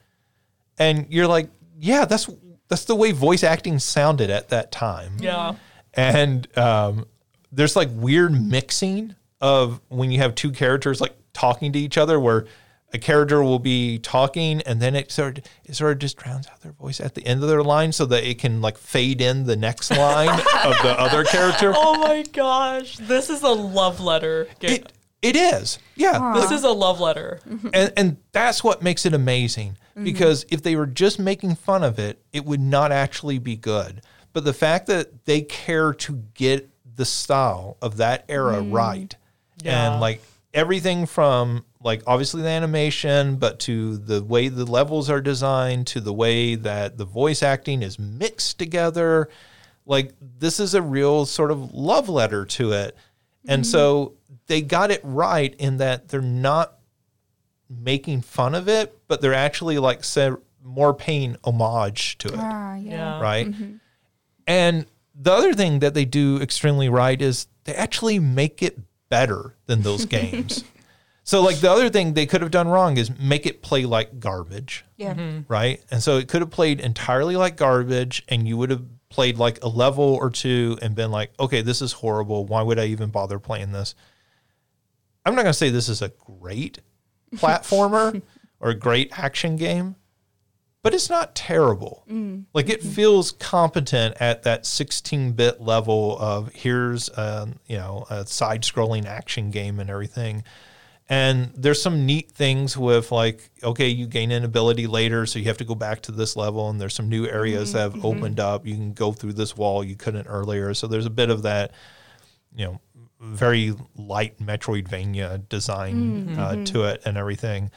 and 0.78 1.06
you're 1.10 1.26
like, 1.28 1.48
yeah, 1.78 2.04
that's 2.04 2.28
that's 2.68 2.84
the 2.84 2.94
way 2.96 3.12
voice 3.12 3.42
acting 3.44 3.78
sounded 3.80 4.30
at 4.30 4.48
that 4.50 4.70
time 4.70 5.14
Yeah. 5.18 5.54
and 5.94 6.46
um, 6.56 7.06
there's 7.50 7.74
like 7.74 7.88
weird 7.92 8.32
mixing 8.32 9.16
of 9.40 9.80
when 9.88 10.10
you 10.10 10.18
have 10.18 10.34
two 10.34 10.50
characters 10.52 11.00
like 11.00 11.16
talking 11.32 11.72
to 11.72 11.78
each 11.78 11.96
other 11.96 12.20
where 12.20 12.46
a 12.92 12.98
character 12.98 13.42
will 13.42 13.58
be 13.58 13.98
talking 13.98 14.60
and 14.62 14.82
then 14.82 14.96
it 14.96 15.12
sort 15.12 15.38
of, 15.38 15.44
it 15.64 15.74
sort 15.76 15.92
of 15.92 15.98
just 15.98 16.16
drowns 16.16 16.46
out 16.48 16.60
their 16.60 16.72
voice 16.72 17.00
at 17.00 17.14
the 17.14 17.24
end 17.24 17.42
of 17.42 17.48
their 17.48 17.62
line 17.62 17.92
so 17.92 18.04
that 18.06 18.28
it 18.28 18.38
can 18.38 18.60
like 18.60 18.76
fade 18.76 19.20
in 19.20 19.44
the 19.44 19.56
next 19.56 19.90
line 19.90 20.28
of 20.28 20.74
the 20.82 20.94
other 20.98 21.24
character 21.24 21.72
Oh 21.76 21.98
my 22.00 22.22
gosh. 22.22 22.96
This 22.96 23.30
is 23.30 23.42
a 23.42 23.48
love 23.48 24.00
letter. 24.00 24.48
It, 24.60 24.92
it 25.22 25.36
is 25.36 25.78
yeah 25.96 26.32
this 26.34 26.50
is 26.50 26.64
a 26.64 26.70
love 26.70 27.00
letter. 27.00 27.40
and, 27.72 27.92
and 27.96 28.16
that's 28.32 28.64
what 28.64 28.82
makes 28.82 29.06
it 29.06 29.14
amazing 29.14 29.76
mm-hmm. 29.90 30.04
because 30.04 30.44
if 30.50 30.62
they 30.62 30.74
were 30.76 30.86
just 30.86 31.18
making 31.18 31.54
fun 31.54 31.84
of 31.84 31.98
it, 31.98 32.22
it 32.32 32.44
would 32.44 32.60
not 32.60 32.90
actually 32.92 33.38
be 33.38 33.56
good. 33.56 34.02
but 34.32 34.44
the 34.44 34.52
fact 34.52 34.88
that 34.88 35.24
they 35.26 35.42
care 35.42 35.94
to 35.94 36.24
get 36.34 36.68
the 36.96 37.04
style 37.04 37.76
of 37.80 37.96
that 37.96 38.24
era 38.28 38.56
mm. 38.56 38.72
right, 38.72 39.16
Yeah. 39.64 39.92
and 39.92 40.00
like 40.00 40.22
everything 40.52 41.06
from 41.06 41.64
like 41.82 42.02
obviously 42.06 42.42
the 42.42 42.48
animation, 42.48 43.36
but 43.36 43.58
to 43.60 43.96
the 43.96 44.22
way 44.22 44.48
the 44.48 44.64
levels 44.66 45.08
are 45.08 45.20
designed, 45.20 45.86
to 45.88 46.00
the 46.00 46.12
way 46.12 46.54
that 46.56 46.98
the 46.98 47.04
voice 47.04 47.42
acting 47.42 47.82
is 47.82 47.98
mixed 47.98 48.58
together, 48.58 49.28
like 49.86 50.12
this 50.20 50.60
is 50.60 50.74
a 50.74 50.82
real 50.82 51.24
sort 51.26 51.50
of 51.50 51.72
love 51.72 52.08
letter 52.08 52.44
to 52.44 52.72
it. 52.72 52.96
And 53.48 53.66
so 53.66 54.14
they 54.48 54.60
got 54.60 54.90
it 54.90 55.00
right 55.02 55.54
in 55.58 55.78
that 55.78 56.08
they're 56.08 56.20
not 56.20 56.74
making 57.70 58.20
fun 58.20 58.54
of 58.54 58.68
it, 58.68 58.98
but 59.08 59.20
they're 59.20 59.32
actually 59.34 59.78
like 59.78 60.04
say, 60.04 60.30
more 60.62 60.92
paying 60.92 61.36
homage 61.44 62.18
to 62.18 62.28
it, 62.28 62.34
Ah, 62.36 62.74
yeah. 62.76 62.90
Yeah. 62.90 63.20
right? 63.20 63.54
And 64.46 64.86
the 65.14 65.32
other 65.32 65.54
thing 65.54 65.78
that 65.78 65.94
they 65.94 66.04
do 66.04 66.38
extremely 66.40 66.88
right 66.90 67.20
is 67.20 67.46
they 67.64 67.74
actually 67.74 68.18
make 68.18 68.62
it 68.62 68.78
better 69.10 69.56
than 69.66 69.82
those 69.82 70.04
games. 70.18 70.64
So 71.24 71.42
like 71.42 71.56
the 71.56 71.70
other 71.70 71.90
thing 71.90 72.14
they 72.14 72.24
could 72.26 72.40
have 72.40 72.50
done 72.50 72.66
wrong 72.66 72.96
is 72.96 73.10
make 73.18 73.44
it 73.46 73.60
play 73.62 73.84
like 73.84 74.18
garbage 74.18 74.84
Yeah. 74.96 75.14
Mm-hmm. 75.14 75.52
right? 75.52 75.82
And 75.90 76.02
so 76.02 76.16
it 76.16 76.26
could 76.28 76.40
have 76.40 76.50
played 76.50 76.80
entirely 76.80 77.36
like 77.36 77.56
garbage, 77.56 78.24
and 78.28 78.48
you 78.48 78.56
would 78.56 78.70
have 78.70 78.82
played 79.10 79.36
like 79.38 79.62
a 79.62 79.68
level 79.68 80.04
or 80.04 80.30
two 80.30 80.78
and 80.80 80.94
been 80.94 81.10
like, 81.10 81.32
okay, 81.38 81.60
this 81.62 81.82
is 81.82 81.92
horrible. 81.92 82.46
Why 82.46 82.62
would 82.62 82.78
I 82.78 82.86
even 82.86 83.10
bother 83.10 83.38
playing 83.38 83.72
this? 83.72 83.94
I'm 85.26 85.34
not 85.34 85.42
going 85.42 85.52
to 85.52 85.58
say 85.58 85.68
this 85.68 85.88
is 85.90 86.00
a 86.00 86.08
great 86.08 86.78
platformer 87.34 88.22
or 88.60 88.70
a 88.70 88.74
great 88.74 89.16
action 89.18 89.56
game, 89.56 89.96
but 90.82 90.94
it's 90.94 91.10
not 91.10 91.34
terrible. 91.34 92.04
Mm. 92.10 92.44
Like 92.54 92.70
it 92.70 92.82
feels 92.82 93.32
competent 93.32 94.16
at 94.20 94.44
that 94.44 94.64
16-bit 94.64 95.60
level 95.60 96.18
of 96.18 96.52
here's 96.52 97.10
um, 97.18 97.58
you 97.66 97.76
know 97.76 98.06
a 98.10 98.26
side-scrolling 98.26 99.06
action 99.06 99.50
game 99.50 99.78
and 99.78 99.90
everything. 99.90 100.42
And 101.08 101.50
there's 101.56 101.82
some 101.82 102.06
neat 102.06 102.30
things 102.30 102.78
with 102.78 103.10
like, 103.10 103.50
okay, 103.64 103.88
you 103.88 104.06
gain 104.06 104.30
an 104.30 104.44
ability 104.44 104.86
later, 104.86 105.26
so 105.26 105.40
you 105.40 105.46
have 105.46 105.58
to 105.58 105.64
go 105.64 105.74
back 105.74 106.02
to 106.02 106.12
this 106.12 106.36
level, 106.36 106.70
and 106.70 106.80
there's 106.80 106.94
some 106.94 107.08
new 107.08 107.26
areas 107.26 107.70
mm-hmm. 107.70 107.78
that 107.78 107.82
have 107.82 107.94
mm-hmm. 107.94 108.06
opened 108.06 108.38
up. 108.38 108.64
You 108.64 108.76
can 108.76 108.92
go 108.92 109.10
through 109.10 109.32
this 109.32 109.56
wall 109.56 109.82
you 109.82 109.96
couldn't 109.96 110.28
earlier. 110.28 110.72
So 110.72 110.86
there's 110.86 111.06
a 111.06 111.10
bit 111.10 111.28
of 111.28 111.42
that, 111.42 111.72
you 112.54 112.64
know, 112.64 112.80
very 113.20 113.74
light 113.96 114.38
Metroidvania 114.38 115.48
design 115.48 116.28
mm-hmm. 116.28 116.40
uh, 116.40 116.64
to 116.66 116.84
it 116.84 117.02
and 117.04 117.18
everything. 117.18 117.72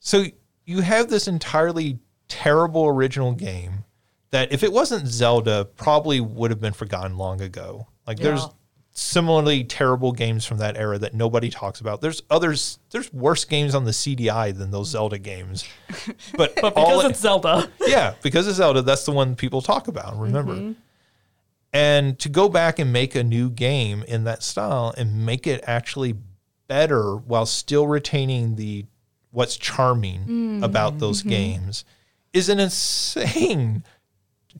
So 0.00 0.24
you 0.64 0.80
have 0.80 1.08
this 1.08 1.28
entirely 1.28 2.00
terrible 2.28 2.86
original 2.86 3.32
game 3.32 3.84
that 4.30 4.52
if 4.52 4.62
it 4.62 4.72
wasn't 4.72 5.06
Zelda, 5.06 5.64
probably 5.76 6.20
would 6.20 6.50
have 6.50 6.60
been 6.60 6.72
forgotten 6.72 7.16
long 7.16 7.40
ago. 7.40 7.88
Like 8.06 8.18
there's 8.18 8.46
similarly 8.98 9.62
terrible 9.62 10.10
games 10.10 10.44
from 10.44 10.58
that 10.58 10.76
era 10.76 10.98
that 10.98 11.14
nobody 11.14 11.48
talks 11.50 11.80
about. 11.80 12.00
There's 12.00 12.22
others 12.30 12.78
there's 12.90 13.12
worse 13.12 13.44
games 13.44 13.74
on 13.74 13.84
the 13.84 13.92
CDI 13.92 14.56
than 14.56 14.70
those 14.70 14.88
Zelda 14.88 15.18
games. 15.18 15.64
But, 16.36 16.54
But 16.60 16.74
because 16.74 17.04
it- 17.04 17.10
it's 17.10 17.20
Zelda, 17.20 17.70
yeah, 17.86 18.14
because 18.22 18.46
of 18.48 18.54
Zelda, 18.54 18.82
that's 18.82 19.04
the 19.04 19.12
one 19.12 19.36
people 19.36 19.62
talk 19.62 19.88
about 19.88 20.12
and 20.12 20.22
remember. 20.22 20.54
Mm-hmm. 20.54 20.72
And 21.72 22.18
to 22.20 22.28
go 22.30 22.48
back 22.48 22.78
and 22.78 22.92
make 22.92 23.14
a 23.14 23.22
new 23.22 23.50
game 23.50 24.02
in 24.08 24.24
that 24.24 24.42
style 24.42 24.94
and 24.96 25.26
make 25.26 25.46
it 25.46 25.62
actually 25.66 26.14
better 26.66 27.16
while 27.16 27.46
still 27.46 27.86
retaining 27.86 28.56
the 28.56 28.86
what's 29.30 29.56
charming 29.56 30.24
mm. 30.24 30.62
about 30.64 30.98
those 30.98 31.20
mm-hmm. 31.20 31.28
games 31.28 31.84
is 32.32 32.48
an 32.48 32.60
insane 32.60 33.84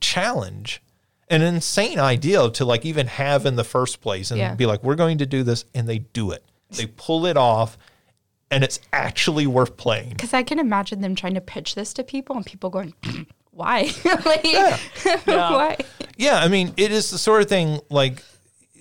challenge. 0.01 0.83
An 1.31 1.43
insane 1.43 1.99
idea 1.99 2.51
to 2.51 2.65
like 2.65 2.87
even 2.87 3.07
have 3.07 3.45
in 3.45 3.57
the 3.57 3.65
first 3.65 4.01
place 4.01 4.31
and 4.31 4.39
Yeah. 4.39 4.55
be 4.55 4.65
like, 4.67 4.83
we're 4.83 4.95
going 4.95 5.19
to 5.19 5.27
do 5.27 5.43
this, 5.43 5.65
and 5.75 5.87
they 5.89 5.99
do 5.99 6.31
it. 6.31 6.43
They 6.71 6.87
pull 6.87 7.27
it 7.27 7.37
off, 7.37 7.77
and 8.51 8.65
it's 8.65 8.81
actually 8.93 9.47
worth 9.47 9.77
playing. 9.77 10.11
Because 10.11 10.33
I 10.33 10.43
can 10.43 10.59
imagine 10.59 11.01
them 11.03 11.15
trying 11.15 11.35
to 11.35 11.41
pitch 11.43 11.75
this 11.75 11.93
to 11.95 12.05
people 12.05 12.37
and 12.37 12.47
people 12.47 12.71
going, 12.71 12.95
why? 13.51 13.91
like, 14.25 14.45
Yeah. 14.45 14.79
why? 15.27 15.77
Yeah, 16.17 16.39
I 16.39 16.49
mean, 16.49 16.73
it 16.79 16.91
is 16.93 17.11
the 17.11 17.19
sort 17.19 17.43
of 17.43 17.49
thing 17.49 17.81
like 17.91 18.15
if 18.19 18.38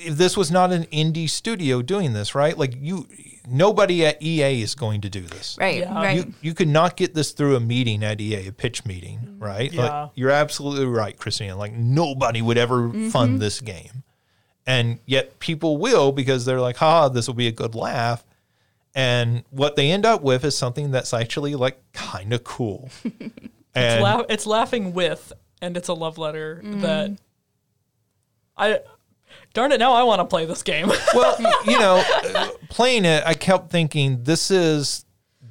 this 0.10 0.38
was 0.38 0.52
not 0.52 0.72
an 0.72 0.84
indie 0.86 1.30
studio 1.30 1.82
doing 1.82 2.14
this, 2.14 2.36
right? 2.36 2.58
Like 2.58 2.74
you 2.80 3.08
nobody 3.48 4.06
at 4.06 4.22
EA 4.22 4.62
is 4.62 4.76
going 4.76 5.02
to 5.02 5.10
do 5.10 5.22
this. 5.22 5.58
Right, 5.60 5.80
Yeah. 5.80 5.94
right. 5.94 6.18
You 6.18 6.34
you 6.42 6.54
could 6.54 6.68
not 6.68 6.98
get 6.98 7.14
this 7.14 7.32
through 7.32 7.56
a 7.56 7.60
meeting 7.60 8.04
at 8.04 8.22
EA, 8.22 8.48
a 8.48 8.52
pitch 8.52 8.86
meeting, 8.86 9.20
mm-hmm. 9.20 9.44
right? 9.44 9.74
Like, 9.74 9.90
Yeah. 9.90 10.10
you're 10.16 10.32
absolutely 10.32 10.86
right, 10.86 11.18
Christina. 11.18 11.56
Like 11.56 11.74
nobody 11.74 12.42
would 12.42 12.58
ever 12.58 12.90
mm-hmm. 12.90 13.10
fund 13.10 13.40
this 13.40 13.62
game. 13.62 14.04
And 14.66 15.00
yet 15.06 15.40
people 15.40 15.78
will 15.78 16.12
because 16.12 16.46
they're 16.46 16.60
like, 16.60 16.78
ha, 16.78 17.08
this 17.08 17.28
will 17.28 17.36
be 17.36 17.48
a 17.48 17.52
good 17.54 17.74
laugh. 17.74 18.26
And 18.94 19.44
what 19.52 19.76
they 19.76 19.92
end 19.92 20.06
up 20.06 20.22
with 20.22 20.44
is 20.44 20.58
something 20.58 20.92
that's 20.92 21.14
actually 21.14 21.56
like 21.56 21.80
kind 21.94 22.34
of 22.34 22.44
cool. 22.44 22.90
it's, 23.04 23.32
and 23.76 24.26
it's 24.28 24.46
laughing 24.46 24.94
with, 24.94 25.32
and 25.62 25.78
it's 25.78 25.88
a 25.88 25.94
love 25.94 26.18
letter 26.18 26.62
mm-hmm. 26.64 26.82
that 26.82 27.18
I. 28.58 28.80
Darn 29.58 29.72
it! 29.72 29.80
Now 29.80 29.94
I 29.94 30.04
want 30.04 30.20
to 30.20 30.26
play 30.26 30.46
this 30.46 30.62
game. 30.62 30.88
well, 31.16 31.36
you 31.66 31.80
know, 31.80 32.04
uh, 32.36 32.48
playing 32.70 33.06
it, 33.06 33.24
I 33.26 33.34
kept 33.34 33.72
thinking 33.72 34.22
this 34.24 34.52
is 34.52 35.04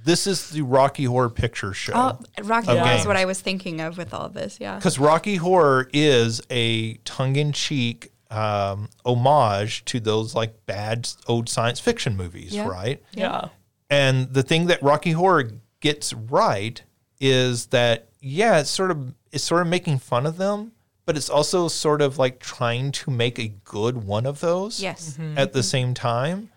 this 0.05 0.29
is 0.29 0.51
the 0.51 0.63
Rocky 0.63 1.03
Horror 1.03 1.29
Picture 1.29 1.75
Show 1.75 1.93
Oh, 1.93 2.19
Rocky 2.45 2.69
Of 2.71 2.79
Horror 2.79 2.93
is 2.93 3.05
what 3.05 3.17
I 3.17 3.25
was 3.25 3.41
thinking 3.41 3.81
of 3.81 3.99
with 3.99 4.15
all 4.15 4.29
this. 4.29 4.59
Yeah. 4.61 4.77
because 4.77 5.01
Rocky 5.01 5.35
Horror 5.35 5.91
is 5.93 6.41
a 6.51 6.95
tongue-in-cheek 6.99 8.13
um, 8.31 8.91
homage 9.05 9.85
to 9.87 9.99
those 9.99 10.37
like 10.37 10.65
bad 10.67 11.09
old 11.27 11.49
science 11.49 11.81
fiction 11.81 12.17
movies, 12.17 12.55
Yeah. 12.55 12.69
right? 12.69 13.03
yeah. 13.13 13.49
And 13.91 14.33
the 14.33 14.45
thing 14.45 14.67
that 14.67 14.81
Rocky 14.85 15.11
Horror 15.11 15.51
gets 15.81 16.13
right 16.13 16.81
is 17.21 17.67
that 17.67 18.07
yeah, 18.21 18.61
it's 18.61 18.71
sort 18.71 18.93
of 18.93 19.15
it's 19.33 19.43
sort 19.43 19.63
of 19.63 19.67
making 19.67 19.99
fun 19.99 20.27
of 20.27 20.37
them, 20.37 20.71
but 21.07 21.17
it's 21.17 21.31
also 21.31 21.69
sort 21.69 22.03
of 22.03 22.19
like 22.19 22.41
trying 22.41 22.93
to 22.93 23.11
make 23.11 23.39
a 23.39 23.49
good 23.65 24.05
one 24.05 24.27
of 24.27 24.41
those. 24.41 24.83
Yes. 24.83 25.17
Mm-hmm. 25.19 25.39
at 25.39 25.53
the 25.53 25.61
mm-hmm. 25.61 25.65
same 25.65 25.95
time. 25.95 26.51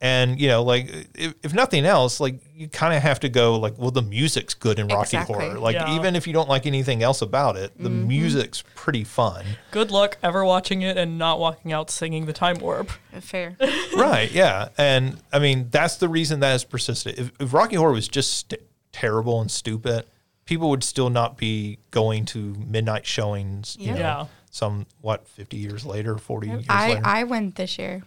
And 0.00 0.38
you 0.38 0.48
know, 0.48 0.62
like 0.62 0.90
if, 1.14 1.34
if 1.42 1.54
nothing 1.54 1.86
else, 1.86 2.20
like 2.20 2.38
you 2.54 2.68
kind 2.68 2.92
of 2.92 3.02
have 3.02 3.20
to 3.20 3.30
go 3.30 3.58
like, 3.58 3.78
well, 3.78 3.90
the 3.90 4.02
music's 4.02 4.52
good 4.52 4.78
in 4.78 4.88
Rocky 4.88 5.16
Exactly. 5.16 5.46
Horror. 5.46 5.58
Like 5.58 5.76
Yeah. 5.76 5.96
even 5.96 6.14
if 6.14 6.26
you 6.26 6.34
don't 6.34 6.48
like 6.48 6.66
anything 6.66 7.02
else 7.02 7.22
about 7.22 7.56
it, 7.56 7.72
the 7.78 7.88
mm-hmm. 7.88 8.08
music's 8.08 8.62
pretty 8.74 9.04
fun. 9.04 9.46
Good 9.70 9.90
luck 9.90 10.18
ever 10.22 10.44
watching 10.44 10.82
it 10.82 10.98
and 10.98 11.16
not 11.16 11.40
walking 11.40 11.72
out 11.72 11.90
singing 11.90 12.26
the 12.26 12.34
time 12.34 12.58
warp. 12.58 12.90
Uh, 13.16 13.20
fair. 13.20 13.56
right? 13.96 14.30
Yeah. 14.30 14.68
And 14.76 15.22
I 15.32 15.38
mean, 15.38 15.68
that's 15.70 15.96
the 15.96 16.10
reason 16.10 16.40
that 16.40 16.50
has 16.50 16.64
persisted. 16.64 17.18
If, 17.18 17.32
if 17.40 17.54
Rocky 17.54 17.76
Horror 17.76 17.92
was 17.92 18.06
just 18.06 18.50
st- 18.50 18.60
terrible 18.92 19.40
and 19.40 19.50
stupid, 19.50 20.04
people 20.44 20.70
would 20.70 20.84
still 20.84 21.10
not 21.10 21.36
be 21.36 21.78
going 21.90 22.24
to 22.26 22.54
midnight 22.66 23.06
showings. 23.06 23.76
You 23.78 23.88
Yeah. 23.88 23.94
know, 23.94 23.98
Yeah. 24.00 24.26
some 24.50 24.86
what 25.00 25.26
fifty 25.28 25.56
years 25.56 25.84
later, 25.84 26.18
forty 26.18 26.48
years 26.48 26.64
I, 26.68 26.88
later. 26.90 27.02
I 27.04 27.24
went 27.24 27.56
this 27.56 27.78
year. 27.78 28.02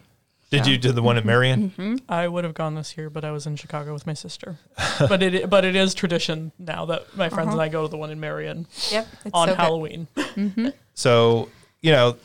Did 0.50 0.66
you 0.66 0.78
do 0.78 0.94
the 0.94 1.02
one 1.02 1.18
at 1.18 1.26
Marion? 1.26 1.72
Mm-hmm. 1.72 1.96
I 2.08 2.26
would 2.26 2.46
have 2.46 2.54
gone 2.54 2.76
this 2.76 2.96
year, 2.96 3.10
but 3.10 3.26
I 3.26 3.32
was 3.32 3.46
in 3.46 3.58
Chicago 3.58 3.92
with 3.92 4.08
my 4.08 4.14
sister. 4.14 4.56
but 5.00 5.22
it 5.22 5.50
but 5.50 5.66
it 5.66 5.76
is 5.76 5.94
tradition 5.94 6.54
now 6.58 6.86
that 6.86 7.18
my 7.18 7.28
friends 7.28 7.50
and 7.50 7.60
uh-huh. 7.60 7.64
I 7.64 7.70
go 7.70 7.82
to 7.84 7.90
the 7.90 7.98
one 7.98 8.12
in 8.12 8.20
Marion 8.22 8.66
Yep. 8.90 9.08
It's 9.26 9.34
on 9.34 9.50
so 9.50 9.54
good. 9.54 9.60
Halloween. 9.62 10.08
Mm-hmm. 10.16 10.70
So, 10.94 11.50
you 11.82 11.92
know, 11.92 12.16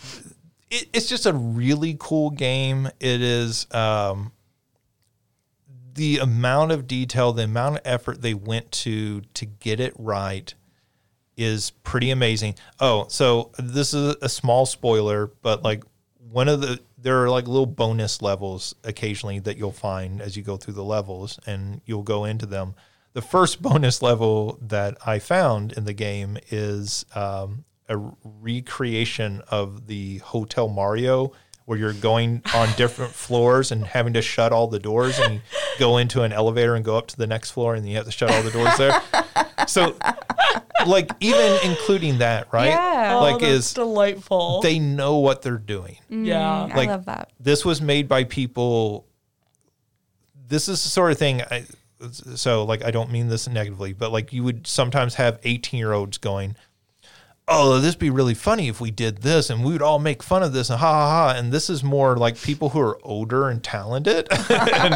it, 0.70 0.88
it's 0.92 1.08
just 1.08 1.26
a 1.26 1.32
really 1.32 1.96
cool 1.98 2.30
game. 2.30 2.86
It 3.00 3.20
is 3.22 3.66
um, 3.72 4.30
the 5.94 6.18
amount 6.18 6.72
of 6.72 6.86
detail, 6.86 7.32
the 7.32 7.44
amount 7.44 7.76
of 7.76 7.82
effort 7.84 8.22
they 8.22 8.34
went 8.34 8.70
to 8.72 9.22
to 9.34 9.46
get 9.46 9.80
it 9.80 9.94
right 9.98 10.54
is 11.36 11.70
pretty 11.82 12.10
amazing. 12.10 12.54
Oh, 12.80 13.06
so 13.08 13.50
this 13.58 13.94
is 13.94 14.16
a 14.22 14.28
small 14.28 14.66
spoiler, 14.66 15.26
but 15.42 15.62
like 15.62 15.82
one 16.30 16.48
of 16.48 16.60
the 16.60 16.80
there 16.98 17.22
are 17.22 17.30
like 17.30 17.46
little 17.46 17.66
bonus 17.66 18.22
levels 18.22 18.74
occasionally 18.84 19.40
that 19.40 19.56
you'll 19.56 19.72
find 19.72 20.22
as 20.22 20.36
you 20.36 20.42
go 20.42 20.56
through 20.56 20.74
the 20.74 20.84
levels 20.84 21.38
and 21.46 21.80
you'll 21.84 22.02
go 22.02 22.24
into 22.24 22.46
them. 22.46 22.74
The 23.12 23.22
first 23.22 23.60
bonus 23.62 24.02
level 24.02 24.58
that 24.62 24.96
I 25.06 25.18
found 25.18 25.72
in 25.72 25.84
the 25.84 25.92
game 25.92 26.38
is 26.50 27.04
um, 27.14 27.64
a 27.88 27.98
recreation 28.24 29.42
of 29.48 29.86
the 29.86 30.18
Hotel 30.18 30.68
Mario 30.68 31.32
where 31.64 31.78
you're 31.78 31.92
going 31.92 32.42
on 32.54 32.68
different 32.76 33.12
floors 33.12 33.70
and 33.72 33.84
having 33.84 34.12
to 34.14 34.22
shut 34.22 34.52
all 34.52 34.66
the 34.66 34.78
doors 34.78 35.18
and 35.18 35.40
go 35.78 35.98
into 35.98 36.22
an 36.22 36.32
elevator 36.32 36.74
and 36.74 36.84
go 36.84 36.96
up 36.96 37.06
to 37.08 37.16
the 37.16 37.26
next 37.26 37.50
floor 37.52 37.74
and 37.74 37.88
you 37.88 37.96
have 37.96 38.04
to 38.04 38.10
shut 38.10 38.30
all 38.30 38.42
the 38.42 38.50
doors 38.50 38.76
there. 38.78 39.00
So 39.68 39.96
like 40.86 41.10
even 41.20 41.58
including 41.64 42.18
that, 42.18 42.52
right? 42.52 42.68
Yeah. 42.68 43.16
Oh, 43.16 43.22
Like 43.22 43.40
that's 43.40 43.52
is 43.52 43.74
delightful. 43.74 44.60
they 44.62 44.78
know 44.78 45.18
what 45.18 45.42
they're 45.42 45.56
doing. 45.58 45.98
Mm, 46.10 46.26
yeah. 46.26 46.68
I 46.72 46.84
love 46.86 47.04
that. 47.06 47.30
This 47.38 47.64
was 47.64 47.80
made 47.80 48.08
by 48.08 48.24
people 48.24 49.06
this 50.48 50.68
is 50.68 50.82
the 50.82 50.88
sort 50.90 51.12
of 51.12 51.18
thing 51.18 51.42
I 51.42 51.64
so 52.34 52.64
like 52.64 52.84
I 52.84 52.90
don't 52.90 53.10
mean 53.12 53.28
this 53.28 53.48
negatively, 53.48 53.92
but 53.92 54.10
like 54.12 54.32
you 54.32 54.42
would 54.42 54.66
sometimes 54.66 55.14
have 55.14 55.38
18 55.44 55.78
year 55.78 55.92
olds 55.92 56.18
going, 56.18 56.56
oh, 57.52 57.78
this 57.80 57.94
would 57.94 58.00
be 58.00 58.10
really 58.10 58.34
funny 58.34 58.68
if 58.68 58.80
we 58.80 58.90
did 58.90 59.18
this 59.18 59.50
and 59.50 59.64
we 59.64 59.72
would 59.72 59.82
all 59.82 59.98
make 59.98 60.22
fun 60.22 60.42
of 60.42 60.52
this 60.52 60.70
and 60.70 60.80
ha 60.80 60.92
ha 60.92 61.08
ha. 61.08 61.38
And 61.38 61.52
this 61.52 61.68
is 61.70 61.84
more 61.84 62.16
like 62.16 62.40
people 62.40 62.70
who 62.70 62.80
are 62.80 62.98
older 63.02 63.48
and 63.48 63.62
talented 63.62 64.26
and 64.50 64.94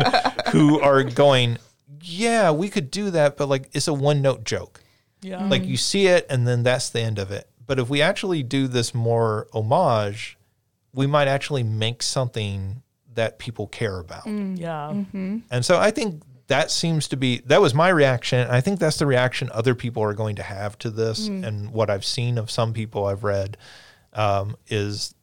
who 0.48 0.80
are 0.80 1.04
going, 1.04 1.59
yeah, 2.00 2.50
we 2.50 2.68
could 2.68 2.90
do 2.90 3.11
that, 3.11 3.36
but 3.36 3.48
like 3.48 3.68
it's 3.72 3.88
a 3.88 3.94
one 3.94 4.22
note 4.22 4.44
joke. 4.44 4.82
Yeah. 5.22 5.46
Like 5.46 5.64
you 5.64 5.76
see 5.76 6.07
it 6.07 6.26
and 6.30 6.46
then 6.46 6.62
that's 6.62 6.90
the 6.90 7.00
end 7.00 7.18
of 7.18 7.30
it. 7.30 7.48
But 7.66 7.78
if 7.78 7.88
we 7.88 8.00
actually 8.00 8.42
do 8.42 8.68
this 8.68 8.94
more 8.94 9.48
homage, 9.52 10.38
we 10.92 11.07
might 11.07 11.28
actually 11.28 11.62
make 11.62 12.02
something 12.02 12.82
that 13.14 13.38
people 13.38 13.66
care 13.66 13.98
about. 13.98 14.24
Mm. 14.24 14.59
yeah. 14.59 14.90
Mm-hmm. 14.92 15.38
And 15.50 15.64
so 15.64 15.78
I 15.78 15.90
think 15.90 16.22
that 16.49 16.70
seems 16.70 17.09
to 17.09 17.16
be 17.16 17.40
that 17.47 17.61
was 17.61 17.74
my 17.74 17.88
reaction. 17.88 18.49
I 18.49 18.61
think 18.61 18.78
that's 18.78 18.99
the 18.99 19.07
reaction 19.07 19.51
other 19.53 19.74
people 19.74 20.03
are 20.03 20.14
going 20.14 20.36
to 20.36 20.42
have 20.42 20.78
to 20.78 20.90
this. 20.90 21.28
Mm. 21.28 21.47
And 21.47 21.72
what 21.72 21.90
I've 21.90 22.05
seen 22.05 22.38
of 22.38 22.51
some 22.51 22.72
people 22.72 23.07
I've 23.07 23.24
read 23.24 23.57
um, 24.12 24.57
is, 24.68 25.14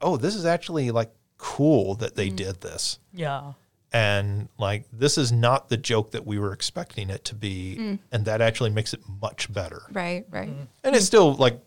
oh, 0.00 0.16
this 0.16 0.34
is 0.34 0.44
actually 0.44 0.90
like 0.90 1.10
cool 1.38 1.94
that 1.96 2.14
they 2.14 2.28
mm. 2.28 2.36
did 2.36 2.60
this. 2.60 2.98
Yeah. 3.12 3.52
And 3.92 4.48
like 4.58 4.84
this 4.92 5.18
is 5.18 5.32
not 5.32 5.68
the 5.68 5.76
joke 5.76 6.12
that 6.12 6.26
we 6.26 6.38
were 6.38 6.52
expecting 6.52 7.10
it 7.10 7.24
to 7.24 7.34
be, 7.34 7.76
mm. 7.78 7.98
and 8.12 8.24
that 8.26 8.40
actually 8.40 8.70
makes 8.70 8.94
it 8.94 9.00
much 9.20 9.52
better. 9.52 9.82
Right, 9.90 10.26
right. 10.30 10.50
And 10.84 10.94
it's 10.94 11.06
still 11.06 11.34
like 11.34 11.60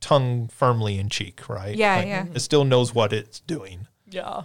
tongue 0.00 0.48
firmly 0.48 0.98
in 0.98 1.08
cheek, 1.08 1.48
right? 1.48 1.74
Yeah, 1.74 1.96
Like, 1.96 2.06
yeah. 2.06 2.26
It 2.34 2.40
still 2.40 2.64
knows 2.64 2.94
what 2.94 3.12
it's 3.12 3.40
doing. 3.40 3.88
Yeah. 4.08 4.42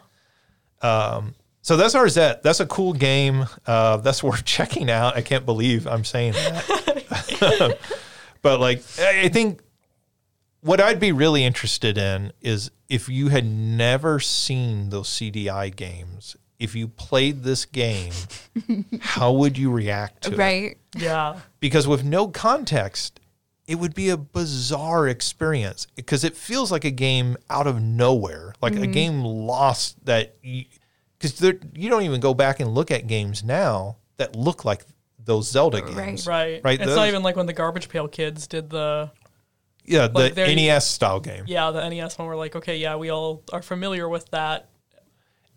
Um, 0.81 1.35
So 1.69 1.77
that's 1.77 1.93
Arzette. 1.93 2.41
That's 2.41 2.59
a 2.59 2.65
cool 2.65 2.93
game. 2.93 3.45
Uh, 3.67 3.97
that's 3.97 4.23
worth 4.23 4.43
checking 4.43 4.89
out. 4.89 5.15
I 5.15 5.21
can't 5.21 5.45
believe 5.45 5.85
I'm 5.85 6.03
saying 6.03 6.33
that. 6.33 7.77
but 8.41 8.59
like, 8.59 8.81
I 8.97 9.25
I 9.25 9.29
think 9.29 9.61
what 10.61 10.81
I'd 10.81 10.99
be 10.99 11.11
really 11.11 11.45
interested 11.45 11.95
in 11.95 12.33
is 12.41 12.71
if 12.89 13.07
you 13.07 13.27
had 13.27 13.45
never 13.45 14.19
seen 14.19 14.89
those 14.89 15.09
CDI 15.09 15.75
games, 15.75 16.35
if 16.57 16.73
you 16.73 16.87
played 16.87 17.43
this 17.43 17.65
game, 17.65 18.13
how 19.01 19.31
would 19.33 19.55
you 19.55 19.71
react 19.71 20.23
to 20.23 20.33
it? 20.33 20.37
Right. 20.39 20.77
Yeah. 20.97 21.39
because 21.59 21.87
with 21.87 22.03
no 22.03 22.29
context, 22.29 23.19
it 23.67 23.75
would 23.75 23.93
be 23.93 24.09
a 24.09 24.17
bizarre 24.17 25.07
experience 25.07 25.85
because 25.95 26.23
it 26.23 26.35
feels 26.35 26.71
like 26.71 26.83
a 26.83 26.89
game 26.89 27.37
out 27.47 27.67
of 27.67 27.79
nowhere, 27.79 28.55
like 28.59 28.75
a 28.75 28.87
game 28.87 29.21
lost 29.21 30.03
that 30.07 30.35
because 31.19 31.41
you 31.75 31.89
don't 31.89 32.03
even 32.03 32.19
go 32.21 32.33
back 32.33 32.59
and 32.59 32.73
look 32.73 32.91
at 32.91 33.07
games 33.07 33.43
now 33.43 33.97
that 34.17 34.35
look 34.35 34.65
like 34.65 34.85
those 35.23 35.49
Zelda 35.49 35.81
games. 35.81 36.25
Right. 36.25 36.53
Right. 36.53 36.61
Right, 36.63 36.79
It's 36.79 36.87
those- 36.87 36.95
not 36.95 37.07
even 37.07 37.21
like 37.23 37.35
when 37.35 37.45
the 37.45 37.53
Garbage 37.53 37.89
Pail 37.89 38.07
Kids 38.07 38.47
did 38.47 38.69
the 38.69 39.11
Yeah, 39.85 40.07
the 40.07 40.19
Like, 40.19 40.35
they're- 40.35 40.47
NES 40.55 40.85
style 40.85 41.19
game. 41.19 41.45
yeah 41.47 41.71
the 41.71 41.81
NES 41.89 42.17
one. 42.17 42.27
We're 42.27 42.35
like, 42.35 42.55
okay, 42.55 42.77
yeah, 42.77 42.95
we 42.95 43.09
all 43.09 43.41
are 43.51 43.61
familiar 43.61 44.07
with 44.07 44.29
that. 44.31 44.69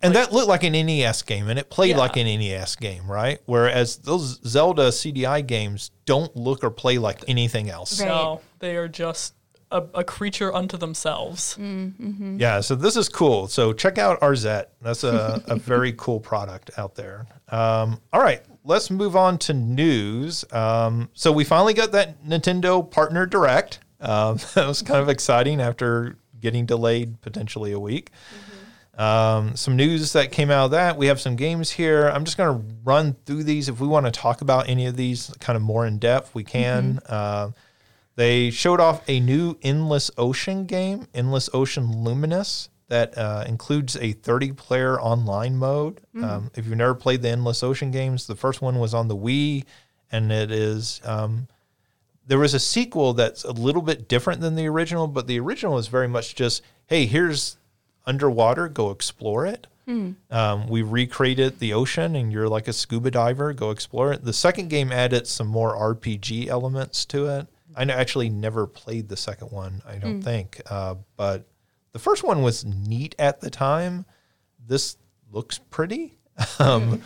And 0.05 0.15
that 0.17 0.33
looked 0.33 0.49
like 0.49 0.65
an 0.65 0.73
NES 0.73 1.23
game 1.23 1.49
and 1.49 1.59
it 1.59 1.71
played 1.71 1.91
Yeah. 1.91 1.99
like 1.99 2.17
an 2.17 2.27
NES 2.27 2.75
game, 2.77 3.07
right? 3.11 3.41
Whereas 3.47 3.99
those 3.99 4.41
Zelda 4.47 4.91
CDI 4.91 5.43
games 5.47 5.91
don't 6.07 6.35
look 6.37 6.65
or 6.65 6.71
play 6.71 6.99
like 6.99 7.23
anything 7.29 7.69
else. 7.71 8.01
Right. 8.01 8.09
No, 8.09 8.41
they 8.59 8.77
are 8.77 8.89
just 8.89 9.35
a, 9.73 9.85
a 9.95 10.05
creature 10.05 10.55
unto 10.55 10.77
themselves. 10.77 11.57
Yeah, 11.59 12.61
so 12.61 12.75
this 12.75 12.97
is 12.97 13.09
cool. 13.09 13.49
So 13.49 13.73
check 13.73 13.99
out 13.99 14.21
Arzette. 14.21 14.67
That's 14.81 15.03
a, 15.03 15.43
a 15.47 15.57
very 15.57 15.93
cool 15.97 16.21
product 16.21 16.71
out 16.77 16.95
there. 16.95 17.27
Um, 17.49 18.01
all 18.13 18.21
right, 18.21 18.43
let's 18.65 18.91
move 18.91 19.17
on 19.17 19.39
to 19.39 19.55
news. 19.55 20.45
Um, 20.53 21.09
so 21.15 21.33
we 21.33 21.45
finally 21.45 21.75
got 21.75 21.93
that 21.93 22.23
Nintendo 22.25 22.89
Partner 22.89 23.27
Direct. 23.27 23.81
Um, 24.01 24.39
that 24.55 24.67
was 24.67 24.83
kind 24.83 25.01
of 25.01 25.09
exciting 25.09 25.61
after 25.61 26.17
getting 26.41 26.67
delayed 26.67 27.21
potentially 27.21 27.73
a 27.73 27.81
week. 27.81 28.11
Um, 28.99 29.57
some 29.57 29.75
news 29.77 30.13
that 30.13 30.33
came 30.33 30.51
out 30.51 30.67
of 30.67 30.71
that. 30.73 30.99
We 30.99 31.07
have 31.07 31.21
some 31.21 31.35
games 31.35 31.71
here. 31.71 32.09
I'm 32.09 32.25
just 32.25 32.37
going 32.37 32.55
to 32.55 32.75
run 32.85 33.17
through 33.25 33.45
these. 33.45 33.69
If 33.69 33.81
we 33.81 33.89
want 33.89 34.05
to 34.07 34.13
talk 34.13 34.43
about 34.43 34.69
any 34.69 34.87
of 34.87 34.97
these 34.97 35.33
kind 35.41 35.57
of 35.57 35.63
more 35.63 35.87
in 35.87 35.99
depth, 35.99 36.35
we 36.35 36.45
can. 36.45 37.01
Uh, 37.09 37.53
they 38.17 38.51
showed 38.51 38.81
off 38.81 39.03
a 39.09 39.21
new 39.21 39.57
Endless 39.63 40.11
Ocean 40.19 40.67
game, 40.67 41.07
Endless 41.15 41.49
Ocean 41.55 42.05
Luminous, 42.05 42.69
that 42.89 43.17
uh, 43.17 43.45
includes 43.49 43.97
a 43.97 44.13
30 44.13 44.53
player 44.53 45.01
online 45.01 45.57
mode. 45.57 46.01
Um, 46.23 46.51
if 46.55 46.67
you've 46.67 46.77
never 46.77 46.95
played 46.95 47.23
the 47.23 47.31
Endless 47.31 47.63
Ocean 47.63 47.91
games, 47.91 48.27
the 48.27 48.35
first 48.37 48.61
one 48.61 48.79
was 48.79 48.93
on 48.93 49.09
the 49.09 49.17
Wii, 49.17 49.65
and 50.11 50.31
it 50.31 50.51
is. 50.51 51.01
Um, 51.05 51.49
there 52.27 52.39
was 52.39 52.53
a 52.55 52.61
sequel 52.61 53.15
that's 53.15 53.45
a 53.45 53.53
little 53.53 53.83
bit 53.83 54.09
different 54.09 54.41
than 54.43 54.55
the 54.57 54.67
original, 54.69 55.07
but 55.09 55.27
the 55.27 55.41
original 55.41 55.79
is 55.79 55.89
very 55.89 56.07
much 56.07 56.35
just, 56.35 56.63
hey, 56.87 57.07
here's 57.07 57.57
underwater, 58.07 58.69
go 58.69 58.91
explore 58.91 59.47
it. 59.47 59.67
Um, 60.31 60.69
we 60.69 60.83
recreated 60.83 61.59
the 61.59 61.73
ocean, 61.73 62.15
and 62.15 62.31
you're 62.33 62.49
like 62.49 62.69
a 62.69 62.73
scuba 62.73 63.11
diver, 63.11 63.53
go 63.53 63.71
explore 63.71 64.13
it. 64.13 64.25
The 64.25 64.33
second 64.33 64.69
game 64.69 64.93
added 64.93 65.27
some 65.27 65.49
more 65.49 65.75
RPG 65.75 66.47
elements 66.47 67.05
to 67.07 67.27
it. 67.27 67.47
I 67.77 67.83
actually 67.85 68.29
never 68.31 68.67
played 68.67 69.09
the 69.09 69.17
second 69.17 69.51
one, 69.51 69.83
I 69.87 69.97
don't 69.99 70.23
think, 70.23 70.61
uh, 70.71 70.97
but 71.17 71.47
the 71.93 71.99
first 71.99 72.23
one 72.23 72.43
was 72.43 72.65
neat 72.65 73.15
at 73.19 73.41
the 73.41 73.51
time. 73.51 74.05
This 74.67 74.97
looks 75.31 75.59
pretty. 75.59 76.19
Um, 76.59 77.03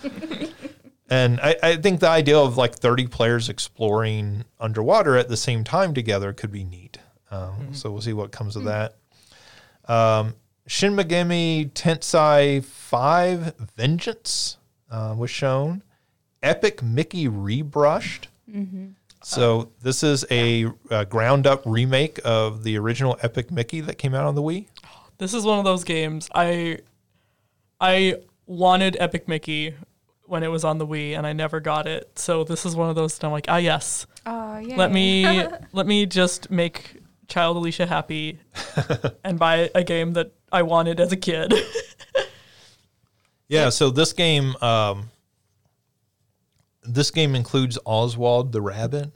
and 1.09 1.41
I, 1.41 1.57
I 1.63 1.77
think 1.77 2.01
the 2.01 2.09
idea 2.09 2.39
of 2.39 2.57
like 2.57 2.75
30 2.77 3.07
players 3.09 3.49
exploring 3.49 4.45
underwater 4.59 5.17
at 5.17 5.29
the 5.29 5.37
same 5.37 5.65
time 5.65 5.95
together 5.95 6.33
could 6.33 6.51
be 6.53 6.65
neat. 6.65 6.99
Um, 7.31 7.75
So 7.75 7.91
we'll 7.91 8.01
see 8.03 8.13
what 8.13 8.31
comes 8.33 8.55
of 8.57 8.65
that. 8.65 8.97
Um, 9.89 10.35
Shin 10.67 10.95
Megami 10.95 11.71
Tensei 11.73 12.65
5 12.65 13.55
Vengeance 13.77 14.59
uh, 14.91 15.15
was 15.17 15.31
shown. 15.31 15.83
Epic 16.43 16.83
Mickey 16.83 17.29
Rebrushed. 17.29 18.27
So 19.29 19.73
this 19.83 20.03
is 20.03 20.25
a, 20.31 20.67
uh 20.91 21.05
ground 21.05 21.47
up 21.47 21.63
remake 21.67 22.21
of 22.25 22.63
the 22.63 22.79
original 22.79 23.19
Epic 23.23 23.51
Mickey 23.51 23.81
that 23.81 23.99
came 23.99 24.15
out 24.15 24.25
on 24.25 24.35
the 24.35 24.43
Wii. 24.43 24.67
This 25.19 25.35
is 25.35 25.45
one 25.45 25.59
of 25.59 25.65
those 25.65 25.85
games 25.85 26.29
I 26.35 26.79
I 27.81 28.17
wanted 28.47 28.97
Epic 29.01 29.27
Mickey 29.27 29.75
when 30.25 30.43
it 30.43 30.49
was 30.49 30.65
on 30.65 30.79
the 30.79 30.87
Wii 30.87 31.17
and 31.17 31.27
I 31.27 31.33
never 31.33 31.61
got 31.61 31.87
it. 31.87 32.19
So 32.19 32.45
this 32.45 32.65
is 32.65 32.77
one 32.77 32.89
of 32.89 32.97
those 32.97 33.19
that 33.19 33.27
I'm 33.27 33.33
like, 33.33 33.47
ah 33.49 33.57
yes. 33.57 34.07
Oh, 34.27 34.59
yeah. 34.59 34.77
Let 34.77 34.93
me 34.93 35.27
let 35.73 35.87
me 35.87 36.07
just 36.07 36.51
make 36.51 37.03
child 37.29 37.57
Alicia 37.57 37.87
happy 37.87 38.39
and 39.25 39.39
buy 39.39 39.71
a 39.75 39.83
game 39.83 40.13
that 40.13 40.33
I 40.53 40.63
wanted 40.63 41.01
as 41.01 41.11
a 41.13 41.17
kid. 41.17 41.53
Yeah, 43.49 43.69
so 43.69 43.91
this 43.91 44.13
game, 44.13 44.57
um, 44.61 45.11
this 46.87 47.11
game 47.11 47.35
includes 47.35 47.79
Oswald 47.85 48.53
the 48.53 48.61
rabbit, 48.61 49.11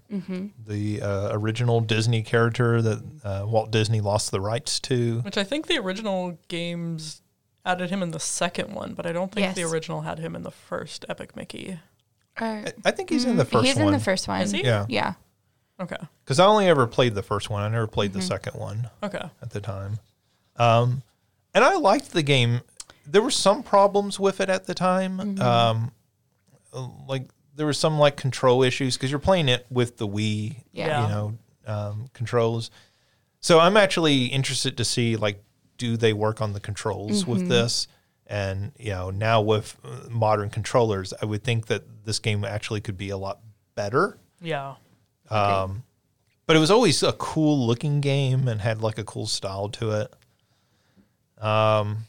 the 0.67 1.01
uh, 1.03 1.29
original 1.33 1.81
Disney 1.81 2.23
character 2.23 2.83
that 2.83 3.03
uh, 3.25 3.45
Walt 3.47 3.71
Disney 3.71 4.01
lost 4.01 4.31
the 4.31 4.41
rights 4.41 4.81
to. 4.81 5.21
Which 5.21 5.37
I 5.39 5.45
think 5.45 5.67
the 5.67 5.79
original 5.79 6.39
games 6.49 7.23
added 7.65 7.91
him 7.91 8.03
in 8.03 8.11
the 8.11 8.21
second 8.21 8.75
one, 8.75 8.95
but 8.95 9.07
I 9.07 9.13
don't 9.13 9.31
think 9.33 9.55
the 9.55 9.65
original 9.65 10.01
had 10.03 10.19
him 10.19 10.35
in 10.35 10.43
the 10.43 10.51
first 10.51 11.05
Epic 11.09 11.37
Mickey. 11.37 11.79
Or- 12.41 12.65
I 12.85 12.91
think 12.91 13.11
he's 13.11 13.25
in 13.25 13.37
the 13.37 13.45
first 13.45 13.67
He's 13.67 13.77
one. 13.77 13.89
in 13.89 13.93
the 13.93 13.99
first 14.01 14.27
one. 14.29 14.41
Is 14.41 14.51
he? 14.53 14.63
Yeah, 14.65 14.87
Yeah. 14.89 15.15
Okay. 15.81 15.97
because 16.25 16.39
I 16.39 16.47
only 16.47 16.69
ever 16.69 16.87
played 16.87 17.15
the 17.15 17.23
first 17.23 17.49
one. 17.51 17.63
I 17.63 17.69
never 17.69 17.87
played 17.87 18.13
the 18.13 18.21
second 18.23 18.59
one 18.59 18.91
Okay. 19.03 19.23
at 19.43 19.51
the 19.51 19.61
time. 19.61 19.99
Um, 20.57 21.03
and 21.55 21.65
I 21.65 21.77
liked 21.77 22.13
the 22.13 22.23
game. 22.23 22.61
There 23.07 23.23
were 23.23 23.31
some 23.31 23.63
problems 23.63 24.21
with 24.21 24.41
it 24.41 24.49
at 24.51 24.67
the 24.67 24.75
time. 24.75 25.41
Um, 25.41 25.93
like 27.09 27.29
there 27.55 27.67
were 27.67 27.73
some 27.73 27.99
like 27.99 28.17
control 28.17 28.63
issues 28.63 28.97
because 28.97 29.11
you're 29.11 29.21
playing 29.21 29.49
it 29.49 29.67
with 29.71 29.97
the 29.99 30.07
Wii, 30.09 30.65
Yeah. 30.73 31.03
you 31.03 31.09
know, 31.09 31.39
um, 31.67 32.07
controls. 32.13 32.71
So 33.41 33.59
I'm 33.59 33.77
actually 33.77 34.27
interested 34.27 34.77
to 34.77 34.85
see 34.85 35.17
like, 35.17 35.43
do 35.79 35.97
they 35.97 36.13
work 36.13 36.41
on 36.41 36.53
the 36.53 36.61
controls 36.61 37.27
with 37.27 37.49
this? 37.49 37.89
And 38.27 38.73
you 38.79 38.91
know, 38.91 39.11
now 39.11 39.41
with 39.41 39.77
uh, 39.85 40.09
modern 40.09 40.51
controllers, 40.51 41.13
I 41.21 41.25
would 41.25 41.43
think 41.43 41.67
that 41.67 42.05
this 42.05 42.19
game 42.19 42.45
actually 42.45 42.81
could 42.81 42.97
be 42.97 43.11
a 43.11 43.17
lot 43.17 43.41
better. 43.75 44.19
Yeah. 44.41 44.75
Um, 45.31 45.83
but 46.47 46.57
it 46.57 46.61
was 46.61 46.71
always 46.71 47.03
a 47.03 47.13
cool 47.15 47.67
looking 47.67 48.01
game 48.01 48.47
and 48.49 48.61
had 48.61 48.83
like 48.83 48.99
a 48.99 49.05
cool 49.05 49.27
style 49.27 49.69
to 49.71 49.93
it. 49.93 50.15
Um, 51.45 52.07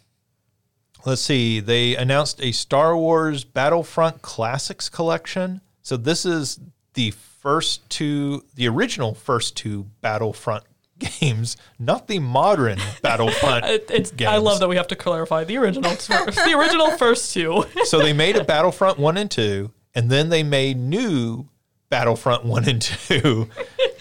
let's 1.06 1.22
see. 1.22 1.60
They 1.60 1.96
announced 1.96 2.42
a 2.42 2.52
Star 2.52 2.96
Wars 2.96 3.44
Battlefront 3.44 4.22
Classics 4.22 4.90
collection. 4.90 5.62
So 5.82 5.98
this 5.98 6.26
is 6.26 6.60
the 6.94 7.12
first 7.12 7.90
two, 7.90 8.44
the 8.56 8.68
original 8.68 9.14
first 9.14 9.58
two 9.58 9.88
Battlefront 10.02 10.64
games, 11.20 11.58
not 11.80 12.08
the 12.08 12.20
modern 12.20 12.80
Battlefront. 13.02 13.66
It, 13.66 13.90
it's 13.90 14.14
I 14.22 14.38
love 14.38 14.60
that 14.60 14.70
we 14.70 14.76
have 14.76 14.88
to 14.88 14.96
clarify 14.96 15.44
the 15.44 15.58
original 15.58 15.92
first, 15.92 16.08
the 16.46 16.56
original 16.58 16.92
first 16.98 17.34
two. 17.34 17.66
so 17.86 18.00
they 18.00 18.14
made 18.14 18.36
a 18.36 18.44
Battlefront 18.44 19.00
1 19.00 19.18
and 19.18 19.32
2, 19.32 19.72
and 19.96 20.10
then 20.10 20.30
they 20.30 20.44
made 20.44 20.78
new 20.78 21.48
Battlefront 21.90 22.46
1 22.46 22.70
and 22.70 22.82
2. 22.82 23.50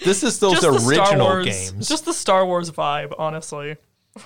this 0.05 0.23
is 0.23 0.39
those 0.39 0.61
Just 0.61 0.87
original 0.87 1.27
Wars, 1.27 1.45
games. 1.45 1.87
Just 1.87 2.05
the 2.05 2.13
Star 2.13 2.45
Wars 2.45 2.69
vibe, 2.71 3.13
honestly. 3.17 3.77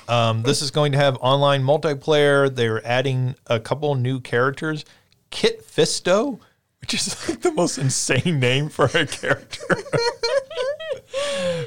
Um, 0.08 0.42
this 0.44 0.62
is 0.62 0.72
going 0.72 0.92
to 0.94 0.98
have 0.98 1.18
online 1.22 1.64
multiplayer. 1.64 2.54
They're 2.54 2.86
adding 2.86 3.36
a 3.48 3.60
couple 3.60 3.94
new 3.96 4.20
characters. 4.20 4.86
Kit 5.30 5.66
Fisto, 5.68 6.40
which 6.82 6.94
is 6.94 7.30
like 7.30 7.42
the 7.42 7.52
most 7.52 7.78
insane 7.78 8.40
name 8.40 8.70
for 8.70 8.86
a 8.86 9.06
character. 9.06 9.64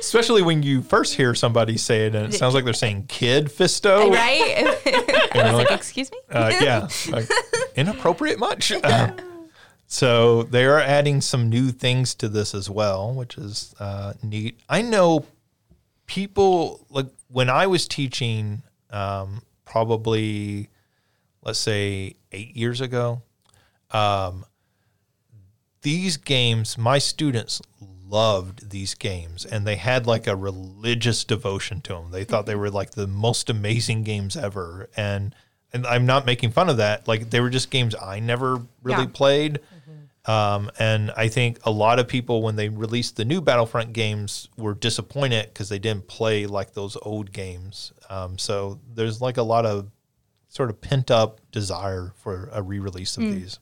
Especially 0.00 0.42
when 0.42 0.62
you 0.62 0.82
first 0.82 1.14
hear 1.14 1.34
somebody 1.34 1.76
say 1.76 2.06
it 2.06 2.14
and 2.14 2.32
it 2.32 2.36
sounds 2.36 2.54
like 2.54 2.64
they're 2.64 2.74
saying 2.74 3.06
Kid 3.08 3.46
Fisto. 3.46 4.10
right? 4.10 4.66
I 5.34 5.52
was 5.52 5.54
like, 5.54 5.70
excuse 5.70 6.10
me? 6.10 6.18
Uh, 6.30 6.52
yeah. 6.60 6.88
Like, 7.10 7.28
inappropriate 7.76 8.38
much. 8.38 8.72
Uh, 8.72 9.12
so 9.86 10.42
they 10.44 10.66
are 10.66 10.80
adding 10.80 11.20
some 11.20 11.48
new 11.48 11.70
things 11.70 12.14
to 12.16 12.28
this 12.28 12.54
as 12.54 12.68
well, 12.68 13.12
which 13.14 13.38
is 13.38 13.74
uh, 13.80 14.12
neat. 14.22 14.58
I 14.68 14.82
know 14.82 15.24
people 16.06 16.84
like 16.90 17.06
when 17.28 17.48
I 17.50 17.66
was 17.66 17.86
teaching, 17.88 18.62
um, 18.90 19.42
probably 19.64 20.68
let's 21.42 21.58
say 21.58 22.14
eight 22.32 22.56
years 22.56 22.80
ago. 22.80 23.22
Um, 23.90 24.44
these 25.82 26.16
games, 26.16 26.76
my 26.76 26.98
students 26.98 27.62
loved 28.06 28.70
these 28.70 28.94
games, 28.94 29.44
and 29.46 29.66
they 29.66 29.76
had 29.76 30.06
like 30.06 30.26
a 30.26 30.34
religious 30.36 31.24
devotion 31.24 31.80
to 31.82 31.94
them. 31.94 32.10
They 32.10 32.24
thought 32.24 32.46
they 32.46 32.54
were 32.56 32.70
like 32.70 32.92
the 32.92 33.06
most 33.06 33.48
amazing 33.48 34.02
games 34.02 34.36
ever, 34.36 34.88
and 34.96 35.34
and 35.72 35.86
I'm 35.86 36.06
not 36.06 36.24
making 36.26 36.50
fun 36.50 36.68
of 36.70 36.78
that. 36.78 37.06
Like 37.06 37.30
they 37.30 37.40
were 37.40 37.50
just 37.50 37.70
games 37.70 37.94
I 37.94 38.20
never 38.20 38.62
really 38.82 39.04
Yeah. 39.04 39.10
played. 39.12 39.60
Um, 40.26 40.70
and 40.78 41.10
I 41.16 41.28
think 41.28 41.58
a 41.64 41.70
lot 41.70 41.98
of 41.98 42.06
people, 42.06 42.42
when 42.42 42.56
they 42.56 42.68
released 42.68 43.16
the 43.16 43.24
new 43.24 43.40
Battlefront 43.40 43.92
games, 43.92 44.48
were 44.58 44.74
disappointed 44.74 45.46
because 45.46 45.68
they 45.68 45.78
didn't 45.78 46.06
play 46.06 46.46
like 46.46 46.74
those 46.74 46.96
old 47.02 47.32
games. 47.32 47.92
Um, 48.10 48.36
so 48.38 48.78
there's 48.94 49.20
like 49.20 49.38
a 49.38 49.42
lot 49.42 49.64
of 49.64 49.90
sort 50.48 50.70
of 50.70 50.80
pent 50.80 51.10
up 51.10 51.40
desire 51.50 52.12
for 52.16 52.50
a 52.52 52.62
re 52.62 52.78
release 52.78 53.16
of 53.16 53.22
these. 53.32 53.58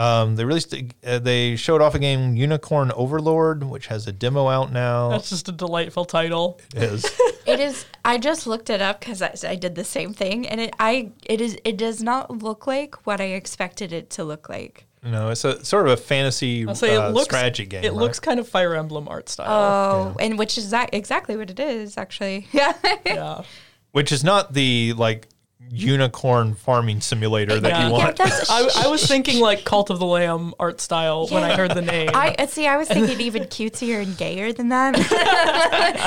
Um, 0.00 0.34
they 0.34 0.46
released, 0.46 0.74
uh, 1.04 1.18
they 1.18 1.56
showed 1.56 1.82
off 1.82 1.94
a 1.94 1.98
game, 1.98 2.34
Unicorn 2.34 2.90
Overlord, 2.92 3.64
which 3.64 3.88
has 3.88 4.06
a 4.06 4.12
demo 4.12 4.48
out 4.48 4.72
now. 4.72 5.10
That's 5.10 5.28
just 5.28 5.46
a 5.50 5.52
delightful 5.52 6.06
title. 6.06 6.58
It 6.74 6.82
is. 6.84 7.20
It 7.46 7.58
is. 7.58 7.86
I 8.04 8.18
just 8.18 8.46
looked 8.46 8.70
it 8.70 8.80
up 8.82 9.00
because 9.00 9.22
I, 9.22 9.34
I 9.48 9.56
did 9.56 9.74
the 9.74 9.82
same 9.82 10.12
thing, 10.12 10.46
and 10.46 10.60
it 10.60 10.74
I 10.78 11.10
it 11.24 11.40
is 11.40 11.58
it 11.64 11.78
does 11.78 12.00
not 12.00 12.42
look 12.42 12.66
like 12.66 13.06
what 13.06 13.20
I 13.20 13.24
expected 13.24 13.92
it 13.92 14.10
to 14.10 14.24
look 14.24 14.48
like. 14.48 14.86
No, 15.02 15.30
it's 15.30 15.44
a 15.44 15.64
sort 15.64 15.86
of 15.86 15.92
a 15.92 15.96
fantasy 15.96 16.66
I'll 16.68 16.74
say 16.74 16.94
it 16.94 16.98
uh, 16.98 17.08
looks 17.08 17.24
strategy 17.24 17.64
game. 17.64 17.82
It 17.82 17.88
right? 17.88 17.96
looks 17.96 18.20
kind 18.20 18.38
of 18.38 18.46
Fire 18.46 18.74
Emblem 18.74 19.08
art 19.08 19.30
style. 19.30 20.14
Oh, 20.14 20.16
and 20.20 20.38
which 20.38 20.58
is 20.58 20.70
that 20.70 20.90
exactly 20.92 21.34
what 21.36 21.50
it 21.50 21.58
is 21.58 21.96
actually. 21.96 22.46
Yeah. 22.52 22.74
yeah. 23.06 23.42
which 23.92 24.12
is 24.12 24.22
not 24.22 24.52
the 24.52 24.92
like 24.92 25.26
unicorn 25.72 26.54
farming 26.54 27.00
simulator 27.00 27.60
that 27.60 27.68
Yeah. 27.68 27.86
you 27.86 27.92
want. 27.92 28.16
that's. 28.16 28.50
I, 28.50 28.68
I 28.84 28.88
was 28.88 29.06
thinking 29.06 29.40
like 29.40 29.64
Cult 29.64 29.90
of 29.90 29.98
the 29.98 30.06
Lamb 30.06 30.52
art 30.58 30.80
style 30.80 31.28
when 31.28 31.42
I 31.44 31.56
heard 31.56 31.72
the 31.72 31.82
name. 31.82 32.10
I 32.12 32.34
uh, 32.38 32.46
see. 32.46 32.66
I 32.66 32.76
was 32.76 32.88
thinking 32.88 33.20
even 33.20 33.44
cutesier 33.44 34.02
and 34.02 34.16
gayer 34.16 34.52
than 34.52 34.70
that, 34.70 34.94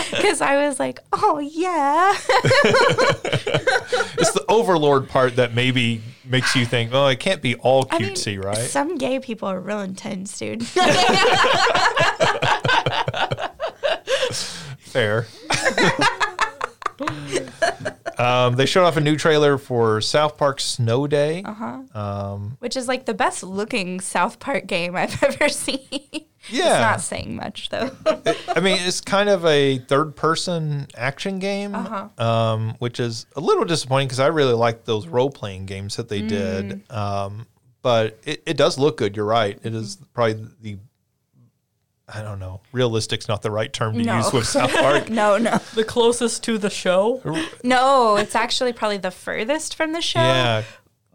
because 0.11 0.41
I 0.41 0.67
was 0.67 0.79
like, 0.79 0.99
"Oh 1.13 1.39
yeah, 1.39 2.11
it's 4.17 4.31
the 4.33 4.45
overlord 4.49 5.07
part 5.09 5.37
that 5.37 5.53
maybe 5.53 6.01
makes 6.25 6.55
you 6.55 6.65
think, 6.65 6.91
oh, 6.93 7.07
it 7.07 7.19
can't 7.19 7.41
be 7.41 7.55
all 7.55 7.87
I 7.91 7.99
mean, 7.99 8.11
cutesy, 8.11 8.43
right? 8.43 8.57
Some 8.57 8.97
gay 8.97 9.19
people 9.19 9.47
are 9.47 9.59
real 9.59 9.81
intense, 9.81 10.37
dude. 10.37 10.65
Fair. 14.79 15.25
Um, 18.19 18.55
they 18.55 18.65
showed 18.65 18.83
off 18.85 18.97
a 18.97 19.01
new 19.01 19.15
trailer 19.15 19.57
for 19.57 20.01
South 20.01 20.37
Park 20.37 20.59
Snow 20.59 21.07
Day. 21.07 21.43
Uh-huh. 21.43 22.37
Which 22.59 22.75
is 22.77 22.87
like 22.87 23.05
the 23.05 23.13
best 23.13 23.43
looking 23.43 23.99
South 23.99 24.39
Park 24.39 24.67
game 24.67 24.95
I've 24.95 25.21
ever 25.23 25.49
seen. 25.49 25.79
Yeah. 26.49 26.65
it's 26.65 26.81
not 26.81 27.01
saying 27.01 27.35
much 27.37 27.69
though. 27.69 27.91
I 28.55 28.59
mean, 28.59 28.77
it's 28.81 28.99
kind 28.99 29.29
of 29.29 29.45
a 29.45 29.77
third 29.77 30.15
person 30.15 30.87
action 30.95 31.39
game, 31.39 31.73
Uh-huh. 31.73 32.23
um, 32.23 32.75
which 32.79 32.99
is 32.99 33.25
a 33.35 33.39
little 33.39 33.63
disappointing 33.63 34.07
because 34.07 34.19
I 34.19 34.27
really 34.27 34.53
like 34.53 34.83
those 34.83 35.07
role 35.07 35.29
playing 35.29 35.65
games 35.67 35.95
that 35.95 36.09
they 36.09 36.21
Mm. 36.21 36.27
did. 36.29 36.91
Um, 36.91 37.47
but 37.81 38.19
it, 38.25 38.43
it 38.45 38.57
does 38.57 38.77
look 38.77 38.97
good. 38.97 39.15
You're 39.15 39.25
right. 39.25 39.57
It 39.63 39.73
is 39.73 39.97
probably 40.13 40.47
the, 40.61 40.77
I 42.07 42.21
don't 42.21 42.39
know, 42.39 42.61
realistic's 42.73 43.27
not 43.27 43.41
the 43.41 43.51
right 43.51 43.71
term 43.71 43.93
to 43.95 44.03
No. 44.03 44.17
use 44.17 44.33
with 44.33 44.45
South 44.57 44.73
Park. 44.73 45.09
no, 45.09 45.37
no, 45.37 45.57
the 45.73 45.83
closest 45.85 46.43
to 46.43 46.57
the 46.57 46.69
show. 46.69 47.21
no. 47.63 48.17
It's 48.17 48.35
actually 48.35 48.73
probably 48.73 48.97
the 48.97 49.11
furthest 49.11 49.75
from 49.75 49.93
the 49.93 50.01
show. 50.01 50.19
yeah. 50.19 50.63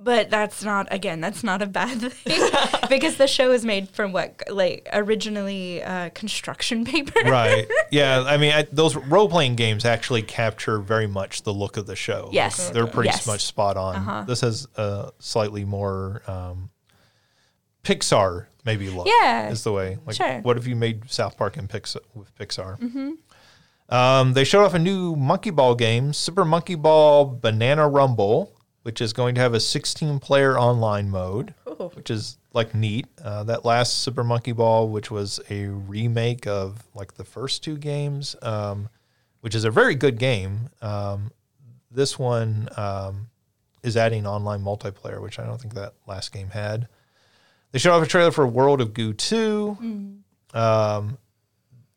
But 0.00 0.30
that's 0.30 0.62
not 0.62 0.86
again. 0.92 1.20
That's 1.20 1.42
not 1.42 1.60
a 1.60 1.66
bad 1.66 2.00
thing 2.12 2.48
because 2.88 3.16
the 3.16 3.26
show 3.26 3.50
is 3.50 3.64
made 3.64 3.88
from 3.88 4.12
what 4.12 4.44
like 4.48 4.88
originally 4.92 5.82
uh, 5.82 6.10
construction 6.10 6.84
paper. 6.84 7.20
right. 7.24 7.66
Yeah. 7.90 8.22
I 8.24 8.36
mean, 8.36 8.52
I, 8.52 8.62
those 8.70 8.94
role 8.94 9.28
playing 9.28 9.56
games 9.56 9.84
actually 9.84 10.22
capture 10.22 10.78
very 10.78 11.08
much 11.08 11.42
the 11.42 11.52
look 11.52 11.76
of 11.76 11.86
the 11.86 11.96
show. 11.96 12.30
Yes. 12.32 12.70
They're 12.70 12.86
pretty 12.86 13.08
Yes. 13.08 13.26
much 13.26 13.44
spot 13.44 13.76
on. 13.76 13.96
Uh-huh. 13.96 14.24
This 14.24 14.40
has 14.42 14.68
a 14.76 15.10
slightly 15.18 15.64
more 15.64 16.22
um, 16.28 16.70
Pixar 17.84 18.46
maybe 18.64 18.90
look. 18.90 19.06
Yeah. 19.06 19.48
Is 19.50 19.64
the 19.64 19.72
way. 19.72 19.98
Like, 20.06 20.16
Sure. 20.16 20.40
what 20.40 20.56
if 20.58 20.66
you 20.66 20.76
made 20.76 21.10
South 21.10 21.36
Park 21.36 21.56
and 21.56 21.68
Pixar 21.68 22.00
with 22.14 22.34
Pixar? 22.36 22.78
Mm-hmm. 22.78 23.12
Um, 23.94 24.34
they 24.34 24.44
showed 24.44 24.64
off 24.64 24.74
a 24.74 24.78
new 24.78 25.16
Monkey 25.16 25.50
Ball 25.50 25.74
game, 25.74 26.12
Super 26.12 26.44
Monkey 26.44 26.74
Ball 26.74 27.24
Banana 27.24 27.88
Rumble, 27.88 28.52
which 28.82 29.00
is 29.00 29.12
going 29.14 29.34
to 29.36 29.40
have 29.40 29.54
a 29.54 29.60
16 29.60 30.18
player 30.18 30.58
online 30.58 31.08
mode, 31.08 31.54
Ooh. 31.66 31.90
which 31.94 32.10
is 32.10 32.36
like 32.52 32.74
neat. 32.74 33.06
Uh, 33.22 33.44
that 33.44 33.64
last 33.64 34.02
Super 34.02 34.22
Monkey 34.24 34.52
Ball, 34.52 34.88
which 34.88 35.10
was 35.10 35.40
a 35.48 35.66
remake 35.66 36.46
of 36.46 36.84
like 36.94 37.14
the 37.14 37.24
first 37.24 37.64
two 37.64 37.78
games, 37.78 38.36
um, 38.42 38.90
which 39.40 39.54
is 39.54 39.64
a 39.64 39.70
very 39.70 39.94
good 39.94 40.18
game. 40.18 40.68
Um, 40.82 41.30
this 41.90 42.18
one 42.18 42.68
um, 42.76 43.28
is 43.82 43.96
adding 43.96 44.26
online 44.26 44.60
multiplayer, 44.62 45.22
which 45.22 45.38
I 45.38 45.46
don't 45.46 45.58
think 45.58 45.72
that 45.74 45.94
last 46.06 46.32
game 46.32 46.48
had. 46.50 46.88
They 47.72 47.78
showed 47.78 47.94
off 47.94 48.02
a 48.02 48.08
trailer 48.08 48.30
for 48.30 48.46
World 48.46 48.80
of 48.80 48.94
Goo 48.94 49.12
2, 49.12 49.78
um, 50.54 51.18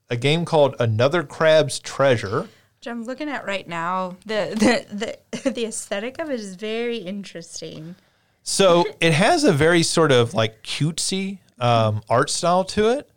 a 0.09 0.17
game 0.17 0.43
called 0.43 0.76
Another 0.80 1.24
Crab's 1.24 1.80
Treasure. 1.80 2.41
Which 2.41 2.88
I'm 2.88 3.03
looking 3.03 3.30
at 3.30 3.45
right 3.45 3.67
now. 3.67 4.17
The 4.26 4.86
the 4.91 5.17
the, 5.43 5.49
the 5.51 5.65
aesthetic 5.65 6.19
of 6.19 6.30
it 6.30 6.39
is 6.39 6.55
very 6.55 6.97
interesting. 6.97 7.95
So 8.43 8.86
it 8.99 9.13
has 9.13 9.43
a 9.43 9.53
very 9.53 9.84
sort 9.84 10.11
of 10.11 10.34
like 10.34 10.63
cutesy 10.63 11.39
um, 11.59 12.01
art 12.09 12.30
style 12.30 12.63
to 12.65 12.89
it. 12.89 13.09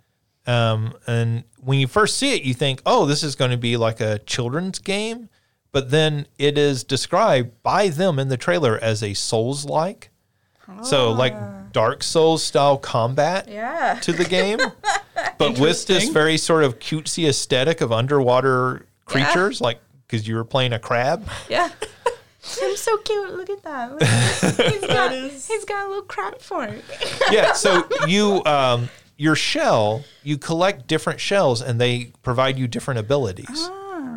Um, 0.47 0.95
and 1.07 1.45
when 1.63 1.79
you 1.79 1.87
first 1.87 2.19
see 2.19 2.35
it, 2.35 2.43
you 2.43 2.53
think, 2.53 2.83
oh, 2.85 3.07
this 3.07 3.23
is 3.23 3.35
going 3.35 3.51
to 3.51 3.57
be 3.57 3.77
like 3.77 4.01
a 4.01 4.19
children's 4.21 4.79
game. 4.79 5.31
But 5.73 5.91
then 5.91 6.27
it 6.39 6.57
is 6.57 6.85
described 6.85 7.63
by 7.63 7.89
them 7.89 8.19
in 8.19 8.29
the 8.29 8.37
trailer 8.37 8.79
as 8.79 9.03
a 9.03 9.15
Souls 9.15 9.65
like. 9.65 10.11
So, 10.83 11.13
like 11.13 11.35
Dark 11.73 12.03
Souls 12.03 12.43
style 12.43 12.77
combat 12.79 13.49
Yeah. 13.49 13.99
to 14.03 14.13
the 14.13 14.25
game, 14.25 14.59
but 15.39 15.59
with 15.59 15.87
this 15.87 16.09
very 16.09 16.37
sort 16.39 16.65
of 16.65 16.79
cutesy 16.79 17.29
aesthetic 17.29 17.81
of 17.81 17.93
underwater 17.93 18.87
creatures, 19.05 19.61
like 19.61 19.81
because 20.07 20.27
you 20.29 20.37
were 20.37 20.45
playing 20.45 20.73
a 20.73 20.79
crab. 20.79 21.29
Yeah. 21.49 21.69
I'm 22.63 22.77
so 22.77 22.99
cute. 22.99 23.33
Look 23.35 23.49
at 23.51 23.63
that. 23.63 23.93
Look 23.93 24.03
at 24.03 24.41
that. 24.57 24.73
He's 24.73 24.87
got, 24.87 25.13
he's 25.13 25.65
got 25.65 25.87
a 25.87 25.89
little 25.89 26.03
crab 26.05 26.41
fork. 26.41 26.77
yeah 27.31 27.53
so 27.55 27.89
you 28.07 28.45
um 28.45 28.89
your 29.17 29.35
shell 29.35 30.05
you 30.23 30.37
collect 30.37 30.87
different 30.87 31.21
shells 31.21 31.63
and 31.63 31.81
they 31.81 32.13
provide 32.23 32.59
you 32.59 32.67
different 32.69 33.01
abilities 33.01 33.71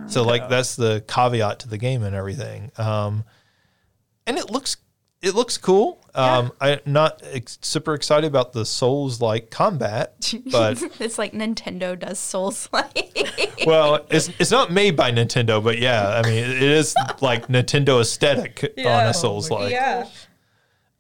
so 0.08 0.24
like 0.24 0.50
that's 0.50 0.76
the 0.76 1.04
caveat 1.08 1.60
to 1.60 1.68
the 1.70 1.78
game 1.78 2.04
and 2.04 2.16
everything 2.16 2.72
um 2.78 3.24
and 4.26 4.38
it 4.38 4.50
looks 4.50 4.76
it 5.22 5.34
looks 5.34 5.58
cool 5.58 6.04
um 6.16 6.52
i'm 6.62 6.80
not 6.86 7.22
ex- 7.32 7.58
super 7.62 7.94
excited 7.94 8.28
about 8.28 8.54
the 8.54 8.66
souls 8.66 9.22
like 9.22 9.50
combat 9.50 10.34
but 10.52 10.82
it's 11.00 11.18
like 11.18 11.34
Nintendo 11.34 11.98
does 11.98 12.20
Souls 12.20 12.70
like. 12.72 13.64
well 13.66 14.06
it's 14.10 14.30
it's 14.40 14.52
not 14.52 14.72
made 14.72 14.96
by 14.96 15.12
nintendo 15.12 15.64
but 15.64 15.80
yeah 15.80 16.22
i 16.24 16.28
mean 16.28 16.44
it 16.44 16.62
is 16.62 16.96
like 17.22 17.48
nintendo 17.48 18.02
aesthetic 18.02 18.74
on 18.80 19.08
a 19.08 19.14
souls 19.14 19.50
like 19.50 19.72
yeah. 19.72 20.08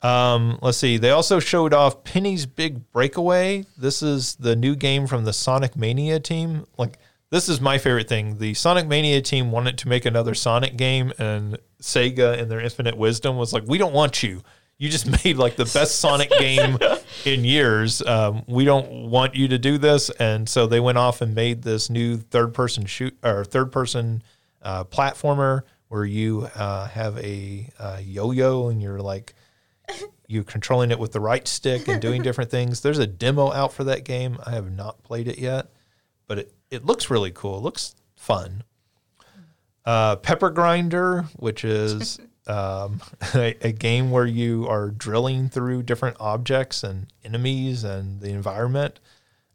Um, 0.01 0.59
let's 0.61 0.78
see. 0.78 0.97
They 0.97 1.09
also 1.09 1.39
showed 1.39 1.74
off 1.74 2.03
Penny's 2.03 2.45
Big 2.45 2.91
Breakaway. 2.91 3.65
This 3.78 4.03
is 4.03 4.36
the 4.36 4.55
new 4.55 4.76
game 4.76 5.07
from 5.07 5.26
the 5.26 5.34
Sonic 5.34 5.76
Mania 5.76 6.20
team. 6.20 6.65
Like 6.78 6.99
this 7.30 7.49
is 7.49 7.59
my 7.59 7.78
favorite 7.78 8.07
thing. 8.07 8.38
The 8.38 8.53
Sonic 8.53 8.88
Mania 8.88 9.21
team 9.21 9.51
wanted 9.51 9.78
to 9.80 9.88
make 9.88 10.05
another 10.05 10.34
Sonic 10.34 10.78
game, 10.78 11.11
and 11.17 11.57
Sega, 11.82 12.38
in 12.38 12.49
their 12.49 12.61
infinite 12.61 12.97
wisdom, 12.97 13.38
was 13.38 13.53
like, 13.53 13.63
"We 13.67 13.78
don't 13.78 13.93
want 13.93 14.23
you. 14.23 14.41
you 14.78 14.89
just 14.89 15.07
made 15.25 15.38
like 15.38 15.55
the 15.55 15.65
best 15.65 15.99
Sonic 15.99 16.30
game 16.32 16.78
in 17.25 17.43
years. 17.43 18.01
Um, 18.01 18.43
we 18.47 18.63
don't 18.65 19.09
want 19.09 19.36
you 19.36 19.47
to 19.49 19.57
do 19.57 19.78
this, 19.78 20.09
and 20.11 20.47
so 20.47 20.67
they 20.67 20.80
went 20.80 20.97
off 20.97 21.21
and 21.21 21.34
made 21.36 21.63
this 21.63 21.89
new 21.89 22.17
third 22.17 22.53
person 22.53 22.86
shoot 22.86 23.17
or 23.23 23.43
third 23.43 23.71
person 23.71 24.23
uh, 24.61 24.84
platformer 24.84 25.61
where 25.89 26.05
you 26.05 26.47
uh, 26.55 26.88
have 26.88 27.17
a 27.19 27.69
uh, 27.80 27.99
yo-yo 28.03 28.67
and 28.67 28.82
you're 28.82 28.99
like 28.99 29.34
you're 30.28 30.43
controlling 30.43 30.91
it 30.91 30.99
with 30.99 31.13
the 31.13 31.19
right 31.19 31.47
stick 31.47 31.88
and 31.88 32.01
doing 32.01 32.21
different 32.21 32.51
things. 32.51 32.82
There's 32.82 32.99
a 32.99 33.07
demo 33.07 33.51
out 33.51 33.73
for 33.73 33.86
that 33.86 34.03
game. 34.03 34.38
I 34.45 34.51
have 34.51 34.71
not 34.71 35.01
played 35.03 35.28
it 35.28 35.39
yet, 35.39 35.67
but 36.28 36.39
it, 36.39 36.53
it 36.69 36.86
looks 36.86 37.09
really 37.09 37.32
cool. 37.32 37.57
It 37.57 37.63
looks 37.63 37.95
fun. 38.15 38.63
Uh, 39.86 40.17
Pepper 40.17 40.49
Grinder, 40.49 41.23
which 41.38 41.63
is 41.63 42.19
um, 42.47 43.01
a, 43.36 43.55
a 43.61 43.71
game 43.71 44.11
where 44.11 44.25
you 44.25 44.67
are 44.67 44.91
drilling 44.91 45.49
through 45.49 45.84
different 45.84 46.17
objects 46.19 46.84
and 46.84 47.07
enemies 47.23 47.84
and 47.84 48.19
the 48.21 48.30
environment, 48.30 48.99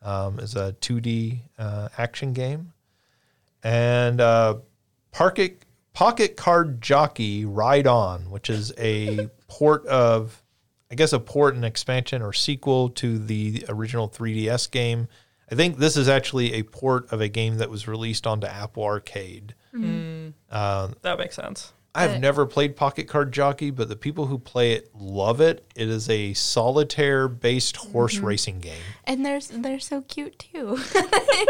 um, 0.03 0.39
is 0.39 0.57
a 0.57 0.75
2D 0.81 1.41
uh, 1.59 1.89
action 1.99 2.33
game. 2.33 2.73
And 3.62 4.20
uh, 4.20 4.57
Pocket, 5.12 5.64
Pocket 5.93 6.37
Card 6.37 6.81
Jockey 6.81 7.45
Ride 7.45 7.87
On, 7.87 8.31
which 8.31 8.51
is 8.51 8.73
a 8.79 9.29
port 9.49 9.87
of, 9.87 10.43
I 10.91 10.95
guess, 10.95 11.12
a 11.12 11.20
port 11.20 11.55
and 11.55 11.64
expansion 11.64 12.23
or 12.23 12.33
sequel 12.33 12.89
to 12.91 13.18
the 13.18 13.64
original 13.68 14.09
3DS 14.09 14.70
game. 14.70 15.09
I 15.53 15.55
think 15.55 15.76
this 15.76 15.98
is 15.98 16.09
actually 16.09 16.55
a 16.55 16.62
port 16.62 17.12
of 17.12 17.20
a 17.20 17.28
game 17.28 17.59
that 17.59 17.68
was 17.68 17.86
released 17.86 18.26
onto 18.26 18.46
Apple 18.46 18.84
Arcade. 18.84 19.55
Mm-hmm. 19.74 20.30
Um, 20.50 20.94
that 21.03 21.18
makes 21.18 21.36
sense. 21.36 21.74
I've 21.94 22.20
never 22.20 22.46
played 22.46 22.74
Pocket 22.74 23.07
Card 23.07 23.32
Jockey, 23.32 23.70
but 23.70 23.90
the 23.90 23.96
people 23.96 24.24
who 24.24 24.38
play 24.38 24.72
it 24.72 24.88
love 24.94 25.42
it. 25.42 25.70
It 25.76 25.90
is 25.90 26.09
a 26.09 26.32
solitaire 26.32 27.28
based 27.28 27.76
horse 27.76 28.16
mm-hmm. 28.16 28.24
racing 28.24 28.61
game, 28.61 28.80
And 29.05 29.26
they're 29.26 29.40
they're 29.40 29.78
so 29.78 30.00
cute 30.00 30.38
too. 30.38 30.78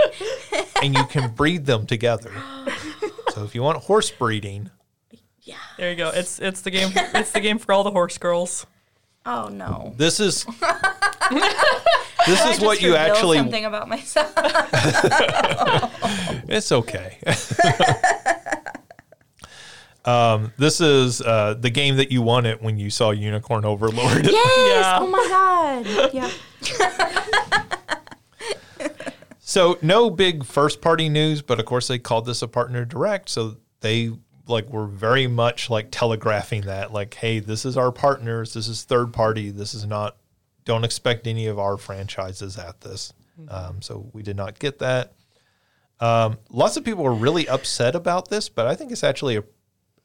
and 0.82 0.96
you 0.96 1.05
can 1.05 1.30
breed 1.30 1.66
them 1.66 1.86
together. 1.86 2.32
So 3.30 3.44
if 3.44 3.55
you 3.55 3.62
want 3.62 3.78
horse 3.84 4.11
breeding, 4.11 4.70
yeah. 5.42 5.55
There 5.78 5.90
you 5.90 5.96
go. 5.96 6.09
It's 6.09 6.40
it's 6.40 6.62
the 6.62 6.72
game. 6.72 6.90
It's 6.92 7.30
the 7.30 7.40
game 7.40 7.59
for 7.59 7.72
all 7.72 7.84
the 7.84 7.92
horse 7.92 8.18
girls. 8.18 8.66
Oh 9.27 9.49
no. 9.49 9.93
this 9.97 10.20
is 10.20 10.45
this 10.61 10.61
I 11.31 12.51
is 12.51 12.61
what 12.61 12.79
just 12.79 12.83
you 12.83 12.93
reveal 12.93 13.12
actually. 13.14 13.39
something 13.39 13.64
about 13.64 13.89
myself. 13.89 14.33
It's 16.49 16.70
okay. 16.70 17.16
um, 20.05 20.53
this 20.59 20.81
is 20.83 21.23
uh, 21.23 21.55
the 21.59 21.70
game 21.70 21.97
that 21.97 22.12
you 22.12 22.20
won 22.20 22.45
it 22.45 22.61
when 22.62 22.79
you 22.79 22.91
saw 22.91 23.11
Unicorn 23.11 23.64
Overlord. 23.64 24.27
yes. 24.27 24.35
Yeah. 24.35 24.99
Oh 25.01 25.07
my 25.07 25.27
god. 25.31 25.87
Yeah. 26.12 26.31
So 29.41 29.79
no 29.83 30.09
big 30.11 30.45
first 30.45 30.81
party 30.81 31.09
news, 31.11 31.43
but 31.43 31.59
of 31.61 31.66
course 31.66 31.89
they 31.89 31.99
called 31.99 32.25
this 32.27 32.43
a 32.43 32.49
partner 32.49 32.85
direct, 32.85 33.29
so 33.29 33.57
they 33.81 34.11
like 34.47 34.68
we're 34.68 34.86
very 34.86 35.26
much 35.26 35.70
like 35.70 35.88
telegraphing 35.90 36.62
that 36.62 36.93
like 36.93 37.14
hey, 37.14 37.38
this 37.38 37.64
is 37.64 37.76
our 37.76 37.93
partners, 37.93 38.55
this 38.55 38.68
is 38.68 38.84
third 38.84 39.12
party, 39.12 39.51
this 39.51 39.74
is 39.74 39.84
not 39.86 40.16
don't 40.64 40.84
expect 40.84 41.26
any 41.26 41.47
of 41.47 41.59
our 41.59 41.76
franchises 41.76 42.59
at 42.59 42.80
this. 42.82 43.12
Um, 43.49 43.82
so 43.82 44.09
we 44.12 44.22
did 44.22 44.36
not 44.36 44.59
get 44.59 44.78
that. 44.78 45.12
Um, 46.01 46.38
lots 46.51 46.76
of 46.76 46.84
people 46.84 47.05
were 47.05 47.14
really 47.14 47.49
upset 47.49 47.95
about 47.95 48.28
this, 48.28 48.49
but 48.49 48.66
I 48.66 48.74
think 48.74 48.93
it's 48.93 49.05
actually 49.05 49.36
a 49.36 49.45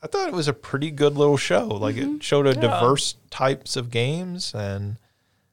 I 0.01 0.07
thought 0.07 0.27
it 0.27 0.33
was 0.33 0.47
a 0.47 0.53
pretty 0.53 0.91
good 0.91 1.15
little 1.15 1.38
show. 1.38 1.67
Like 1.67 1.97
it 1.97 2.23
showed 2.23 2.45
a 2.45 2.53
diverse 2.53 3.15
types 3.31 3.75
of 3.75 3.89
games 3.89 4.53
and 4.53 4.97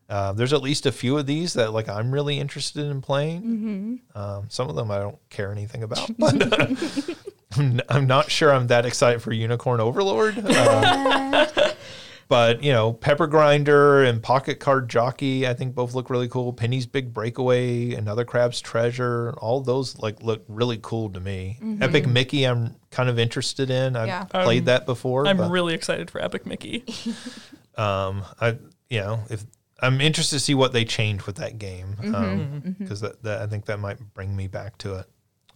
uh, 0.09 0.33
there's 0.35 0.53
at 0.53 0.61
least 0.61 0.85
a 0.85 0.93
few 0.93 1.17
of 1.17 1.27
these 1.27 1.55
that 1.55 1.73
like 1.73 1.89
I'm 1.89 2.13
really 2.13 2.39
interested 2.39 2.85
in 2.87 3.01
playing. 3.01 4.01
Um, 4.15 4.45
some 4.51 4.69
of 4.69 4.77
them 4.77 4.91
I 4.91 4.99
don't 4.99 5.19
care 5.31 5.51
anything 5.51 5.83
about, 5.83 6.11
but 6.19 6.53
uh, 6.61 6.67
I'm, 7.57 7.81
I'm 7.89 8.07
not 8.07 8.31
sure 8.31 8.53
I'm 8.53 8.67
that 8.69 8.87
excited 8.87 9.21
for 9.23 9.33
Unicorn 9.33 9.81
Overlord. 9.81 10.39
Uh, 10.39 11.47
but 12.29 12.63
you 12.63 12.73
know, 12.73 12.93
Pepper 12.93 13.27
Grinder 13.27 14.03
and 14.05 14.23
Pocket 14.23 14.61
Card 14.61 14.89
Jockey, 14.89 15.47
I 15.47 15.55
think 15.55 15.75
both 15.75 15.95
look 15.95 16.11
really 16.11 16.29
cool. 16.29 16.53
Penny's 16.53 16.87
Big 16.87 17.13
Breakaway, 17.13 17.93
Another 17.95 18.25
Crab's 18.25 18.61
Treasure, 18.61 19.35
all 19.39 19.61
those 19.61 19.99
like 19.99 20.23
look 20.23 20.45
really 20.49 20.79
cool 20.83 21.11
to 21.11 21.21
me. 21.21 21.59
Epic 21.81 22.07
Mickey, 22.07 22.45
I'm 22.45 22.77
kind 22.91 23.09
of 23.09 23.19
interested 23.19 23.71
in. 23.71 23.97
I've 23.97 24.07
Yeah. 24.09 24.25
played 24.25 24.61
Um, 24.61 24.65
that 24.67 24.87
before. 24.87 25.27
I'm 25.27 25.37
but- 25.37 25.51
really 25.51 25.75
excited 25.75 26.11
for 26.11 26.21
Epic 26.23 26.47
Mickey. 26.47 26.85
um, 27.77 28.25
I 28.41 28.57
you 28.91 29.01
know 29.01 29.21
if 29.31 29.45
I'm 29.81 30.01
interested 30.01 30.37
to 30.37 30.41
see 30.41 30.55
what 30.55 30.73
they 30.73 30.85
change 30.85 31.27
with 31.27 31.37
that 31.37 31.59
game 31.59 31.97
because 32.79 33.01
that, 33.03 33.23
that 33.25 33.43
I 33.43 33.47
think 33.47 33.67
that 33.67 33.79
might 33.81 33.99
bring 34.15 34.35
me 34.35 34.47
back 34.47 34.79
to 34.79 34.95
it. 35.01 35.07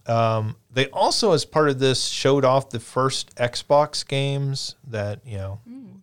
Um, 0.09 0.55
they 0.71 0.87
also, 0.87 1.33
as 1.33 1.45
part 1.45 1.69
of 1.69 1.79
this, 1.79 2.07
showed 2.07 2.43
off 2.43 2.69
the 2.69 2.79
first 2.79 3.35
Xbox 3.35 4.07
games 4.07 4.75
that 4.87 5.21
you 5.25 5.37
know 5.37 5.59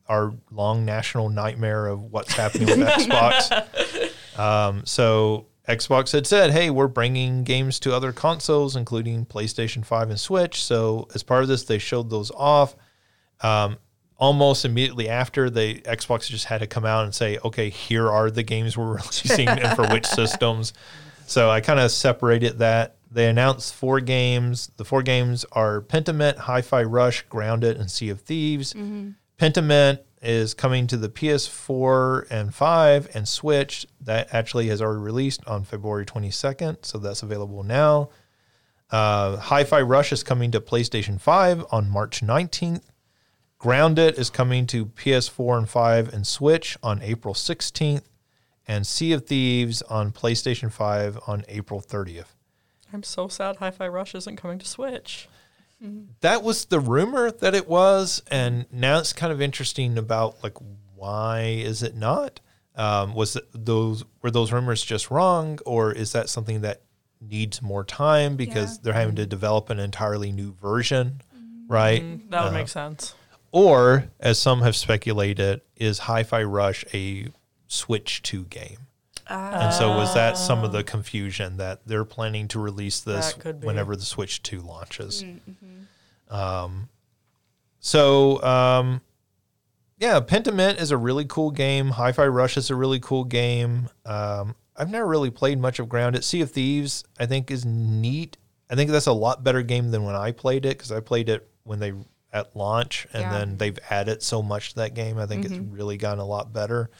our 0.08 0.32
long 0.50 0.84
national 0.84 1.28
nightmare 1.28 1.86
of 1.88 2.00
what's 2.00 2.34
happening 2.34 2.66
with 2.66 2.78
Xbox. 2.88 4.38
Um, 4.38 4.86
so 4.86 5.46
Xbox 5.68 6.12
had 6.12 6.26
said, 6.26 6.52
"Hey, 6.52 6.70
we're 6.70 6.86
bringing 6.86 7.42
games 7.42 7.80
to 7.80 7.94
other 7.94 8.12
consoles, 8.12 8.76
including 8.76 9.26
PlayStation 9.26 9.84
Five 9.84 10.10
and 10.10 10.20
Switch." 10.20 10.62
So 10.62 11.08
as 11.14 11.22
part 11.22 11.42
of 11.42 11.48
this, 11.48 11.64
they 11.64 11.78
showed 11.78 12.08
those 12.08 12.30
off 12.30 12.76
um, 13.40 13.78
almost 14.18 14.64
immediately 14.64 15.08
after 15.08 15.50
the 15.50 15.80
Xbox 15.80 16.28
just 16.28 16.46
had 16.46 16.58
to 16.58 16.66
come 16.66 16.84
out 16.84 17.04
and 17.04 17.14
say, 17.14 17.38
okay, 17.44 17.68
here 17.68 18.10
are 18.10 18.30
the 18.30 18.42
games 18.42 18.76
we're 18.76 18.86
releasing 18.96 19.48
and 19.48 19.76
for 19.76 19.86
which 19.88 20.06
systems. 20.06 20.72
So 21.26 21.50
I 21.50 21.60
kind 21.60 21.80
of 21.80 21.90
separated 21.90 22.58
that. 22.58 22.95
They 23.10 23.28
announced 23.28 23.74
four 23.74 24.00
games. 24.00 24.70
The 24.76 24.84
four 24.84 25.02
games 25.02 25.44
are 25.52 25.80
Pentiment, 25.80 26.38
Hi-Fi 26.38 26.82
Rush, 26.82 27.22
Grounded, 27.22 27.76
and 27.76 27.90
Sea 27.90 28.10
of 28.10 28.20
Thieves. 28.22 28.74
Pentiment 29.38 30.00
is 30.22 30.54
coming 30.54 30.86
to 30.88 30.96
the 30.96 31.08
PS4 31.08 32.26
and 32.30 32.54
5 32.54 33.08
and 33.14 33.28
Switch. 33.28 33.86
That 34.00 34.32
actually 34.34 34.68
has 34.68 34.82
already 34.82 35.02
released 35.02 35.46
on 35.46 35.64
February 35.64 36.04
22nd, 36.04 36.84
so 36.84 36.98
that's 36.98 37.22
available 37.22 37.62
now. 37.62 38.10
Uh, 38.90 39.36
Hi-Fi 39.36 39.82
Rush 39.82 40.12
is 40.12 40.22
coming 40.22 40.50
to 40.52 40.60
PlayStation 40.60 41.20
5 41.20 41.66
on 41.70 41.88
March 41.90 42.22
19th. 42.22 42.84
Grounded 43.58 44.18
is 44.18 44.30
coming 44.30 44.66
to 44.66 44.86
PS4 44.86 45.58
and 45.58 45.68
5 45.68 46.12
and 46.12 46.26
Switch 46.26 46.76
on 46.82 47.02
April 47.02 47.34
16th, 47.34 48.04
and 48.68 48.86
Sea 48.86 49.12
of 49.12 49.26
Thieves 49.26 49.82
on 49.82 50.12
PlayStation 50.12 50.72
5 50.72 51.18
on 51.26 51.44
April 51.48 51.80
30th. 51.80 52.35
I'm 52.92 53.02
so 53.02 53.28
sad 53.28 53.56
Hi-Fi 53.56 53.88
Rush 53.88 54.14
isn't 54.14 54.36
coming 54.36 54.58
to 54.58 54.66
Switch. 54.66 55.28
That 56.20 56.42
was 56.42 56.64
the 56.66 56.80
rumor 56.80 57.30
that 57.30 57.54
it 57.54 57.68
was, 57.68 58.22
and 58.30 58.64
now 58.72 58.98
it's 58.98 59.12
kind 59.12 59.32
of 59.32 59.42
interesting 59.42 59.98
about 59.98 60.42
like 60.42 60.56
why 60.94 61.40
is 61.58 61.82
it 61.82 61.94
not? 61.94 62.40
Um, 62.74 63.14
was 63.14 63.36
it 63.36 63.44
those 63.52 64.02
were 64.22 64.30
those 64.30 64.52
rumors 64.52 64.82
just 64.82 65.10
wrong, 65.10 65.58
or 65.66 65.92
is 65.92 66.12
that 66.12 66.30
something 66.30 66.62
that 66.62 66.80
needs 67.20 67.60
more 67.60 67.84
time 67.84 68.36
because 68.36 68.76
Yeah. 68.76 68.78
they're 68.84 68.92
having 68.94 69.16
to 69.16 69.26
develop 69.26 69.68
an 69.68 69.78
entirely 69.78 70.32
new 70.32 70.54
version, 70.54 71.20
right? 71.68 72.00
That 72.30 72.44
would 72.44 72.50
Uh, 72.50 72.52
make 72.52 72.68
sense. 72.68 73.14
Or, 73.52 74.08
as 74.20 74.38
some 74.38 74.62
have 74.62 74.76
speculated, 74.76 75.60
is 75.76 76.00
Hi 76.00 76.22
Fi 76.22 76.42
Rush 76.42 76.84
a 76.94 77.28
Switch 77.66 78.22
2 78.22 78.44
game? 78.46 78.85
And 79.28 79.74
so, 79.74 79.96
was 79.96 80.14
that 80.14 80.36
some 80.38 80.62
of 80.64 80.72
the 80.72 80.84
confusion 80.84 81.56
that 81.56 81.80
they're 81.86 82.04
planning 82.04 82.48
to 82.48 82.58
release 82.60 83.00
this 83.00 83.32
That 83.32 83.40
could 83.42 83.60
be. 83.60 83.66
whenever 83.66 83.96
the 83.96 84.04
Switch 84.04 84.42
2 84.42 84.60
launches? 84.60 85.24
Um, 86.28 86.88
so, 87.80 88.42
um, 88.42 89.00
yeah, 89.98 90.20
Pentiment 90.20 90.80
is 90.80 90.90
a 90.90 90.96
really 90.96 91.24
cool 91.24 91.50
game. 91.50 91.90
Hi 91.90 92.12
Fi 92.12 92.26
Rush 92.26 92.56
is 92.56 92.70
a 92.70 92.74
really 92.74 93.00
cool 93.00 93.24
game. 93.24 93.88
Um, 94.04 94.54
I've 94.76 94.90
never 94.90 95.06
really 95.06 95.30
played 95.30 95.58
much 95.58 95.78
of 95.78 95.88
Grounded. 95.88 96.22
Sea 96.24 96.42
of 96.42 96.50
Thieves, 96.50 97.04
I 97.18 97.26
think, 97.26 97.50
is 97.50 97.64
neat. 97.64 98.36
I 98.68 98.74
think 98.74 98.90
that's 98.90 99.06
a 99.06 99.12
lot 99.12 99.42
better 99.44 99.62
game 99.62 99.90
than 99.90 100.04
when 100.04 100.14
I 100.16 100.32
played 100.32 100.66
it 100.66 100.76
because 100.76 100.92
I 100.92 101.00
played 101.00 101.28
it 101.28 101.48
when 101.64 101.78
they 101.78 101.92
at 102.32 102.54
launch, 102.54 103.06
and 103.12 103.22
Yeah. 103.22 103.30
then 103.38 103.56
they've 103.56 103.78
added 103.88 104.22
so 104.22 104.42
much 104.42 104.70
to 104.70 104.74
that 104.76 104.92
game. 104.94 105.18
I 105.18 105.26
think 105.26 105.44
it's 105.46 105.54
really 105.54 105.96
gotten 105.96 106.18
a 106.18 106.26
lot 106.26 106.52
better. 106.52 106.90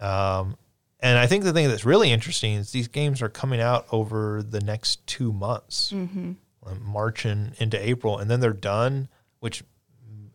Um, 0.00 0.56
and 1.02 1.18
I 1.18 1.26
think 1.26 1.44
the 1.44 1.52
thing 1.52 1.68
that's 1.68 1.84
really 1.84 2.10
interesting 2.10 2.54
is 2.54 2.72
these 2.72 2.88
games 2.88 3.20
are 3.20 3.28
coming 3.28 3.60
out 3.60 3.86
over 3.92 4.42
the 4.42 4.60
next 4.60 5.06
two 5.06 5.32
months, 5.32 5.92
um, 5.92 6.38
March 6.80 7.24
and 7.24 7.54
into 7.58 7.76
April, 7.86 8.18
and 8.18 8.30
then 8.30 8.40
they're 8.40 8.52
done, 8.52 9.08
which 9.40 9.62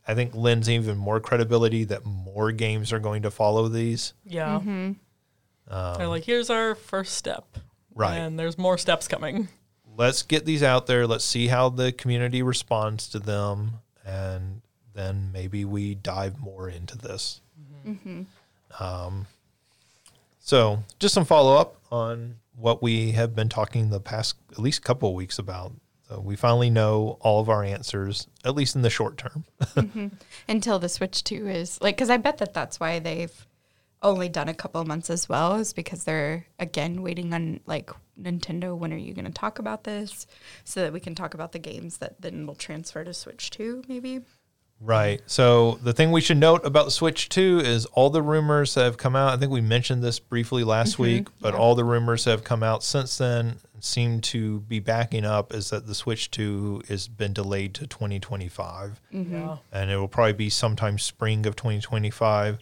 I 0.07 0.13
think 0.13 0.35
lends 0.35 0.69
even 0.69 0.97
more 0.97 1.19
credibility 1.19 1.83
that 1.85 2.05
more 2.05 2.51
games 2.51 2.93
are 2.93 2.99
going 2.99 3.23
to 3.23 3.31
follow 3.31 3.67
these. 3.67 4.13
Yeah. 4.25 4.59
They're 5.69 6.07
like, 6.07 6.23
here's 6.23 6.49
our 6.49 6.75
first 6.75 7.13
step. 7.15 7.45
Um, 7.55 7.61
Right. 7.95 8.17
And 8.17 8.37
there's 8.37 8.57
more 8.59 8.77
steps 8.77 9.07
coming. 9.07 9.47
let's 9.97 10.21
get 10.21 10.45
these 10.45 10.61
out 10.63 10.85
there. 10.85 11.07
Let's 11.07 11.25
see 11.25 11.47
how 11.47 11.69
the 11.69 11.91
community 11.91 12.43
responds 12.43 13.09
to 13.09 13.19
them, 13.19 13.79
and 14.05 14.61
then 14.93 15.31
maybe 15.33 15.65
we 15.65 15.95
dive 15.95 16.39
more 16.39 16.69
into 16.69 16.95
this. 16.97 17.41
Um, 18.79 19.25
so 20.47 20.81
just 20.97 21.13
some 21.13 21.25
follow 21.25 21.57
up 21.57 21.75
on 21.91 22.37
what 22.55 22.81
we 22.81 23.11
have 23.11 23.35
been 23.35 23.49
talking 23.49 23.89
the 23.89 23.99
past 23.99 24.35
at 24.53 24.59
least 24.59 24.81
couple 24.81 25.09
of 25.09 25.15
weeks 25.15 25.37
about. 25.37 25.73
So 26.07 26.21
we 26.21 26.37
finally 26.37 26.69
know 26.69 27.17
all 27.19 27.41
of 27.41 27.49
our 27.49 27.65
answers, 27.65 28.29
at 28.45 28.55
least 28.55 28.73
in 28.73 28.81
the 28.81 28.89
short 28.89 29.17
term. 29.17 29.43
Mm-hmm. 29.75 30.07
Until 30.47 30.79
the 30.79 30.87
Switch 30.87 31.21
2 31.25 31.49
is 31.49 31.81
like, 31.81 31.97
because 31.97 32.09
I 32.09 32.15
bet 32.15 32.37
that 32.37 32.53
that's 32.53 32.79
why 32.79 32.99
they've 32.99 33.45
only 34.01 34.29
done 34.29 34.47
a 34.47 34.53
couple 34.53 34.83
months 34.85 35.09
as 35.09 35.27
well, 35.27 35.55
is 35.55 35.73
because 35.73 36.05
they're 36.05 36.47
again 36.59 37.01
waiting 37.01 37.33
on 37.33 37.59
like 37.65 37.91
Nintendo. 38.19 38.75
When 38.75 38.93
are 38.93 38.97
you 38.97 39.13
going 39.13 39.25
to 39.25 39.31
talk 39.31 39.59
about 39.59 39.83
this 39.83 40.27
so 40.63 40.81
that 40.81 40.93
we 40.93 41.01
can 41.01 41.13
talk 41.13 41.33
about 41.33 41.51
the 41.51 41.59
games 41.59 41.97
that 41.97 42.21
then 42.21 42.47
will 42.47 42.55
transfer 42.55 43.03
to 43.03 43.13
Switch 43.13 43.49
2, 43.49 43.83
maybe? 43.89 44.21
Right. 44.79 45.21
So 45.25 45.79
the 45.81 45.93
thing 45.93 46.11
we 46.11 46.21
should 46.21 46.37
note 46.37 46.65
about 46.65 46.91
Switch 46.91 47.29
2 47.29 47.61
is 47.63 47.85
all 47.87 48.09
the 48.09 48.21
rumors 48.21 48.75
that 48.75 48.83
have 48.83 48.97
come 48.97 49.15
out. 49.15 49.33
I 49.33 49.37
think 49.37 49.51
we 49.51 49.61
mentioned 49.61 50.03
this 50.03 50.19
briefly 50.19 50.63
last 50.63 50.93
mm-hmm. 50.93 51.03
week, 51.03 51.27
but 51.41 51.55
all 51.55 51.73
the 51.73 51.83
rumors 51.83 52.25
that 52.25 52.31
have 52.31 52.43
come 52.43 52.61
out 52.61 52.83
since 52.83 53.17
then 53.17 53.57
seem 53.79 54.21
to 54.21 54.59
be 54.61 54.79
backing 54.79 55.25
up 55.25 55.53
is 55.53 55.69
that 55.69 55.87
the 55.87 55.95
Switch 55.95 56.29
2 56.31 56.83
has 56.89 57.07
been 57.07 57.33
delayed 57.33 57.73
to 57.75 57.87
2025 57.87 58.99
mm-hmm. 59.13 59.33
Yeah. 59.33 59.57
and 59.71 59.91
it 59.91 59.97
will 59.97 60.07
probably 60.07 60.33
be 60.33 60.49
sometime 60.49 60.97
spring 60.97 61.45
of 61.45 61.55
2025. 61.55 62.57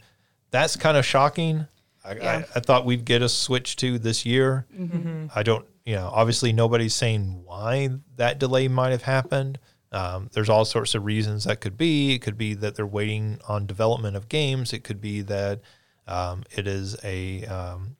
That's 0.52 0.76
kind 0.76 0.98
of 0.98 1.06
shocking. 1.06 1.68
I, 2.04 2.16
Yeah. 2.16 2.30
I, 2.30 2.36
I 2.58 2.60
thought 2.60 2.86
we'd 2.86 3.06
get 3.06 3.22
a 3.22 3.30
Switch 3.30 3.76
2 3.76 4.00
this 4.00 4.26
year. 4.26 4.66
Mm-hmm. 4.78 5.28
I 5.36 5.44
don't, 5.44 5.66
you 5.86 5.96
know, 5.96 6.10
obviously 6.14 6.54
nobody's 6.54 6.96
saying 6.96 7.42
why 7.46 7.90
that 8.16 8.40
delay 8.40 8.68
might 8.68 8.92
have 8.92 9.04
happened. 9.04 9.60
Um, 9.96 10.30
there's 10.34 10.50
all 10.50 10.66
sorts 10.66 10.94
of 10.94 11.06
reasons 11.06 11.46
that 11.46 11.62
could 11.62 11.78
be. 11.78 12.14
It 12.14 12.22
could 12.22 12.38
be 12.38 12.54
that 12.56 12.76
they're 12.76 12.86
waiting 12.86 13.40
on 13.48 13.66
development 13.66 14.16
of 14.18 14.28
games. 14.28 14.74
It 14.74 14.84
could 14.84 15.00
be 15.00 15.22
that 15.22 15.62
um, 16.08 16.44
it 16.56 16.68
is 16.68 16.98
a 17.04 17.46
um, 17.46 17.96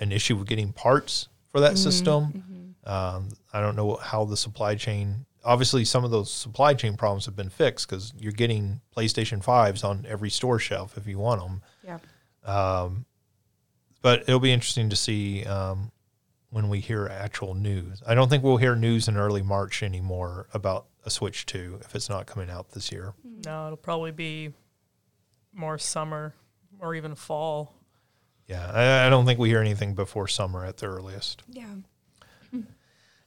an 0.00 0.10
issue 0.12 0.36
with 0.36 0.48
getting 0.48 0.72
parts 0.72 1.28
for 1.52 1.60
that 1.60 1.78
system. 1.78 2.74
Um, 2.84 3.28
I 3.52 3.60
don't 3.60 3.76
know 3.76 3.96
how 3.96 4.24
the 4.24 4.36
supply 4.36 4.74
chain. 4.74 5.26
Obviously, 5.44 5.84
some 5.84 6.04
of 6.04 6.10
those 6.10 6.30
supply 6.32 6.74
chain 6.74 6.96
problems 6.96 7.24
have 7.26 7.36
been 7.36 7.50
fixed 7.50 7.88
because 7.88 8.12
you're 8.18 8.32
getting 8.32 8.80
PlayStation 8.96 9.42
fives 9.42 9.84
on 9.84 10.04
every 10.08 10.30
store 10.30 10.58
shelf 10.58 10.96
if 10.98 11.06
you 11.06 11.18
want 11.18 11.40
them 11.40 11.62
Yeah. 11.86 12.88
but 14.02 14.22
it'll 14.22 14.40
be 14.40 14.52
interesting 14.52 14.90
to 14.90 14.96
see 14.96 15.44
um, 15.44 15.90
when 16.50 16.68
we 16.68 16.80
hear 16.80 17.06
actual 17.08 17.54
news. 17.54 18.02
I 18.06 18.14
don't 18.14 18.28
think 18.28 18.42
we'll 18.42 18.56
hear 18.56 18.74
news 18.74 19.08
in 19.08 19.16
early 19.16 19.42
March 19.42 19.82
anymore 19.82 20.48
about 20.52 20.86
a 21.08 21.10
Switch 21.10 21.46
2 21.46 21.80
if 21.80 21.94
it's 21.94 22.08
not 22.08 22.26
coming 22.26 22.50
out 22.50 22.70
this 22.70 22.92
year. 22.92 23.14
No, 23.44 23.66
it'll 23.66 23.76
probably 23.76 24.12
be 24.12 24.52
more 25.52 25.78
summer 25.78 26.34
or 26.78 26.94
even 26.94 27.14
fall. 27.14 27.74
Yeah, 28.46 28.70
I, 28.72 29.06
I 29.06 29.10
don't 29.10 29.26
think 29.26 29.38
we 29.38 29.48
hear 29.48 29.60
anything 29.60 29.94
before 29.94 30.28
summer 30.28 30.64
at 30.64 30.76
the 30.76 30.86
earliest. 30.86 31.42
Yeah. 31.50 31.74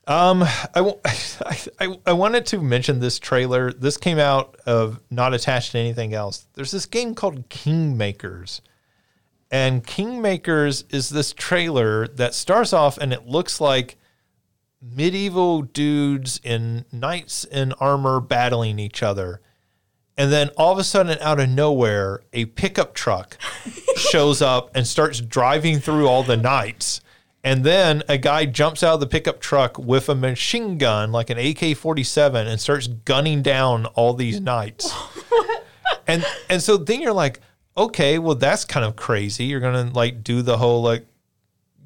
Um, 0.07 0.43
I, 0.73 0.81
wa- 0.81 0.97
I, 1.05 1.57
I, 1.79 1.97
I 2.07 2.13
wanted 2.13 2.45
to 2.47 2.59
mention 2.61 2.99
this 2.99 3.19
trailer. 3.19 3.71
This 3.71 3.97
came 3.97 4.17
out 4.19 4.55
of 4.65 4.99
not 5.09 5.33
attached 5.33 5.73
to 5.73 5.77
anything 5.79 6.13
else. 6.13 6.47
There's 6.53 6.71
this 6.71 6.85
game 6.85 7.13
called 7.13 7.49
Kingmakers. 7.49 8.61
And 9.51 9.85
Kingmakers 9.85 10.85
is 10.93 11.09
this 11.09 11.33
trailer 11.33 12.07
that 12.07 12.33
starts 12.33 12.73
off 12.73 12.97
and 12.97 13.13
it 13.13 13.27
looks 13.27 13.59
like 13.61 13.97
medieval 14.81 15.61
dudes 15.61 16.39
in 16.43 16.85
knights 16.91 17.43
in 17.45 17.73
armor 17.73 18.19
battling 18.19 18.79
each 18.79 19.03
other. 19.03 19.41
And 20.17 20.31
then 20.31 20.49
all 20.57 20.73
of 20.73 20.77
a 20.77 20.83
sudden, 20.83 21.17
out 21.19 21.39
of 21.39 21.49
nowhere, 21.49 22.21
a 22.33 22.45
pickup 22.45 22.93
truck 22.93 23.37
shows 23.95 24.41
up 24.41 24.69
and 24.75 24.85
starts 24.85 25.21
driving 25.21 25.79
through 25.79 26.07
all 26.07 26.23
the 26.23 26.37
knights. 26.37 27.01
And 27.43 27.63
then 27.63 28.03
a 28.07 28.17
guy 28.17 28.45
jumps 28.45 28.83
out 28.83 28.95
of 28.95 28.99
the 28.99 29.07
pickup 29.07 29.39
truck 29.39 29.79
with 29.79 30.09
a 30.09 30.15
machine 30.15 30.77
gun, 30.77 31.11
like 31.11 31.29
an 31.29 31.39
AK 31.39 31.75
47, 31.75 32.45
and 32.45 32.59
starts 32.59 32.87
gunning 32.87 33.41
down 33.41 33.87
all 33.87 34.13
these 34.13 34.39
knights. 34.39 34.93
and 36.07 36.23
and 36.49 36.61
so 36.61 36.77
then 36.77 37.01
you're 37.01 37.13
like, 37.13 37.39
okay, 37.75 38.19
well 38.19 38.35
that's 38.35 38.65
kind 38.65 38.85
of 38.85 38.95
crazy. 38.95 39.45
You're 39.45 39.59
gonna 39.59 39.89
like 39.91 40.23
do 40.23 40.43
the 40.43 40.57
whole 40.57 40.83
like, 40.83 41.07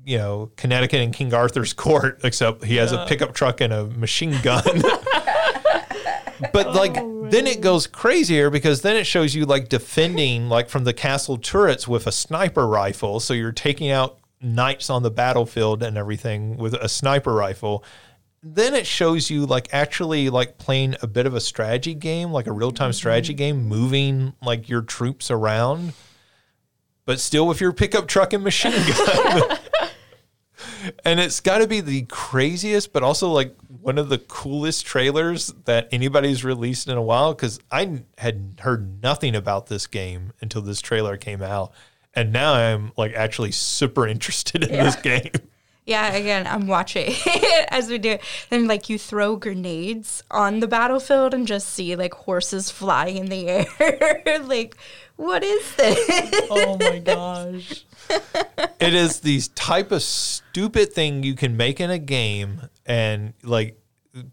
you 0.06 0.18
know, 0.18 0.52
Connecticut 0.56 1.02
and 1.02 1.14
King 1.14 1.34
Arthur's 1.34 1.74
court, 1.74 2.20
except 2.24 2.64
he 2.64 2.76
has 2.78 2.92
a 2.92 3.06
pickup 3.06 3.34
truck 3.34 3.62
and 3.62 3.74
a 3.74 3.86
machine 3.86 4.40
gun. 4.42 4.64
but 6.54 6.74
like 6.74 6.98
oh, 6.98 7.28
then 7.30 7.48
it 7.48 7.62
goes 7.62 7.88
crazier 7.88 8.50
because 8.50 8.82
then 8.82 8.96
it 8.96 9.06
shows 9.06 9.34
you 9.34 9.46
like 9.46 9.68
defending 9.68 10.48
like 10.48 10.70
from 10.70 10.84
the 10.84 10.94
castle 10.94 11.38
turrets 11.38 11.88
with 11.88 12.08
a 12.08 12.12
sniper 12.12 12.68
rifle. 12.68 13.20
So 13.20 13.34
you're 13.34 13.52
taking 13.52 13.90
out 13.90 14.20
knights 14.42 14.90
on 14.90 15.02
the 15.04 15.12
battlefield 15.12 15.82
and 15.82 15.98
everything 15.98 16.58
with 16.58 16.74
a 16.76 16.88
sniper 16.88 17.34
rifle 17.34 17.84
then 18.48 18.76
it 18.76 18.86
shows 18.86 19.32
you 19.32 19.48
like 19.48 19.68
actually 19.74 20.30
like 20.30 20.60
playing 20.60 20.96
a 21.02 21.08
bit 21.08 21.26
of 21.26 21.34
a 21.34 21.42
strategy 21.42 21.96
game, 21.96 22.32
like 22.32 22.46
a 22.46 22.52
real 22.52 22.72
time 22.72 22.92
mm-hmm. 22.92 22.96
strategy 22.96 23.34
game, 23.34 23.66
moving 23.66 24.34
like 24.44 24.70
your 24.70 24.84
troops 24.84 25.32
around, 25.32 25.94
but 27.06 27.20
still 27.20 27.48
with 27.48 27.60
your 27.60 27.74
pickup 27.74 28.08
truck 28.08 28.34
and 28.34 28.44
machine 28.44 28.72
gun. 28.72 29.58
and 31.04 31.20
it's 31.20 31.40
got 31.40 31.60
to 31.60 31.68
be 31.68 31.82
the 31.82 32.04
craziest, 32.04 32.94
but 32.94 33.04
also 33.04 33.30
like 33.30 33.56
one 33.82 33.98
of 33.98 34.10
the 34.10 34.18
coolest 34.18 34.86
trailers 34.86 35.48
that 35.66 35.88
anybody's 35.92 36.44
released 36.44 36.88
in 36.88 36.98
a 36.98 37.02
while. 37.02 37.34
Because 37.34 37.60
I 37.72 38.04
had 38.18 38.60
heard 38.62 39.02
nothing 39.02 39.36
about 39.36 39.68
this 39.68 39.88
game 39.88 40.34
until 40.42 40.62
this 40.62 40.82
trailer 40.82 41.18
came 41.18 41.42
out, 41.42 41.72
and 42.14 42.32
now 42.32 42.54
I'm 42.54 42.92
like 42.98 43.14
actually 43.14 43.52
super 43.52 44.08
interested 44.08 44.64
in 44.64 44.72
this 44.72 44.96
game. 44.96 45.32
Yeah, 45.86 46.14
again, 46.14 46.48
I'm 46.48 46.66
watching 46.68 47.14
as 47.70 47.90
we 47.90 48.00
do 48.00 48.12
it. 48.12 48.22
Then, 48.50 48.68
like, 48.68 48.90
you 48.90 48.98
throw 48.98 49.36
grenades 49.36 50.24
on 50.32 50.60
the 50.60 50.68
battlefield 50.68 51.34
and 51.34 51.46
just 51.46 51.70
see, 51.70 51.96
like, 51.96 52.14
horses 52.14 52.72
fly 52.72 53.06
in 53.08 53.28
the 53.28 53.48
air. 53.48 54.42
like, 54.46 54.76
what 55.16 55.44
is 55.44 55.76
this? 55.76 56.48
Oh 56.50 56.78
my 56.80 57.00
gosh. 57.06 57.86
it 58.80 58.94
is 58.96 59.20
these 59.20 59.48
type 59.50 59.92
of 59.92 60.02
stupid 60.02 60.92
thing 60.92 61.22
you 61.24 61.36
can 61.36 61.56
make 61.56 61.80
in 61.80 61.90
a 61.92 62.00
game 62.00 62.62
and 62.86 63.34
like 63.44 63.80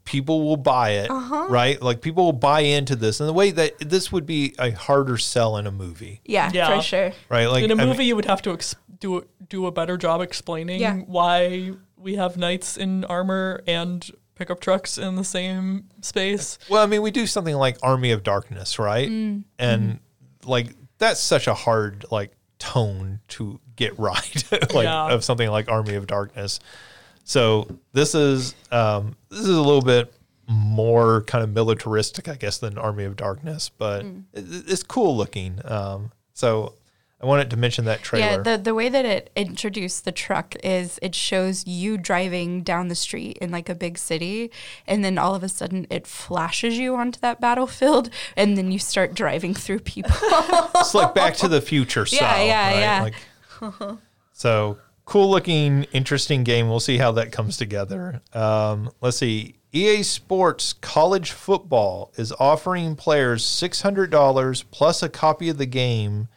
people 0.04 0.44
will 0.44 0.56
buy 0.56 0.90
it 0.90 1.10
uh-huh. 1.10 1.46
right 1.48 1.82
like 1.82 2.00
people 2.02 2.24
will 2.26 2.32
buy 2.32 2.60
into 2.60 2.94
this 2.94 3.18
and 3.18 3.28
the 3.28 3.32
way 3.32 3.50
that 3.50 3.76
this 3.80 4.12
would 4.12 4.24
be 4.26 4.54
a 4.58 4.70
harder 4.70 5.16
sell 5.18 5.56
in 5.56 5.66
a 5.66 5.72
movie 5.72 6.20
yeah, 6.24 6.50
Yeah. 6.52 6.76
for 6.76 6.82
sure. 6.82 7.12
right 7.28 7.46
like 7.46 7.64
In 7.64 7.70
a 7.70 7.74
I 7.74 7.76
mean- 7.78 7.88
movie, 7.88 8.04
you 8.04 8.14
would 8.14 8.26
have 8.26 8.42
to 8.42 8.52
ex- 8.52 8.76
do 9.02 9.26
do 9.48 9.66
a 9.66 9.72
better 9.72 9.96
job 9.98 10.20
explaining 10.22 10.80
Yeah. 10.80 10.96
why 11.06 11.72
we 11.96 12.14
have 12.16 12.36
knights 12.36 12.76
in 12.76 13.04
armor 13.04 13.62
and 13.66 14.08
pickup 14.34 14.60
trucks 14.60 14.96
in 14.96 15.16
the 15.16 15.24
same 15.24 15.84
space. 16.00 16.58
well 16.70 16.82
i 16.82 16.86
mean 16.86 17.02
we 17.02 17.10
do 17.10 17.26
something 17.26 17.54
like 17.56 17.76
army 17.82 18.12
of 18.12 18.22
darkness 18.22 18.78
right 18.78 19.08
Mm. 19.10 19.44
and 19.58 19.82
Mm-hmm. 19.82 20.50
like 20.50 20.68
that's 20.98 21.20
such 21.20 21.46
a 21.48 21.54
hard 21.54 22.04
like 22.10 22.32
tone 22.58 23.20
to 23.28 23.60
get 23.76 23.98
right 23.98 24.44
like 24.74 24.84
Yeah. 24.84 25.12
of 25.12 25.22
something 25.24 25.50
like 25.50 25.68
army 25.68 25.94
of 25.96 26.06
darkness 26.06 26.60
so 27.24 27.66
this 27.92 28.14
is 28.14 28.54
um 28.70 29.16
this 29.28 29.40
is 29.40 29.48
a 29.48 29.60
little 29.62 29.82
bit 29.82 30.12
more 30.48 31.22
kind 31.22 31.44
of 31.44 31.50
militaristic 31.50 32.28
i 32.28 32.34
guess 32.34 32.58
than 32.58 32.76
army 32.78 33.04
of 33.04 33.16
darkness 33.16 33.68
but 33.68 34.04
Mm. 34.04 34.24
it, 34.32 34.44
it's 34.72 34.82
cool 34.82 35.16
looking 35.16 35.60
um 35.64 36.10
so 36.34 36.74
i 37.22 37.26
wanted 37.26 37.48
to 37.50 37.56
mention 37.56 37.84
that 37.84 38.02
trailer 38.02 38.26
Yeah, 38.26 38.36
the 38.38 38.58
the 38.58 38.74
way 38.74 38.88
that 38.88 39.04
it 39.04 39.30
introduced 39.36 40.04
the 40.04 40.12
truck 40.12 40.54
is 40.64 40.98
it 41.02 41.14
shows 41.14 41.66
you 41.66 41.96
driving 41.96 42.62
down 42.62 42.88
the 42.88 42.94
street 42.94 43.38
in 43.38 43.50
like 43.50 43.68
a 43.68 43.74
big 43.74 43.98
city, 43.98 44.50
and 44.86 45.04
then 45.04 45.18
all 45.18 45.34
of 45.34 45.42
a 45.42 45.48
sudden 45.48 45.86
it 45.90 46.06
flashes 46.06 46.78
you 46.78 46.96
onto 46.96 47.20
that 47.20 47.40
battlefield, 47.40 48.10
and 48.36 48.56
then 48.58 48.72
you 48.72 48.78
start 48.78 49.14
driving 49.14 49.54
through 49.54 49.80
people. 49.80 50.10
it's 50.76 50.94
like 50.94 51.14
back 51.14 51.34
to 51.36 51.48
the 51.48 51.60
future 51.60 52.06
Yeah, 52.10 52.42
yeah, 52.42 52.70
right? 52.70 52.80
yeah. 52.80 53.02
Like, 53.02 53.98
so 54.32 54.78
cool 55.04 55.30
looking 55.30 55.84
interesting 55.92 56.42
game 56.44 56.68
we'll 56.68 56.80
see 56.80 56.96
how 56.98 57.12
that 57.12 57.30
comes 57.32 57.56
together 57.56 58.20
um, 58.32 58.90
let's 59.00 59.16
see 59.18 59.54
ea 59.72 60.02
sports 60.02 60.72
college 60.72 61.30
football 61.32 62.12
is 62.16 62.32
offering 62.38 62.96
players 62.96 63.44
$600 63.44 64.64
plus 64.70 65.02
a 65.02 65.08
copy 65.08 65.48
of 65.48 65.58
the 65.58 65.66
game 65.66 66.28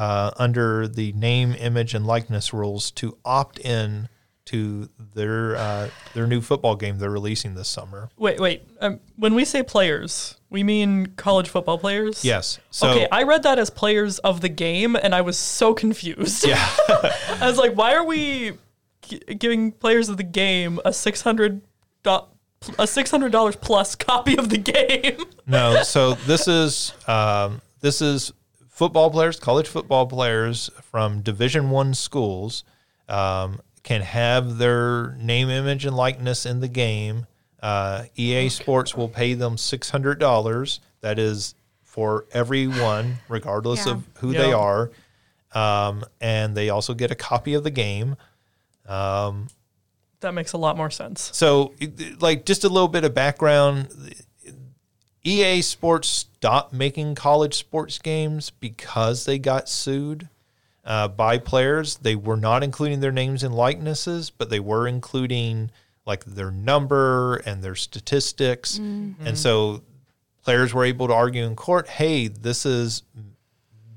uh, 0.00 0.30
under 0.36 0.88
the 0.88 1.12
name 1.12 1.54
image 1.58 1.92
and 1.94 2.06
likeness 2.06 2.52
rules 2.54 2.90
to 2.92 3.16
opt 3.24 3.58
in 3.58 4.08
to 4.46 4.88
their 5.14 5.54
uh, 5.56 5.88
their 6.14 6.26
new 6.26 6.40
football 6.40 6.74
game 6.74 6.98
they're 6.98 7.10
releasing 7.10 7.54
this 7.54 7.68
summer 7.68 8.08
Wait, 8.16 8.40
wait. 8.40 8.62
Um, 8.80 8.98
when 9.16 9.34
we 9.34 9.44
say 9.44 9.62
players, 9.62 10.36
we 10.48 10.64
mean 10.64 11.06
college 11.16 11.48
football 11.50 11.76
players? 11.78 12.24
yes 12.24 12.58
so 12.70 12.88
okay, 12.90 13.06
I 13.12 13.22
read 13.24 13.42
that 13.42 13.58
as 13.58 13.68
players 13.70 14.18
of 14.20 14.40
the 14.40 14.48
game, 14.48 14.96
and 14.96 15.14
I 15.14 15.20
was 15.20 15.36
so 15.38 15.74
confused. 15.74 16.46
yeah 16.46 16.66
I 16.88 17.46
was 17.46 17.58
like, 17.58 17.74
why 17.74 17.94
are 17.94 18.04
we 18.04 18.52
gi- 19.02 19.34
giving 19.38 19.70
players 19.70 20.08
of 20.08 20.16
the 20.16 20.24
game 20.24 20.80
a 20.84 20.92
six 20.92 21.20
hundred 21.20 21.60
a 22.78 22.86
six 22.86 23.10
hundred 23.10 23.32
dollars 23.32 23.56
plus 23.56 23.94
copy 23.94 24.36
of 24.38 24.48
the 24.48 24.58
game? 24.74 25.26
No, 25.46 25.82
so 25.82 26.14
this 26.14 26.48
is 26.48 26.92
um, 27.06 27.60
this 27.80 28.00
is 28.02 28.32
football 28.80 29.10
players, 29.10 29.38
college 29.38 29.68
football 29.68 30.06
players 30.06 30.70
from 30.90 31.20
Division 31.20 31.68
One 31.68 31.92
schools 31.92 32.64
um, 33.10 33.60
can 33.82 34.00
have 34.00 34.56
their 34.56 35.16
name, 35.20 35.50
image, 35.50 35.84
and 35.84 35.94
likeness 35.94 36.46
in 36.46 36.60
the 36.60 36.68
game. 36.68 37.26
Uh, 37.62 38.04
EA 38.16 38.48
Sports 38.48 38.96
will 38.96 39.06
pay 39.08 39.34
them 39.34 39.58
six 39.58 39.90
hundred 39.90 40.18
dollars. 40.18 40.80
That 41.02 41.18
is 41.18 41.54
for 41.82 42.24
everyone, 42.32 43.18
regardless 43.28 43.84
Yeah. 43.84 43.92
of 43.92 44.08
who 44.20 44.32
they 44.32 44.50
are, 44.54 44.90
um, 45.52 46.02
and 46.18 46.56
they 46.56 46.70
also 46.70 46.94
get 46.94 47.10
a 47.10 47.14
copy 47.14 47.52
of 47.52 47.64
the 47.64 47.70
game. 47.70 48.16
That 48.86 50.32
makes 50.32 50.54
a 50.54 50.58
lot 50.58 50.78
more 50.78 50.90
sense. 50.90 51.28
So, 51.34 51.74
like, 52.18 52.46
just 52.46 52.64
a 52.64 52.68
little 52.70 52.88
bit 52.88 53.04
of 53.04 53.12
background. 53.12 53.88
EA 55.22 55.60
Sports 55.60 56.24
stopped 56.40 56.72
making 56.72 57.14
college 57.14 57.52
sports 57.54 57.98
games 57.98 58.48
because 58.48 59.26
they 59.26 59.38
got 59.38 59.68
sued 59.68 60.26
uh, 60.86 61.06
by 61.06 61.36
players. 61.36 61.98
They 61.98 62.16
were 62.16 62.38
not 62.38 62.62
including 62.62 63.00
their 63.00 63.12
names 63.12 63.42
and 63.42 63.54
likenesses, 63.54 64.30
but 64.30 64.48
they 64.48 64.58
were 64.58 64.88
including 64.88 65.70
like 66.06 66.24
their 66.24 66.50
number 66.50 67.36
and 67.44 67.62
their 67.62 67.74
statistics. 67.74 68.78
And 69.26 69.36
so, 69.36 69.82
players 70.42 70.72
were 70.72 70.86
able 70.86 71.08
to 71.08 71.12
argue 71.12 71.44
in 71.44 71.56
court, 71.56 71.86
"Hey, 71.88 72.28
this 72.28 72.64
is 72.64 73.02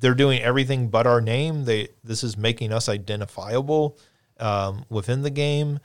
they're 0.02 0.14
doing 0.14 0.41
everything 0.41 0.90
but 0.90 1.07
our 1.07 1.22
name. 1.22 1.64
They 1.64 1.88
this 2.03 2.26
is 2.26 2.36
making 2.36 2.74
us 2.74 2.90
identifiable 2.90 3.98
um, 4.38 4.84
within 4.90 5.22
the 5.22 5.30
game." 5.30 5.80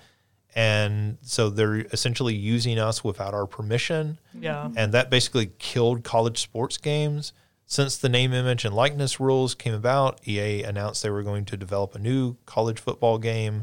And 0.58 1.18
so 1.22 1.50
they're 1.50 1.76
essentially 1.92 2.34
using 2.34 2.80
us 2.80 3.04
without 3.04 3.32
our 3.32 3.46
permission. 3.46 4.18
Yeah. 4.34 4.68
and 4.76 4.90
that 4.92 5.08
basically 5.08 5.52
killed 5.60 6.02
college 6.02 6.40
sports 6.40 6.78
games. 6.78 7.32
Since 7.66 7.98
the 7.98 8.08
name 8.08 8.32
image 8.32 8.64
and 8.64 8.74
likeness 8.74 9.20
rules 9.20 9.54
came 9.54 9.72
about 9.72 10.26
ea 10.26 10.64
announced 10.64 11.04
they 11.04 11.10
were 11.10 11.22
going 11.22 11.44
to 11.44 11.56
develop 11.56 11.94
a 11.94 12.00
new 12.00 12.38
college 12.44 12.80
football 12.80 13.18
game. 13.18 13.62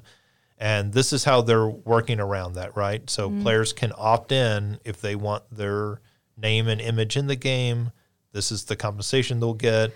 And 0.57 0.93
this 0.93 1.11
is 1.11 1.26
how 1.26 1.41
they're 1.41 1.67
working 1.67 2.22
around 2.22 2.53
that 2.53 2.77
right? 2.77 3.09
So 3.09 3.30
players 3.41 3.73
can 3.73 3.91
opt 3.97 4.31
in 4.31 4.80
if 4.85 5.01
they 5.01 5.17
want 5.17 5.43
their 5.51 5.99
name 6.38 6.69
and 6.69 6.80
image 6.80 7.17
in 7.17 7.27
the 7.27 7.35
game. 7.35 7.91
This 8.31 8.53
is 8.53 8.63
the 8.63 8.77
compensation 8.77 9.41
they'll 9.41 9.53
get. 9.53 9.91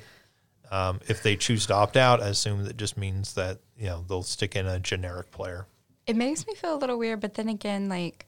Um, 0.69 0.99
if 1.07 1.23
they 1.23 1.37
choose 1.37 1.65
to 1.67 1.73
opt 1.73 1.97
out 1.97 2.21
i 2.21 2.27
assume 2.27 2.65
that 2.65 2.77
just 2.77 2.95
means 2.95 3.33
that 3.33 3.57
you 3.75 3.87
know 3.87 4.05
they'll 4.07 4.21
stick 4.21 4.55
in 4.55 4.67
a 4.67 4.79
generic 4.79 5.31
player 5.31 5.65
It 6.09 6.15
makes 6.15 6.47
me 6.47 6.55
feel 6.55 6.73
a 6.75 6.79
little 6.79 6.97
weird, 6.97 7.19
but 7.19 7.35
then 7.35 7.47
again, 7.47 7.87
like 7.87 8.25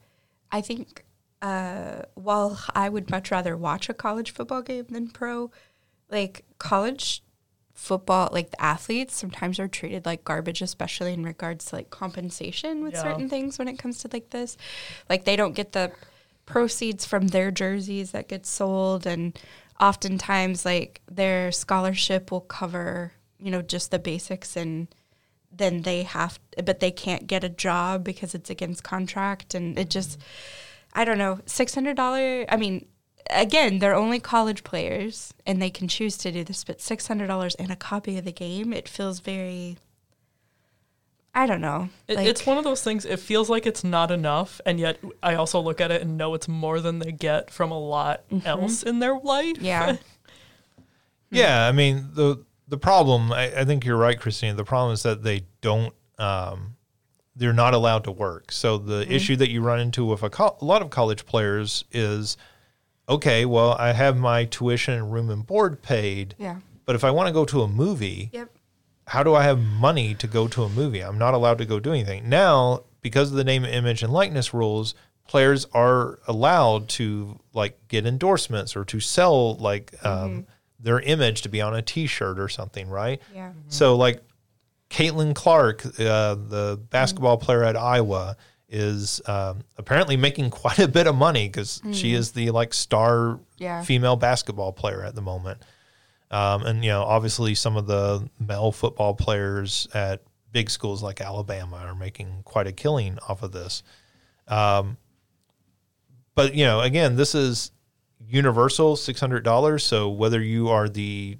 I 0.51 0.61
think 0.61 1.03
uh, 1.41 2.03
while 2.13 2.59
I 2.75 2.87
would 2.89 3.09
much 3.09 3.31
rather 3.31 3.57
watch 3.57 3.89
a 3.89 3.93
college 3.95 4.31
football 4.31 4.61
game 4.61 4.85
than 4.89 5.09
pro, 5.09 5.49
like 6.09 6.45
college 6.59 7.23
football, 7.73 8.29
like 8.31 8.51
the 8.51 8.61
athletes 8.61 9.15
sometimes 9.15 9.59
are 9.59 9.67
treated 9.67 10.05
like 10.05 10.23
garbage, 10.23 10.61
especially 10.61 11.13
in 11.13 11.23
regards 11.23 11.65
to 11.65 11.77
like 11.77 11.89
compensation 11.89 12.83
with 12.83 12.93
Yeah. 12.93 13.01
certain 13.01 13.27
things 13.29 13.57
when 13.57 13.67
it 13.67 13.79
comes 13.79 13.97
to 13.99 14.09
like 14.13 14.29
this. 14.29 14.57
Like 15.09 15.25
they 15.25 15.35
don't 15.35 15.55
get 15.55 15.71
the 15.71 15.91
proceeds 16.45 17.05
from 17.05 17.29
their 17.29 17.49
jerseys 17.49 18.11
that 18.11 18.27
get 18.27 18.45
sold, 18.45 19.07
and 19.07 19.39
oftentimes 19.79 20.65
like 20.65 21.01
their 21.09 21.51
scholarship 21.51 22.29
will 22.31 22.41
cover, 22.41 23.13
you 23.39 23.49
know, 23.49 23.63
just 23.63 23.89
the 23.89 23.97
basics 23.97 24.55
and 24.55 24.87
then 25.51 25.81
they 25.83 26.03
have 26.03 26.39
but 26.63 26.79
they 26.79 26.91
can't 26.91 27.27
get 27.27 27.43
a 27.43 27.49
job 27.49 28.03
because 28.03 28.33
it's 28.33 28.49
against 28.49 28.83
contract 28.83 29.53
and 29.53 29.77
it 29.77 29.81
mm-hmm. 29.81 29.89
just 29.89 30.19
i 30.93 31.03
don't 31.03 31.17
know 31.17 31.39
$600 31.45 32.45
i 32.49 32.57
mean 32.57 32.85
again 33.29 33.79
they're 33.79 33.95
only 33.95 34.19
college 34.19 34.63
players 34.63 35.33
and 35.45 35.61
they 35.61 35.69
can 35.69 35.87
choose 35.87 36.17
to 36.17 36.31
do 36.31 36.43
this 36.43 36.63
but 36.63 36.79
$600 36.79 37.55
and 37.59 37.71
a 37.71 37.75
copy 37.75 38.17
of 38.17 38.25
the 38.25 38.31
game 38.31 38.73
it 38.73 38.89
feels 38.89 39.19
very 39.19 39.77
i 41.33 41.45
don't 41.45 41.61
know 41.61 41.89
It, 42.07 42.17
like- 42.17 42.27
it's 42.27 42.45
one 42.45 42.57
of 42.57 42.63
those 42.63 42.83
things. 42.83 43.05
It 43.05 43.19
feels 43.19 43.49
like 43.49 43.65
it's 43.65 43.85
not 43.85 44.11
enough, 44.11 44.59
and 44.65 44.79
yet 44.79 44.97
I 45.23 45.35
also 45.35 45.61
look 45.61 45.79
at 45.79 45.89
it 45.89 46.01
and 46.01 46.17
know 46.17 46.33
it's 46.33 46.49
more 46.49 46.81
than 46.81 46.99
they 46.99 47.13
get 47.13 47.49
from 47.49 47.71
a 47.71 47.79
lot 47.79 48.27
mm-hmm. 48.29 48.45
else 48.45 48.83
in 48.83 48.99
their 48.99 49.17
life. 49.17 49.57
yeah 49.59 49.95
Yeah, 51.31 51.65
I 51.65 51.71
mean 51.71 52.09
the 52.13 52.43
the 52.71 52.77
problem. 52.77 53.31
I, 53.31 53.59
I 53.59 53.65
think 53.65 53.85
you're 53.85 53.97
right, 53.97 54.19
Christine. 54.19 54.55
The 54.55 54.63
problem 54.63 54.93
is 54.93 55.03
that 55.03 55.21
they 55.21 55.43
don't. 55.61 55.93
Um, 56.17 56.77
they're 57.35 57.53
not 57.53 57.73
allowed 57.73 58.03
to 58.05 58.11
work. 58.11 58.51
So 58.51 58.77
the 58.77 59.09
issue 59.11 59.35
that 59.37 59.49
you 59.49 59.61
run 59.61 59.79
into 59.79 60.05
with 60.05 60.21
a, 60.21 60.29
co- 60.29 60.57
a 60.59 60.65
lot 60.65 60.81
of 60.81 60.89
college 60.89 61.25
players 61.25 61.85
is, 61.91 62.35
okay, 63.07 63.45
well, 63.45 63.71
I 63.79 63.93
have 63.93 64.17
my 64.17 64.45
tuition 64.45 64.95
and 64.95 65.13
room 65.13 65.29
and 65.29 65.45
board 65.45 65.81
paid, 65.81 66.35
yeah 66.37 66.57
but 66.85 66.95
if 66.95 67.03
I 67.05 67.11
want 67.11 67.27
to 67.27 67.33
go 67.33 67.45
to 67.45 67.61
a 67.61 67.67
movie, 67.67 68.31
yep 68.33 68.49
how 69.07 69.23
do 69.23 69.35
I 69.35 69.43
have 69.43 69.59
money 69.59 70.13
to 70.15 70.27
go 70.27 70.47
to 70.47 70.63
a 70.63 70.69
movie? 70.69 71.01
I'm 71.01 71.17
not 71.17 71.33
allowed 71.33 71.57
to 71.57 71.65
go 71.65 71.79
do 71.79 71.91
anything. 71.91 72.29
Now, 72.29 72.83
because 73.01 73.29
of 73.31 73.35
the 73.35 73.43
name, 73.43 73.65
image, 73.65 74.03
and 74.03 74.13
likeness 74.13 74.53
rules, 74.53 74.95
players 75.27 75.65
are 75.73 76.19
allowed 76.27 76.87
to 76.89 77.39
like 77.53 77.77
get 77.89 78.05
endorsements 78.05 78.75
or 78.75 78.85
to 78.85 78.99
sell 79.01 79.55
like 79.55 79.93
um, 80.05 80.47
their 80.81 80.99
image 80.99 81.41
to 81.43 81.49
be 81.49 81.61
on 81.61 81.75
a 81.75 81.81
T-shirt 81.81 82.39
or 82.39 82.49
something, 82.49 82.89
right? 82.89 83.21
yeah 83.33 83.51
So, 83.67 83.95
like 83.95 84.21
Caitlin 84.89 85.33
Clark, 85.35 85.85
uh, 85.99 86.35
the 86.35 86.79
basketball 86.89 87.37
player 87.37 87.63
at 87.63 87.77
Iowa, 87.77 88.35
is 88.67 89.21
um, 89.25 89.59
apparently 89.77 90.15
making 90.17 90.49
quite 90.61 90.79
a 90.79 90.87
bit 90.87 91.05
of 91.07 91.15
money 91.15 91.47
because 91.47 91.81
she 91.91 92.13
is 92.13 92.31
the 92.31 92.51
like 92.51 92.73
star 92.73 93.39
Yeah. 93.57 93.83
female 93.83 94.15
basketball 94.15 94.71
player 94.73 95.03
at 95.03 95.13
the 95.15 95.21
moment. 95.21 95.61
Um, 96.31 96.63
and 96.63 96.83
you 96.83 96.89
know, 96.91 97.03
obviously, 97.03 97.55
some 97.55 97.75
of 97.77 97.87
the 97.87 98.27
male 98.39 98.71
football 98.71 99.13
players 99.13 99.87
at 99.93 100.21
big 100.53 100.69
schools 100.69 101.03
like 101.03 101.19
Alabama 101.21 101.77
are 101.77 101.95
making 101.95 102.41
quite 102.45 102.67
a 102.67 102.71
killing 102.71 103.17
off 103.27 103.43
of 103.43 103.51
this. 103.51 103.83
Um, 104.47 104.97
but 106.35 106.55
you 106.55 106.63
know, 106.65 106.79
again, 106.81 107.15
this 107.17 107.35
is 107.35 107.71
universal 108.31 108.95
six 108.95 109.19
hundred 109.19 109.43
dollars. 109.43 109.83
So 109.85 110.09
whether 110.09 110.41
you 110.41 110.69
are 110.69 110.87
the 110.89 111.37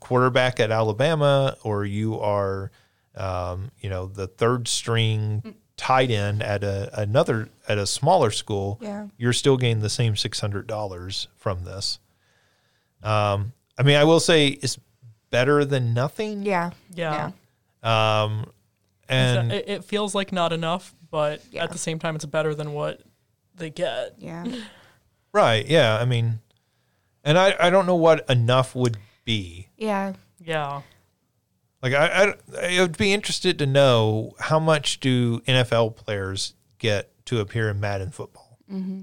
quarterback 0.00 0.60
at 0.60 0.70
Alabama 0.70 1.56
or 1.64 1.84
you 1.84 2.18
are, 2.20 2.70
um, 3.16 3.70
you 3.80 3.90
know, 3.90 4.06
the 4.06 4.26
third 4.26 4.68
string 4.68 5.54
tight 5.76 6.10
end 6.10 6.42
at 6.42 6.62
a, 6.64 6.90
another 7.00 7.48
at 7.68 7.78
a 7.78 7.86
smaller 7.86 8.30
school, 8.30 8.78
Yeah. 8.80 9.06
you're 9.16 9.32
still 9.32 9.56
getting 9.56 9.80
the 9.80 9.90
same 9.90 10.16
six 10.16 10.40
hundred 10.40 10.66
dollars 10.66 11.28
from 11.36 11.64
this. 11.64 11.98
Um, 13.02 13.52
I 13.78 13.82
mean, 13.84 13.96
I 13.96 14.04
will 14.04 14.20
say 14.20 14.48
it's 14.48 14.78
better 15.30 15.64
than 15.64 15.94
nothing. 15.94 16.42
yeah 16.42 16.70
Yeah. 16.94 17.30
Um, 17.82 18.50
and 19.08 19.52
it, 19.52 19.68
it 19.68 19.84
feels 19.84 20.14
like 20.14 20.32
not 20.32 20.52
enough, 20.52 20.94
but 21.10 21.42
Yeah. 21.50 21.64
at 21.64 21.70
the 21.70 21.78
same 21.78 21.98
time, 21.98 22.16
it's 22.16 22.24
better 22.24 22.54
than 22.54 22.72
what 22.72 23.00
they 23.54 23.70
get. 23.70 24.14
yeah 24.18 24.44
right, 25.32 25.66
yeah. 25.66 25.98
I 25.98 26.04
mean, 26.04 26.40
and 27.24 27.38
I 27.38 27.54
I 27.60 27.70
don't 27.70 27.86
know 27.86 27.96
what 27.96 28.28
enough 28.30 28.74
would 28.74 28.96
be. 29.24 29.68
yeah 29.76 30.14
Yeah. 30.40 30.82
Like 31.82 31.94
I, 31.94 32.34
I, 32.56 32.76
I 32.76 32.80
would 32.80 32.98
be 32.98 33.12
interested 33.12 33.58
to 33.60 33.66
know 33.66 34.32
how 34.40 34.58
much 34.58 34.98
do 35.00 35.38
NFL 35.40 35.94
players 35.96 36.54
get 36.78 37.10
to 37.26 37.38
appear 37.40 37.68
in 37.70 37.78
Madden 37.78 38.10
football? 38.10 38.58
Mm-hmm. 38.72 39.02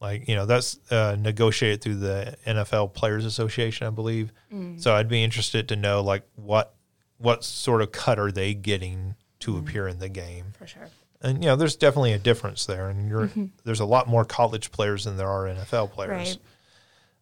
Like 0.00 0.26
you 0.28 0.34
know 0.34 0.46
that's 0.46 0.78
uh, 0.90 1.16
negotiated 1.18 1.82
through 1.82 1.96
the 1.96 2.36
NFL 2.46 2.94
Players 2.94 3.24
Association, 3.26 3.86
I 3.86 3.90
believe. 3.90 4.32
Mm. 4.52 4.80
So 4.80 4.94
I'd 4.94 5.08
be 5.08 5.22
interested 5.22 5.68
to 5.68 5.76
know 5.76 6.02
like 6.02 6.22
what 6.36 6.74
what 7.18 7.44
sort 7.44 7.82
of 7.82 7.92
cut 7.92 8.18
are 8.18 8.30
they 8.32 8.54
getting 8.54 9.14
to 9.40 9.52
Mm. 9.54 9.58
appear 9.60 9.88
in 9.88 9.98
the 9.98 10.08
game? 10.08 10.52
for 10.58 10.66
sure 10.66 10.88
And 11.24 11.42
you 11.42 11.48
know, 11.48 11.56
there's 11.56 11.74
definitely 11.76 12.12
a 12.12 12.18
difference 12.18 12.66
there, 12.66 12.88
and 12.88 13.08
you're 13.08 13.26
Mm-hmm. 13.28 13.46
there's 13.64 13.80
a 13.80 13.84
lot 13.84 14.06
more 14.06 14.24
college 14.24 14.70
players 14.70 15.04
than 15.04 15.16
there 15.16 15.28
are 15.28 15.44
NFL 15.46 15.90
players. 15.92 16.38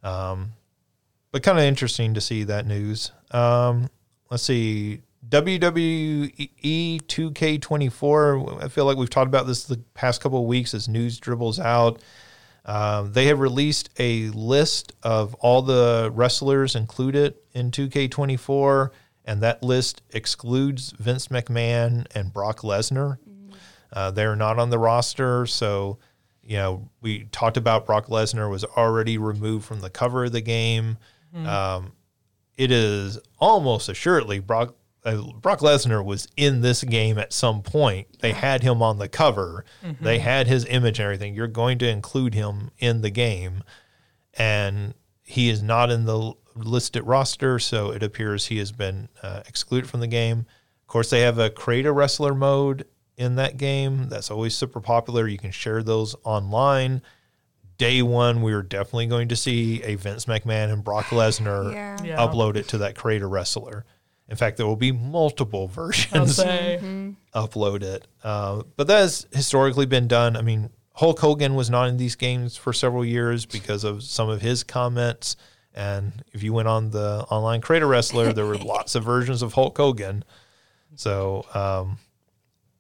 right 0.03 0.31
Um, 0.31 0.53
but 1.31 1.43
kind 1.43 1.59
of 1.59 1.65
interesting 1.65 2.13
to 2.15 2.21
see 2.21 2.45
that 2.45 2.67
news. 2.67 3.13
Um, 3.31 3.89
let's 4.31 4.43
see. 4.43 5.01
WWE 5.29 7.03
2K24. 7.03 8.63
I 8.65 8.69
feel 8.69 8.85
like 8.85 8.97
we've 8.97 9.09
talked 9.11 9.29
about 9.29 9.47
this 9.47 9.65
the 9.65 9.79
past 9.95 10.21
couple 10.21 10.41
of 10.41 10.47
weeks 10.47 10.75
as 10.75 10.89
news 10.89 11.19
dribbles 11.19 11.59
out. 11.59 12.01
Um, 12.65 13.13
they 13.13 13.27
have 13.27 13.41
released 13.41 13.91
a 13.99 14.29
list 14.31 14.93
of 15.03 15.35
all 15.37 15.63
the 15.63 16.11
wrestlers 16.13 16.77
included 16.77 17.35
in 17.55 17.71
2K24, 17.71 18.91
and 19.25 19.41
that 19.43 19.63
list 19.63 20.03
excludes 20.11 20.93
Vince 20.99 21.29
McMahon 21.29 22.07
and 22.15 22.33
Brock 22.33 22.61
Lesnar. 22.61 23.19
Uh, 23.93 24.11
they're 24.11 24.37
not 24.37 24.59
on 24.59 24.71
the 24.71 24.79
roster, 24.79 25.47
so 25.47 25.99
you 26.43 26.57
know 26.57 26.89
we 27.01 27.25
talked 27.33 27.57
about 27.57 27.87
Brock 27.87 28.07
Lesnar 28.07 28.51
was 28.51 28.65
already 28.65 29.19
removed 29.19 29.65
from 29.65 29.81
the 29.81 29.91
cover 29.91 30.25
of 30.25 30.33
the 30.33 30.41
game. 30.41 30.99
Um, 31.47 31.93
it 32.57 32.71
is 32.71 33.19
almost 33.39 33.89
assuredly 33.89 34.39
Brock 34.39 34.75
uh, 35.05 35.23
Brock 35.41 35.61
Lesnar 35.61 36.05
was 36.05 36.29
in 36.37 36.61
this 36.61 36.85
game 36.85 37.19
at 37.19 37.33
some 37.33 37.63
point. 37.63 38.07
They 38.21 38.33
had 38.33 38.63
him 38.63 38.83
on 38.83 38.99
the 38.99 39.09
cover. 39.09 39.65
They 40.01 40.19
had 40.21 40.47
his 40.47 40.65
image 40.67 40.99
and 40.99 41.05
everything. 41.05 41.35
You're 41.35 41.47
going 41.49 41.79
to 41.79 41.89
include 41.89 42.35
him 42.35 42.71
in 42.79 43.01
the 43.03 43.11
game, 43.11 43.65
and 44.35 44.95
he 45.23 45.49
is 45.49 45.63
not 45.63 45.91
in 45.91 46.05
the 46.05 46.33
listed 46.55 47.05
roster, 47.07 47.59
so 47.59 47.91
it 47.91 48.03
appears 48.03 48.47
he 48.47 48.59
has 48.59 48.71
been 48.73 49.09
uh, 49.23 49.43
excluded 49.49 49.89
from 49.89 50.01
the 50.01 50.07
game. 50.07 50.41
Of 50.83 50.87
course, 50.87 51.11
they 51.11 51.23
have 51.23 51.39
a 51.39 51.49
create 51.51 51.87
a 51.87 51.93
wrestler 51.93 52.35
mode 52.35 52.85
in 53.17 53.37
that 53.37 53.57
game. 53.57 54.09
That's 54.09 54.31
always 54.31 54.55
super 54.57 54.81
popular. 54.81 55.27
You 55.29 55.39
can 55.39 55.51
share 55.51 55.83
those 55.83 56.15
online. 56.25 57.03
Day 57.79 58.03
one, 58.03 58.43
we 58.43 58.53
are 58.53 58.63
definitely 58.63 59.07
going 59.07 59.29
to 59.29 59.37
see 59.37 59.83
a 59.83 59.97
Vince 59.97 60.27
McMahon 60.27 60.73
and 60.73 60.85
Brock 60.85 61.07
Lesnar 61.11 61.73
Yeah. 61.73 62.03
Yeah. 62.03 62.17
upload 62.19 62.57
it 62.57 62.69
to 62.69 62.79
that 62.79 62.95
create 62.95 63.23
a 63.23 63.27
wrestler. 63.27 63.85
In 64.29 64.37
fact, 64.37 64.57
there 64.57 64.67
will 64.67 64.77
be 64.77 64.93
multiple 64.93 65.67
versions 65.69 66.37
say. 66.37 66.79
upload 67.35 67.83
it. 67.83 68.07
Uh, 68.23 68.63
but 68.77 68.87
that 68.87 68.99
has 69.01 69.27
historically 69.33 69.87
been 69.87 70.07
done. 70.09 70.37
I 70.37 70.43
mean, 70.43 70.71
Hulk 70.95 71.19
Hogan 71.19 71.55
was 71.55 71.71
not 71.71 71.89
in 71.89 71.97
these 71.97 72.15
games 72.15 72.57
for 72.57 72.73
several 72.73 73.05
years 73.05 73.47
because 73.47 73.83
of 73.85 74.03
some 74.03 74.29
of 74.29 74.41
his 74.43 74.63
comments. 74.63 75.37
And 75.75 76.13
if 76.33 76.43
you 76.43 76.53
went 76.53 76.69
on 76.69 76.91
the 76.91 77.25
online 77.31 77.63
Creator 77.63 77.87
Wrestler, 77.87 78.33
there 78.33 78.47
were 78.47 78.57
lots 78.59 78.95
of 78.95 79.03
versions 79.05 79.43
of 79.43 79.55
Hulk 79.55 79.77
Hogan. 79.77 80.23
So, 80.95 81.47
um, 81.55 81.99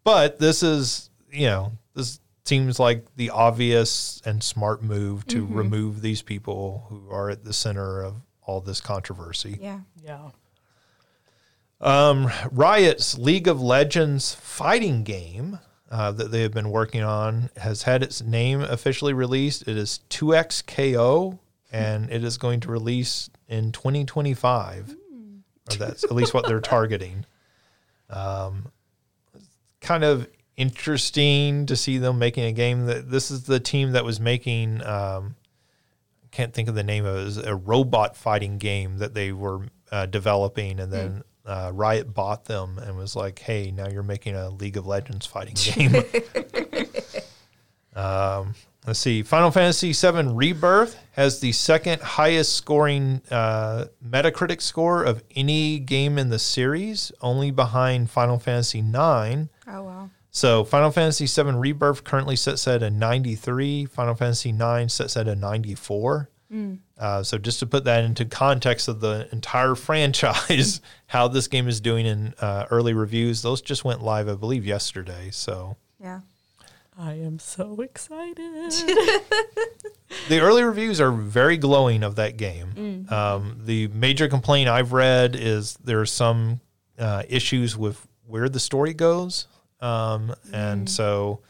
but 0.04 0.38
this 0.38 0.62
is, 0.62 1.10
you 1.30 1.46
know, 1.46 1.72
this 1.94 2.20
seems 2.44 2.78
like 2.78 3.04
the 3.16 3.30
obvious 3.30 4.20
and 4.24 4.42
smart 4.42 4.82
move 4.82 5.26
to 5.28 5.46
remove 5.46 6.02
these 6.02 6.22
people 6.22 6.86
who 6.88 7.08
are 7.10 7.30
at 7.30 7.44
the 7.44 7.52
center 7.52 8.02
of 8.02 8.16
all 8.42 8.60
this 8.60 8.80
controversy. 8.80 9.58
Yeah. 9.60 9.80
Yeah. 10.04 10.30
Um, 11.80 12.30
Riot's 12.50 13.18
League 13.18 13.48
of 13.48 13.60
Legends 13.60 14.34
fighting 14.34 15.02
game 15.02 15.58
uh, 15.90 16.12
that 16.12 16.30
they 16.30 16.42
have 16.42 16.52
been 16.52 16.70
working 16.70 17.02
on 17.02 17.50
has 17.56 17.82
had 17.82 18.02
its 18.02 18.22
name 18.22 18.60
officially 18.62 19.12
released. 19.12 19.66
It 19.68 19.76
is 19.76 20.00
2XKO, 20.10 21.38
and 21.72 22.10
it 22.10 22.24
is 22.24 22.38
going 22.38 22.60
to 22.60 22.70
release 22.70 23.30
in 23.48 23.72
2025. 23.72 24.96
Or 25.70 25.76
that's 25.76 26.04
at 26.04 26.12
least 26.12 26.34
what 26.34 26.46
they're 26.46 26.60
targeting. 26.60 27.24
Um, 28.10 28.70
kind 29.82 30.04
of 30.04 30.28
interesting 30.56 31.66
to 31.66 31.76
see 31.76 31.98
them 31.98 32.18
making 32.18 32.44
a 32.44 32.52
game 32.52 32.86
that 32.86 33.10
this 33.10 33.30
is 33.30 33.44
the 33.44 33.60
team 33.60 33.92
that 33.92 34.04
was 34.04 34.20
making. 34.20 34.82
Um, 34.84 35.36
can't 36.30 36.54
think 36.54 36.68
of 36.68 36.74
the 36.74 36.82
name 36.82 37.04
of 37.04 37.16
it. 37.16 37.20
It 37.20 37.24
was 37.24 37.36
a 37.38 37.54
robot 37.54 38.16
fighting 38.16 38.56
game 38.56 38.98
that 38.98 39.12
they 39.12 39.32
were 39.32 39.66
uh, 39.90 40.06
developing, 40.06 40.80
and 40.80 40.90
then 40.90 41.22
uh, 41.44 41.70
Riot 41.74 42.14
bought 42.14 42.46
them 42.46 42.78
and 42.78 42.96
was 42.96 43.14
like, 43.14 43.38
"Hey, 43.38 43.70
now 43.70 43.88
you're 43.88 44.02
making 44.02 44.34
a 44.34 44.48
League 44.50 44.76
of 44.76 44.86
Legends 44.86 45.26
fighting 45.26 45.54
game." 45.56 46.02
um, 47.94 48.54
let's 48.86 48.98
see. 48.98 49.22
Final 49.22 49.50
Fantasy 49.50 49.92
VII 49.92 50.32
Rebirth 50.32 50.98
has 51.12 51.40
the 51.40 51.52
second 51.52 52.00
highest 52.00 52.54
scoring 52.54 53.20
uh, 53.30 53.86
Metacritic 54.06 54.62
score 54.62 55.02
of 55.02 55.22
any 55.36 55.78
game 55.78 56.16
in 56.16 56.30
the 56.30 56.38
series, 56.38 57.12
only 57.20 57.50
behind 57.50 58.10
Final 58.10 58.38
Fantasy 58.38 58.78
IX. 58.78 59.48
Oh 59.72 59.82
wow. 59.84 60.10
So 60.30 60.64
Final 60.64 60.90
Fantasy 60.90 61.26
VII 61.26 61.52
Rebirth 61.56 62.04
currently 62.04 62.36
sits 62.36 62.66
at 62.68 62.82
a 62.82 62.90
93. 62.90 63.86
Final 63.86 64.14
Fantasy 64.14 64.50
IX 64.50 64.92
sits 64.92 65.16
at 65.16 65.28
a 65.28 65.34
94. 65.34 66.28
Uh, 66.98 67.22
so 67.22 67.38
just 67.38 67.60
to 67.60 67.66
put 67.66 67.84
that 67.84 68.04
into 68.04 68.26
context 68.26 68.86
of 68.86 69.00
the 69.00 69.26
entire 69.32 69.74
franchise, 69.86 70.80
how 71.06 71.26
this 71.26 71.48
game 71.48 71.66
is 71.66 71.80
doing 71.80 72.04
in 72.06 72.34
uh, 72.40 72.66
early 72.70 72.92
reviews, 72.92 73.40
those 73.42 73.62
just 73.62 73.84
went 73.84 74.02
live, 74.02 74.28
I 74.28 74.34
believe, 74.34 74.66
yesterday. 74.66 75.30
So 75.32 75.76
Yeah. 75.98 76.20
I 76.98 77.14
am 77.14 77.38
so 77.38 77.80
excited. 77.80 78.36
the 80.28 80.40
early 80.40 80.62
reviews 80.62 81.00
are 81.00 81.10
very 81.10 81.56
glowing 81.56 82.02
of 82.02 82.16
that 82.16 82.36
game. 82.36 83.06
Um, 83.10 83.58
the 83.64 83.88
major 83.88 84.28
complaint 84.28 84.68
I've 84.68 84.92
read 84.92 85.34
is 85.34 85.74
there 85.82 86.00
are 86.00 86.06
some 86.06 86.60
uh, 86.98 87.22
issues 87.30 87.78
with 87.78 88.06
where 88.26 88.48
the 88.50 88.60
story 88.60 88.92
goes, 88.92 89.46
um, 89.82 90.34
and 90.52 90.88
so. 90.88 91.40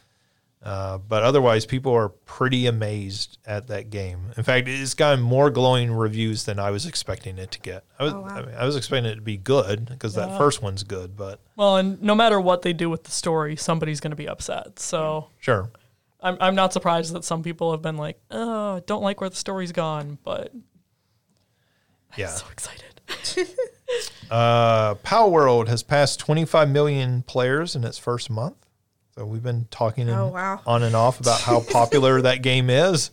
Uh, 0.65 0.97
but 0.97 1.25
otherwise, 1.25 1.67
people 1.67 1.93
are 1.93 2.09
pretty 2.09 2.67
amazed 2.67 3.37
at 3.45 3.67
that 3.67 3.91
game. 3.91 4.31
In 4.37 4.45
fact, 4.45 4.69
it's 4.69 4.95
gotten 4.95 5.21
more 5.21 5.51
glowing 5.51 5.91
reviews 5.93 6.45
than 6.45 6.61
I 6.61 6.71
was 6.71 6.87
expecting 6.87 7.37
it 7.37 7.51
to 7.51 7.59
get. 7.59 7.83
I 7.99 8.05
was, 8.05 8.13
Oh, 8.13 8.21
wow. 8.21 8.29
I, 8.29 8.43
mean, 8.43 8.55
I 8.55 8.65
was 8.65 8.77
expecting 8.77 9.11
it 9.11 9.17
to 9.17 9.21
be 9.23 9.37
good 9.37 9.87
because 9.87 10.15
that 10.15 10.39
first 10.39 10.63
one's 10.63 10.85
good. 10.85 11.17
But 11.17 11.41
well, 11.57 11.79
and 11.79 12.01
no 12.01 12.15
matter 12.15 12.41
what 12.41 12.63
they 12.63 12.73
do 12.73 12.89
with 12.89 13.03
the 13.03 13.11
story, 13.11 13.57
somebody's 13.57 13.99
going 13.99 14.13
to 14.13 14.17
be 14.17 14.29
upset. 14.29 14.79
So 14.79 15.31
sure, 15.41 15.69
I'm, 16.21 16.37
I'm 16.41 16.55
not 16.55 16.73
surprised 16.73 17.13
that 17.15 17.25
some 17.25 17.43
people 17.43 17.73
have 17.73 17.83
been 17.83 17.97
like, 17.97 18.21
oh, 18.31 18.81
don't 18.87 19.03
like 19.03 19.21
where 19.21 19.31
the 19.31 19.35
story's 19.35 19.73
gone, 19.73 20.17
but 20.23 20.53
yeah. 22.17 22.27
so 22.29 22.47
excited. 22.53 23.01
Uh, 24.31 24.95
Palworld 24.97 25.69
has 25.69 25.83
passed 25.83 26.19
25 26.21 26.71
million 26.71 27.23
players 27.23 27.77
in 27.77 27.85
its 27.85 27.99
first 27.99 28.31
month. 28.31 28.57
So 29.15 29.27
we've 29.27 29.43
been 29.43 29.67
talking 29.71 30.09
in- 30.09 30.15
Oh, 30.15 30.29
wow. 30.29 30.61
on 30.67 30.83
and 30.83 30.95
off 30.97 31.21
about 31.21 31.41
how 31.43 31.61
popular 31.71 32.23
that 32.23 32.41
game 32.43 32.71
is. 32.71 33.11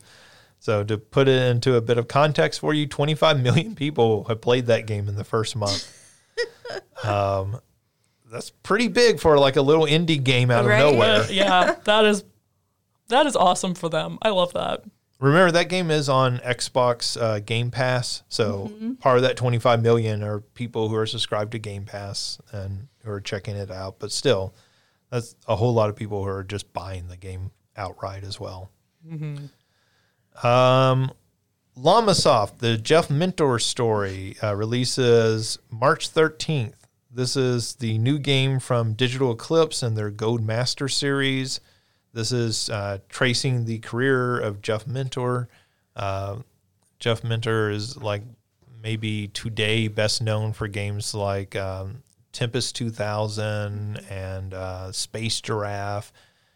So 0.58 0.82
to 0.84 0.96
put 0.98 1.28
it 1.28 1.42
into 1.50 1.74
a 1.76 1.80
bit 1.80 1.98
of 1.98 2.08
context 2.08 2.60
for 2.60 2.72
you, 2.74 2.86
25 2.86 3.42
million 3.42 3.74
people 3.74 4.24
have 4.24 4.40
played 4.40 4.66
that 4.66 4.86
game 4.86 5.08
in 5.08 5.16
the 5.16 5.24
first 5.24 5.56
month. 5.56 5.88
um, 7.04 7.60
that's 8.30 8.50
pretty 8.50 8.88
big 8.88 9.20
for 9.20 9.38
like 9.38 9.56
a 9.56 9.62
little 9.62 9.86
indie 9.86 10.22
game 10.22 10.50
out 10.50 10.64
of 10.64 10.70
nowhere. 10.70 11.26
Yeah, 11.30 11.76
that 11.84 12.04
is 12.04 12.24
that 13.08 13.26
is 13.26 13.34
awesome 13.36 13.74
for 13.74 13.88
them. 13.88 14.18
I 14.22 14.28
love 14.30 14.52
that. 14.52 14.84
Remember 15.20 15.50
that 15.52 15.68
game 15.68 15.90
is 15.90 16.08
on 16.08 16.38
Xbox 16.38 17.20
uh, 17.20 17.40
Game 17.40 17.70
Pass, 17.70 18.22
so 18.28 18.70
Mm-hmm. 18.72 18.94
part 18.94 19.16
of 19.18 19.22
that 19.22 19.36
25 19.36 19.82
million 19.82 20.22
are 20.22 20.40
people 20.40 20.88
who 20.88 20.96
are 20.96 21.06
subscribed 21.06 21.52
to 21.52 21.58
Game 21.58 21.84
Pass 21.84 22.40
and 22.52 22.88
who 23.04 23.10
are 23.10 23.20
checking 23.20 23.54
it 23.56 23.70
out. 23.70 23.98
But 23.98 24.12
still, 24.12 24.54
that's 25.10 25.36
a 25.46 25.56
whole 25.56 25.74
lot 25.74 25.90
of 25.90 25.96
people 25.96 26.22
who 26.24 26.30
are 26.30 26.42
just 26.44 26.72
buying 26.72 27.08
the 27.08 27.16
game 27.18 27.50
outright 27.76 28.24
as 28.24 28.40
well. 28.40 28.70
Um, 30.42 31.12
Llamasoft, 31.78 32.58
the 32.58 32.76
Jeff 32.76 33.10
Minter 33.10 33.58
story, 33.58 34.36
uh, 34.42 34.54
releases 34.54 35.58
March 35.70 36.12
13th. 36.12 36.74
This 37.10 37.36
is 37.36 37.74
the 37.76 37.98
new 37.98 38.18
game 38.18 38.60
from 38.60 38.92
Digital 38.94 39.32
Eclipse 39.32 39.82
and 39.82 39.96
their 39.96 40.10
Gold 40.10 40.42
Master 40.42 40.88
series. 40.88 41.60
This 42.12 42.32
is 42.32 42.68
uh, 42.70 42.98
tracing 43.08 43.64
the 43.64 43.78
career 43.78 44.38
of 44.38 44.62
Jeff 44.62 44.86
Minter. 44.86 45.48
Uh, 45.94 46.38
Jeff 46.98 47.22
Minter 47.22 47.70
is 47.70 47.96
like 47.96 48.22
maybe 48.82 49.28
today 49.28 49.88
best 49.88 50.22
known 50.22 50.52
for 50.52 50.66
games 50.68 51.14
like 51.14 51.54
um, 51.56 52.02
Tempest 52.32 52.74
2000 52.76 53.98
and 54.10 54.54
uh, 54.54 54.92
Space 54.92 55.40
Giraffe. 55.40 56.12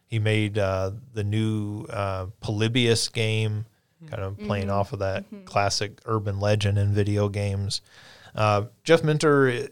He 0.07 0.19
made 0.19 0.59
uh, 0.59 0.93
the 1.13 1.25
new 1.25 1.87
uh, 1.91 2.27
Polybius 2.41 3.09
game, 3.09 3.67
kind 4.09 4.23
of 4.23 4.39
playing 4.39 4.71
off 4.71 4.93
of 4.93 5.01
that 5.01 5.25
classic 5.45 6.01
urban 6.05 6.41
legend 6.41 6.79
in 6.79 6.93
video 6.93 7.29
games. 7.29 7.81
Uh, 8.35 8.65
Jeff 8.85 9.03
Minter, 9.03 9.69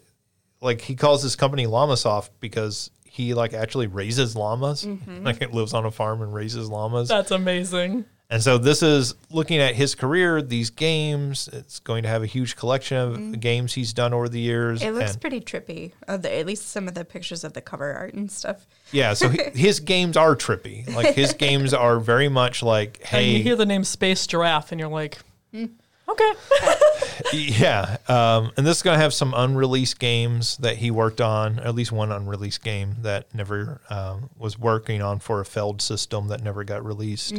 like 0.61 0.81
he 0.81 0.95
calls 0.95 1.23
his 1.23 1.37
company 1.37 1.67
Llamasoft 1.67 2.31
because 2.41 2.91
he 3.13 3.35
like 3.35 3.53
actually 3.53 3.89
raises 3.89 4.35
llamas, 4.35 4.87
mm-hmm. 4.87 5.23
like 5.23 5.43
it 5.43 5.53
lives 5.53 5.75
on 5.75 5.85
a 5.85 5.91
farm 5.91 6.23
and 6.23 6.33
raises 6.33 6.71
llamas. 6.71 7.11
That's 7.11 7.31
amazing. 7.31 8.07
And 8.31 8.43
so 8.43 8.57
this 8.57 8.83
is 8.83 9.15
looking 9.29 9.59
at 9.59 9.75
his 9.75 9.95
career, 9.95 10.41
these 10.41 10.71
games. 10.71 11.47
It's 11.53 11.79
going 11.79 12.05
to 12.05 12.09
have 12.09 12.23
a 12.23 12.27
huge 12.27 12.57
collection 12.57 12.97
of 12.97 13.19
mm-hmm. 13.19 13.33
games 13.33 13.75
he's 13.75 13.93
done 13.93 14.15
over 14.15 14.31
the 14.31 14.41
years. 14.41 14.81
It 14.81 14.93
looks 14.93 15.13
and- 15.13 15.21
pretty 15.21 15.43
trippy. 15.43 15.93
Uh, 16.09 16.17
the, 16.17 16.35
at 16.35 16.47
least 16.47 16.71
some 16.71 16.89
of 16.89 16.95
the 16.95 17.05
pictures 17.05 17.45
of 17.45 17.53
the 17.53 17.61
cover 17.61 17.93
art 17.93 18.15
and 18.15 18.33
stuff. 18.33 18.67
yeah, 18.93 19.13
so 19.13 19.29
his 19.55 19.79
games 19.79 20.17
are 20.17 20.35
trippy. 20.35 20.91
Like 20.95 21.15
his 21.15 21.33
games 21.39 21.75
are 21.75 22.01
very 22.01 22.31
much 22.31 22.63
like, 22.63 23.07
And 23.13 23.27
you 23.27 23.43
hear 23.43 23.57
the 23.57 23.67
name 23.67 23.85
Space 23.85 24.27
Giraffe, 24.27 24.73
and 24.73 24.81
you're 24.81 24.89
like, 24.89 25.19
hmm. 25.53 25.67
okay. 26.09 26.33
yeah. 27.33 27.97
Um, 28.09 28.53
and 28.57 28.67
this 28.67 28.79
is 28.79 28.83
going 28.83 28.97
to 28.97 29.03
have 29.03 29.15
some 29.15 29.35
unreleased 29.37 29.99
games 29.99 30.57
that 30.59 30.77
he 30.77 30.91
worked 30.91 31.21
on, 31.21 31.59
at 31.61 31.75
least 31.75 31.93
one 31.93 32.13
unreleased 32.13 32.63
game 32.63 32.97
that 33.03 33.35
never 33.35 33.81
um, 33.91 34.31
was 34.37 34.59
working 34.59 35.03
on 35.03 35.19
for 35.19 35.41
a 35.41 35.45
failed 35.45 35.81
system 35.83 36.29
that 36.29 36.43
never 36.43 36.65
got 36.65 36.85
released. 36.85 37.35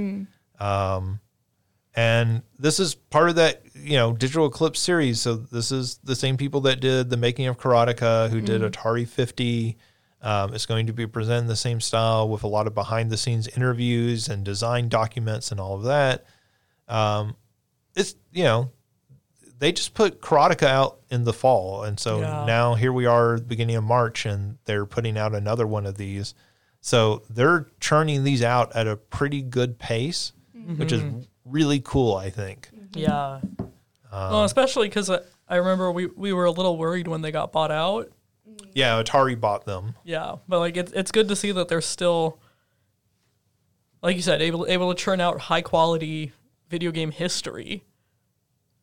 Um, 0.60 1.20
and 1.96 2.42
this 2.58 2.80
is 2.80 2.96
part 2.96 3.30
of 3.30 3.36
that, 3.36 3.62
you 3.76 3.98
know, 3.98 4.14
Digital 4.14 4.48
Eclipse 4.48 4.80
series. 4.80 5.22
So 5.22 5.36
this 5.36 5.72
is 5.72 6.00
the 6.04 6.16
same 6.16 6.38
people 6.38 6.62
that 6.62 6.80
did 6.80 7.10
the 7.10 7.18
making 7.18 7.48
of 7.48 7.58
Karateka, 7.58 8.30
who 8.30 8.42
did 8.42 8.62
Atari 8.72 9.08
50. 9.08 9.78
Um, 10.22 10.54
it's 10.54 10.66
going 10.66 10.88
to 10.88 10.94
be 10.94 11.06
presented 11.06 11.42
in 11.42 11.48
the 11.48 11.56
same 11.56 11.82
style 11.82 12.30
with 12.30 12.44
a 12.44 12.48
lot 12.48 12.66
of 12.66 12.74
behind 12.74 13.12
the 13.12 13.18
scenes 13.18 13.48
interviews 13.50 14.30
and 14.30 14.44
design 14.44 14.90
documents 14.90 15.52
and 15.52 15.60
all 15.60 15.76
of 15.76 15.84
that. 15.84 16.26
Um, 16.88 17.36
it's, 17.96 18.16
you 18.32 18.44
know, 18.44 18.72
they 19.64 19.72
just 19.72 19.94
put 19.94 20.20
Karateka 20.20 20.68
out 20.68 21.00
in 21.10 21.24
the 21.24 21.32
fall. 21.32 21.84
And 21.84 21.98
so 21.98 22.20
Yeah. 22.20 22.44
now 22.46 22.76
here 22.76 22.92
we 22.92 23.06
are, 23.06 23.38
beginning 23.38 23.78
of 23.78 23.86
March, 23.86 24.26
and 24.26 24.58
they're 24.66 24.86
putting 24.86 25.18
out 25.18 25.34
another 25.34 25.66
one 25.66 25.86
of 25.86 25.96
these. 25.96 26.34
So 26.82 27.24
they're 27.30 27.68
churning 27.80 28.26
these 28.26 28.44
out 28.44 28.76
at 28.76 28.88
a 28.88 28.98
pretty 28.98 29.42
good 29.42 29.80
pace, 29.80 30.34
mm-hmm. 30.54 30.76
which 30.76 30.92
is 30.92 31.02
really 31.46 31.80
cool, 31.80 32.14
I 32.14 32.30
think. 32.30 32.72
Mm-hmm. 32.76 33.00
Yeah. 33.00 33.40
Um, 34.12 34.32
well, 34.32 34.44
especially 34.44 34.90
because 34.90 35.10
I 35.10 35.56
remember 35.56 35.94
we, 35.94 36.08
we 36.08 36.34
were 36.34 36.44
a 36.44 36.52
little 36.52 36.78
worried 36.78 37.08
when 37.08 37.22
they 37.22 37.32
got 37.32 37.54
bought 37.54 37.72
out. 37.72 38.12
Mm. 38.48 38.66
Yeah, 38.74 39.02
Atari 39.02 39.40
bought 39.40 39.66
them. 39.66 39.96
Yeah, 40.04 40.36
but 40.46 40.60
like 40.60 40.76
it's 40.76 40.92
it's 40.92 41.12
good 41.12 41.30
to 41.30 41.38
see 41.38 41.54
that 41.54 41.70
they're 41.70 41.80
still, 41.82 42.38
like 44.02 44.18
you 44.18 44.22
said, 44.22 44.42
able 44.42 44.68
able 44.68 44.94
to 44.94 45.02
churn 45.02 45.22
out 45.22 45.40
high 45.40 45.62
quality 45.62 46.34
video 46.70 46.92
game 46.92 47.12
history. 47.12 47.86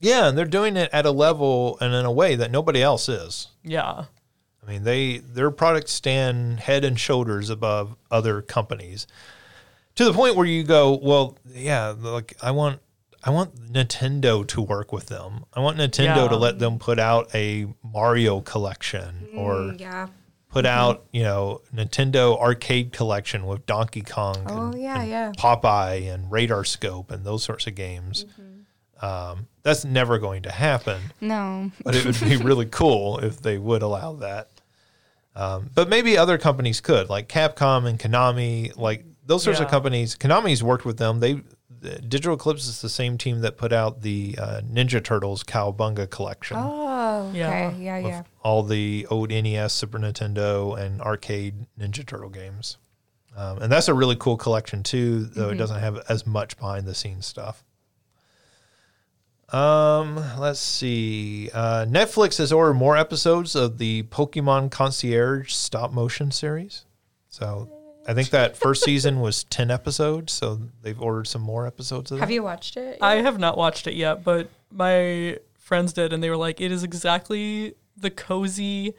Yeah, 0.01 0.29
and 0.29 0.37
they're 0.39 0.45
doing 0.47 0.77
it 0.77 0.89
at 0.93 1.05
a 1.07 1.11
level 1.11 1.77
and 1.81 1.95
in 1.95 2.05
a 2.07 2.13
way 2.13 2.35
that 2.35 2.51
nobody 2.51 2.83
else 2.83 3.09
is. 3.09 3.49
Yeah, 3.63 4.05
I 4.63 4.67
mean, 4.71 4.85
they 4.85 5.19
their 5.19 5.51
products 5.51 5.93
stand 5.93 6.61
head 6.61 6.85
and 6.85 6.99
shoulders 6.99 7.51
above 7.51 7.97
other 8.11 8.41
companies. 8.43 9.07
To 9.97 10.05
the 10.05 10.13
point 10.15 10.37
where 10.37 10.47
you 10.47 10.63
go, 10.65 10.99
well, 11.03 11.37
yeah, 11.53 11.95
like 11.99 12.35
I 12.43 12.51
want 12.53 12.81
I 13.23 13.31
want 13.31 13.55
Nintendo 13.71 14.47
to 14.49 14.63
work 14.63 14.93
with 14.93 15.07
them. 15.07 15.45
I 15.53 15.61
want 15.61 15.77
Nintendo 15.77 16.17
Yeah. 16.23 16.29
to 16.29 16.37
let 16.37 16.59
them 16.59 16.79
put 16.79 16.99
out 16.99 17.29
a 17.35 17.67
Mario 17.83 18.41
collection 18.41 19.29
or 19.37 19.55
Mm, 19.57 19.81
yeah. 19.81 20.07
put 20.49 20.65
out, 20.65 21.05
you 21.13 21.23
know, 21.23 21.61
Nintendo 21.75 22.39
arcade 22.41 22.93
collection 22.95 23.45
with 23.47 23.67
Donkey 23.67 24.01
Kong 24.01 24.37
Oh, 24.47 24.71
and, 24.71 24.81
yeah, 24.81 25.01
and 25.03 25.11
yeah. 25.11 25.33
Popeye 25.37 26.11
and 26.11 26.31
Radar 26.33 26.65
Scope 26.65 27.11
and 27.11 27.25
those 27.27 27.45
sorts 27.45 27.67
of 27.67 27.75
games. 27.75 28.25
Mm-hmm. 28.25 28.50
Um, 29.03 29.47
that's 29.63 29.85
never 29.85 30.19
going 30.19 30.43
to 30.43 30.51
happen 30.51 31.01
No. 31.21 31.71
but 31.85 31.95
it 31.95 32.05
would 32.05 32.21
be 32.21 32.37
really 32.45 32.67
cool 32.67 33.19
if 33.19 33.41
they 33.41 33.57
would 33.57 33.83
allow 33.83 34.13
that. 34.17 34.49
Um, 35.35 35.71
but 35.75 35.89
maybe 35.89 36.19
other 36.19 36.37
companies 36.39 36.81
could, 36.81 37.09
like 37.09 37.29
Capcom 37.29 37.87
and 37.87 37.99
Konami, 37.99 38.77
like 38.77 39.05
those 39.25 39.43
sorts 39.45 39.61
of 39.61 39.69
companies. 39.69 40.17
Konami's 40.17 40.63
worked 40.63 40.85
with 40.85 40.99
them. 40.99 41.21
They 41.21 41.41
the 41.81 41.99
Digital 41.99 42.35
Eclipse 42.35 42.67
is 42.67 42.83
the 42.83 42.91
same 42.91 43.17
team 43.17 43.41
that 43.41 43.57
put 43.57 43.73
out 43.73 44.03
the 44.03 44.37
uh, 44.39 44.61
Ninja 44.71 45.03
Turtles 45.03 45.43
Cowabunga 45.43 46.11
collection. 46.11 46.59
Oh, 46.61 47.29
okay. 47.29 47.39
Yeah. 47.39 47.71
Yeah, 47.77 47.99
yeah. 47.99 48.23
all 48.43 48.63
the 48.63 49.07
old 49.09 49.31
NES, 49.31 49.73
Super 49.73 49.99
Nintendo, 49.99 50.79
and 50.79 51.01
arcade 51.01 51.55
Ninja 51.79 52.05
Turtle 52.07 52.29
games. 52.29 52.77
Um, 53.35 53.63
and 53.63 53.73
that's 53.73 53.89
a 53.89 53.95
really 53.95 54.17
cool 54.17 54.37
collection 54.37 54.83
too, 54.83 55.25
though 55.25 55.49
it 55.51 55.55
doesn't 55.55 55.79
have 55.81 56.03
as 56.11 56.27
much 56.27 56.59
behind 56.59 56.87
the 56.87 56.95
scenes 56.95 57.25
stuff. 57.25 57.65
Um, 59.53 60.17
let's 60.39 60.61
see. 60.61 61.51
Uh, 61.53 61.85
Netflix 61.89 62.39
has 62.39 62.53
ordered 62.53 62.75
more 62.75 62.97
episodes 62.97 63.57
of 63.57 63.79
the 63.79 64.05
Pokemon 64.05 64.71
Concierge 64.71 65.53
stop 65.53 65.93
motion 65.93 66.31
series. 66.31 66.85
So 67.29 67.69
I 68.07 68.15
think 68.15 68.31
that 68.31 68.57
first 68.57 68.85
season 68.85 69.21
was 69.21 69.45
10 69.51 69.71
episodes. 69.71 70.33
So 70.33 70.61
they've 70.83 71.01
ordered 71.01 71.27
some 71.27 71.43
more 71.43 71.67
episodes 71.67 72.11
of 72.11 72.19
that. 72.19 72.21
Have 72.21 72.31
you 72.31 72.43
watched 72.43 72.77
it? 72.77 72.99
I 73.01 73.17
have 73.17 73.39
not 73.39 73.57
watched 73.57 73.87
it 73.87 73.95
yet, 73.95 74.23
but 74.23 74.51
my 74.71 75.39
friends 75.59 75.93
did, 75.93 76.13
and 76.13 76.23
they 76.23 76.31
were 76.31 76.37
like, 76.37 76.61
"It 76.61 76.73
is 76.73 76.83
exactly 76.83 77.75
the 77.97 78.11
cozy 78.11 78.95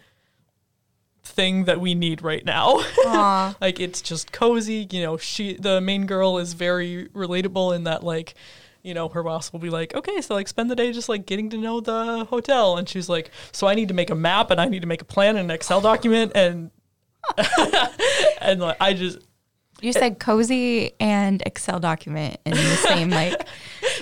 thing 1.24 1.66
that 1.66 1.80
we 1.80 1.96
need 1.96 2.22
right 2.22 2.44
now." 2.44 2.80
Aw. 3.06 3.56
like 3.62 3.80
it's 3.80 4.02
just 4.02 4.32
cozy. 4.32 4.88
You 4.92 5.04
know, 5.04 5.18
she 5.18 5.54
the 5.56 5.82
main 5.82 6.06
girl 6.06 6.38
is 6.38 6.54
very 6.54 7.08
relatable 7.10 7.76
in 7.76 7.86
that 7.86 8.04
like. 8.04 8.36
You 8.84 8.94
know, 8.94 9.10
her 9.10 9.22
boss 9.24 9.52
will 9.54 9.60
be 9.60 9.70
like, 9.70 9.94
okay, 9.94 10.22
so 10.22 10.34
like 10.34 10.48
spend 10.48 10.72
the 10.72 10.76
day 10.76 10.92
just 10.92 11.08
like 11.10 11.26
getting 11.26 11.50
to 11.52 11.58
know 11.58 11.80
the 11.80 12.26
hotel. 12.26 12.78
And 12.78 12.88
she's 12.90 13.08
like, 13.10 13.30
so 13.52 13.68
I 13.68 13.76
need 13.76 13.90
to 13.90 13.94
make 13.94 14.10
a 14.10 14.16
map 14.16 14.50
and 14.52 14.60
I 14.60 14.66
need 14.68 14.82
to 14.82 14.88
make 14.88 15.02
a 15.02 15.06
plan 15.06 15.38
in 15.38 15.46
an 15.46 15.52
Excel 15.52 15.82
document. 15.82 16.32
And, 16.34 16.72
and 18.42 18.60
like, 18.60 18.78
I 18.82 18.94
just, 18.94 19.20
You 19.82 19.94
said 19.94 20.20
cozy 20.20 20.94
and 21.00 21.44
Excel 21.46 21.80
document 21.80 22.40
in 22.46 22.54
the 22.54 22.76
same 22.78 23.10
like. 23.12 23.40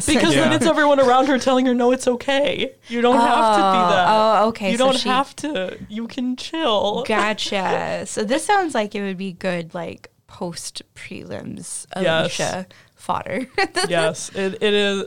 because 0.06 0.34
then 0.34 0.53
it's 0.53 0.65
everyone 0.65 0.99
around 1.01 1.27
her 1.27 1.38
telling 1.38 1.65
her, 1.65 1.73
no, 1.73 1.91
it's 1.91 2.07
okay. 2.07 2.73
You 2.88 3.01
don't 3.01 3.18
have 3.18 3.56
to 3.56 3.61
be 3.61 3.77
oh, 3.77 3.89
that. 3.89 4.07
Oh, 4.07 4.47
okay. 4.49 4.72
You 4.72 4.77
so 4.77 4.85
don't 4.85 4.97
she- 4.97 5.10
have 5.10 5.35
to. 5.38 5.77
You 5.89 6.07
can 6.07 6.38
chill. 6.38 7.03
Gotcha. 7.06 8.06
so 8.07 8.23
this 8.23 8.45
sounds 8.45 8.73
like 8.73 8.95
it 8.95 9.01
would 9.01 9.18
be 9.18 9.34
good, 9.34 9.73
like 9.73 10.10
post 10.27 10.84
prelims, 10.95 11.85
Yes. 11.99 12.65
Alicia 13.10 13.48
fodder. 13.56 13.88
yes, 13.90 14.30
it, 14.36 14.56
it 14.61 14.73
is. 14.73 15.03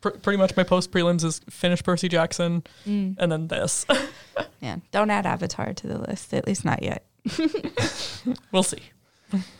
Pr- 0.00 0.10
pretty 0.10 0.36
much 0.36 0.56
my 0.56 0.62
post 0.62 0.92
prelims 0.92 1.24
is 1.24 1.40
finish 1.50 1.82
Percy 1.82 2.08
Jackson 2.08 2.62
Mm. 2.86 3.16
and 3.18 3.32
then 3.32 3.48
this. 3.48 3.84
yeah. 4.60 4.76
Don't 4.92 5.10
add 5.10 5.26
Avatar 5.26 5.72
to 5.74 5.86
the 5.86 5.98
list, 5.98 6.32
at 6.34 6.46
least 6.46 6.64
not 6.64 6.82
yet. 6.82 7.04
we'll 8.52 8.62
see. 8.62 8.78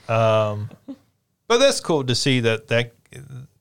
Um, 0.09 0.71
but 1.49 1.59
that's 1.59 1.81
cool 1.81 2.05
to 2.05 2.15
see 2.15 2.41
that 2.41 2.69
that 2.69 2.93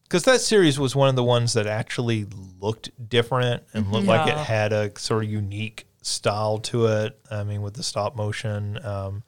because 0.03 0.23
that 0.23 0.39
series 0.41 0.80
was 0.80 0.95
one 0.95 1.10
of 1.10 1.15
the 1.15 1.23
ones 1.23 1.53
that 1.53 1.68
actually 1.68 2.26
looked 2.60 2.91
different 3.10 3.64
and 3.73 3.91
looked 3.91 4.07
like 4.07 4.27
it 4.27 4.38
had 4.38 4.72
a 4.72 4.98
sort 4.99 5.23
of 5.26 5.30
unique 5.30 5.85
style 6.02 6.60
to 6.60 6.85
it. 6.85 7.19
I 7.31 7.44
mean, 7.44 7.61
with 7.61 7.73
the 7.73 7.84
stop 7.84 8.15
motion, 8.15 8.84
um, 8.85 9.23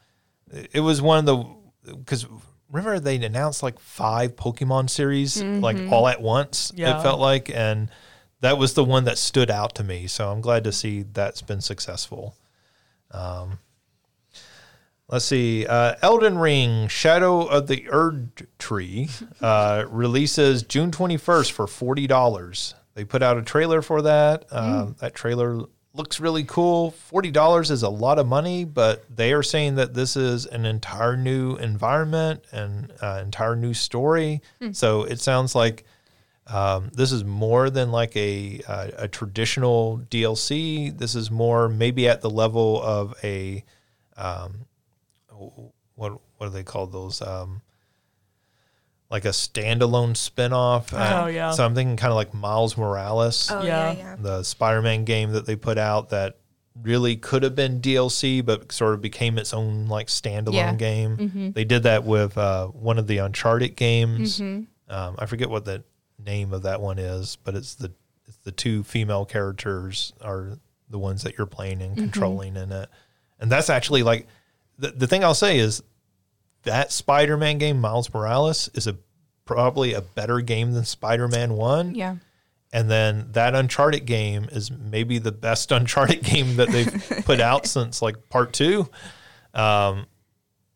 it 0.51 0.69
it 0.75 0.79
was 0.81 1.01
one 1.01 1.17
of 1.19 1.25
the 1.25 1.93
because 1.95 2.25
remember 2.71 2.99
they 2.99 3.15
announced 3.17 3.63
like 3.63 3.79
five 3.79 4.35
Pokemon 4.35 4.89
series 4.89 5.41
like 5.41 5.77
all 5.91 6.07
at 6.07 6.21
once. 6.21 6.71
Yeah. 6.75 6.99
It 6.99 7.03
felt 7.03 7.19
like, 7.19 7.49
and 7.49 7.89
that 8.41 8.57
was 8.57 8.73
the 8.73 8.83
one 8.83 9.05
that 9.05 9.17
stood 9.17 9.49
out 9.51 9.75
to 9.75 9.83
me. 9.83 10.07
So 10.07 10.29
I'm 10.31 10.41
glad 10.41 10.63
to 10.65 10.71
see 10.71 11.03
that's 11.03 11.41
been 11.41 11.61
successful. 11.61 12.35
Let's 15.11 15.25
see. 15.25 15.65
Uh, 15.65 15.95
Elden 16.03 16.37
Ring 16.37 16.87
Shadow 16.87 17.41
of 17.47 17.65
the 17.67 17.87
Erd 17.89 18.47
Tree 18.59 19.09
uh, 19.41 19.85
releases 19.89 20.61
June 20.63 20.91
21st 20.91 21.51
for 21.51 21.65
$40. 21.65 22.73
They 22.93 23.05
put 23.05 23.23
out 23.23 23.37
a 23.37 23.41
trailer 23.41 23.81
for 23.81 24.03
that. 24.03 24.45
Uh, 24.51 24.87
That 24.99 25.15
trailer 25.15 25.61
looks 25.99 26.21
really 26.21 26.45
cool. 26.45 26.95
$40 27.11 27.69
is 27.69 27.83
a 27.83 27.89
lot 27.89 28.19
of 28.19 28.25
money, 28.25 28.63
but 28.63 29.03
they 29.13 29.33
are 29.33 29.43
saying 29.43 29.75
that 29.75 29.93
this 29.93 30.15
is 30.15 30.45
an 30.45 30.65
entire 30.65 31.17
new 31.17 31.57
environment 31.57 32.41
and 32.53 32.93
uh, 33.01 33.19
entire 33.21 33.57
new 33.57 33.73
story. 33.73 34.41
So 34.71 35.03
it 35.03 35.19
sounds 35.19 35.55
like 35.55 35.83
um, 36.47 36.89
this 36.93 37.11
is 37.11 37.25
more 37.25 37.69
than 37.69 37.91
like 37.91 38.15
a, 38.15 38.61
uh, 38.65 38.87
a 38.97 39.07
traditional 39.09 40.01
DLC. 40.09 40.97
This 40.97 41.15
is 41.15 41.29
more 41.29 41.67
maybe 41.67 42.07
at 42.07 42.21
the 42.21 42.29
level 42.29 42.81
of 42.81 43.13
a 43.21 43.65
um, 44.15 44.65
what 45.95 46.13
what 46.37 46.47
do 46.47 46.49
they 46.49 46.63
call 46.63 46.87
those? 46.87 47.21
Um, 47.21 47.61
like 49.09 49.25
a 49.25 49.29
standalone 49.29 50.11
spinoff. 50.13 50.89
Oh, 50.93 51.27
yeah. 51.27 51.51
So 51.51 51.65
I'm 51.65 51.73
thinking 51.75 51.97
kind 51.97 52.11
of 52.11 52.15
like 52.15 52.33
Miles 52.33 52.77
Morales, 52.77 53.49
Oh 53.51 53.63
Yeah. 53.63 53.91
yeah, 53.91 53.97
yeah. 53.97 54.15
the 54.19 54.43
Spider-Man 54.43 55.03
game 55.05 55.31
that 55.31 55.45
they 55.45 55.55
put 55.55 55.77
out 55.77 56.09
that 56.09 56.37
really 56.81 57.15
could 57.17 57.43
have 57.43 57.55
been 57.55 57.81
DLC, 57.81 58.45
but 58.45 58.71
sort 58.71 58.93
of 58.93 59.01
became 59.01 59.37
its 59.37 59.53
own 59.53 59.87
like 59.87 60.07
standalone 60.07 60.53
Yeah. 60.53 60.73
game. 60.75 61.51
They 61.55 61.63
did 61.65 61.83
that 61.83 62.03
with 62.03 62.37
uh, 62.37 62.67
one 62.67 62.97
of 62.99 63.07
the 63.07 63.17
Uncharted 63.17 63.75
games. 63.75 64.39
Mm-hmm. 64.39 64.93
Um, 64.93 65.15
I 65.19 65.25
forget 65.25 65.49
what 65.49 65.65
the 65.65 65.83
name 66.23 66.53
of 66.53 66.63
that 66.63 66.79
one 66.81 66.99
is, 66.99 67.37
but 67.43 67.55
it's 67.55 67.75
the 67.75 67.91
it's 68.27 68.37
the 68.43 68.51
two 68.51 68.83
female 68.83 69.25
characters 69.25 70.13
are 70.21 70.57
the 70.89 70.99
ones 70.99 71.23
that 71.23 71.37
you're 71.37 71.47
playing 71.47 71.81
and 71.81 71.95
controlling 71.97 72.55
in 72.55 72.71
it. 72.71 72.89
And 73.39 73.51
that's 73.51 73.69
actually 73.69 74.03
like 74.03 74.27
the 74.77 74.91
the 74.91 75.07
thing 75.07 75.23
I'll 75.23 75.33
say 75.33 75.57
is 75.59 75.81
that 76.63 76.91
Spider-Man 76.91 77.57
game, 77.57 77.79
Miles 77.79 78.13
Morales, 78.13 78.69
is 78.73 78.87
a 78.87 78.97
probably 79.45 79.93
a 79.93 80.01
better 80.01 80.41
game 80.41 80.73
than 80.73 80.85
Spider-Man 80.85 81.53
One. 81.53 81.95
Yeah. 81.95 82.15
And 82.71 82.89
then 82.89 83.29
that 83.31 83.55
Uncharted 83.55 84.05
game 84.05 84.47
is 84.51 84.69
maybe 84.69 85.17
the 85.17 85.31
best 85.31 85.71
Uncharted 85.73 86.23
game 86.23 86.57
that 86.57 86.69
they've 86.69 87.23
put 87.25 87.39
out 87.39 87.65
since 87.65 88.01
like 88.01 88.29
part 88.29 88.53
two. 88.53 88.87
Um, 89.53 90.05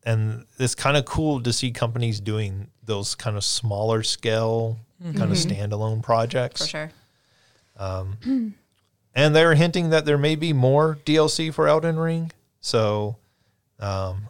and 0.05 0.45
it's 0.57 0.75
kind 0.75 0.97
of 0.97 1.05
cool 1.05 1.41
to 1.43 1.53
see 1.53 1.71
companies 1.71 2.19
doing 2.19 2.67
those 2.83 3.15
kind 3.15 3.37
of 3.37 3.43
smaller 3.43 4.03
scale, 4.03 4.79
kind 5.01 5.21
of 5.31 5.37
standalone 5.37 6.01
projects. 6.01 6.61
For 6.63 6.67
sure. 6.67 6.91
Um, 7.77 8.55
And 9.15 9.35
they're 9.35 9.53
hinting 9.53 9.91
that 9.91 10.05
there 10.05 10.17
may 10.17 10.35
be 10.35 10.53
more 10.53 10.97
DLC 11.05 11.53
for 11.53 11.67
Elden 11.67 11.97
Ring. 11.97 12.31
So, 12.61 13.17
um, 13.79 14.27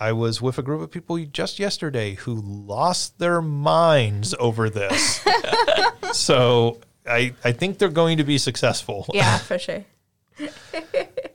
I 0.00 0.12
was 0.12 0.40
with 0.40 0.56
a 0.56 0.62
group 0.62 0.80
of 0.80 0.90
people 0.90 1.18
just 1.26 1.58
yesterday 1.58 2.14
who 2.14 2.34
lost 2.34 3.18
their 3.18 3.42
minds 3.42 4.34
over 4.40 4.70
this. 4.70 5.22
so 6.12 6.80
I 7.06 7.34
I 7.44 7.52
think 7.52 7.76
they're 7.76 7.90
going 7.90 8.16
to 8.16 8.24
be 8.24 8.38
successful. 8.38 9.06
Yeah, 9.12 9.36
for 9.38 9.58
sure. 9.58 9.84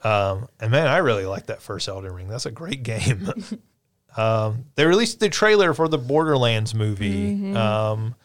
Um, 0.02 0.48
and 0.60 0.72
man, 0.72 0.88
I 0.88 0.98
really 0.98 1.26
like 1.26 1.46
that 1.46 1.62
first 1.62 1.88
Elden 1.88 2.12
Ring. 2.12 2.26
That's 2.26 2.46
a 2.46 2.50
great 2.50 2.82
game. 2.82 3.30
um, 4.16 4.64
they 4.74 4.84
released 4.84 5.20
the 5.20 5.28
trailer 5.28 5.72
for 5.72 5.86
the 5.86 5.98
Borderlands 5.98 6.74
movie. 6.74 7.54
Um, 7.54 8.16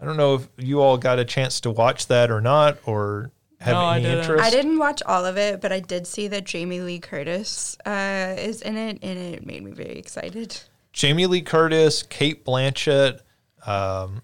I 0.00 0.06
don't 0.06 0.16
know 0.16 0.36
if 0.36 0.48
you 0.56 0.80
all 0.80 0.96
got 0.96 1.18
a 1.18 1.26
chance 1.26 1.60
to 1.62 1.70
watch 1.70 2.06
that 2.06 2.30
or 2.30 2.40
not, 2.40 2.78
or 2.86 3.32
have 3.60 3.74
No, 3.74 3.80
I 3.80 3.96
any 3.96 4.04
didn't. 4.04 4.18
interest. 4.20 4.44
I 4.44 4.50
didn't 4.50 4.78
watch 4.78 5.02
all 5.06 5.24
of 5.24 5.36
it, 5.36 5.60
but 5.60 5.72
I 5.72 5.80
did 5.80 6.06
see 6.06 6.28
that 6.28 6.44
Jamie 6.44 6.80
Lee 6.80 6.98
Curtis 6.98 7.76
uh, 7.86 8.34
is 8.38 8.62
in 8.62 8.76
it, 8.76 8.98
and 9.02 9.18
it 9.18 9.46
made 9.46 9.62
me 9.62 9.70
very 9.70 9.98
excited. 9.98 10.60
Jamie 10.92 11.26
Lee 11.26 11.42
Curtis, 11.42 12.02
Cate 12.02 12.44
Blanchett, 12.44 13.20
um, 13.66 14.22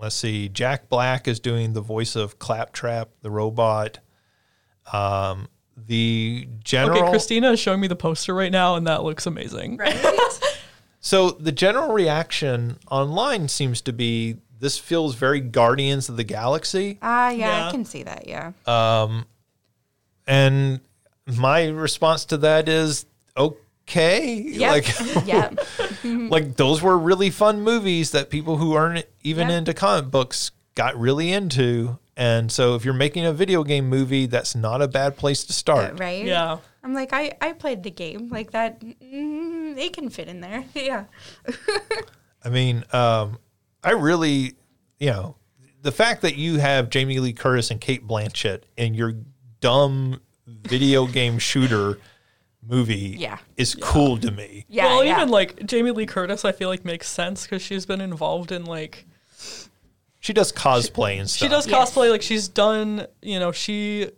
let's 0.00 0.16
see, 0.16 0.48
Jack 0.48 0.88
Black 0.88 1.26
is 1.28 1.40
doing 1.40 1.72
the 1.72 1.80
voice 1.80 2.16
of 2.16 2.38
Claptrap, 2.38 3.08
the 3.22 3.30
robot. 3.30 3.98
Um, 4.92 5.48
the 5.76 6.48
general. 6.62 6.98
Okay, 6.98 7.10
Christina 7.10 7.52
is 7.52 7.60
showing 7.60 7.80
me 7.80 7.86
the 7.88 7.96
poster 7.96 8.34
right 8.34 8.52
now, 8.52 8.74
and 8.76 8.86
that 8.86 9.02
looks 9.04 9.26
amazing. 9.26 9.76
Right? 9.78 9.96
So 11.04 11.32
the 11.32 11.50
general 11.50 11.92
reaction 11.92 12.78
online 12.88 13.48
seems 13.48 13.80
to 13.82 13.92
be 13.92 14.36
this 14.62 14.78
feels 14.78 15.16
very 15.16 15.40
Guardians 15.40 16.08
of 16.08 16.16
the 16.16 16.22
Galaxy. 16.22 16.96
Ah, 17.02 17.30
yeah, 17.30 17.36
Yeah. 17.62 17.68
I 17.68 17.70
can 17.72 17.84
see 17.84 18.04
that. 18.04 18.28
Yeah. 18.28 18.52
And 20.26 20.80
my 21.26 21.66
response 21.68 22.24
to 22.26 22.36
that 22.38 22.68
is 22.68 23.06
okay. 23.36 24.34
Yep. 24.34 24.70
Like 24.70 25.26
yep. 25.26 25.58
like 26.04 26.56
those 26.56 26.80
were 26.80 26.96
really 26.96 27.30
fun 27.30 27.62
movies 27.62 28.12
that 28.12 28.30
people 28.30 28.56
who 28.56 28.74
aren't 28.74 29.04
even 29.22 29.48
Yeah. 29.48 29.58
into 29.58 29.74
comic 29.74 30.10
books 30.10 30.52
got 30.76 30.96
really 30.96 31.32
into. 31.32 31.98
And 32.16 32.52
so 32.52 32.74
if 32.76 32.84
you're 32.84 32.94
making 32.94 33.24
a 33.26 33.32
video 33.32 33.64
game 33.64 33.88
movie, 33.88 34.26
that's 34.26 34.54
not 34.54 34.80
a 34.80 34.86
bad 34.86 35.16
place 35.16 35.44
to 35.44 35.52
start. 35.52 35.98
Right. 35.98 36.24
Yeah. 36.24 36.58
I'm 36.84 36.94
like, 36.94 37.12
I, 37.12 37.32
I 37.40 37.52
played 37.52 37.82
the 37.82 37.90
game 37.90 38.28
like 38.28 38.52
that. 38.52 38.80
Mm, 38.80 39.76
it 39.78 39.92
can 39.92 40.08
fit 40.08 40.28
in 40.28 40.40
there. 40.40 40.64
Yeah. 40.74 41.04
I 42.44 42.48
mean, 42.48 42.84
um, 42.92 43.38
I 43.84 43.90
really, 43.92 44.54
you 44.98 45.10
know, 45.10 45.36
the 45.82 45.92
fact 45.92 46.22
that 46.22 46.36
you 46.36 46.58
have 46.58 46.90
Jamie 46.90 47.18
Lee 47.18 47.32
Curtis 47.32 47.70
and 47.70 47.80
Cate 47.80 48.06
Blanchett 48.06 48.62
in 48.76 48.94
your 48.94 49.14
dumb 49.60 50.20
video 50.46 51.06
game 51.06 51.38
shooter 51.38 51.98
movie 52.64 53.16
Yeah. 53.18 53.38
is 53.56 53.74
cool 53.74 54.16
to 54.18 54.30
me. 54.30 54.64
Yeah. 54.68 54.86
well, 54.86 55.04
yeah. 55.04 55.16
even 55.16 55.28
like 55.30 55.66
Jamie 55.66 55.90
Lee 55.90 56.06
Curtis, 56.06 56.44
I 56.44 56.52
feel 56.52 56.68
like 56.68 56.84
makes 56.84 57.08
sense 57.08 57.42
because 57.42 57.62
she's 57.62 57.86
been 57.86 58.00
involved 58.00 58.52
in 58.52 58.64
like 58.64 59.04
She 60.20 60.32
does 60.32 60.52
cosplay 60.52 61.18
and 61.18 61.28
stuff. 61.28 61.46
she 61.46 61.50
does 61.50 61.66
Yes. 61.66 61.90
cosplay. 61.92 62.10
Like 62.10 62.22
she's 62.22 62.46
done, 62.46 63.06
you 63.20 63.40
know, 63.40 63.50
she 63.50 64.10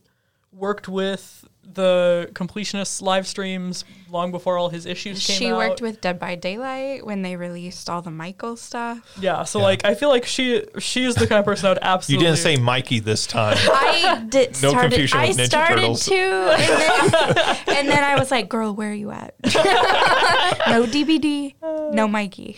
worked 0.53 0.89
with 0.89 1.47
the 1.63 2.29
completionists 2.35 3.01
live 3.01 3.27
streams 3.27 3.87
long 4.15 4.31
before 4.31 4.57
all 4.57 4.71
his 4.71 4.87
issues 4.87 5.27
came 5.27 5.35
out, 5.35 5.39
she 5.39 5.49
out. 5.51 5.57
worked 5.59 5.83
with 5.83 6.01
Dead 6.01 6.19
by 6.19 6.35
Daylight 6.37 7.05
when 7.05 7.21
they 7.21 7.37
released 7.37 7.91
all 7.91 8.01
the 8.01 8.11
Michael 8.11 8.57
stuff. 8.57 9.01
yeah, 9.21 9.45
so 9.45 9.61
like 9.61 9.85
I 9.85 9.95
feel 9.95 10.09
like 10.09 10.25
she 10.25 10.63
she 10.79 11.05
is 11.05 11.15
the 11.17 11.27
kind 11.27 11.39
of 11.41 11.45
person 11.45 11.67
I 11.67 11.71
would 11.71 11.79
absolutely. 11.83 12.25
You 12.27 12.31
didn't 12.33 12.43
say 12.43 12.57
Mikey 12.57 13.01
this 13.01 13.27
time. 13.27 13.57
I 13.61 14.25
did 14.31 14.51
No 14.63 14.71
started. 14.71 14.89
confusion 14.93 15.19
I 15.19 15.29
with 15.29 15.37
Ninja 15.37 15.47
started 15.47 15.77
Turtles. 15.81 16.07
to, 16.07 16.15
and 16.15 17.13
then, 17.13 17.57
and 17.77 17.89
then 17.89 18.05
I 18.05 18.17
was 18.19 18.31
like, 18.31 18.49
"Girl, 18.49 18.73
where 18.75 18.91
are 18.91 18.95
you 18.95 19.11
at? 19.11 19.35
no 19.45 20.87
DVD, 20.87 21.55
no 21.93 22.09
Mikey." 22.09 22.57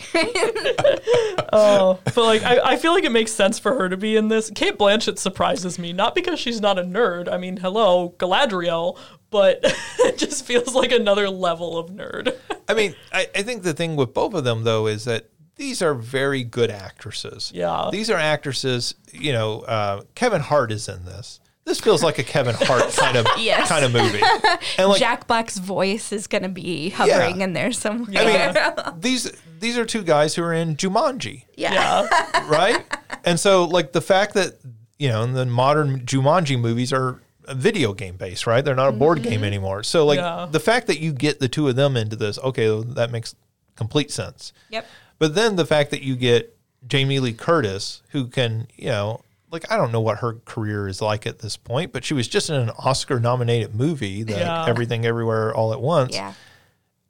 Oh, 1.52 1.98
but 2.04 2.16
like 2.18 2.42
I, 2.42 2.72
I 2.72 2.76
feel 2.76 2.92
like 2.92 3.04
it 3.04 3.12
makes 3.12 3.32
sense 3.32 3.58
for 3.58 3.74
her 3.78 3.88
to 3.88 3.96
be 3.96 4.16
in 4.16 4.28
this. 4.28 4.50
Cate 4.50 4.78
Blanchett 4.78 5.18
surprises 5.18 5.78
me, 5.78 5.92
not 5.92 6.14
because 6.14 6.38
she's 6.38 6.60
not 6.60 6.78
a 6.78 6.82
nerd. 6.82 7.30
I 7.32 7.38
mean, 7.38 7.56
hello, 7.58 8.14
Galadriel, 8.18 8.98
but 9.36 9.60
it 9.98 10.16
just 10.16 10.46
feels 10.46 10.74
like 10.74 10.92
another 10.92 11.28
level 11.28 11.76
of 11.76 11.90
nerd. 11.90 12.34
I 12.66 12.72
mean, 12.72 12.94
I, 13.12 13.28
I 13.34 13.42
think 13.42 13.62
the 13.64 13.74
thing 13.74 13.94
with 13.94 14.14
both 14.14 14.32
of 14.32 14.44
them 14.44 14.64
though 14.64 14.86
is 14.86 15.04
that 15.04 15.28
these 15.56 15.82
are 15.82 15.92
very 15.92 16.42
good 16.42 16.70
actresses. 16.70 17.52
Yeah. 17.54 17.90
These 17.92 18.08
are 18.08 18.16
actresses, 18.16 18.94
you 19.12 19.32
know, 19.32 19.60
uh, 19.60 20.02
Kevin 20.14 20.40
Hart 20.40 20.72
is 20.72 20.88
in 20.88 21.04
this. 21.04 21.40
This 21.66 21.80
feels 21.80 22.02
like 22.02 22.18
a 22.18 22.22
Kevin 22.22 22.54
Hart 22.58 22.90
kind 22.96 23.16
of 23.18 23.26
Yes. 23.36 23.68
kind 23.68 23.84
of 23.84 23.92
movie. 23.92 24.22
And 24.78 24.88
like 24.88 24.98
Jack 25.00 25.26
Black's 25.26 25.58
voice 25.58 26.12
is 26.12 26.26
gonna 26.28 26.48
be 26.48 26.88
hovering 26.90 27.38
Yeah. 27.40 27.44
in 27.44 27.52
there 27.52 27.72
somewhere. 27.72 28.08
I 28.16 28.52
mean, 28.94 29.00
these 29.00 29.30
these 29.58 29.76
are 29.76 29.84
two 29.84 30.02
guys 30.02 30.34
who 30.34 30.42
are 30.44 30.52
in 30.54 30.76
Jumanji, 30.76 31.44
yeah. 31.56 31.72
Yeah, 31.74 32.48
right? 32.48 32.82
and 33.24 33.38
so 33.38 33.64
like 33.64 33.92
the 33.92 34.00
fact 34.02 34.32
that, 34.34 34.54
you 34.98 35.08
know, 35.08 35.26
the 35.26 35.44
modern 35.46 36.00
Jumanji 36.06 36.58
movies 36.58 36.90
are 36.92 37.20
video 37.54 37.92
game 37.94 38.16
based, 38.16 38.46
right? 38.46 38.64
They're 38.64 38.74
not 38.74 38.88
a 38.88 38.92
board 38.92 39.22
game 39.22 39.34
mm-hmm. 39.34 39.44
anymore. 39.44 39.82
So 39.82 40.04
like 40.06 40.18
Yeah. 40.18 40.46
the 40.50 40.60
fact 40.60 40.86
that 40.88 40.98
you 41.00 41.12
get 41.12 41.40
the 41.40 41.48
two 41.48 41.68
of 41.68 41.76
them 41.76 41.96
into 41.96 42.16
this, 42.16 42.38
okay, 42.38 42.82
that 42.94 43.10
makes 43.10 43.34
complete 43.76 44.10
sense. 44.10 44.52
Yep. 44.70 44.86
But 45.18 45.34
then 45.34 45.56
the 45.56 45.66
fact 45.66 45.90
that 45.90 46.02
you 46.02 46.16
get 46.16 46.56
Jamie 46.86 47.20
Lee 47.20 47.32
Curtis, 47.32 48.02
who 48.10 48.26
can, 48.26 48.68
you 48.76 48.88
know, 48.88 49.22
like 49.50 49.70
I 49.70 49.76
don't 49.76 49.92
know 49.92 50.00
what 50.00 50.18
her 50.18 50.34
career 50.44 50.88
is 50.88 51.00
like 51.00 51.26
at 51.26 51.38
this 51.38 51.56
point, 51.56 51.92
but 51.92 52.04
she 52.04 52.14
was 52.14 52.28
just 52.28 52.50
in 52.50 52.56
an 52.56 52.70
Oscar 52.78 53.18
nominated 53.20 53.74
movie, 53.74 54.22
the 54.22 54.32
Yeah. 54.38 54.66
Everything 54.66 55.06
Everywhere 55.06 55.54
All 55.54 55.72
at 55.72 55.80
Once. 55.80 56.14
Yeah. 56.14 56.34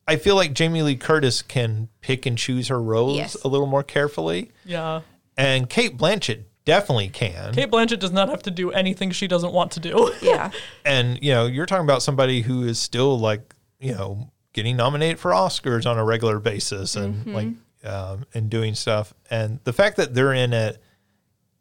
I 0.08 0.16
feel 0.16 0.36
like 0.36 0.52
Jamie 0.52 0.82
Lee 0.82 0.96
Curtis 0.96 1.42
can 1.42 1.88
pick 2.00 2.26
and 2.26 2.38
choose 2.38 2.68
her 2.68 2.80
roles 2.80 3.16
Yes. 3.16 3.36
a 3.42 3.48
little 3.48 3.66
more 3.66 3.82
carefully. 3.82 4.52
yeah. 4.64 5.00
And 5.38 5.68
Cate 5.68 5.98
Blanchett 5.98 6.44
definitely 6.66 7.08
can. 7.08 7.54
Cate 7.54 7.70
Blanchett 7.70 7.98
does 7.98 8.12
not 8.12 8.28
have 8.28 8.42
to 8.42 8.50
do 8.50 8.70
anything 8.72 9.10
she 9.12 9.26
doesn't 9.26 9.52
want 9.54 9.72
to 9.72 9.80
do. 9.80 10.12
Yeah. 10.20 10.50
and, 10.84 11.18
you 11.22 11.32
know, 11.32 11.46
you're 11.46 11.64
talking 11.64 11.84
about 11.86 12.02
somebody 12.02 12.42
who 12.42 12.64
is 12.64 12.78
still 12.78 13.18
like, 13.18 13.54
you 13.80 13.92
know, 13.94 14.30
getting 14.52 14.76
nominated 14.76 15.18
for 15.18 15.30
Oscars 15.30 15.86
on 15.86 15.96
a 15.96 16.04
regular 16.04 16.38
basis 16.38 16.94
and 16.96 17.26
like, 17.26 17.48
um, 17.84 18.26
and 18.34 18.50
doing 18.50 18.74
stuff. 18.74 19.14
And 19.30 19.60
the 19.64 19.72
fact 19.72 19.96
that 19.96 20.12
they're 20.14 20.32
in 20.34 20.52
it 20.52 20.82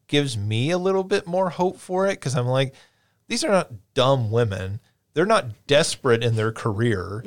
gives 0.08 0.38
me 0.38 0.72
a 0.72 0.78
little 0.78 1.04
bit 1.04 1.26
more 1.28 1.50
hope 1.50 1.80
for 1.80 2.08
it 2.08 2.12
because 2.20 2.36
I'm 2.36 2.48
like, 2.48 2.74
these 3.28 3.44
are 3.44 3.50
not 3.52 3.72
dumb 3.94 4.30
women. 4.32 4.80
They're 5.14 5.26
not 5.26 5.66
desperate 5.68 6.24
in 6.24 6.36
their 6.36 6.52
career. 6.52 7.24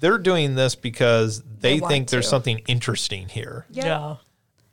They're 0.00 0.18
doing 0.18 0.54
this 0.56 0.74
because 0.74 1.42
they, 1.42 1.74
They 1.76 1.80
want 1.80 1.92
think 1.92 2.08
there's 2.10 2.24
to. 2.26 2.30
something 2.30 2.58
interesting 2.66 3.28
here. 3.28 3.66
yeah. 3.70 4.16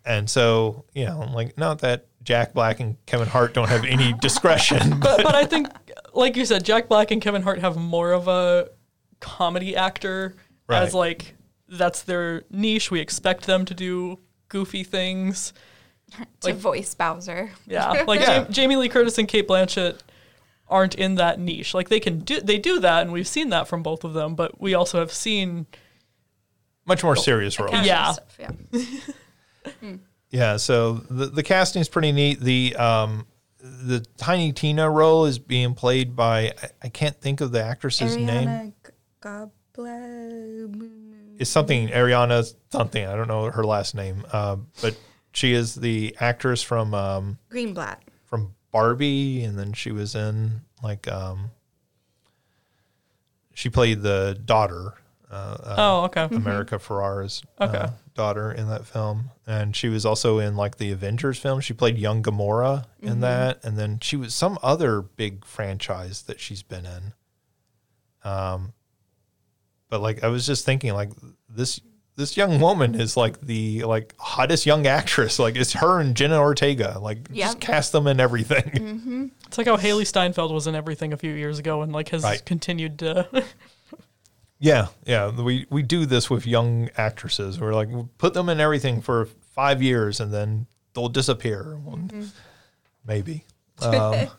And 0.05 0.29
so, 0.29 0.85
you 0.93 1.05
know, 1.05 1.29
like, 1.33 1.57
not 1.57 1.79
that 1.79 2.05
Jack 2.23 2.53
Black 2.53 2.79
and 2.79 2.95
Kevin 3.05 3.27
Hart 3.27 3.53
don't 3.53 3.69
have 3.69 3.85
any 3.85 4.13
discretion, 4.21 4.99
but 4.99 5.17
But 5.17 5.23
but 5.23 5.35
I 5.35 5.45
think, 5.45 5.67
like 6.13 6.35
you 6.35 6.45
said, 6.45 6.63
Jack 6.63 6.87
Black 6.87 7.11
and 7.11 7.21
Kevin 7.21 7.41
Hart 7.41 7.59
have 7.59 7.75
more 7.75 8.11
of 8.11 8.27
a 8.27 8.69
comedy 9.19 9.75
actor 9.75 10.35
Right. 10.67 10.81
as 10.83 10.93
like 10.93 11.35
that's 11.67 12.03
their 12.03 12.43
niche. 12.49 12.89
We 12.91 12.99
expect 12.99 13.45
them 13.45 13.65
to 13.65 13.73
do 13.73 14.19
goofy 14.49 14.83
things. 14.83 15.53
To 16.41 16.47
Like- 16.47 16.55
voice 16.55 16.93
Bowser. 16.93 17.51
Yeah, 17.67 18.03
like 18.07 18.19
Yeah. 18.21 18.43
Jam- 18.43 18.51
Jamie 18.51 18.75
Lee 18.75 18.89
Curtis 18.89 19.17
and 19.17 19.27
Cate 19.27 19.47
Blanchett 19.47 19.99
aren't 20.67 20.95
in 20.95 21.15
that 21.15 21.39
niche. 21.39 21.73
Like 21.73 21.89
they 21.89 21.99
can 21.99 22.19
do 22.19 22.39
they 22.41 22.57
do 22.57 22.79
that, 22.79 23.01
and 23.03 23.11
we've 23.11 23.27
seen 23.27 23.49
that 23.49 23.67
from 23.67 23.83
both 23.83 24.03
of 24.03 24.13
them. 24.13 24.35
But 24.35 24.59
we 24.61 24.73
also 24.75 24.99
have 24.99 25.11
seen 25.11 25.65
much 26.85 27.03
more 27.03 27.13
oh, 27.17 27.21
serious 27.21 27.59
roles. 27.59 27.73
Yeah. 27.85 28.11
Stuff, 28.13 28.37
yeah. 28.39 28.51
Yeah, 30.31 30.57
so 30.57 30.93
the 31.09 31.27
the 31.27 31.43
casting 31.43 31.81
is 31.81 31.87
pretty 31.89 32.11
neat. 32.11 32.39
The 32.41 32.75
um 32.75 33.25
the 33.59 34.05
Tiny 34.17 34.51
Tina 34.53 34.89
role 34.89 35.25
is 35.25 35.39
being 35.39 35.73
played 35.75 36.15
by 36.15 36.53
I, 36.61 36.69
I 36.83 36.89
can't 36.89 37.15
think 37.19 37.41
of 37.41 37.51
the 37.51 37.63
actress's 37.63 38.17
name. 38.17 38.47
Ariana 38.47 38.73
Goblet. 39.21 40.71
It's 41.39 41.49
something 41.49 41.87
Ariana 41.89 42.53
something. 42.71 43.05
I 43.05 43.15
don't 43.15 43.27
know 43.27 43.49
her 43.49 43.63
last 43.63 43.95
name. 43.95 44.25
Uh, 44.31 44.57
but 44.81 44.97
she 45.31 45.53
is 45.53 45.75
the 45.75 46.15
actress 46.19 46.61
from 46.61 46.93
um 46.93 47.37
Greenblatt. 47.49 47.97
from 48.25 48.55
Barbie, 48.71 49.43
and 49.43 49.57
then 49.57 49.73
she 49.73 49.91
was 49.91 50.15
in 50.15 50.61
like 50.83 51.07
um 51.07 51.51
she 53.53 53.69
played 53.69 54.01
the 54.01 54.39
daughter. 54.43 54.95
Uh, 55.31 55.33
uh, 55.63 55.75
oh 55.77 56.03
okay 56.05 56.27
America 56.35 56.75
Ferrera's 56.77 57.41
Okay. 57.59 57.77
uh, 57.77 57.89
daughter 58.13 58.51
in 58.51 58.69
that 58.69 58.85
film, 58.85 59.31
and 59.47 59.75
she 59.75 59.89
was 59.89 60.05
also 60.05 60.37
in 60.39 60.55
like 60.55 60.77
the 60.77 60.91
Avengers 60.91 61.39
film. 61.39 61.59
She 61.61 61.73
played 61.73 61.97
young 61.97 62.21
Gamora 62.21 62.85
in 63.01 63.21
that, 63.21 63.63
and 63.65 63.77
then 63.77 63.99
she 64.01 64.15
was 64.15 64.35
some 64.35 64.59
other 64.61 65.01
big 65.01 65.43
franchise 65.43 66.21
that 66.23 66.39
she's 66.39 66.61
been 66.61 66.85
in. 66.85 67.13
Um, 68.29 68.73
but 69.89 70.01
like 70.01 70.23
I 70.23 70.27
was 70.27 70.45
just 70.45 70.65
thinking, 70.65 70.93
like 70.93 71.09
this 71.49 71.79
this 72.17 72.37
young 72.37 72.59
woman 72.61 72.95
is 72.95 73.17
like 73.17 73.41
the 73.41 73.83
like 73.83 74.13
hottest 74.19 74.65
young 74.65 74.87
actress. 74.87 75.37
Like 75.39 75.55
it's 75.55 75.73
her 75.73 75.99
and 75.99 76.15
Jenna 76.15 76.39
Ortega. 76.39 76.97
Like 77.01 77.31
just 77.33 77.59
cast 77.59 77.91
them 77.91 78.07
in 78.07 78.19
everything. 78.19 79.31
it's 79.47 79.57
like 79.57 79.67
how 79.67 79.77
Hailee 79.77 80.07
Steinfeld 80.07 80.51
was 80.53 80.67
in 80.67 80.75
everything 80.75 81.13
a 81.13 81.17
few 81.17 81.33
years 81.33 81.59
ago, 81.59 81.81
and 81.81 81.91
like 81.91 82.09
has 82.09 82.23
Right. 82.23 82.43
continued 82.45 82.99
to. 82.99 83.27
Yeah, 84.59 84.87
yeah. 85.05 85.29
We 85.31 85.65
we 85.69 85.83
do 85.83 86.05
this 86.05 86.29
with 86.29 86.47
young 86.47 86.89
actresses. 86.97 87.59
We're 87.59 87.73
like 87.73 87.89
we'll 87.89 88.09
put 88.17 88.33
them 88.33 88.49
in 88.49 88.59
everything 88.59 89.01
for 89.01 89.27
five 89.53 89.81
years 89.81 90.19
and 90.19 90.33
then 90.33 90.67
they'll 90.93 91.09
disappear. 91.09 91.77
Well, 91.83 91.99
Maybe. 93.05 93.45
Um, 93.81 94.29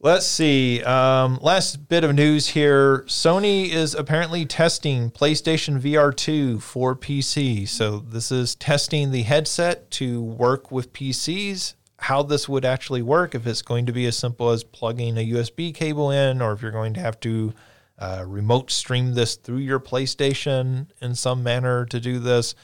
let's 0.00 0.26
see. 0.26 0.82
Um, 0.82 1.38
last 1.40 1.88
bit 1.88 2.02
of 2.02 2.12
news 2.12 2.48
here. 2.48 3.02
Sony 3.02 3.70
is 3.70 3.94
apparently 3.94 4.44
testing 4.46 5.12
PlayStation 5.12 5.80
VR 5.80 6.12
2 6.14 6.58
for 6.58 6.96
PC. 6.96 7.68
So 7.68 8.00
this 8.00 8.32
is 8.32 8.56
testing 8.56 9.12
the 9.12 9.22
headset 9.22 9.92
to 9.92 10.20
work 10.20 10.72
with 10.72 10.92
PCs. 10.92 11.74
How 11.98 12.24
this 12.24 12.48
would 12.48 12.64
actually 12.64 13.02
work, 13.02 13.36
if 13.36 13.46
it's 13.46 13.62
going 13.62 13.86
to 13.86 13.92
be 13.92 14.06
as 14.06 14.18
simple 14.18 14.50
as 14.50 14.64
plugging 14.64 15.16
a 15.16 15.30
USB 15.30 15.72
cable 15.72 16.10
in, 16.10 16.42
or 16.42 16.52
if 16.52 16.62
you're 16.62 16.72
going 16.72 16.94
to 16.94 17.00
have 17.00 17.20
to 17.20 17.54
uh, 17.98 18.24
remote 18.26 18.70
stream 18.70 19.14
this 19.14 19.34
through 19.36 19.56
your 19.58 19.80
PlayStation 19.80 20.86
in 21.00 21.14
some 21.14 21.42
manner 21.42 21.84
to 21.86 21.98
do 22.00 22.18
this. 22.18 22.54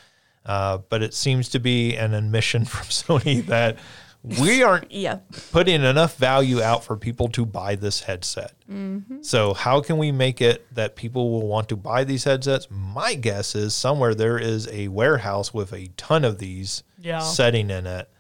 Uh, 0.47 0.79
but 0.91 1.03
it 1.03 1.15
seems 1.15 1.49
to 1.49 1.59
be 1.59 1.97
an 1.97 2.13
admission 2.15 2.65
from 2.67 2.85
Sony 2.87 3.45
that 3.47 3.79
we 4.23 4.63
aren't 4.69 4.93
Yeah. 4.93 5.21
putting 5.53 5.83
enough 5.83 6.17
value 6.19 6.61
out 6.63 6.85
for 6.85 6.97
people 6.99 7.29
to 7.29 7.47
buy 7.47 7.77
this 7.77 8.03
headset. 8.03 8.53
So, 9.23 9.55
how 9.55 9.81
can 9.81 9.97
we 9.99 10.13
make 10.13 10.41
it 10.43 10.67
that 10.75 10.97
people 10.97 11.31
will 11.31 11.47
want 11.47 11.69
to 11.71 11.77
buy 11.77 12.05
these 12.05 12.25
headsets? 12.25 12.69
My 12.71 13.15
guess 13.15 13.55
is 13.55 13.75
somewhere 13.75 14.15
there 14.15 14.39
is 14.39 14.69
a 14.69 14.89
warehouse 14.89 15.53
with 15.55 15.73
a 15.73 15.89
ton 15.97 16.25
of 16.25 16.39
these 16.39 16.83
Yeah. 16.99 17.21
setting 17.21 17.71
in 17.71 17.87
it 17.87 18.11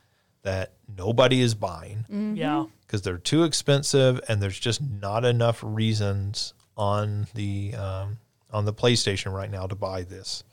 that 0.43 0.73
nobody 0.99 1.41
is 1.43 1.55
buying 1.55 2.35
Yeah. 2.36 2.65
because 2.86 3.03
they're 3.03 3.19
too 3.19 3.45
expensive 3.45 4.19
and 4.28 4.43
there's 4.43 4.59
just 4.59 4.81
not 4.82 5.24
enough 5.27 5.61
reasons 5.62 6.53
on 6.76 7.26
the 7.34 7.74
um, 7.74 8.18
on 8.52 8.64
the 8.64 8.72
PlayStation 8.72 9.32
right 9.32 9.51
now 9.51 9.66
to 9.66 9.74
buy 9.74 10.02
this. 10.02 10.44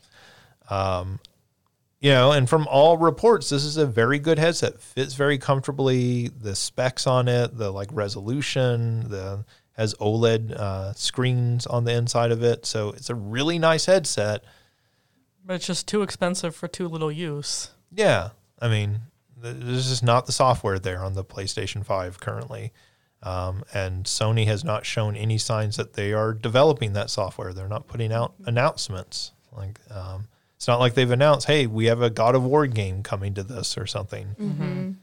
Um, 0.69 1.19
you 1.99 2.10
know, 2.10 2.31
and 2.31 2.49
from 2.49 2.68
all 2.68 2.98
reports, 2.98 3.49
this 3.49 3.64
is 3.64 3.77
a 3.77 3.85
very 3.85 4.18
good 4.18 4.39
headset. 4.39 4.81
Fits 4.81 5.14
very 5.14 5.38
comfortably. 5.38 6.30
The 6.30 6.56
specs 6.56 7.06
on 7.06 7.27
it, 7.27 7.57
the 7.57 7.72
like 7.72 7.89
resolution, 7.91 9.10
the 9.10 9.45
has 9.73 9.93
OLED 9.95 10.52
uh, 10.52 10.93
screens 10.93 11.65
on 11.65 11.85
the 11.85 11.93
inside 11.93 12.31
of 12.31 12.43
it, 12.43 12.65
so 12.65 12.89
it's 12.89 13.10
a 13.10 13.15
really 13.15 13.57
nice 13.57 13.85
headset. 13.85 14.43
But 15.45 15.56
it's 15.56 15.65
just 15.65 15.88
too 15.88 16.02
expensive 16.02 16.56
for 16.56 16.68
too 16.68 16.88
little 16.88 17.11
use. 17.11 17.72
Yeah, 17.91 18.30
I 18.60 18.68
mean, 18.68 19.02
this 19.38 19.89
is 19.89 20.03
not 20.03 20.26
the 20.26 20.31
software 20.31 20.80
there 20.80 21.03
on 21.03 21.14
the 21.14 21.23
PlayStation 21.23 21.85
5 21.85 22.19
currently. 22.19 22.73
Um, 23.23 23.64
and 23.73 24.06
Sony 24.06 24.45
has 24.48 24.64
not 24.64 24.85
shown 24.85 25.15
any 25.15 25.38
signs 25.38 25.77
that 25.77 25.93
they 25.93 26.11
are 26.11 26.34
developing 26.34 26.93
that 26.93 27.10
software. 27.10 27.53
They're 27.53 27.68
not 27.68 27.88
putting 27.88 28.11
out 28.11 28.34
announcements. 28.45 29.31
Like, 29.56 29.80
um, 29.91 30.27
it's 30.56 30.68
not 30.68 30.80
like 30.80 30.95
they've 30.95 31.10
announced, 31.11 31.48
hey, 31.48 31.68
we 31.68 31.85
have 31.85 32.02
a 32.02 32.10
God 32.10 32.35
of 32.35 32.43
War 32.43 32.65
game 32.68 33.03
coming 33.03 33.34
to 33.35 33.43
this 33.43 33.77
or 33.77 33.85
something. 33.85 34.98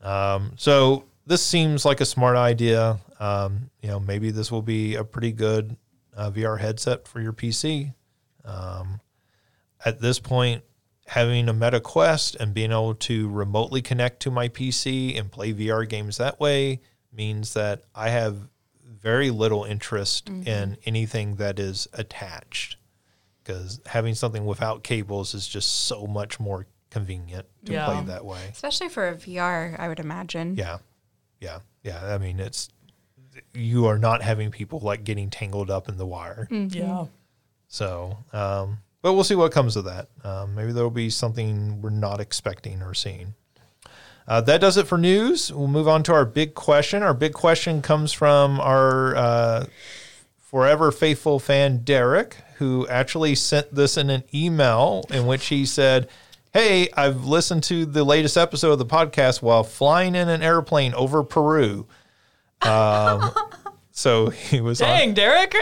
Um, 0.00 0.52
so 0.56 1.04
this 1.26 1.44
seems 1.44 1.84
like 1.84 2.00
a 2.00 2.04
smart 2.04 2.36
idea. 2.36 2.98
Um, 3.20 3.70
you 3.80 3.88
know, 3.88 4.00
maybe 4.00 4.30
this 4.30 4.50
will 4.50 4.62
be 4.62 4.96
a 4.96 5.04
pretty 5.04 5.32
good 5.32 5.76
uh, 6.16 6.30
VR 6.30 6.58
headset 6.58 7.06
for 7.06 7.20
your 7.20 7.32
PC. 7.32 7.94
Um, 8.44 9.00
at 9.84 10.00
this 10.00 10.18
point, 10.18 10.64
having 11.06 11.48
a 11.48 11.52
Meta 11.52 11.80
Quest 11.80 12.36
and 12.36 12.54
being 12.54 12.72
able 12.72 12.94
to 12.94 13.28
remotely 13.28 13.82
connect 13.82 14.20
to 14.20 14.30
my 14.30 14.48
PC 14.48 15.18
and 15.18 15.30
play 15.30 15.52
VR 15.52 15.88
games 15.88 16.16
that 16.16 16.40
way 16.40 16.80
means 17.12 17.54
that 17.54 17.82
I 17.94 18.08
have 18.10 18.36
very 18.84 19.30
little 19.30 19.64
interest 19.64 20.28
in 20.28 20.76
anything 20.84 21.36
that 21.36 21.58
is 21.58 21.88
attached 21.92 22.76
because 23.42 23.80
having 23.86 24.14
something 24.14 24.44
without 24.46 24.82
cables 24.84 25.34
is 25.34 25.48
just 25.48 25.68
so 25.86 26.06
much 26.06 26.38
more 26.38 26.66
convenient 26.90 27.46
to 27.64 27.72
Yeah. 27.72 27.86
play 27.86 28.02
that 28.04 28.24
way. 28.24 28.48
Especially 28.52 28.88
for 28.88 29.08
a 29.08 29.14
VR, 29.16 29.76
I 29.78 29.88
would 29.88 29.98
imagine. 29.98 30.56
Yeah. 30.56 30.78
Yeah. 31.40 31.58
Yeah. 31.82 32.14
I 32.14 32.18
mean, 32.18 32.38
it's, 32.38 32.68
you 33.54 33.86
are 33.86 33.98
not 33.98 34.22
having 34.22 34.50
people 34.50 34.78
like 34.80 35.02
getting 35.04 35.28
tangled 35.30 35.70
up 35.70 35.88
in 35.88 35.96
the 35.96 36.06
wire. 36.06 36.46
Yeah. 36.50 37.06
So, 37.68 38.18
um, 38.32 38.78
but 39.00 39.14
we'll 39.14 39.24
see 39.24 39.34
what 39.34 39.50
comes 39.50 39.74
of 39.76 39.84
that. 39.86 40.08
Um, 40.22 40.54
maybe 40.54 40.70
there 40.72 40.84
will 40.84 40.90
be 40.90 41.10
something 41.10 41.80
we're 41.82 41.90
not 41.90 42.20
expecting 42.20 42.82
or 42.82 42.94
seeing. 42.94 43.34
Uh, 44.26 44.40
that 44.42 44.60
does 44.60 44.76
it 44.76 44.86
for 44.86 44.98
news. 44.98 45.52
We'll 45.52 45.68
move 45.68 45.88
on 45.88 46.02
to 46.04 46.14
our 46.14 46.24
big 46.24 46.54
question. 46.54 47.02
Our 47.02 47.14
big 47.14 47.32
question 47.32 47.82
comes 47.82 48.12
from 48.12 48.60
our 48.60 49.16
uh, 49.16 49.66
forever 50.38 50.92
faithful 50.92 51.38
fan, 51.38 51.78
Derek, 51.78 52.36
who 52.56 52.86
actually 52.88 53.34
sent 53.34 53.74
this 53.74 53.96
in 53.96 54.10
an 54.10 54.22
email 54.32 55.04
in 55.10 55.26
which 55.26 55.46
he 55.46 55.66
said, 55.66 56.08
Hey, 56.52 56.88
I've 56.94 57.24
listened 57.24 57.62
to 57.64 57.86
the 57.86 58.04
latest 58.04 58.36
episode 58.36 58.72
of 58.72 58.78
the 58.78 58.86
podcast 58.86 59.40
while 59.40 59.64
flying 59.64 60.14
in 60.14 60.28
an 60.28 60.42
airplane 60.42 60.92
over 60.94 61.24
Peru. 61.24 61.86
Um, 62.60 63.30
so 63.92 64.30
he 64.30 64.60
was 64.60 64.80
on, 64.82 64.88
Dang, 64.88 65.14
Derek. 65.14 65.54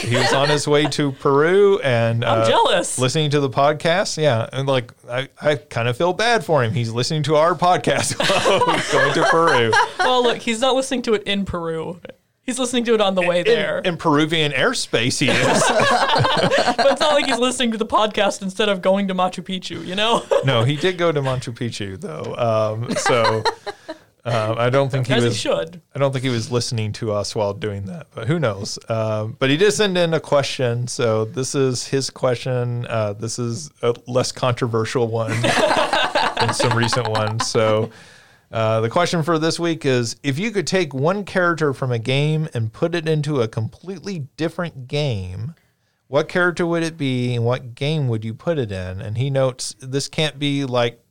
he 0.00 0.16
was 0.16 0.32
on 0.32 0.48
his 0.48 0.66
way 0.66 0.86
to 0.86 1.12
Peru 1.20 1.78
and 1.80 2.24
I'm 2.24 2.42
uh, 2.42 2.48
jealous. 2.48 2.98
listening 2.98 3.30
to 3.30 3.40
the 3.40 3.50
podcast. 3.50 4.16
Yeah, 4.20 4.48
and 4.52 4.66
like 4.66 4.92
I, 5.08 5.28
I 5.40 5.56
kind 5.56 5.88
of 5.88 5.96
feel 5.96 6.12
bad 6.12 6.44
for 6.44 6.62
him. 6.64 6.72
He's 6.72 6.90
listening 6.90 7.22
to 7.24 7.36
our 7.36 7.54
podcast 7.54 8.18
while 8.66 8.74
he's 8.74 8.92
going 8.92 9.14
to 9.14 9.24
Peru 9.24 9.72
well, 9.98 10.22
look, 10.22 10.38
he's 10.38 10.60
not 10.60 10.74
listening 10.74 11.02
to 11.02 11.14
it 11.14 11.22
in 11.24 11.44
Peru. 11.44 12.00
He's 12.44 12.58
listening 12.58 12.84
to 12.86 12.94
it 12.94 13.00
on 13.00 13.14
the 13.14 13.22
way 13.22 13.44
there. 13.44 13.78
in, 13.78 13.86
in 13.92 13.96
Peruvian 13.96 14.50
airspace. 14.50 15.20
He 15.20 15.28
is. 15.28 15.62
but 15.68 16.92
it's 16.92 17.00
not 17.00 17.14
like 17.14 17.26
he's 17.26 17.38
listening 17.38 17.70
to 17.70 17.78
the 17.78 17.86
podcast 17.86 18.42
instead 18.42 18.68
of 18.68 18.82
going 18.82 19.06
to 19.08 19.14
Machu 19.14 19.44
Picchu, 19.44 19.86
you 19.86 19.94
know? 19.94 20.24
no, 20.44 20.64
he 20.64 20.74
did 20.76 20.98
go 20.98 21.12
to 21.12 21.20
Machu 21.20 21.54
Picchu 21.54 22.00
though. 22.00 22.34
Um, 22.34 22.90
so 22.96 23.44
um, 24.24 24.56
I 24.58 24.70
don't 24.70 24.88
think 24.90 25.08
he 25.08 25.14
As 25.14 25.22
he 25.22 25.28
was. 25.30 25.36
should. 25.36 25.82
I 25.94 25.98
don't 25.98 26.12
think 26.12 26.22
he 26.24 26.30
was 26.30 26.52
listening 26.52 26.92
to 26.94 27.12
us 27.12 27.34
while 27.34 27.52
doing 27.54 27.86
that, 27.86 28.06
but 28.14 28.28
who 28.28 28.38
knows? 28.38 28.78
Um, 28.88 29.36
but 29.38 29.50
he 29.50 29.56
did 29.56 29.72
send 29.72 29.98
in 29.98 30.14
a 30.14 30.20
question, 30.20 30.86
so 30.86 31.24
this 31.24 31.54
is 31.54 31.86
his 31.88 32.08
question. 32.08 32.86
Uh, 32.88 33.14
this 33.14 33.38
is 33.38 33.70
a 33.82 33.94
less 34.06 34.30
controversial 34.30 35.08
one 35.08 35.30
than 35.42 36.54
some 36.54 36.76
recent 36.78 37.08
ones. 37.08 37.46
So 37.48 37.90
uh, 38.52 38.80
the 38.80 38.90
question 38.90 39.22
for 39.24 39.38
this 39.40 39.58
week 39.58 39.84
is: 39.84 40.14
If 40.22 40.38
you 40.38 40.52
could 40.52 40.66
take 40.68 40.94
one 40.94 41.24
character 41.24 41.72
from 41.72 41.90
a 41.90 41.98
game 41.98 42.48
and 42.54 42.72
put 42.72 42.94
it 42.94 43.08
into 43.08 43.40
a 43.40 43.48
completely 43.48 44.28
different 44.36 44.86
game, 44.86 45.54
what 46.06 46.28
character 46.28 46.64
would 46.66 46.82
it 46.84 46.96
be, 46.96 47.34
and 47.34 47.44
what 47.44 47.74
game 47.74 48.06
would 48.06 48.24
you 48.24 48.34
put 48.34 48.58
it 48.58 48.70
in? 48.70 49.00
And 49.00 49.18
he 49.18 49.30
notes 49.30 49.74
this 49.80 50.06
can't 50.06 50.38
be 50.38 50.64
like 50.64 51.01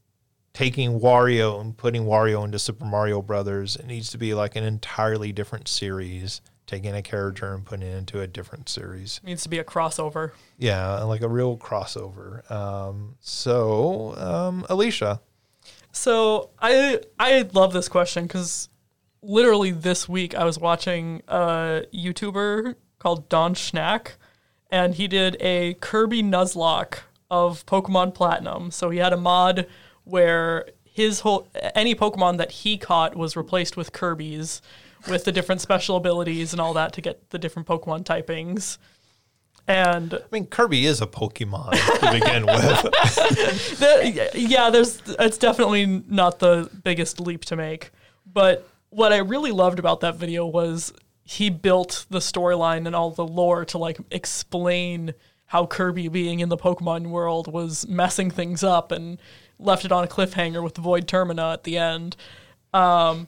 taking 0.53 0.99
Wario 0.99 1.61
and 1.61 1.75
putting 1.75 2.03
Wario 2.03 2.43
into 2.43 2.59
Super 2.59 2.85
Mario 2.85 3.21
Brothers. 3.21 3.75
It 3.75 3.85
needs 3.85 4.09
to 4.11 4.17
be 4.17 4.33
like 4.33 4.55
an 4.55 4.63
entirely 4.63 5.31
different 5.31 5.67
series, 5.67 6.41
taking 6.67 6.93
a 6.93 7.01
character 7.01 7.53
and 7.53 7.65
putting 7.65 7.87
it 7.87 7.95
into 7.95 8.19
a 8.21 8.27
different 8.27 8.69
series. 8.69 9.19
It 9.23 9.27
Needs 9.27 9.43
to 9.43 9.49
be 9.49 9.59
a 9.59 9.63
crossover. 9.63 10.31
Yeah, 10.57 11.01
like 11.03 11.21
a 11.21 11.29
real 11.29 11.57
crossover. 11.57 12.49
Um, 12.51 13.15
so, 13.21 14.15
um, 14.17 14.65
Alicia, 14.69 15.21
So 15.91 16.49
I 16.59 17.01
I 17.19 17.49
love 17.53 17.73
this 17.73 17.87
question 17.89 18.25
because 18.27 18.69
literally 19.21 19.71
this 19.71 20.09
week 20.09 20.35
I 20.35 20.43
was 20.43 20.59
watching 20.59 21.21
a 21.27 21.83
YouTuber 21.93 22.75
called 22.99 23.29
Don 23.29 23.55
Schnack, 23.55 24.13
and 24.69 24.95
he 24.95 25.07
did 25.07 25.37
a 25.39 25.75
Kirby 25.75 26.23
Nuzlocke 26.23 26.99
of 27.29 27.65
Pokemon 27.65 28.13
Platinum. 28.13 28.71
So 28.71 28.89
he 28.89 28.99
had 28.99 29.13
a 29.13 29.17
mod 29.17 29.67
where 30.03 30.67
his 30.83 31.21
whole 31.21 31.47
any 31.75 31.95
Pokemon 31.95 32.37
that 32.37 32.51
he 32.51 32.77
caught 32.77 33.15
was 33.15 33.35
replaced 33.35 33.77
with 33.77 33.91
Kirby's, 33.93 34.61
with 35.07 35.23
the 35.23 35.31
different 35.31 35.61
special 35.61 35.95
abilities 35.95 36.53
and 36.53 36.59
all 36.59 36.73
that 36.73 36.93
to 36.93 37.01
get 37.01 37.29
the 37.29 37.39
different 37.39 37.67
Pokemon 37.67 38.03
typings. 38.03 38.77
And 39.67 40.13
I 40.15 40.19
mean, 40.31 40.47
Kirby 40.47 40.85
is 40.85 41.01
a 41.01 41.07
Pokemon 41.07 41.71
to 41.99 42.11
begin 42.11 42.45
with. 42.45 43.77
The- 43.79 44.31
yeah, 44.33 44.69
there's 44.69 45.01
it's 45.19 45.37
definitely 45.37 46.03
not 46.07 46.39
the 46.39 46.69
biggest 46.83 47.19
leap 47.19 47.45
to 47.45 47.55
make. 47.55 47.91
But 48.25 48.67
what 48.89 49.13
I 49.13 49.17
really 49.17 49.51
loved 49.51 49.79
about 49.79 50.01
that 50.01 50.15
video 50.15 50.45
was 50.45 50.93
he 51.23 51.49
built 51.49 52.05
the 52.09 52.19
storyline 52.19 52.85
and 52.85 52.95
all 52.95 53.11
the 53.11 53.25
lore 53.25 53.63
to 53.65 53.77
like 53.77 53.99
explain 54.11 55.13
how 55.45 55.65
Kirby 55.65 56.07
being 56.07 56.39
in 56.39 56.49
the 56.49 56.57
Pokemon 56.57 57.07
world 57.07 57.51
was 57.51 57.87
messing 57.87 58.31
things 58.31 58.63
up 58.63 58.91
and 58.91 59.19
left 59.61 59.85
it 59.85 59.91
on 59.91 60.03
a 60.03 60.07
cliffhanger 60.07 60.63
with 60.63 60.75
the 60.75 60.81
Void 60.81 61.07
Termina 61.07 61.53
at 61.53 61.63
the 61.63 61.77
end. 61.77 62.15
Um, 62.73 63.27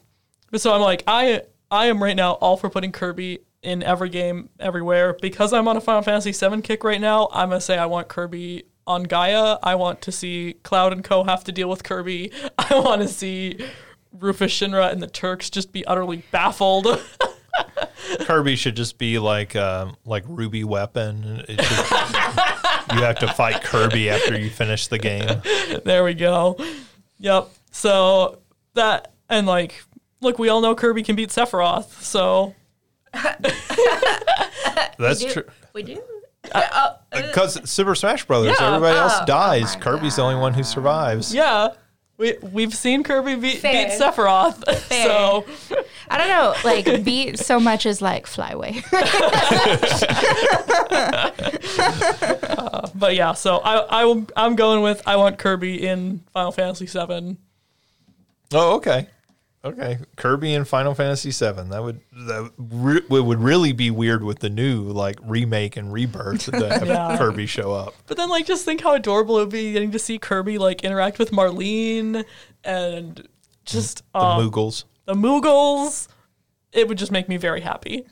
so 0.56 0.74
I'm 0.74 0.82
like, 0.82 1.04
I 1.08 1.44
I 1.72 1.88
am 1.88 2.02
right 2.02 2.16
now 2.16 2.34
all 2.34 2.58
for 2.58 2.70
putting 2.70 2.92
Kirby 2.92 3.40
in 3.62 3.82
every 3.82 4.10
game 4.10 4.50
everywhere 4.60 5.16
because 5.22 5.54
I'm 5.54 5.68
on 5.68 5.78
a 5.78 5.82
Final 5.82 6.02
Fantasy 6.02 6.32
VII 6.32 6.62
kick 6.62 6.84
right 6.84 7.02
now. 7.02 7.30
I'm 7.32 7.50
gonna 7.50 7.62
say 7.62 7.78
I 7.78 7.86
want 7.86 8.08
Kirby 8.08 8.66
on 8.86 9.04
Gaia. 9.04 9.58
I 9.64 9.76
want 9.76 10.02
to 10.02 10.12
see 10.12 10.56
Cloud 10.64 10.94
and 10.94 11.04
Co 11.04 11.24
have 11.24 11.44
to 11.46 11.52
deal 11.52 11.70
with 11.70 11.84
Kirby. 11.84 12.32
I 12.58 12.80
want 12.80 13.02
to 13.02 13.08
see 13.08 13.66
Rufus 14.12 14.52
Shinra 14.52 14.92
and 14.92 15.02
the 15.02 15.08
Turks 15.08 15.50
just 15.50 15.72
be 15.72 15.86
utterly 15.86 16.24
baffled. 16.32 16.88
Kirby 18.22 18.56
should 18.56 18.76
just 18.76 18.98
be 18.98 19.20
like 19.20 19.56
um, 19.56 19.96
like 20.06 20.24
Ruby 20.28 20.64
Weapon. 20.64 21.44
It 21.48 21.62
should, 21.62 22.96
you 22.98 23.02
have 23.04 23.20
to 23.20 23.32
fight 23.34 23.64
Kirby 23.64 24.10
after 24.10 24.38
you 24.40 24.50
finish 24.50 24.88
the 24.88 25.00
game. 25.00 25.42
there 25.86 26.04
we 26.04 26.14
go. 26.14 26.58
Yep. 27.20 27.50
So 27.72 28.40
that 28.74 29.14
and 29.30 29.48
like, 29.48 29.84
look, 30.22 30.38
we 30.40 30.50
all 30.50 30.62
know 30.62 30.76
Kirby 30.76 31.04
can 31.04 31.16
beat 31.16 31.30
Sephiroth. 31.30 32.02
So 32.02 32.54
That's 34.98 35.20
do. 35.20 35.30
true. 35.32 35.44
We 35.74 35.84
do. 35.84 36.02
Uh, 36.54 36.62
uh, 36.72 36.96
uh, 37.14 37.22
because 37.22 37.70
Super 37.70 37.96
Smash 37.96 38.26
Brothers, 38.26 38.58
Yeah. 38.60 38.68
everybody 38.76 38.98
else 38.98 39.14
Oh, 39.16 39.20
oh 39.24 39.26
dies. 39.26 39.76
oh 39.76 39.78
my 39.78 39.84
Kirby's 39.84 40.16
the 40.18 40.24
only 40.24 40.36
one 40.40 40.54
who 40.54 40.64
survives. 40.64 41.34
yeah, 41.34 41.70
we 42.18 42.38
we've 42.42 42.74
seen 42.74 43.04
Kirby 43.04 43.36
beat, 43.36 43.62
beat 43.62 43.90
Sephiroth. 43.90 44.64
Fair. 44.80 45.08
So 45.08 45.46
I 46.10 46.18
don't 46.18 46.28
know, 46.28 46.54
like 46.64 47.04
beat 47.04 47.40
so 47.40 47.60
much 47.60 47.86
as 47.86 48.02
like 48.02 48.28
fly 48.28 48.52
away. 48.52 48.84
Uh, 52.64 52.88
but 52.96 53.16
yeah, 53.16 53.34
so 53.34 53.58
I 53.58 54.04
I 54.04 54.26
I'm 54.36 54.56
going 54.56 54.82
with 54.82 55.02
I 55.08 55.16
want 55.16 55.38
Kirby 55.38 55.86
in 55.86 56.22
Final 56.34 56.52
Fantasy 56.52 56.86
VII. 56.86 57.38
Oh, 58.54 58.76
okay. 58.76 59.08
Okay. 59.66 59.98
Kirby 60.18 60.54
and 60.56 60.68
Final 60.68 60.94
Fantasy 60.94 61.32
VII. 61.32 61.70
That 61.70 61.82
would 61.84 62.02
that 62.12 62.52
re- 62.58 62.98
it 62.98 63.10
would 63.10 63.40
really 63.40 63.72
be 63.72 63.90
weird 63.92 64.22
with 64.24 64.40
the 64.40 64.50
new 64.50 64.82
like 64.84 65.18
remake 65.24 65.78
and 65.78 65.92
rebirth 65.94 66.46
to 66.52 66.68
have 66.70 66.86
Yeah. 66.88 67.18
Kirby 67.18 67.46
show 67.46 67.72
up. 67.72 67.94
But 68.08 68.18
then 68.18 68.30
like 68.30 68.46
just 68.46 68.66
think 68.66 68.82
how 68.82 68.94
adorable 68.94 69.38
it 69.38 69.44
would 69.44 69.52
be 69.52 69.72
getting 69.72 69.92
to 69.92 70.00
see 70.00 70.20
Kirby 70.20 70.58
like 70.58 70.84
interact 70.84 71.18
with 71.18 71.32
Marlene 71.32 72.26
and 72.66 73.26
just 73.66 74.04
The 74.14 74.20
um, 74.20 74.50
Moogles. 74.52 74.84
the 75.06 75.14
Moogles. 75.14 76.10
It 76.74 76.88
would 76.88 76.98
just 76.98 77.12
make 77.12 77.30
me 77.30 77.38
very 77.38 77.62
happy. 77.62 78.04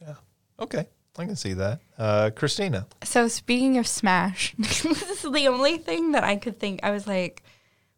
Yeah. 0.00 0.14
Okay. 0.60 0.86
I 1.18 1.26
can 1.26 1.36
see 1.36 1.52
that. 1.54 1.80
Uh, 1.98 2.30
Christina. 2.34 2.86
So 3.04 3.28
speaking 3.28 3.76
of 3.76 3.86
Smash, 3.86 4.54
this 4.58 4.84
is 4.86 5.22
the 5.30 5.48
only 5.48 5.76
thing 5.76 6.12
that 6.12 6.24
I 6.24 6.36
could 6.36 6.58
think. 6.58 6.80
I 6.82 6.90
was 6.92 7.06
like, 7.06 7.42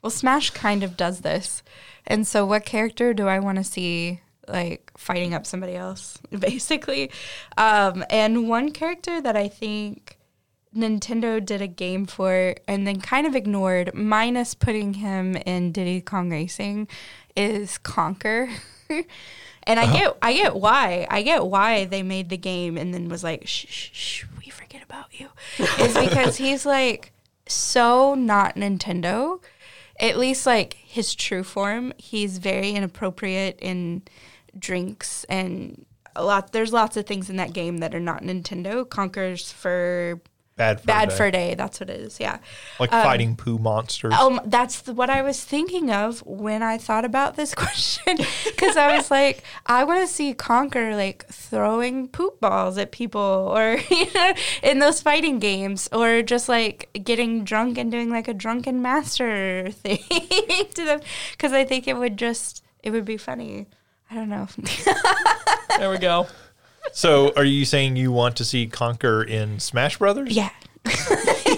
well, 0.03 0.11
Smash 0.11 0.51
kind 0.51 0.83
of 0.83 0.97
does 0.97 1.21
this, 1.21 1.63
and 2.07 2.27
so 2.27 2.45
what 2.45 2.65
character 2.65 3.15
do 3.15 3.29
I 3.29 3.39
want 3.39 3.59
to 3.59 3.65
see 3.65 4.21
like 4.49 4.91
fighting 4.97 5.35
up 5.35 5.47
somebody 5.47 5.75
else, 5.75 6.19
basically? 6.39 7.11
Um, 7.57 8.05
and 8.11 8.49
one 8.49 8.73
character 8.73 9.21
that 9.21 9.37
I 9.37 9.49
think 9.49 10.19
Nintendo 10.75 11.45
did 11.45 11.61
a 11.61 11.67
game 11.67 12.07
for 12.07 12.55
and 12.67 12.87
then 12.87 13.01
kind 13.01 13.27
of 13.27 13.37
ignored, 13.37 13.95
minus 13.95 14.55
putting 14.55 14.95
him 14.95 15.37
in 15.37 15.73
Diddy 15.73 16.01
Kong 16.01 16.31
Racing, 16.31 16.89
is 17.37 17.79
Conker. 17.79 18.51
and 19.65 19.81
I 19.81 19.93
get 19.93 20.17
I 20.23 20.33
get 20.33 20.57
why. 20.57 21.07
I 21.11 21.23
get 21.23 21.47
why 21.47 21.85
they 21.85 22.03
made 22.03 22.29
the 22.31 22.37
game 22.37 22.77
and 22.77 22.93
then 22.93 23.09
was 23.09 23.23
like, 23.23 23.47
shh, 23.47 23.67
shh, 23.69 23.91
shh 23.93 24.25
we 24.39 24.51
forget 24.51 24.83
about 24.83 25.09
you. 25.19 25.29
is 25.79 25.97
because 25.97 26.37
he's 26.37 26.65
like 26.65 27.13
so 27.47 28.15
not 28.15 28.57
Nintendo. 28.57 29.41
At 30.03 30.19
least 30.19 30.45
like 30.45 30.75
his 30.75 31.15
true 31.15 31.45
form. 31.45 31.95
He's 31.97 32.39
very 32.39 32.73
inappropriate 32.73 33.59
in 33.63 34.03
drinks 34.59 35.25
and 35.25 35.87
a 36.15 36.25
lot 36.25 36.53
there's 36.53 36.75
lots 36.75 36.99
of 36.99 37.07
things 37.07 37.31
in 37.31 37.37
that 37.37 37.55
game 37.55 37.79
that 37.79 37.95
are 37.95 38.01
not 38.01 38.23
Nintendo. 38.23 38.87
Conker's 38.87 39.51
for 39.51 40.21
Bad 40.63 40.81
for 40.81 40.87
Bad 40.87 41.09
Day. 41.09 41.17
Fur 41.17 41.31
Day. 41.31 41.55
That's 41.55 41.81
what 41.81 41.91
it 41.91 42.01
is. 42.01 42.21
Yeah. 42.21 42.39
Like 42.79 42.91
fighting 42.91 43.37
poo 43.37 43.59
monsters. 43.59 44.15
Um, 44.15 44.41
that's 44.45 44.83
the, 44.83 44.93
what 44.93 45.11
I 45.11 45.23
was 45.23 45.43
thinking 45.43 45.91
of 45.91 46.25
when 46.27 46.63
I 46.63 46.79
thought 46.79 47.05
about 47.05 47.37
this 47.37 47.55
question. 47.65 48.19
Because 48.45 48.77
I 48.77 48.97
was 48.97 49.11
like, 49.11 49.43
I 49.67 49.85
want 49.85 50.07
to 50.07 50.13
see 50.13 50.35
Conker 50.35 50.95
like 50.97 51.27
throwing 51.29 52.09
poop 52.09 52.41
balls 52.41 52.79
at 52.79 52.93
people, 52.93 53.21
or 53.21 53.79
you 53.91 54.13
know, 54.15 54.35
in 54.63 54.79
those 54.79 55.01
fighting 55.03 55.39
games, 55.39 55.89
or 55.93 56.23
just 56.23 56.49
like 56.49 56.89
getting 57.05 57.45
drunk 57.45 57.79
and 57.79 57.91
doing 57.91 58.11
like 58.11 58.29
a 58.29 58.35
drunken 58.35 58.81
master 58.83 59.71
thing 59.73 59.99
to 60.75 60.85
them. 60.85 61.01
Because 61.33 61.53
I 61.53 61.65
think 61.65 61.89
it 61.89 61.97
would 61.97 62.17
just 62.17 62.63
it 62.83 62.91
would 62.91 63.05
be 63.05 63.17
funny. 63.17 63.67
I 64.11 64.15
don't 64.15 64.29
know. 64.29 64.47
There 65.79 65.91
we 65.91 65.99
go. 65.99 66.27
So 66.93 67.33
are 67.37 67.45
you 67.45 67.65
saying 67.65 67.97
you 67.97 68.13
want 68.13 68.37
to 68.37 68.45
see 68.45 68.67
Conker 68.67 69.27
in 69.27 69.61
Smash 69.61 69.99
Brothers? 69.99 70.35
yeah. 70.37 70.51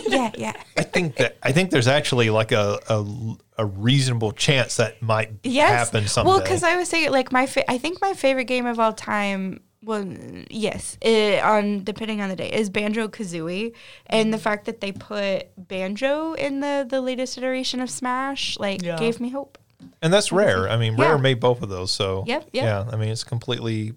yeah, 0.07 0.31
yeah. 0.37 0.53
I 0.77 0.83
think 0.83 1.17
that 1.17 1.39
I 1.43 1.53
think 1.53 1.71
there's 1.71 1.89
actually 1.89 2.29
like 2.31 2.53
a 2.53 2.79
a, 2.89 3.35
a 3.59 3.65
reasonable 3.65 4.33
chance 4.33 4.77
that 4.77 5.01
might 5.01 5.31
yes. 5.43 5.71
happen 5.71 6.07
someday. 6.09 6.31
Well, 6.31 6.41
because 6.41 6.63
I 6.63 6.77
was 6.77 6.89
saying 6.89 7.11
like 7.11 7.33
my 7.33 7.47
fa- 7.47 7.69
I 7.71 7.79
think 7.79 8.01
my 8.03 8.13
favorite 8.13 8.45
game 8.45 8.67
of 8.67 8.79
all 8.79 8.93
time. 8.93 9.61
Well, 9.83 10.07
yes, 10.51 10.97
eh, 11.03 11.41
on 11.43 11.85
depending 11.85 12.21
on 12.23 12.29
the 12.31 12.37
day 12.37 12.51
is 12.51 12.71
Banjo 12.71 13.09
Kazooie, 13.09 13.75
and 14.07 14.33
the 14.33 14.39
fact 14.39 14.65
that 14.67 14.81
they 14.81 14.93
put 14.93 15.49
Banjo 15.57 16.35
in 16.35 16.61
the 16.61 16.87
the 16.89 17.01
latest 17.01 17.37
iteration 17.39 17.81
of 17.81 17.91
Smash 17.91 18.59
like 18.59 18.83
Yeah. 18.83 18.99
gave 18.99 19.21
me 19.21 19.31
hope. 19.31 19.59
and 20.03 20.13
that's 20.13 20.33
rare. 20.33 20.69
I 20.69 20.77
mean, 20.79 20.97
Yeah. 20.99 21.09
Rare 21.11 21.19
made 21.19 21.41
both 21.41 21.63
of 21.63 21.69
those, 21.71 21.93
so 21.93 22.25
Yep, 22.27 22.49
yep. 22.53 22.65
yeah. 22.65 22.85
I 22.93 22.97
mean, 22.97 23.09
it's 23.11 23.25
completely 23.25 23.93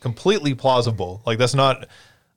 completely 0.00 0.54
plausible. 0.54 1.22
Like 1.26 1.38
that's 1.38 1.54
not 1.54 1.86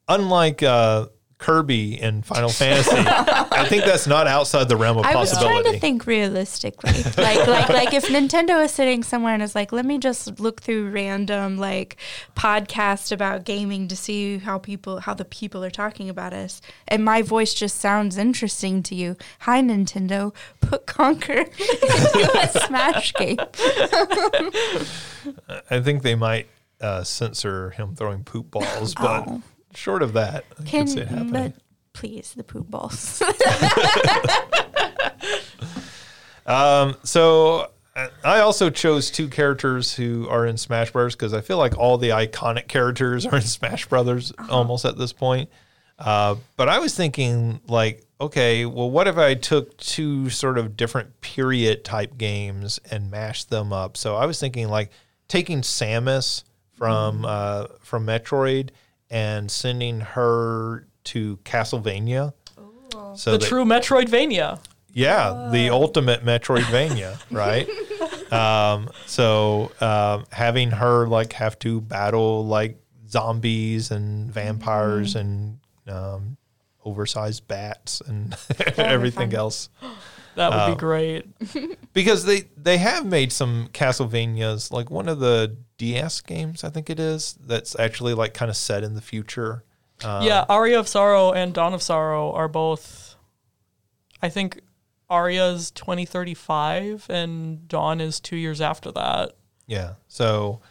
unlike 0.07 0.63
uh, 0.63 1.07
Kirby 1.41 1.99
in 1.99 2.21
Final 2.21 2.49
Fantasy. 2.49 2.95
I 2.95 3.65
think 3.67 3.83
that's 3.83 4.05
not 4.05 4.27
outside 4.27 4.69
the 4.69 4.77
realm 4.77 4.99
of 4.99 5.05
I 5.05 5.15
was 5.15 5.31
possibility. 5.31 5.63
trying 5.63 5.73
to 5.73 5.79
think 5.79 6.05
realistically, 6.05 6.93
like 7.17 7.47
like 7.47 7.69
like 7.69 7.93
if 7.93 8.05
Nintendo 8.05 8.63
is 8.63 8.71
sitting 8.71 9.03
somewhere 9.03 9.33
and 9.33 9.41
is 9.41 9.55
like, 9.55 9.71
let 9.71 9.85
me 9.85 9.97
just 9.97 10.39
look 10.39 10.61
through 10.61 10.91
random 10.91 11.57
like 11.57 11.97
podcasts 12.35 13.11
about 13.11 13.43
gaming 13.43 13.87
to 13.87 13.95
see 13.95 14.37
how 14.37 14.59
people 14.59 14.99
how 14.99 15.15
the 15.15 15.25
people 15.25 15.63
are 15.63 15.71
talking 15.71 16.09
about 16.09 16.31
us, 16.31 16.61
and 16.87 17.03
my 17.03 17.23
voice 17.23 17.55
just 17.55 17.77
sounds 17.77 18.17
interesting 18.17 18.83
to 18.83 18.95
you. 18.95 19.17
Hi 19.39 19.61
Nintendo, 19.61 20.35
put 20.59 20.85
Conker 20.85 21.39
into 21.47 22.39
a 22.39 22.47
Smash 22.67 23.13
game. 23.15 23.37
I 25.71 25.81
think 25.81 26.03
they 26.03 26.15
might 26.15 26.47
uh, 26.81 27.03
censor 27.03 27.69
him 27.71 27.95
throwing 27.95 28.23
poop 28.23 28.51
balls, 28.51 28.95
but 28.95 29.27
Oh. 29.27 29.41
short 29.75 30.01
of 30.03 30.13
that, 30.13 30.45
I 30.59 30.63
Can 30.63 30.87
see 30.87 30.99
it 31.01 31.07
happening. 31.07 31.31
but 31.31 31.53
please 31.93 32.33
the 32.35 32.43
poop 32.43 32.69
balls. 32.69 33.21
Um, 36.45 36.95
so 37.03 37.67
uh, 37.95 38.07
I 38.23 38.39
also 38.39 38.69
chose 38.71 39.11
two 39.11 39.27
characters 39.29 39.93
who 39.93 40.27
are 40.27 40.45
in 40.47 40.57
Smash 40.57 40.91
Brothers 40.91 41.15
because 41.15 41.33
I 41.33 41.41
feel 41.41 41.57
like 41.57 41.77
all 41.77 41.97
the 41.99 42.09
iconic 42.09 42.67
characters 42.67 43.25
are 43.27 43.35
in 43.35 43.41
Smash 43.43 43.85
Brothers 43.87 44.33
almost 44.49 44.83
at 44.83 44.97
this 44.97 45.13
point. 45.13 45.49
Uh, 45.99 46.35
but 46.57 46.67
I 46.67 46.79
was 46.79 46.95
thinking 46.95 47.61
like, 47.67 48.03
okay, 48.19 48.65
well, 48.65 48.89
what 48.89 49.07
if 49.07 49.17
I 49.17 49.35
took 49.35 49.77
two 49.77 50.29
sort 50.31 50.57
of 50.57 50.75
different 50.75 51.21
period 51.21 51.83
type 51.85 52.17
games 52.17 52.79
and 52.89 53.11
mashed 53.11 53.51
them 53.51 53.71
up? 53.71 53.95
So 53.95 54.15
I 54.15 54.25
was 54.25 54.39
thinking 54.39 54.67
like 54.67 54.89
taking 55.27 55.61
Samus 55.61 56.43
from 56.81 57.25
uh, 57.25 57.67
from 57.81 58.07
Metroid 58.07 58.69
and 59.11 59.51
sending 59.51 59.99
her 59.99 60.87
to 61.03 61.37
Castlevania. 61.43 62.33
So 63.15 63.33
The 63.33 63.37
that- 63.37 63.47
true 63.47 63.65
Metroidvania. 63.65 64.59
yeah, 64.93 65.49
the 65.51 65.69
ultimate 65.69 66.25
Metroidvania, 66.25 67.19
right? 67.31 67.69
um, 68.33 68.89
so 69.05 69.71
um, 69.79 70.25
having 70.31 70.71
her 70.71 71.07
like 71.07 71.33
have 71.33 71.59
to 71.59 71.81
battle 71.81 72.45
like 72.47 72.79
zombies 73.07 73.91
and 73.91 74.31
vampires 74.33 75.15
and 75.15 75.59
um, 75.87 76.37
oversized 76.83 77.47
bats 77.47 78.01
and 78.01 78.35
everything 78.77 79.35
else, 79.35 79.69
That 80.35 80.51
would 80.51 80.59
Oh. 80.61 80.73
be 80.75 80.79
great. 80.79 81.25
because 81.93 82.25
they 82.25 82.45
they 82.57 82.77
have 82.77 83.05
made 83.05 83.31
some 83.31 83.67
Castlevanias, 83.73 84.71
like 84.71 84.89
one 84.89 85.09
of 85.09 85.19
the 85.19 85.57
DS 85.77 86.21
games, 86.21 86.63
I 86.63 86.69
think 86.69 86.89
it 86.89 86.99
is, 86.99 87.37
that's 87.45 87.77
actually 87.79 88.13
like 88.13 88.33
kind 88.33 88.49
of 88.49 88.55
set 88.57 88.83
in 88.83 88.93
the 88.93 89.01
future. 89.01 89.63
Uh, 90.03 90.21
yeah, 90.23 90.45
Aria 90.49 90.79
of 90.79 90.87
Sorrow 90.87 91.31
and 91.31 91.53
Dawn 91.53 91.73
of 91.73 91.81
Sorrow 91.83 92.31
are 92.31 92.47
both. 92.47 93.15
I 94.21 94.29
think 94.29 94.61
Aria's 95.09 95.71
2035 95.71 97.07
and 97.09 97.67
Dawn 97.67 97.99
is 97.99 98.19
two 98.19 98.35
years 98.37 98.61
after 98.61 98.91
that. 98.93 99.33
Yeah. 99.67 99.95
So, 100.07 100.61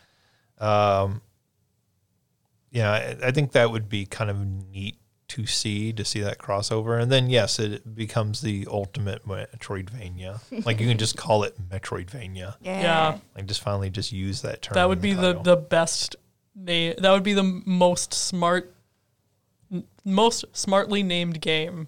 um, 0.58 1.20
yeah, 2.70 2.90
I, 2.92 3.28
I 3.28 3.30
think 3.32 3.52
that 3.52 3.70
would 3.70 3.88
be 3.88 4.06
kind 4.06 4.30
of 4.30 4.38
neat 4.46 4.96
to 5.30 5.46
see 5.46 5.92
to 5.92 6.04
see 6.04 6.20
that 6.20 6.38
crossover, 6.38 7.00
and 7.00 7.10
then 7.10 7.30
yes, 7.30 7.60
it 7.60 7.94
becomes 7.94 8.40
the 8.40 8.66
ultimate 8.68 9.24
Metroidvania. 9.26 10.40
like 10.66 10.80
you 10.80 10.88
can 10.88 10.98
just 10.98 11.16
call 11.16 11.44
it 11.44 11.56
Metroidvania. 11.68 12.56
Yeah. 12.60 12.80
yeah. 12.80 13.18
Like 13.36 13.46
just 13.46 13.62
finally 13.62 13.90
just 13.90 14.10
use 14.10 14.42
that 14.42 14.60
term. 14.60 14.74
That 14.74 14.84
in 14.84 14.88
would 14.88 15.00
be 15.00 15.12
the, 15.12 15.34
title. 15.34 15.42
the 15.44 15.56
best 15.56 16.16
name. 16.56 16.94
That 16.98 17.12
would 17.12 17.22
be 17.22 17.34
the 17.34 17.44
most 17.44 18.12
smart, 18.12 18.74
n- 19.72 19.84
most 20.04 20.44
smartly 20.52 21.04
named 21.04 21.40
game. 21.40 21.86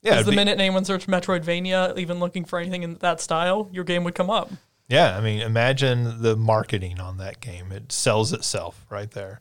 yeah. 0.00 0.12
Because 0.12 0.24
the 0.24 0.32
be- 0.32 0.36
minute 0.36 0.58
anyone 0.58 0.86
searched 0.86 1.08
Metroidvania, 1.08 1.98
even 1.98 2.20
looking 2.20 2.46
for 2.46 2.58
anything 2.58 2.84
in 2.84 2.94
that 3.00 3.20
style, 3.20 3.68
your 3.70 3.84
game 3.84 4.02
would 4.04 4.14
come 4.14 4.30
up. 4.30 4.50
Yeah, 4.88 5.14
I 5.16 5.20
mean, 5.20 5.40
imagine 5.40 6.22
the 6.22 6.36
marketing 6.36 7.00
on 7.00 7.18
that 7.18 7.40
game. 7.40 7.70
It 7.70 7.92
sells 7.92 8.32
itself 8.32 8.86
right 8.88 9.10
there. 9.10 9.40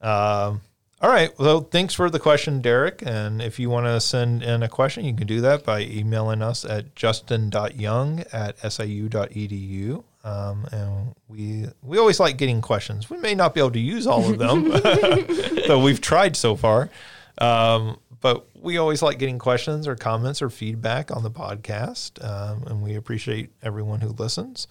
Um, 0.00 0.60
all 1.04 1.10
right. 1.10 1.38
Well, 1.38 1.60
thanks 1.60 1.92
for 1.92 2.08
the 2.08 2.18
question, 2.18 2.62
Derek. 2.62 3.02
And 3.04 3.42
if 3.42 3.58
you 3.58 3.68
want 3.68 3.84
to 3.84 4.00
send 4.00 4.42
in 4.42 4.62
a 4.62 4.70
question, 4.70 5.04
you 5.04 5.12
can 5.12 5.26
do 5.26 5.42
that 5.42 5.62
by 5.62 5.82
emailing 5.82 6.40
us 6.40 6.64
at 6.64 6.94
justin.young 6.94 8.20
at 8.32 8.58
siu.edu. 8.72 10.02
Um, 10.24 10.66
and 10.72 11.14
we 11.28 11.66
we 11.82 11.98
always 11.98 12.20
like 12.20 12.38
getting 12.38 12.62
questions. 12.62 13.10
We 13.10 13.18
may 13.18 13.34
not 13.34 13.52
be 13.52 13.60
able 13.60 13.72
to 13.72 13.78
use 13.78 14.06
all 14.06 14.24
of 14.30 14.38
them, 14.38 14.70
though 15.68 15.82
we've 15.84 16.00
tried 16.00 16.36
so 16.36 16.56
far. 16.56 16.88
Um, 17.36 17.98
but 18.22 18.46
we 18.54 18.78
always 18.78 19.02
like 19.02 19.18
getting 19.18 19.38
questions 19.38 19.86
or 19.86 19.96
comments 19.96 20.40
or 20.40 20.48
feedback 20.48 21.14
on 21.14 21.22
the 21.22 21.30
podcast, 21.30 22.24
um, 22.24 22.62
and 22.66 22.82
we 22.82 22.94
appreciate 22.94 23.50
everyone 23.62 24.00
who 24.00 24.08
listens. 24.08 24.68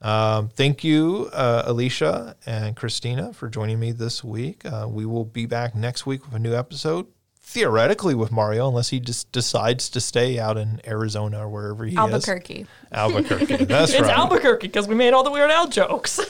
Um, 0.00 0.48
thank 0.50 0.84
you, 0.84 1.28
uh, 1.32 1.64
Alicia 1.66 2.36
and 2.46 2.76
Christina, 2.76 3.32
for 3.32 3.48
joining 3.48 3.80
me 3.80 3.92
this 3.92 4.22
week. 4.22 4.64
Uh, 4.64 4.86
we 4.88 5.04
will 5.04 5.24
be 5.24 5.46
back 5.46 5.74
next 5.74 6.06
week 6.06 6.24
with 6.24 6.34
a 6.34 6.38
new 6.38 6.54
episode, 6.54 7.06
theoretically 7.40 8.14
with 8.14 8.30
Mario, 8.30 8.68
unless 8.68 8.90
he 8.90 9.00
just 9.00 9.32
decides 9.32 9.88
to 9.90 10.00
stay 10.00 10.38
out 10.38 10.56
in 10.56 10.80
Arizona 10.86 11.40
or 11.40 11.48
wherever 11.48 11.84
he 11.84 11.96
Albuquerque. 11.96 12.60
is. 12.62 12.66
Albuquerque. 12.92 13.46
Albuquerque. 13.46 13.64
That's 13.66 13.92
It's 13.92 14.02
right. 14.02 14.16
Albuquerque 14.16 14.68
because 14.68 14.86
we 14.86 14.94
made 14.94 15.14
all 15.14 15.24
the 15.24 15.32
Weird 15.32 15.50
Al 15.50 15.66
jokes. 15.66 16.20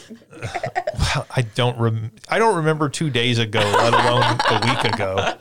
I 1.30 1.42
don't 1.54 1.78
rem- 1.78 2.12
I 2.28 2.38
don't 2.38 2.56
remember 2.56 2.88
two 2.88 3.10
days 3.10 3.38
ago, 3.38 3.60
let 3.60 3.92
alone 3.92 4.38
a 4.48 4.66
week 4.66 4.94
ago. 4.94 5.34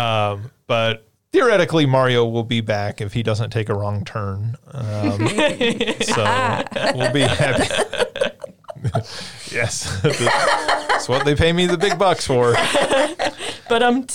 Um, 0.00 0.50
but 0.66 1.06
theoretically, 1.34 1.84
Mario 1.84 2.24
will 2.24 2.44
be 2.44 2.60
back 2.60 3.00
if 3.00 3.12
he 3.12 3.24
doesn't 3.24 3.50
take 3.50 3.68
a 3.68 3.74
wrong 3.74 4.04
turn. 4.04 4.56
Um, 4.70 5.28
so 6.00 6.64
we'll 6.94 7.12
be 7.12 7.22
happy. 7.22 7.74
yes, 9.50 10.00
that's 10.02 11.08
what 11.08 11.24
they 11.24 11.34
pay 11.34 11.52
me 11.52 11.66
the 11.66 11.76
big 11.76 11.98
bucks 11.98 12.24
for. 12.24 12.52
but 13.68 13.82
um, 13.82 14.06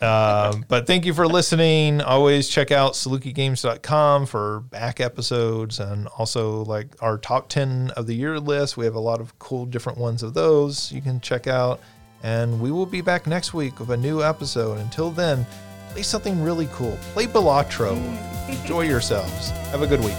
Um, 0.00 0.64
but 0.66 0.86
thank 0.86 1.04
you 1.04 1.12
for 1.12 1.26
listening. 1.26 2.00
Always 2.00 2.48
check 2.48 2.72
out 2.72 2.94
salukigames.com 2.94 4.24
for 4.24 4.60
back 4.60 5.00
episodes 5.00 5.80
and 5.80 6.08
also 6.16 6.64
like 6.64 6.88
our 7.02 7.18
top 7.18 7.50
10 7.50 7.90
of 7.90 8.06
the 8.06 8.14
year 8.14 8.40
list. 8.40 8.78
We 8.78 8.86
have 8.86 8.94
a 8.94 9.00
lot 9.00 9.20
of 9.20 9.38
cool 9.38 9.66
different 9.66 9.98
ones 9.98 10.22
of 10.22 10.32
those 10.32 10.90
you 10.90 11.02
can 11.02 11.20
check 11.20 11.46
out. 11.46 11.80
And 12.22 12.58
we 12.58 12.70
will 12.70 12.86
be 12.86 13.02
back 13.02 13.26
next 13.26 13.52
week 13.52 13.78
with 13.80 13.90
a 13.90 13.98
new 13.98 14.22
episode. 14.22 14.78
Until 14.78 15.10
then, 15.10 15.46
play 15.94 16.02
something 16.02 16.42
really 16.42 16.68
cool. 16.72 16.98
Play 17.12 17.28
Balatro. 17.28 17.96
Mm. 17.96 18.48
Enjoy 18.48 18.80
yourselves. 18.80 19.50
Have 19.70 19.82
a 19.82 19.86
good 19.86 20.00
week. 20.00 20.16